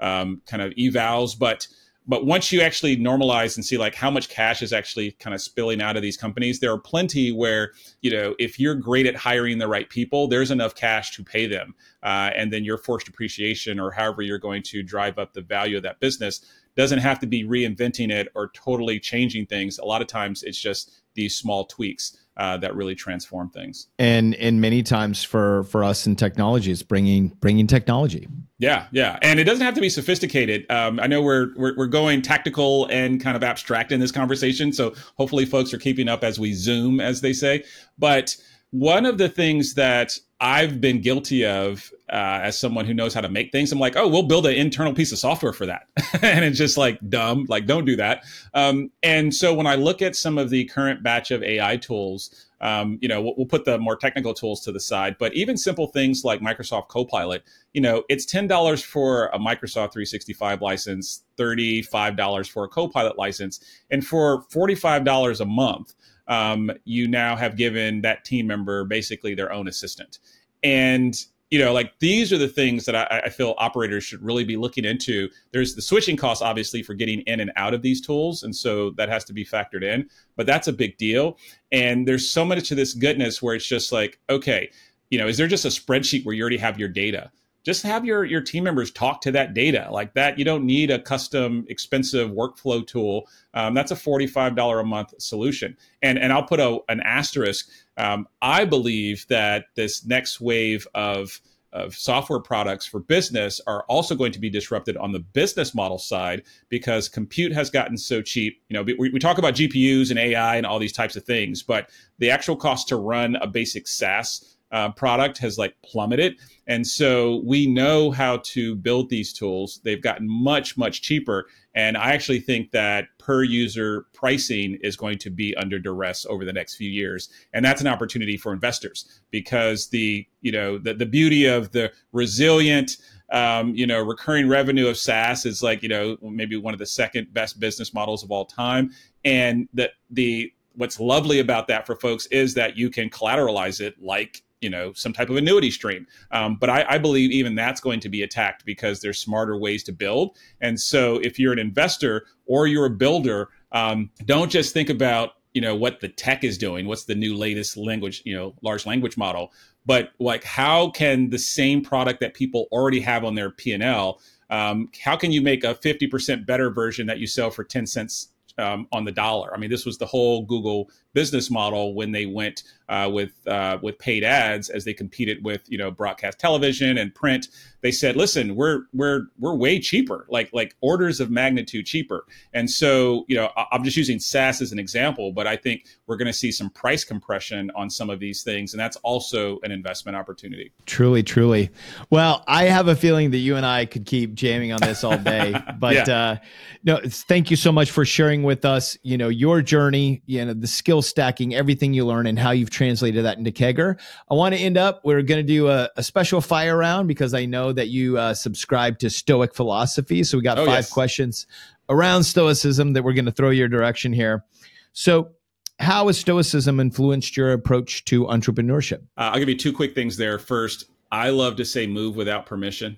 um, 0.00 0.42
kind 0.46 0.62
of 0.62 0.72
evals. 0.72 1.38
But 1.38 1.68
but 2.08 2.24
once 2.24 2.52
you 2.52 2.60
actually 2.60 2.96
normalize 2.96 3.56
and 3.56 3.64
see 3.64 3.76
like 3.76 3.94
how 3.94 4.10
much 4.10 4.28
cash 4.28 4.62
is 4.62 4.72
actually 4.72 5.12
kind 5.12 5.34
of 5.34 5.40
spilling 5.40 5.82
out 5.82 5.96
of 5.96 6.02
these 6.02 6.16
companies 6.16 6.60
there 6.60 6.72
are 6.72 6.78
plenty 6.78 7.32
where 7.32 7.72
you 8.00 8.10
know 8.10 8.34
if 8.38 8.60
you're 8.60 8.76
great 8.76 9.06
at 9.06 9.16
hiring 9.16 9.58
the 9.58 9.66
right 9.66 9.90
people 9.90 10.28
there's 10.28 10.50
enough 10.50 10.74
cash 10.74 11.14
to 11.16 11.22
pay 11.22 11.46
them. 11.46 11.74
Uh, 12.02 12.30
and 12.34 12.52
then 12.52 12.64
your 12.64 12.78
forced 12.78 13.06
depreciation 13.06 13.78
or 13.78 13.90
however 13.90 14.22
you're 14.22 14.38
going 14.38 14.62
to 14.62 14.82
drive 14.82 15.18
up 15.18 15.34
the 15.34 15.42
value 15.42 15.76
of 15.76 15.82
that 15.82 16.00
business 16.00 16.40
doesn't 16.76 16.98
have 16.98 17.18
to 17.20 17.26
be 17.26 17.44
reinventing 17.44 18.10
it 18.10 18.28
or 18.34 18.48
totally 18.48 19.00
changing 19.00 19.46
things. 19.46 19.78
A 19.78 19.84
lot 19.84 20.02
of 20.02 20.08
times 20.08 20.42
it's 20.42 20.58
just 20.58 20.92
these 21.14 21.34
small 21.34 21.64
tweaks 21.64 22.16
uh, 22.36 22.58
that 22.58 22.76
really 22.76 22.94
transform 22.94 23.48
things. 23.50 23.88
And 23.98 24.34
and 24.34 24.60
many 24.60 24.82
times 24.82 25.24
for 25.24 25.64
for 25.64 25.82
us 25.82 26.06
in 26.06 26.16
technology, 26.16 26.70
it's 26.70 26.82
bringing 26.82 27.28
bringing 27.40 27.66
technology. 27.66 28.28
Yeah, 28.58 28.86
yeah, 28.90 29.18
and 29.20 29.38
it 29.38 29.44
doesn't 29.44 29.64
have 29.64 29.74
to 29.74 29.80
be 29.80 29.90
sophisticated. 29.90 30.70
Um, 30.70 30.98
I 31.00 31.06
know 31.06 31.20
we're, 31.20 31.48
we're 31.56 31.76
we're 31.76 31.86
going 31.86 32.22
tactical 32.22 32.86
and 32.86 33.20
kind 33.20 33.36
of 33.36 33.42
abstract 33.42 33.92
in 33.92 34.00
this 34.00 34.12
conversation, 34.12 34.72
so 34.72 34.94
hopefully 35.16 35.44
folks 35.44 35.74
are 35.74 35.78
keeping 35.78 36.08
up 36.08 36.24
as 36.24 36.38
we 36.38 36.52
zoom, 36.52 37.00
as 37.00 37.20
they 37.20 37.32
say. 37.32 37.64
But 37.98 38.36
one 38.70 39.06
of 39.06 39.18
the 39.18 39.28
things 39.28 39.74
that 39.74 40.18
I've 40.40 40.80
been 40.80 41.00
guilty 41.00 41.46
of 41.46 41.90
uh, 42.10 42.40
as 42.42 42.58
someone 42.58 42.84
who 42.84 42.92
knows 42.92 43.14
how 43.14 43.22
to 43.22 43.28
make 43.28 43.52
things. 43.52 43.72
I'm 43.72 43.78
like, 43.78 43.96
oh, 43.96 44.06
we'll 44.06 44.24
build 44.24 44.46
an 44.46 44.54
internal 44.54 44.92
piece 44.92 45.10
of 45.10 45.18
software 45.18 45.52
for 45.52 45.66
that, 45.66 45.88
and 46.22 46.44
it's 46.44 46.58
just 46.58 46.76
like 46.76 46.98
dumb. 47.08 47.46
Like, 47.48 47.66
don't 47.66 47.86
do 47.86 47.96
that. 47.96 48.24
Um, 48.52 48.90
and 49.02 49.34
so 49.34 49.54
when 49.54 49.66
I 49.66 49.76
look 49.76 50.02
at 50.02 50.14
some 50.14 50.36
of 50.36 50.50
the 50.50 50.66
current 50.66 51.02
batch 51.02 51.30
of 51.30 51.42
AI 51.42 51.78
tools, 51.78 52.46
um, 52.60 52.98
you 53.00 53.08
know, 53.08 53.22
we'll, 53.22 53.34
we'll, 53.36 53.46
put 53.46 53.64
the 53.64 53.78
more 53.78 53.96
technical 53.96 54.34
tools 54.34 54.62
to 54.62 54.72
the 54.72 54.80
side, 54.80 55.16
but 55.18 55.34
even 55.34 55.56
simple 55.56 55.86
things 55.88 56.24
like 56.24 56.40
Microsoft 56.40 56.88
Copilot, 56.88 57.42
you 57.72 57.80
know, 57.80 58.04
it's 58.08 58.26
ten 58.26 58.46
dollars 58.46 58.82
for 58.82 59.28
a 59.28 59.38
Microsoft 59.38 59.92
365 59.92 60.60
license, 60.60 61.22
thirty 61.36 61.82
five 61.82 62.16
dollars 62.16 62.46
for 62.46 62.64
a 62.64 62.68
Copilot 62.68 63.16
license, 63.16 63.60
and 63.90 64.06
for 64.06 64.42
forty 64.50 64.74
five 64.74 65.04
dollars 65.04 65.40
a 65.40 65.46
month 65.46 65.94
um, 66.28 66.70
you 66.84 67.08
now 67.08 67.36
have 67.36 67.56
given 67.56 68.00
that 68.02 68.24
team 68.24 68.46
member 68.46 68.84
basically 68.84 69.34
their 69.34 69.52
own 69.52 69.68
assistant. 69.68 70.18
And 70.62 71.16
you 71.50 71.60
know, 71.60 71.72
like 71.72 71.96
these 72.00 72.32
are 72.32 72.38
the 72.38 72.48
things 72.48 72.84
that 72.86 72.96
I, 72.96 73.22
I, 73.26 73.28
feel 73.28 73.54
operators 73.58 74.02
should 74.02 74.20
really 74.20 74.42
be 74.44 74.56
looking 74.56 74.84
into. 74.84 75.28
There's 75.52 75.76
the 75.76 75.82
switching 75.82 76.16
costs, 76.16 76.42
obviously, 76.42 76.82
for 76.82 76.92
getting 76.92 77.20
in 77.20 77.38
and 77.38 77.52
out 77.54 77.72
of 77.72 77.82
these 77.82 78.00
tools. 78.00 78.42
And 78.42 78.54
so 78.54 78.90
that 78.96 79.08
has 79.08 79.24
to 79.26 79.32
be 79.32 79.44
factored 79.44 79.84
in, 79.84 80.08
but 80.34 80.46
that's 80.46 80.66
a 80.66 80.72
big 80.72 80.96
deal. 80.98 81.38
And 81.70 82.06
there's 82.06 82.28
so 82.28 82.44
much 82.44 82.68
to 82.68 82.74
this 82.74 82.94
goodness 82.94 83.40
where 83.40 83.54
it's 83.54 83.66
just 83.66 83.92
like, 83.92 84.18
okay, 84.28 84.70
you 85.10 85.18
know, 85.18 85.28
is 85.28 85.36
there 85.36 85.46
just 85.46 85.64
a 85.64 85.68
spreadsheet 85.68 86.24
where 86.24 86.34
you 86.34 86.42
already 86.42 86.56
have 86.56 86.80
your 86.80 86.88
data? 86.88 87.30
Just 87.66 87.82
have 87.82 88.04
your 88.04 88.24
your 88.24 88.40
team 88.40 88.62
members 88.62 88.92
talk 88.92 89.20
to 89.22 89.32
that 89.32 89.52
data. 89.52 89.88
Like 89.90 90.14
that 90.14 90.38
you 90.38 90.44
don't 90.44 90.64
need 90.64 90.90
a 90.90 91.00
custom 91.00 91.66
expensive 91.68 92.30
workflow 92.30 92.86
tool. 92.86 93.28
Um, 93.54 93.74
that's 93.74 93.90
a 93.90 93.96
$45 93.96 94.80
a 94.80 94.84
month 94.84 95.20
solution. 95.20 95.76
And 96.00 96.16
and 96.16 96.32
i'll 96.32 96.44
put 96.44 96.60
a, 96.60 96.78
an 96.88 97.00
asterisk. 97.00 97.68
Um, 97.98 98.28
i 98.40 98.64
believe 98.64 99.26
that 99.28 99.66
this 99.74 100.06
next 100.06 100.40
wave 100.40 100.86
of 100.94 101.40
of 101.72 101.94
software 101.94 102.40
products 102.40 102.86
for 102.86 103.00
business 103.00 103.60
are 103.66 103.84
also 103.88 104.14
going 104.14 104.32
to 104.32 104.38
be 104.38 104.48
disrupted 104.48 104.96
on 104.96 105.12
the 105.12 105.18
business 105.18 105.74
model 105.74 105.98
side 105.98 106.42
because 106.70 107.06
compute 107.08 107.52
has 107.52 107.68
gotten 107.68 107.98
so 107.98 108.22
cheap. 108.22 108.62
You 108.68 108.74
know, 108.74 108.82
we, 108.82 109.10
we 109.10 109.18
talk 109.18 109.36
about 109.36 109.54
GPUs 109.54 110.08
and 110.08 110.18
AI 110.18 110.56
and 110.56 110.64
all 110.64 110.78
these 110.78 110.92
types 110.92 111.16
of 111.16 111.24
things, 111.24 111.62
but 111.62 111.90
the 112.18 112.30
actual 112.30 112.56
cost 112.56 112.88
to 112.88 112.96
run 112.96 113.36
a 113.36 113.46
basic 113.46 113.86
SaaS 113.88 114.55
uh, 114.72 114.90
product 114.92 115.38
has 115.38 115.58
like 115.58 115.74
plummeted. 115.82 116.36
And 116.66 116.86
so 116.86 117.42
we 117.44 117.66
know 117.66 118.10
how 118.10 118.38
to 118.38 118.74
build 118.74 119.08
these 119.08 119.32
tools. 119.32 119.80
They've 119.84 120.02
gotten 120.02 120.28
much, 120.28 120.76
much 120.76 121.02
cheaper. 121.02 121.46
And 121.74 121.96
I 121.96 122.12
actually 122.12 122.40
think 122.40 122.72
that 122.72 123.06
per 123.18 123.42
user 123.42 124.06
pricing 124.12 124.78
is 124.82 124.96
going 124.96 125.18
to 125.18 125.30
be 125.30 125.54
under 125.56 125.78
duress 125.78 126.26
over 126.26 126.44
the 126.44 126.52
next 126.52 126.76
few 126.76 126.90
years. 126.90 127.28
And 127.52 127.64
that's 127.64 127.80
an 127.80 127.86
opportunity 127.86 128.36
for 128.36 128.52
investors 128.52 129.20
because 129.30 129.88
the, 129.88 130.26
you 130.40 130.52
know, 130.52 130.78
the, 130.78 130.94
the 130.94 131.06
beauty 131.06 131.44
of 131.44 131.70
the 131.72 131.92
resilient, 132.12 132.96
um, 133.30 133.74
you 133.74 133.86
know, 133.86 134.02
recurring 134.02 134.48
revenue 134.48 134.88
of 134.88 134.96
SaaS 134.96 135.46
is 135.46 135.62
like, 135.62 135.82
you 135.82 135.88
know, 135.88 136.16
maybe 136.22 136.56
one 136.56 136.74
of 136.74 136.78
the 136.78 136.86
second 136.86 137.32
best 137.32 137.60
business 137.60 137.94
models 137.94 138.24
of 138.24 138.30
all 138.30 138.46
time. 138.46 138.90
And 139.24 139.68
the, 139.74 139.90
the, 140.10 140.52
what's 140.74 140.98
lovely 141.00 141.38
about 141.38 141.68
that 141.68 141.86
for 141.86 141.96
folks 141.96 142.26
is 142.26 142.54
that 142.54 142.76
you 142.76 142.90
can 142.90 143.10
collateralize 143.10 143.80
it 143.80 144.00
like 144.02 144.42
you 144.66 144.70
know 144.70 144.92
some 144.94 145.12
type 145.12 145.30
of 145.30 145.36
annuity 145.36 145.70
stream 145.70 146.04
um, 146.32 146.56
but 146.56 146.68
I, 146.68 146.84
I, 146.88 146.98
believe 146.98 147.30
even 147.30 147.54
that's 147.54 147.80
going 147.80 148.00
to 148.00 148.08
be 148.08 148.22
attacked 148.22 148.64
because 148.64 149.00
there's 149.00 149.20
smarter 149.20 149.56
ways 149.56 149.84
to 149.84 149.92
build 149.92 150.36
and 150.60 150.80
so 150.80 151.18
if 151.18 151.38
you're 151.38 151.52
an 151.52 151.60
investor 151.60 152.26
or 152.46 152.66
you're 152.66 152.86
a 152.86 152.90
builder 152.90 153.50
um, 153.70 154.10
don't 154.24 154.50
just 154.50 154.74
think 154.74 154.90
about 154.90 155.34
you 155.54 155.60
know 155.60 155.76
what 155.76 156.00
the 156.00 156.08
tech 156.08 156.42
is 156.42 156.58
doing 156.58 156.88
what's 156.88 157.04
the 157.04 157.14
new 157.14 157.36
latest 157.36 157.76
language 157.76 158.22
you 158.24 158.34
know 158.34 158.56
large 158.60 158.86
language 158.86 159.16
model 159.16 159.52
but 159.84 160.10
like 160.18 160.42
how 160.42 160.90
can 160.90 161.30
the 161.30 161.38
same 161.38 161.80
product 161.80 162.18
that 162.18 162.34
people 162.34 162.66
already 162.72 162.98
have 162.98 163.22
on 163.22 163.36
their 163.36 163.50
p&l 163.50 164.20
um, 164.50 164.88
how 165.00 165.14
can 165.14 165.30
you 165.30 165.40
make 165.40 165.62
a 165.62 165.76
50% 165.76 166.44
better 166.44 166.70
version 166.70 167.06
that 167.06 167.20
you 167.20 167.28
sell 167.28 167.50
for 167.50 167.62
10 167.62 167.86
cents 167.86 168.32
um, 168.58 168.86
on 168.92 169.04
the 169.04 169.12
dollar. 169.12 169.52
I 169.54 169.58
mean, 169.58 169.70
this 169.70 169.84
was 169.84 169.98
the 169.98 170.06
whole 170.06 170.44
Google 170.44 170.90
business 171.12 171.50
model 171.50 171.94
when 171.94 172.12
they 172.12 172.26
went 172.26 172.62
uh, 172.88 173.10
with 173.12 173.32
uh, 173.46 173.78
with 173.82 173.98
paid 173.98 174.24
ads 174.24 174.68
as 174.68 174.84
they 174.84 174.94
competed 174.94 175.44
with 175.44 175.62
you 175.68 175.78
know 175.78 175.90
broadcast 175.90 176.38
television 176.38 176.98
and 176.98 177.14
print. 177.14 177.48
They 177.82 177.90
said, 177.90 178.16
"Listen, 178.16 178.56
we're 178.56 178.82
we're 178.92 179.26
we're 179.38 179.54
way 179.54 179.78
cheaper, 179.78 180.26
like 180.28 180.50
like 180.52 180.74
orders 180.80 181.20
of 181.20 181.30
magnitude 181.30 181.86
cheaper." 181.86 182.24
And 182.52 182.70
so 182.70 183.24
you 183.28 183.36
know, 183.36 183.50
I'm 183.72 183.84
just 183.84 183.96
using 183.96 184.18
SaaS 184.18 184.60
as 184.60 184.72
an 184.72 184.78
example, 184.78 185.32
but 185.32 185.46
I 185.46 185.56
think 185.56 185.86
we're 186.06 186.16
going 186.16 186.26
to 186.26 186.32
see 186.32 186.50
some 186.52 186.70
price 186.70 187.04
compression 187.04 187.70
on 187.74 187.90
some 187.90 188.10
of 188.10 188.18
these 188.20 188.42
things, 188.42 188.72
and 188.72 188.80
that's 188.80 188.96
also 188.98 189.58
an 189.62 189.72
investment 189.72 190.16
opportunity. 190.16 190.72
Truly, 190.86 191.22
truly. 191.22 191.70
Well, 192.10 192.44
I 192.46 192.64
have 192.64 192.88
a 192.88 192.96
feeling 192.96 193.30
that 193.32 193.38
you 193.38 193.56
and 193.56 193.66
I 193.66 193.86
could 193.86 194.06
keep 194.06 194.34
jamming 194.34 194.72
on 194.72 194.80
this 194.80 195.04
all 195.04 195.18
day, 195.18 195.54
but 195.78 196.08
yeah. 196.08 196.16
uh, 196.16 196.36
no, 196.84 197.00
thank 197.04 197.50
you 197.50 197.56
so 197.56 197.72
much 197.72 197.90
for 197.90 198.04
sharing 198.04 198.42
with 198.42 198.64
us. 198.64 198.96
You 199.02 199.18
know 199.18 199.28
your 199.28 199.60
journey, 199.62 200.22
you 200.26 200.44
know 200.44 200.54
the 200.54 200.66
skill 200.66 201.02
stacking, 201.02 201.54
everything 201.54 201.94
you 201.94 202.04
learn, 202.04 202.26
and 202.26 202.38
how 202.38 202.52
you've 202.52 202.70
translated 202.76 203.24
that 203.24 203.38
into 203.38 203.50
CAGR. 203.50 203.98
I 204.30 204.34
want 204.34 204.54
to 204.54 204.60
end 204.60 204.76
up, 204.76 205.00
we're 205.02 205.22
going 205.22 205.44
to 205.44 205.46
do 205.46 205.68
a, 205.68 205.88
a, 205.96 206.02
special 206.02 206.42
fire 206.42 206.76
round 206.76 207.08
because 207.08 207.32
I 207.32 207.46
know 207.46 207.72
that 207.72 207.88
you 207.88 208.18
uh, 208.18 208.34
subscribe 208.34 208.98
to 208.98 209.08
Stoic 209.08 209.54
philosophy. 209.54 210.22
So 210.22 210.36
we 210.36 210.44
got 210.44 210.58
oh, 210.58 210.66
five 210.66 210.84
yes. 210.84 210.92
questions 210.92 211.46
around 211.88 212.24
Stoicism 212.24 212.92
that 212.92 213.02
we're 213.02 213.14
going 213.14 213.24
to 213.24 213.32
throw 213.32 213.50
your 213.50 213.68
direction 213.68 214.12
here. 214.12 214.44
So, 214.92 215.32
how 215.78 216.06
has 216.06 216.18
Stoicism 216.18 216.80
influenced 216.80 217.36
your 217.36 217.52
approach 217.52 218.04
to 218.06 218.24
entrepreneurship? 218.24 219.00
Uh, 219.18 219.32
I'll 219.32 219.38
give 219.38 219.48
you 219.48 219.56
two 219.56 219.72
quick 219.72 219.94
things 219.94 220.16
there. 220.16 220.38
First, 220.38 220.86
I 221.12 221.30
love 221.30 221.56
to 221.56 221.66
say 221.66 221.86
move 221.86 222.16
without 222.16 222.46
permission. 222.46 222.96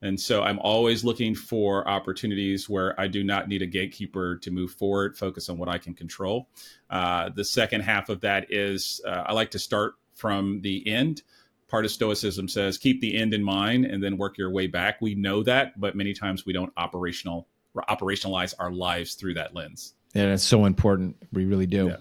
And 0.00 0.20
so 0.20 0.42
I'm 0.42 0.58
always 0.60 1.02
looking 1.04 1.34
for 1.34 1.88
opportunities 1.88 2.68
where 2.68 2.98
I 3.00 3.08
do 3.08 3.24
not 3.24 3.48
need 3.48 3.62
a 3.62 3.66
gatekeeper 3.66 4.36
to 4.36 4.50
move 4.50 4.72
forward, 4.72 5.16
focus 5.16 5.48
on 5.48 5.58
what 5.58 5.68
I 5.68 5.78
can 5.78 5.94
control. 5.94 6.48
Uh, 6.88 7.30
the 7.30 7.44
second 7.44 7.80
half 7.80 8.08
of 8.08 8.20
that 8.20 8.46
is 8.52 9.00
uh, 9.06 9.24
I 9.26 9.32
like 9.32 9.50
to 9.52 9.58
start 9.58 9.94
from 10.14 10.60
the 10.62 10.86
end. 10.88 11.22
Part 11.68 11.84
of 11.84 11.90
Stoicism 11.90 12.48
says 12.48 12.78
keep 12.78 13.00
the 13.00 13.16
end 13.16 13.34
in 13.34 13.42
mind 13.42 13.84
and 13.84 14.02
then 14.02 14.16
work 14.16 14.38
your 14.38 14.50
way 14.50 14.68
back. 14.68 15.00
We 15.00 15.14
know 15.14 15.42
that, 15.42 15.78
but 15.78 15.96
many 15.96 16.14
times 16.14 16.46
we 16.46 16.52
don't 16.52 16.72
operational 16.76 17.48
operationalize 17.76 18.54
our 18.58 18.72
lives 18.72 19.14
through 19.14 19.34
that 19.34 19.54
lens. 19.54 19.94
Yeah, 20.14 20.26
that's 20.26 20.42
so 20.42 20.64
important. 20.64 21.16
We 21.32 21.44
really 21.44 21.66
do. 21.66 21.88
Yeah. 21.88 21.96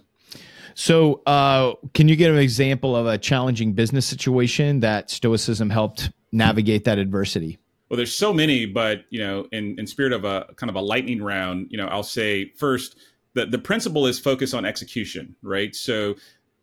So, 0.73 1.21
uh, 1.25 1.73
can 1.93 2.07
you 2.07 2.15
give 2.15 2.33
an 2.33 2.39
example 2.39 2.95
of 2.95 3.07
a 3.07 3.17
challenging 3.17 3.73
business 3.73 4.05
situation 4.05 4.81
that 4.81 5.09
Stoicism 5.09 5.69
helped 5.69 6.11
navigate 6.31 6.83
that 6.85 6.99
adversity? 6.99 7.57
Well, 7.89 7.97
there's 7.97 8.13
so 8.13 8.33
many, 8.33 8.65
but 8.65 9.05
you 9.09 9.19
know, 9.19 9.47
in 9.51 9.79
in 9.79 9.87
spirit 9.87 10.13
of 10.13 10.25
a 10.25 10.47
kind 10.55 10.69
of 10.69 10.75
a 10.75 10.81
lightning 10.81 11.21
round, 11.21 11.67
you 11.69 11.77
know, 11.77 11.87
I'll 11.87 12.03
say 12.03 12.51
first 12.57 12.97
the 13.33 13.45
the 13.45 13.59
principle 13.59 14.07
is 14.07 14.19
focus 14.19 14.53
on 14.53 14.65
execution, 14.65 15.35
right? 15.41 15.75
So 15.75 16.15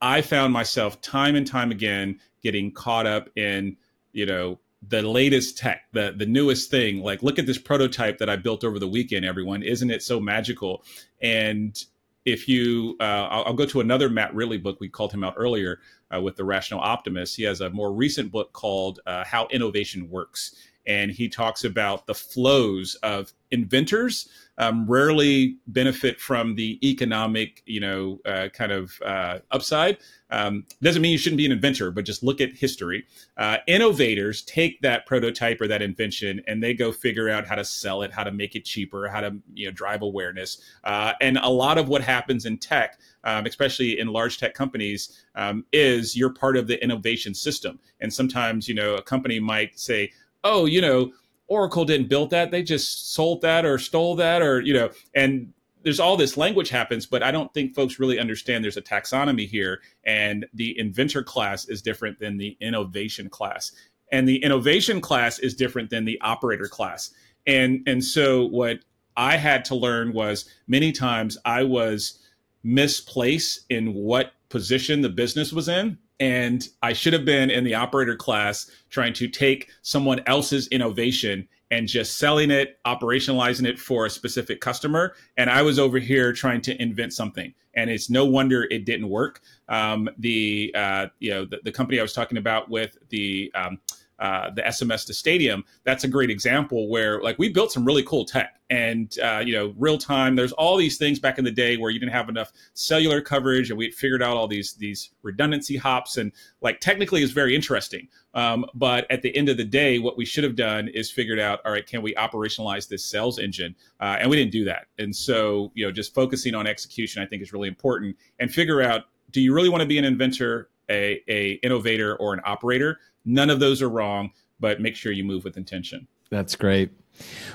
I 0.02 0.20
found 0.20 0.52
myself 0.52 1.00
time 1.00 1.34
and 1.34 1.46
time 1.46 1.70
again 1.70 2.20
getting 2.42 2.72
caught 2.72 3.06
up 3.06 3.30
in, 3.36 3.76
you 4.12 4.26
know, 4.26 4.58
the 4.86 5.02
latest 5.02 5.56
tech, 5.56 5.82
the 5.92 6.14
the 6.16 6.26
newest 6.26 6.70
thing. 6.70 7.02
Like, 7.02 7.22
look 7.22 7.38
at 7.38 7.46
this 7.46 7.58
prototype 7.58 8.18
that 8.18 8.28
I 8.28 8.36
built 8.36 8.64
over 8.64 8.78
the 8.78 8.88
weekend. 8.88 9.24
Everyone, 9.24 9.62
isn't 9.62 9.90
it 9.90 10.02
so 10.02 10.20
magical? 10.20 10.84
And 11.22 11.82
if 12.24 12.48
you, 12.48 12.96
uh, 13.00 13.28
I'll, 13.30 13.44
I'll, 13.44 13.54
go 13.54 13.66
to 13.66 13.80
another 13.80 14.08
Matt 14.08 14.34
Ridley 14.34 14.58
book. 14.58 14.80
We 14.80 14.88
called 14.88 15.12
him 15.12 15.22
out 15.22 15.34
earlier 15.36 15.80
uh, 16.14 16.20
with 16.20 16.36
the 16.36 16.44
Rational 16.44 16.80
Optimist. 16.80 17.36
He 17.36 17.42
has 17.42 17.60
a 17.60 17.70
more 17.70 17.92
recent 17.92 18.32
book 18.32 18.52
called 18.52 19.00
uh, 19.06 19.24
How 19.24 19.46
Innovation 19.50 20.08
Works, 20.10 20.54
and 20.86 21.10
he 21.10 21.28
talks 21.28 21.64
about 21.64 22.06
the 22.06 22.14
flows 22.14 22.96
of 23.02 23.32
inventors 23.50 24.28
um, 24.58 24.86
rarely 24.86 25.56
benefit 25.66 26.20
from 26.20 26.54
the 26.54 26.78
economic, 26.88 27.62
you 27.66 27.80
know, 27.80 28.20
uh, 28.24 28.48
kind 28.52 28.72
of 28.72 28.92
uh, 29.04 29.38
upside. 29.50 29.98
Um, 30.30 30.64
doesn't 30.82 31.02
mean 31.02 31.12
you 31.12 31.18
shouldn't 31.18 31.38
be 31.38 31.46
an 31.46 31.52
inventor, 31.52 31.90
but 31.90 32.04
just 32.04 32.22
look 32.22 32.40
at 32.40 32.54
history. 32.54 33.04
Uh, 33.36 33.58
innovators 33.66 34.42
take 34.42 34.80
that 34.82 35.06
prototype 35.06 35.60
or 35.60 35.68
that 35.68 35.82
invention 35.82 36.40
and 36.46 36.62
they 36.62 36.74
go 36.74 36.92
figure 36.92 37.28
out 37.28 37.46
how 37.46 37.54
to 37.54 37.64
sell 37.64 38.02
it, 38.02 38.12
how 38.12 38.24
to 38.24 38.32
make 38.32 38.54
it 38.54 38.64
cheaper, 38.64 39.08
how 39.08 39.20
to 39.20 39.36
you 39.54 39.66
know 39.66 39.72
drive 39.72 40.02
awareness. 40.02 40.60
Uh, 40.84 41.12
and 41.20 41.38
a 41.38 41.50
lot 41.50 41.78
of 41.78 41.88
what 41.88 42.02
happens 42.02 42.46
in 42.46 42.58
tech. 42.58 42.98
Um, 43.26 43.46
especially 43.46 43.98
in 43.98 44.08
large 44.08 44.36
tech 44.36 44.52
companies, 44.52 45.24
um, 45.34 45.64
is 45.72 46.14
you're 46.14 46.34
part 46.34 46.58
of 46.58 46.66
the 46.66 46.82
innovation 46.84 47.32
system. 47.32 47.78
And 47.98 48.12
sometimes, 48.12 48.68
you 48.68 48.74
know, 48.74 48.96
a 48.96 49.02
company 49.02 49.40
might 49.40 49.80
say, 49.80 50.12
oh, 50.44 50.66
you 50.66 50.80
know, 50.80 51.12
Oracle 51.48 51.84
didn't 51.84 52.08
build 52.08 52.30
that. 52.30 52.50
They 52.50 52.62
just 52.62 53.12
sold 53.14 53.42
that 53.42 53.64
or 53.64 53.78
stole 53.78 54.14
that 54.16 54.42
or, 54.42 54.60
you 54.60 54.72
know, 54.72 54.90
and 55.14 55.52
there's 55.82 56.00
all 56.00 56.16
this 56.16 56.36
language 56.36 56.70
happens, 56.70 57.04
but 57.06 57.22
I 57.22 57.30
don't 57.30 57.52
think 57.52 57.74
folks 57.74 57.98
really 57.98 58.18
understand 58.18 58.64
there's 58.64 58.78
a 58.78 58.82
taxonomy 58.82 59.46
here. 59.46 59.82
And 60.04 60.46
the 60.54 60.78
inventor 60.78 61.22
class 61.22 61.66
is 61.66 61.82
different 61.82 62.18
than 62.18 62.38
the 62.38 62.56
innovation 62.60 63.28
class. 63.28 63.72
And 64.10 64.26
the 64.26 64.42
innovation 64.42 65.00
class 65.00 65.38
is 65.38 65.54
different 65.54 65.90
than 65.90 66.04
the 66.04 66.18
operator 66.22 66.68
class. 66.68 67.10
And 67.46 67.82
and 67.86 68.02
so 68.02 68.46
what 68.46 68.78
I 69.16 69.36
had 69.36 69.64
to 69.66 69.74
learn 69.74 70.12
was 70.12 70.48
many 70.66 70.92
times 70.92 71.36
I 71.44 71.64
was 71.64 72.18
misplaced 72.62 73.66
in 73.68 73.92
what 73.92 74.32
position 74.48 75.02
the 75.02 75.10
business 75.10 75.52
was 75.52 75.68
in 75.68 75.98
and 76.20 76.66
I 76.82 76.92
should 76.92 77.12
have 77.12 77.24
been 77.24 77.50
in 77.50 77.64
the 77.64 77.74
operator 77.74 78.16
class 78.16 78.70
trying 78.90 79.12
to 79.14 79.28
take 79.28 79.70
someone 79.82 80.20
else's 80.26 80.68
innovation 80.68 81.48
and 81.70 81.88
just 81.88 82.18
selling 82.18 82.50
it, 82.50 82.78
operationalizing 82.86 83.66
it 83.66 83.78
for 83.78 84.06
a 84.06 84.10
specific 84.10 84.60
customer. 84.60 85.14
And 85.36 85.50
I 85.50 85.62
was 85.62 85.78
over 85.78 85.98
here 85.98 86.32
trying 86.32 86.60
to 86.62 86.80
invent 86.80 87.12
something. 87.12 87.52
And 87.74 87.90
it's 87.90 88.08
no 88.08 88.24
wonder 88.24 88.64
it 88.70 88.84
didn't 88.84 89.08
work. 89.08 89.40
Um, 89.68 90.08
the 90.18 90.72
uh, 90.76 91.06
you 91.18 91.30
know 91.30 91.44
the, 91.44 91.58
the, 91.64 91.72
company 91.72 91.98
I 91.98 92.02
was 92.02 92.12
talking 92.12 92.38
about 92.38 92.70
with 92.70 92.96
the 93.08 93.50
um, 93.56 93.80
uh, 94.18 94.50
the 94.50 94.62
SMS 94.62 95.06
to 95.06 95.14
Stadium, 95.14 95.64
that's 95.84 96.04
a 96.04 96.08
great 96.08 96.30
example 96.30 96.88
where 96.88 97.20
like 97.20 97.38
we 97.38 97.48
built 97.48 97.72
some 97.72 97.84
really 97.84 98.02
cool 98.02 98.24
tech 98.24 98.60
and 98.70 99.18
uh, 99.22 99.42
you 99.44 99.52
know 99.52 99.74
real 99.76 99.98
time. 99.98 100.36
There's 100.36 100.52
all 100.52 100.76
these 100.76 100.98
things 100.98 101.18
back 101.18 101.38
in 101.38 101.44
the 101.44 101.50
day 101.50 101.76
where 101.76 101.90
you 101.90 101.98
didn't 101.98 102.12
have 102.12 102.28
enough 102.28 102.52
cellular 102.74 103.20
coverage, 103.20 103.70
and 103.70 103.78
we 103.78 103.86
had 103.86 103.94
figured 103.94 104.22
out 104.22 104.36
all 104.36 104.48
these 104.48 104.74
these 104.74 105.10
redundancy 105.22 105.76
hops, 105.76 106.16
and 106.16 106.32
like 106.60 106.80
technically 106.80 107.22
is 107.22 107.32
very 107.32 107.54
interesting. 107.54 108.08
Um, 108.34 108.64
but 108.74 109.10
at 109.10 109.22
the 109.22 109.34
end 109.36 109.48
of 109.48 109.56
the 109.56 109.64
day, 109.64 109.98
what 109.98 110.16
we 110.16 110.24
should 110.24 110.44
have 110.44 110.56
done 110.56 110.88
is 110.88 111.10
figured 111.10 111.38
out, 111.38 111.60
all 111.64 111.72
right, 111.72 111.86
can 111.86 112.02
we 112.02 112.14
operationalize 112.14 112.88
this 112.88 113.04
sales 113.04 113.38
engine? 113.38 113.76
Uh, 114.00 114.16
and 114.20 114.30
we 114.30 114.36
didn't 114.36 114.52
do 114.52 114.64
that. 114.64 114.86
And 114.98 115.14
so 115.14 115.70
you 115.74 115.84
know 115.84 115.92
just 115.92 116.14
focusing 116.14 116.54
on 116.54 116.66
execution, 116.66 117.22
I 117.22 117.26
think, 117.26 117.42
is 117.42 117.52
really 117.52 117.68
important, 117.68 118.16
and 118.38 118.50
figure 118.52 118.82
out 118.82 119.04
do 119.30 119.40
you 119.40 119.52
really 119.52 119.68
want 119.68 119.80
to 119.80 119.88
be 119.88 119.98
an 119.98 120.04
inventor 120.04 120.68
a, 120.90 121.22
a 121.28 121.52
innovator 121.62 122.16
or 122.16 122.34
an 122.34 122.40
operator. 122.44 122.98
None 123.24 123.50
of 123.50 123.60
those 123.60 123.82
are 123.82 123.88
wrong, 123.88 124.32
but 124.60 124.80
make 124.80 124.96
sure 124.96 125.12
you 125.12 125.24
move 125.24 125.44
with 125.44 125.56
intention. 125.56 126.06
That's 126.30 126.56
great. 126.56 126.90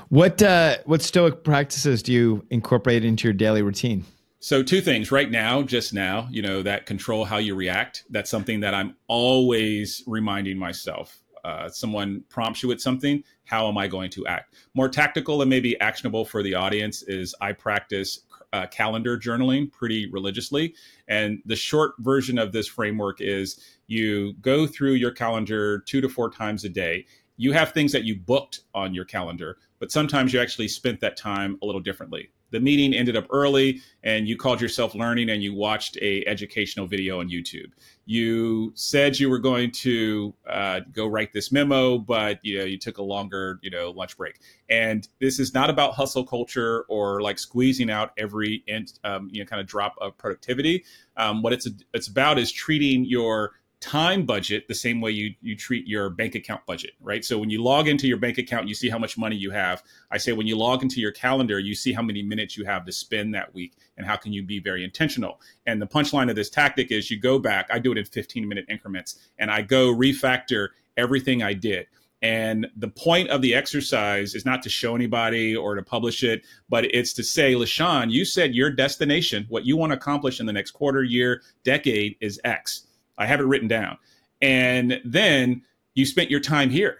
What 0.09 0.41
uh, 0.41 0.77
what 0.85 1.01
Stoic 1.01 1.43
practices 1.43 2.01
do 2.01 2.13
you 2.13 2.45
incorporate 2.49 3.03
into 3.03 3.27
your 3.27 3.33
daily 3.33 3.61
routine? 3.61 4.05
So 4.41 4.63
two 4.63 4.79
things 4.79 5.11
right 5.11 5.29
now, 5.29 5.63
just 5.63 5.93
now, 5.93 6.29
you 6.31 6.41
know, 6.41 6.61
that 6.61 6.85
control 6.85 7.25
how 7.25 7.37
you 7.37 7.55
react. 7.55 8.05
That's 8.09 8.29
something 8.29 8.61
that 8.61 8.73
I'm 8.73 8.95
always 9.07 10.01
reminding 10.07 10.57
myself. 10.57 11.19
Uh, 11.43 11.67
someone 11.67 12.23
prompts 12.29 12.63
you 12.63 12.69
with 12.69 12.79
something. 12.79 13.23
How 13.43 13.67
am 13.67 13.77
I 13.77 13.87
going 13.87 14.09
to 14.11 14.25
act? 14.27 14.55
More 14.73 14.87
tactical 14.87 15.41
and 15.41 15.49
maybe 15.49 15.79
actionable 15.81 16.23
for 16.23 16.41
the 16.41 16.55
audience 16.55 17.01
is 17.03 17.35
I 17.41 17.51
practice 17.51 18.21
uh, 18.53 18.65
calendar 18.67 19.17
journaling 19.17 19.71
pretty 19.71 20.09
religiously. 20.09 20.73
And 21.07 21.41
the 21.45 21.55
short 21.55 21.93
version 21.99 22.37
of 22.37 22.51
this 22.51 22.67
framework 22.67 23.21
is 23.21 23.59
you 23.89 24.33
go 24.33 24.67
through 24.67 24.93
your 24.93 25.11
calendar 25.11 25.79
two 25.79 25.99
to 25.99 26.07
four 26.07 26.29
times 26.29 26.63
a 26.63 26.69
day. 26.69 27.05
You 27.37 27.53
have 27.53 27.71
things 27.71 27.91
that 27.91 28.03
you 28.03 28.15
booked 28.15 28.61
on 28.75 28.93
your 28.93 29.05
calendar, 29.05 29.57
but 29.79 29.91
sometimes 29.91 30.31
you 30.31 30.39
actually 30.39 30.67
spent 30.67 31.01
that 31.01 31.17
time 31.17 31.57
a 31.61 31.65
little 31.65 31.81
differently. 31.81 32.29
The 32.51 32.59
meeting 32.59 32.93
ended 32.93 33.15
up 33.15 33.27
early 33.31 33.81
and 34.03 34.27
you 34.27 34.35
called 34.35 34.61
yourself 34.61 34.95
learning 34.95 35.29
and 35.29 35.43
you 35.43 35.53
watched 35.53 35.97
a 36.01 36.25
educational 36.25 36.87
video 36.87 37.19
on 37.19 37.29
youtube. 37.29 37.71
You 38.05 38.71
said 38.75 39.19
you 39.19 39.29
were 39.29 39.37
going 39.37 39.69
to 39.71 40.33
uh, 40.49 40.79
go 40.91 41.05
write 41.05 41.31
this 41.31 41.51
memo 41.51 41.99
but 41.99 42.39
you 42.43 42.57
know 42.57 42.65
you 42.65 42.79
took 42.79 42.97
a 42.97 43.03
longer 43.03 43.59
you 43.61 43.69
know 43.69 43.91
lunch 43.91 44.17
break. 44.17 44.39
And 44.69 45.07
this 45.19 45.39
is 45.39 45.53
not 45.53 45.69
about 45.69 45.93
hustle 45.93 46.25
culture 46.25 46.85
or 46.89 47.21
like 47.21 47.37
squeezing 47.37 47.91
out 47.91 48.13
every 48.17 48.63
um, 49.03 49.29
you 49.31 49.43
know 49.43 49.45
kind 49.45 49.59
of 49.59 49.67
drop 49.67 49.95
of 50.01 50.17
productivity. 50.17 50.83
Um, 51.17 51.43
what 51.43 51.53
it's 51.53 51.67
it's 51.93 52.07
about 52.07 52.39
is 52.39 52.51
treating 52.51 53.05
your 53.05 53.51
time 53.81 54.25
budget 54.25 54.67
the 54.67 54.75
same 54.75 54.99
way 54.99 55.11
you 55.11 55.33
you 55.41 55.55
treat 55.55 55.87
your 55.87 56.09
bank 56.09 56.35
account 56.35 56.65
budget, 56.65 56.91
right? 56.99 57.23
So 57.23 57.37
when 57.37 57.49
you 57.49 57.63
log 57.63 57.87
into 57.87 58.07
your 58.07 58.17
bank 58.17 58.37
account, 58.37 58.67
you 58.67 58.73
see 58.73 58.89
how 58.89 58.99
much 58.99 59.17
money 59.17 59.37
you 59.37 59.51
have. 59.51 59.83
I 60.11 60.17
say 60.17 60.33
when 60.33 60.47
you 60.47 60.57
log 60.57 60.83
into 60.83 60.99
your 60.99 61.11
calendar, 61.11 61.59
you 61.59 61.73
see 61.75 61.93
how 61.93 62.01
many 62.01 62.21
minutes 62.21 62.57
you 62.57 62.65
have 62.65 62.85
to 62.85 62.91
spend 62.91 63.33
that 63.35 63.53
week 63.53 63.77
and 63.97 64.05
how 64.05 64.17
can 64.17 64.33
you 64.33 64.43
be 64.43 64.59
very 64.59 64.83
intentional. 64.83 65.39
And 65.65 65.81
the 65.81 65.87
punchline 65.87 66.29
of 66.29 66.35
this 66.35 66.49
tactic 66.49 66.91
is 66.91 67.09
you 67.09 67.19
go 67.19 67.39
back, 67.39 67.67
I 67.71 67.79
do 67.79 67.91
it 67.91 67.97
in 67.97 68.05
15 68.05 68.47
minute 68.47 68.65
increments 68.67 69.17
and 69.37 69.49
I 69.49 69.61
go 69.61 69.93
refactor 69.93 70.69
everything 70.97 71.41
I 71.41 71.53
did. 71.53 71.87
And 72.21 72.67
the 72.75 72.89
point 72.89 73.29
of 73.29 73.41
the 73.41 73.55
exercise 73.55 74.35
is 74.35 74.45
not 74.45 74.61
to 74.63 74.69
show 74.69 74.93
anybody 74.93 75.55
or 75.55 75.75
to 75.75 75.81
publish 75.81 76.21
it, 76.21 76.43
but 76.67 76.83
it's 76.93 77.13
to 77.13 77.23
say, 77.23 77.53
LaSean, 77.53 78.11
you 78.11 78.25
said 78.25 78.53
your 78.53 78.69
destination, 78.69 79.45
what 79.47 79.65
you 79.65 79.77
want 79.77 79.93
to 79.93 79.97
accomplish 79.97 80.41
in 80.41 80.45
the 80.45 80.51
next 80.51 80.71
quarter, 80.71 81.01
year, 81.01 81.41
decade 81.63 82.17
is 82.19 82.37
X 82.43 82.87
I 83.19 83.25
have 83.25 83.39
it 83.39 83.43
written 83.43 83.67
down. 83.67 83.97
And 84.41 85.01
then 85.05 85.61
you 85.93 86.05
spent 86.05 86.31
your 86.31 86.39
time 86.39 86.69
here. 86.69 86.97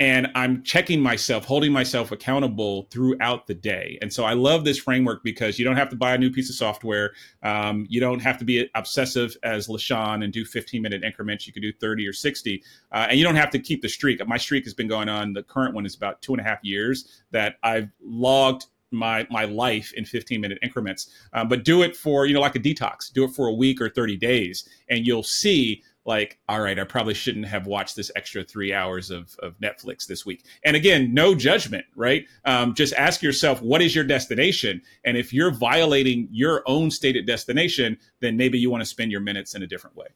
And 0.00 0.26
I'm 0.34 0.64
checking 0.64 1.00
myself, 1.00 1.44
holding 1.44 1.70
myself 1.70 2.10
accountable 2.10 2.88
throughout 2.90 3.46
the 3.46 3.54
day. 3.54 3.96
And 4.02 4.12
so 4.12 4.24
I 4.24 4.32
love 4.32 4.64
this 4.64 4.76
framework 4.76 5.22
because 5.22 5.56
you 5.56 5.64
don't 5.64 5.76
have 5.76 5.88
to 5.90 5.96
buy 5.96 6.14
a 6.14 6.18
new 6.18 6.30
piece 6.30 6.50
of 6.50 6.56
software. 6.56 7.12
Um, 7.44 7.86
you 7.88 8.00
don't 8.00 8.18
have 8.18 8.36
to 8.38 8.44
be 8.44 8.68
obsessive 8.74 9.36
as 9.44 9.68
LaSean 9.68 10.24
and 10.24 10.32
do 10.32 10.44
15 10.44 10.82
minute 10.82 11.04
increments. 11.04 11.46
You 11.46 11.52
can 11.52 11.62
do 11.62 11.72
30 11.72 12.08
or 12.08 12.12
60. 12.12 12.62
Uh, 12.90 13.06
and 13.08 13.18
you 13.18 13.24
don't 13.24 13.36
have 13.36 13.50
to 13.50 13.58
keep 13.60 13.82
the 13.82 13.88
streak. 13.88 14.26
My 14.26 14.36
streak 14.36 14.64
has 14.64 14.74
been 14.74 14.88
going 14.88 15.08
on. 15.08 15.32
The 15.32 15.44
current 15.44 15.76
one 15.76 15.86
is 15.86 15.94
about 15.94 16.20
two 16.22 16.32
and 16.32 16.40
a 16.40 16.44
half 16.44 16.58
years 16.64 17.22
that 17.30 17.56
I've 17.62 17.90
logged 18.02 18.66
my 18.94 19.26
my 19.30 19.44
life 19.44 19.92
in 19.94 20.04
15 20.04 20.40
minute 20.40 20.58
increments. 20.62 21.10
Um, 21.32 21.48
but 21.48 21.64
do 21.64 21.82
it 21.82 21.96
for 21.96 22.26
you 22.26 22.34
know 22.34 22.40
like 22.40 22.56
a 22.56 22.60
detox. 22.60 23.12
Do 23.12 23.24
it 23.24 23.30
for 23.30 23.46
a 23.46 23.52
week 23.52 23.80
or 23.80 23.88
30 23.88 24.16
days 24.16 24.68
and 24.88 25.06
you'll 25.06 25.22
see 25.22 25.82
like 26.06 26.38
all 26.48 26.60
right 26.60 26.78
i 26.78 26.84
probably 26.84 27.14
shouldn't 27.14 27.46
have 27.46 27.66
watched 27.66 27.96
this 27.96 28.10
extra 28.14 28.44
three 28.44 28.72
hours 28.74 29.10
of, 29.10 29.34
of 29.42 29.58
netflix 29.60 30.06
this 30.06 30.26
week. 30.26 30.44
And 30.64 30.76
again 30.76 31.14
no 31.14 31.34
judgment 31.34 31.84
right? 31.96 32.26
Um, 32.44 32.74
just 32.74 32.94
ask 32.94 33.22
yourself 33.22 33.62
what 33.62 33.82
is 33.82 33.94
your 33.94 34.04
destination? 34.04 34.82
And 35.04 35.16
if 35.16 35.32
you're 35.32 35.50
violating 35.50 36.28
your 36.30 36.62
own 36.66 36.90
stated 36.90 37.26
destination 37.26 37.98
then 38.20 38.36
maybe 38.36 38.58
you 38.58 38.70
want 38.70 38.82
to 38.82 38.88
spend 38.88 39.10
your 39.10 39.20
minutes 39.20 39.54
in 39.54 39.62
a 39.62 39.66
different 39.66 39.96
way. 39.96 40.06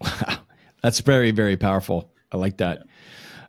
Wow 0.00 0.38
that's 0.82 1.00
very 1.00 1.30
very 1.30 1.56
powerful. 1.56 2.12
I 2.30 2.36
like 2.36 2.58
that. 2.58 2.78
yeah. 2.78 2.84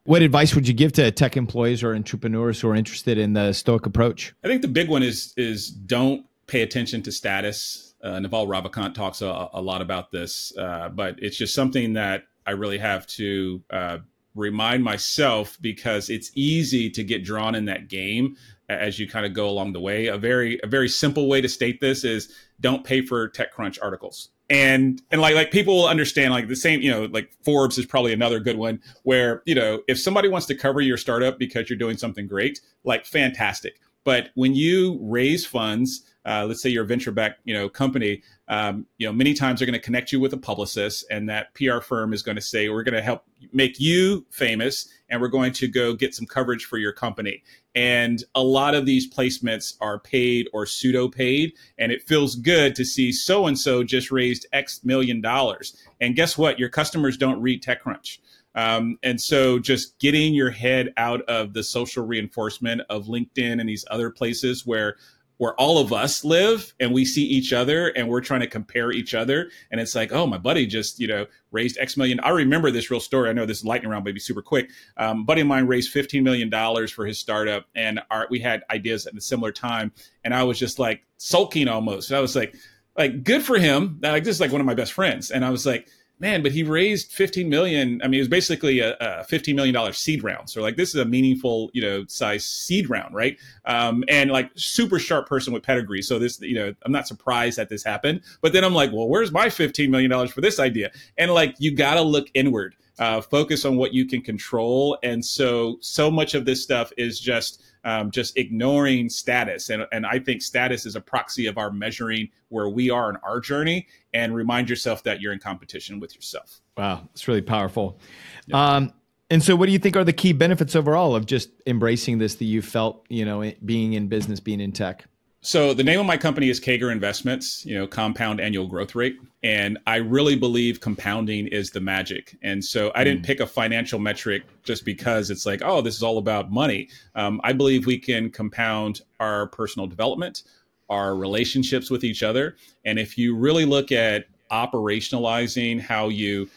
What 0.09 0.23
advice 0.23 0.55
would 0.55 0.67
you 0.67 0.73
give 0.73 0.91
to 0.93 1.11
tech 1.11 1.37
employees 1.37 1.83
or 1.83 1.93
entrepreneurs 1.93 2.59
who 2.59 2.67
are 2.67 2.75
interested 2.75 3.19
in 3.19 3.33
the 3.33 3.53
Stoic 3.53 3.85
approach? 3.85 4.33
I 4.43 4.47
think 4.47 4.63
the 4.63 4.67
big 4.67 4.89
one 4.89 5.03
is 5.03 5.35
is 5.37 5.69
don't 5.69 6.25
pay 6.47 6.63
attention 6.63 7.03
to 7.03 7.11
status. 7.11 7.93
Uh, 8.01 8.19
Naval 8.19 8.47
Ravikant 8.47 8.95
talks 8.95 9.21
a, 9.21 9.49
a 9.53 9.61
lot 9.61 9.83
about 9.83 10.11
this, 10.11 10.51
uh, 10.57 10.89
but 10.89 11.17
it's 11.19 11.37
just 11.37 11.53
something 11.53 11.93
that 11.93 12.23
I 12.47 12.51
really 12.53 12.79
have 12.79 13.05
to 13.05 13.61
uh, 13.69 13.97
remind 14.33 14.83
myself 14.83 15.59
because 15.61 16.09
it's 16.09 16.31
easy 16.33 16.89
to 16.89 17.03
get 17.03 17.23
drawn 17.23 17.53
in 17.53 17.65
that 17.65 17.87
game 17.87 18.35
as 18.67 18.97
you 18.97 19.07
kind 19.07 19.27
of 19.27 19.33
go 19.33 19.47
along 19.47 19.73
the 19.73 19.79
way. 19.79 20.07
A 20.07 20.17
very 20.17 20.59
a 20.63 20.67
very 20.67 20.89
simple 20.89 21.27
way 21.27 21.39
to 21.39 21.47
state 21.47 21.81
this 21.81 22.03
is 22.03 22.33
don't 22.59 22.83
pay 22.83 23.03
for 23.03 23.29
TechCrunch 23.29 23.77
articles 23.79 24.29
and 24.49 25.01
and 25.11 25.21
like 25.21 25.35
like 25.35 25.51
people 25.51 25.75
will 25.75 25.87
understand 25.87 26.31
like 26.31 26.47
the 26.47 26.55
same 26.55 26.81
you 26.81 26.89
know 26.89 27.05
like 27.05 27.31
forbes 27.43 27.77
is 27.77 27.85
probably 27.85 28.13
another 28.13 28.39
good 28.39 28.57
one 28.57 28.81
where 29.03 29.43
you 29.45 29.53
know 29.53 29.81
if 29.87 29.99
somebody 29.99 30.27
wants 30.27 30.47
to 30.47 30.55
cover 30.55 30.81
your 30.81 30.97
startup 30.97 31.37
because 31.37 31.69
you're 31.69 31.77
doing 31.77 31.97
something 31.97 32.27
great 32.27 32.61
like 32.83 33.05
fantastic. 33.05 33.79
But 34.05 34.29
when 34.33 34.55
you 34.55 34.97
raise 35.01 35.45
funds 35.45 36.03
uh, 36.25 36.45
let's 36.45 36.61
say 36.61 36.69
you're 36.69 36.83
a 36.83 36.87
venture 36.87 37.11
back 37.11 37.37
you 37.45 37.53
know 37.53 37.69
company 37.69 38.21
um, 38.49 38.85
you 38.97 39.07
know 39.07 39.13
many 39.13 39.33
times 39.33 39.59
they're 39.59 39.67
going 39.67 39.79
to 39.79 39.85
connect 39.85 40.11
you 40.11 40.19
with 40.19 40.33
a 40.33 40.37
publicist 40.37 41.05
and 41.09 41.29
that 41.29 41.53
pr 41.53 41.79
firm 41.79 42.13
is 42.13 42.21
going 42.21 42.35
to 42.35 42.41
say 42.41 42.69
we're 42.69 42.83
going 42.83 42.95
to 42.95 43.01
help 43.01 43.23
make 43.53 43.79
you 43.79 44.25
famous 44.31 44.89
and 45.09 45.21
we're 45.21 45.27
going 45.27 45.51
to 45.53 45.67
go 45.67 45.93
get 45.93 46.13
some 46.13 46.25
coverage 46.25 46.65
for 46.65 46.77
your 46.77 46.91
company. 46.91 47.43
And 47.75 48.23
a 48.35 48.43
lot 48.43 48.75
of 48.75 48.85
these 48.85 49.11
placements 49.11 49.75
are 49.81 49.99
paid 49.99 50.47
or 50.53 50.65
pseudo 50.65 51.07
paid 51.07 51.53
and 51.77 51.91
it 51.91 52.07
feels 52.07 52.35
good 52.35 52.75
to 52.75 52.85
see 52.85 53.11
so 53.11 53.47
and 53.47 53.57
so 53.57 53.83
just 53.83 54.11
raised 54.11 54.47
x 54.53 54.83
million 54.83 55.21
dollars. 55.21 55.75
And 56.01 56.15
guess 56.15 56.37
what? 56.37 56.59
Your 56.59 56.69
customers 56.69 57.17
don't 57.17 57.41
read 57.41 57.63
techcrunch. 57.63 58.19
Um, 58.55 58.97
and 59.03 59.21
so 59.21 59.59
just 59.59 59.99
getting 59.99 60.33
your 60.33 60.49
head 60.49 60.91
out 60.97 61.21
of 61.23 61.53
the 61.53 61.63
social 61.63 62.05
reinforcement 62.05 62.81
of 62.89 63.05
linkedin 63.05 63.59
and 63.59 63.69
these 63.69 63.85
other 63.91 64.09
places 64.09 64.65
where 64.65 64.97
where 65.39 65.53
all 65.55 65.77
of 65.79 65.93
us 65.93 66.25
live 66.25 66.73
and 66.81 66.93
we 66.93 67.05
see 67.05 67.23
each 67.23 67.53
other 67.53 67.87
and 67.87 68.09
we're 68.09 68.19
trying 68.19 68.41
to 68.41 68.47
compare 68.47 68.91
each 68.91 69.13
other. 69.13 69.49
And 69.71 69.79
it's 69.79 69.95
like, 69.95 70.11
oh, 70.11 70.27
my 70.27 70.37
buddy 70.37 70.67
just, 70.67 70.99
you 70.99 71.07
know, 71.07 71.27
raised 71.51 71.77
X 71.79 71.95
million. 71.95 72.19
I 72.19 72.29
remember 72.31 72.71
this 72.71 72.91
real 72.91 72.99
story. 72.99 73.29
I 73.29 73.33
know 73.33 73.45
this 73.45 73.59
is 73.59 73.65
lightning 73.65 73.89
round, 73.89 74.03
maybe 74.03 74.19
super 74.19 74.41
quick. 74.41 74.69
Um, 74.97 75.23
buddy 75.23 75.39
of 75.39 75.47
mine 75.47 75.65
raised 75.65 75.95
$15 75.95 76.23
million 76.23 76.51
for 76.89 77.05
his 77.05 77.17
startup 77.17 77.67
and 77.73 78.01
our, 78.11 78.27
we 78.29 78.41
had 78.41 78.63
ideas 78.69 79.07
at 79.07 79.15
a 79.15 79.21
similar 79.21 79.53
time. 79.53 79.93
And 80.25 80.33
I 80.33 80.43
was 80.43 80.59
just 80.59 80.77
like 80.77 81.05
sulking 81.15 81.69
almost. 81.69 82.11
I 82.11 82.19
was 82.19 82.35
like, 82.35 82.53
like 82.97 83.23
good 83.23 83.41
for 83.41 83.57
him. 83.57 83.97
Like 84.03 84.25
this 84.25 84.35
is 84.35 84.41
like 84.41 84.51
one 84.51 84.59
of 84.59 84.67
my 84.67 84.75
best 84.75 84.91
friends. 84.91 85.31
And 85.31 85.45
I 85.45 85.51
was 85.51 85.65
like, 85.65 85.87
man, 86.19 86.43
but 86.43 86.51
he 86.51 86.63
raised 86.63 87.11
15 87.11 87.49
million. 87.49 88.01
I 88.03 88.07
mean, 88.07 88.19
it 88.19 88.21
was 88.21 88.27
basically 88.27 88.79
a, 88.79 88.95
a 88.99 89.23
15 89.23 89.55
million 89.55 89.73
dollar 89.73 89.93
seed 89.93 90.23
round. 90.23 90.49
So 90.49 90.61
like 90.61 90.75
this 90.75 90.89
is 90.89 90.95
a 90.95 91.05
meaningful, 91.05 91.71
you 91.73 91.81
know, 91.81 92.05
size 92.07 92.45
seed 92.45 92.89
round, 92.89 93.15
right? 93.15 93.37
Um, 93.65 94.03
and 94.07 94.29
like 94.29 94.51
super 94.55 94.99
sharp 94.99 95.27
person 95.27 95.53
with 95.53 95.63
pedigree. 95.63 96.01
So 96.01 96.19
this, 96.19 96.39
you 96.41 96.55
know, 96.55 96.73
I'm 96.83 96.91
not 96.91 97.07
surprised 97.07 97.57
that 97.57 97.69
this 97.69 97.83
happened. 97.83 98.21
But 98.41 98.53
then 98.53 98.63
I'm 98.63 98.73
like, 98.73 98.91
well, 98.91 99.07
where's 99.07 99.31
my 99.31 99.49
15 99.49 99.89
million 99.89 100.11
dollars 100.11 100.31
for 100.31 100.41
this 100.41 100.59
idea? 100.59 100.91
And 101.17 101.31
like 101.31 101.55
you 101.59 101.75
got 101.75 101.95
to 101.95 102.01
look 102.01 102.27
inward. 102.33 102.75
Uh, 102.99 103.21
focus 103.21 103.63
on 103.63 103.77
what 103.77 103.93
you 103.93 104.05
can 104.05 104.21
control. 104.21 104.97
And 105.03 105.23
so, 105.23 105.77
so 105.79 106.11
much 106.11 106.33
of 106.33 106.43
this 106.43 106.61
stuff 106.61 106.91
is 106.97 107.17
just 107.17 107.63
um, 107.83 108.11
just 108.11 108.37
ignoring 108.37 109.09
status. 109.09 109.69
And, 109.69 109.85
and 109.91 110.05
I 110.05 110.19
think 110.19 110.41
status 110.41 110.85
is 110.85 110.95
a 110.95 111.01
proxy 111.01 111.47
of 111.47 111.57
our 111.57 111.71
measuring 111.71 112.29
where 112.49 112.69
we 112.69 112.89
are 112.89 113.09
in 113.09 113.17
our 113.17 113.39
journey 113.39 113.87
and 114.13 114.35
remind 114.35 114.69
yourself 114.69 115.03
that 115.03 115.21
you're 115.21 115.33
in 115.33 115.39
competition 115.39 115.99
with 115.99 116.15
yourself. 116.15 116.61
Wow, 116.77 117.07
it's 117.11 117.27
really 117.27 117.41
powerful. 117.41 117.99
Yeah. 118.47 118.75
Um, 118.75 118.93
and 119.29 119.43
so, 119.43 119.55
what 119.55 119.67
do 119.67 119.71
you 119.71 119.79
think 119.79 119.95
are 119.95 120.03
the 120.03 120.13
key 120.13 120.33
benefits 120.33 120.75
overall 120.75 121.15
of 121.15 121.25
just 121.25 121.49
embracing 121.67 122.17
this 122.17 122.35
that 122.35 122.45
you 122.45 122.61
felt, 122.61 123.05
you 123.09 123.25
know, 123.25 123.51
being 123.63 123.93
in 123.93 124.07
business, 124.07 124.39
being 124.39 124.59
in 124.59 124.71
tech? 124.71 125.05
So 125.41 125.73
the 125.73 125.83
name 125.83 126.01
of 126.01 126.05
my 126.05 126.17
company 126.17 126.49
is 126.49 126.59
CAGR 126.59 126.91
Investments, 126.91 127.65
you 127.65 127.73
know, 127.73 127.87
compound 127.87 128.41
annual 128.41 128.67
growth 128.67 128.93
rate. 128.93 129.17
And 129.41 129.77
I 129.87 129.95
really 129.95 130.35
believe 130.35 130.81
compounding 130.81 131.47
is 131.47 131.71
the 131.71 131.79
magic. 131.79 132.37
And 132.43 132.63
so 132.63 132.91
I 132.93 133.05
didn't 133.05 133.21
mm. 133.21 133.25
pick 133.25 133.39
a 133.39 133.47
financial 133.47 133.99
metric 133.99 134.43
just 134.63 134.83
because 134.83 135.29
it's 135.29 135.45
like, 135.45 135.61
oh, 135.63 135.79
this 135.79 135.95
is 135.95 136.03
all 136.03 136.17
about 136.17 136.51
money. 136.51 136.89
Um, 137.15 137.39
I 137.45 137.53
believe 137.53 137.85
we 137.85 137.97
can 137.97 138.29
compound 138.31 139.01
our 139.21 139.47
personal 139.47 139.87
development, 139.87 140.43
our 140.89 141.15
relationships 141.15 141.89
with 141.89 142.03
each 142.03 142.21
other. 142.21 142.57
And 142.83 142.99
if 142.99 143.17
you 143.17 143.33
really 143.33 143.65
look 143.65 143.93
at 143.93 144.25
operationalizing 144.51 145.79
how 145.79 146.09
you 146.09 146.49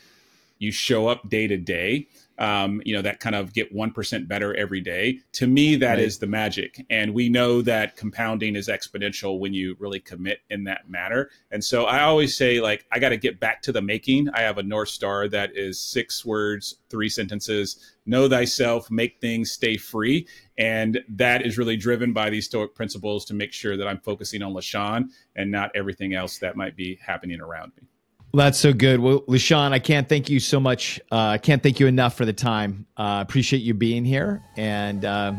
you 0.59 0.71
show 0.71 1.09
up 1.09 1.29
day 1.29 1.47
to 1.49 1.57
day, 1.57 2.07
um, 2.43 2.83
you 2.85 2.93
know, 2.93 3.03
that 3.03 3.21
kind 3.21 3.37
of 3.37 3.55
get 3.55 3.73
1% 3.73 4.27
better 4.27 4.53
every 4.57 4.81
day. 4.81 5.21
To 5.35 5.47
me, 5.47 5.77
that 5.77 5.91
right. 5.91 5.99
is 6.01 6.19
the 6.19 6.27
magic. 6.27 6.85
And 6.91 7.15
we 7.15 7.29
know 7.29 7.63
that 7.63 7.97
compounding 7.97 8.57
is 8.57 8.67
exponential 8.67 9.39
when 9.39 9.55
you 9.55 9.77
really 9.79 10.01
commit 10.01 10.41
in 10.51 10.65
that 10.65 10.91
manner. 10.91 11.31
And 11.53 11.63
so 11.63 11.85
I 11.85 12.03
always 12.03 12.37
say, 12.37 12.61
like, 12.61 12.85
I 12.91 12.99
got 12.99 13.11
to 13.11 13.17
get 13.17 13.39
back 13.39 13.63
to 13.63 13.73
the 13.73 13.81
making. 13.81 14.29
I 14.31 14.41
have 14.41 14.59
a 14.59 14.63
North 14.65 14.89
Star 14.89 15.29
that 15.29 15.57
is 15.57 15.81
six 15.81 16.25
words, 16.25 16.79
three 16.91 17.09
sentences 17.09 17.95
know 18.07 18.29
thyself, 18.29 18.91
make 18.91 19.21
things 19.21 19.53
stay 19.53 19.77
free. 19.77 20.27
And 20.59 20.99
that 21.11 21.47
is 21.47 21.57
really 21.57 21.77
driven 21.77 22.13
by 22.13 22.29
these 22.31 22.47
Stoic 22.47 22.75
principles 22.75 23.25
to 23.27 23.35
make 23.35 23.53
sure 23.53 23.77
that 23.77 23.87
I'm 23.87 24.01
focusing 24.01 24.43
on 24.43 24.53
LaSean 24.53 25.11
and 25.37 25.53
not 25.53 25.71
everything 25.77 26.13
else 26.13 26.39
that 26.39 26.57
might 26.57 26.75
be 26.75 26.99
happening 27.07 27.41
around 27.41 27.71
me. 27.81 27.87
Well, 28.33 28.47
that's 28.47 28.59
so 28.59 28.73
good. 28.73 29.01
Well, 29.01 29.21
LaSean, 29.29 29.73
I 29.73 29.79
can't 29.79 30.09
thank 30.09 30.31
you 30.31 30.41
so 30.41 30.59
much. 30.59 30.99
Uh, 31.11 31.19
I 31.19 31.39
can't 31.39 31.63
thank 31.63 31.79
you 31.79 31.87
enough 31.87 32.17
for 32.17 32.25
the 32.25 32.33
time. 32.33 32.87
Uh, 32.97 33.19
appreciate 33.21 33.61
you 33.61 33.75
being 33.75 34.07
here, 34.07 34.43
and 34.57 35.05
uh, 35.05 35.35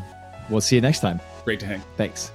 we'll 0.50 0.62
see 0.62 0.76
you 0.76 0.82
next 0.82 1.00
time. 1.00 1.20
Great 1.44 1.60
to 1.62 1.66
hang. 1.66 1.82
Thanks. 1.98 2.32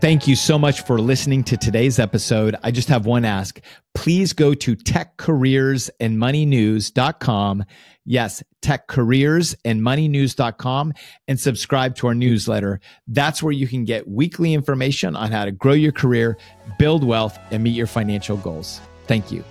Thank 0.00 0.28
you 0.28 0.36
so 0.36 0.58
much 0.58 0.84
for 0.84 0.98
listening 0.98 1.44
to 1.44 1.58
today's 1.58 1.98
episode. 1.98 2.56
I 2.62 2.70
just 2.70 2.88
have 2.88 3.04
one 3.04 3.26
ask. 3.26 3.60
Please 3.94 4.32
go 4.32 4.54
to 4.54 4.74
techcareersandmoneynews.com. 4.74 7.64
Yes, 8.10 8.42
techcareersandmoneynews.com 8.62 10.92
and 11.28 11.38
subscribe 11.38 11.94
to 11.94 12.08
our 12.08 12.14
newsletter. 12.14 12.80
That's 13.06 13.40
where 13.40 13.52
you 13.52 13.68
can 13.68 13.84
get 13.84 14.08
weekly 14.08 14.52
information 14.52 15.14
on 15.14 15.30
how 15.30 15.44
to 15.44 15.52
grow 15.52 15.74
your 15.74 15.92
career, 15.92 16.36
build 16.76 17.04
wealth, 17.04 17.38
and 17.52 17.62
meet 17.62 17.76
your 17.76 17.86
financial 17.86 18.36
goals. 18.36 18.80
Thank 19.06 19.30
you. 19.30 19.44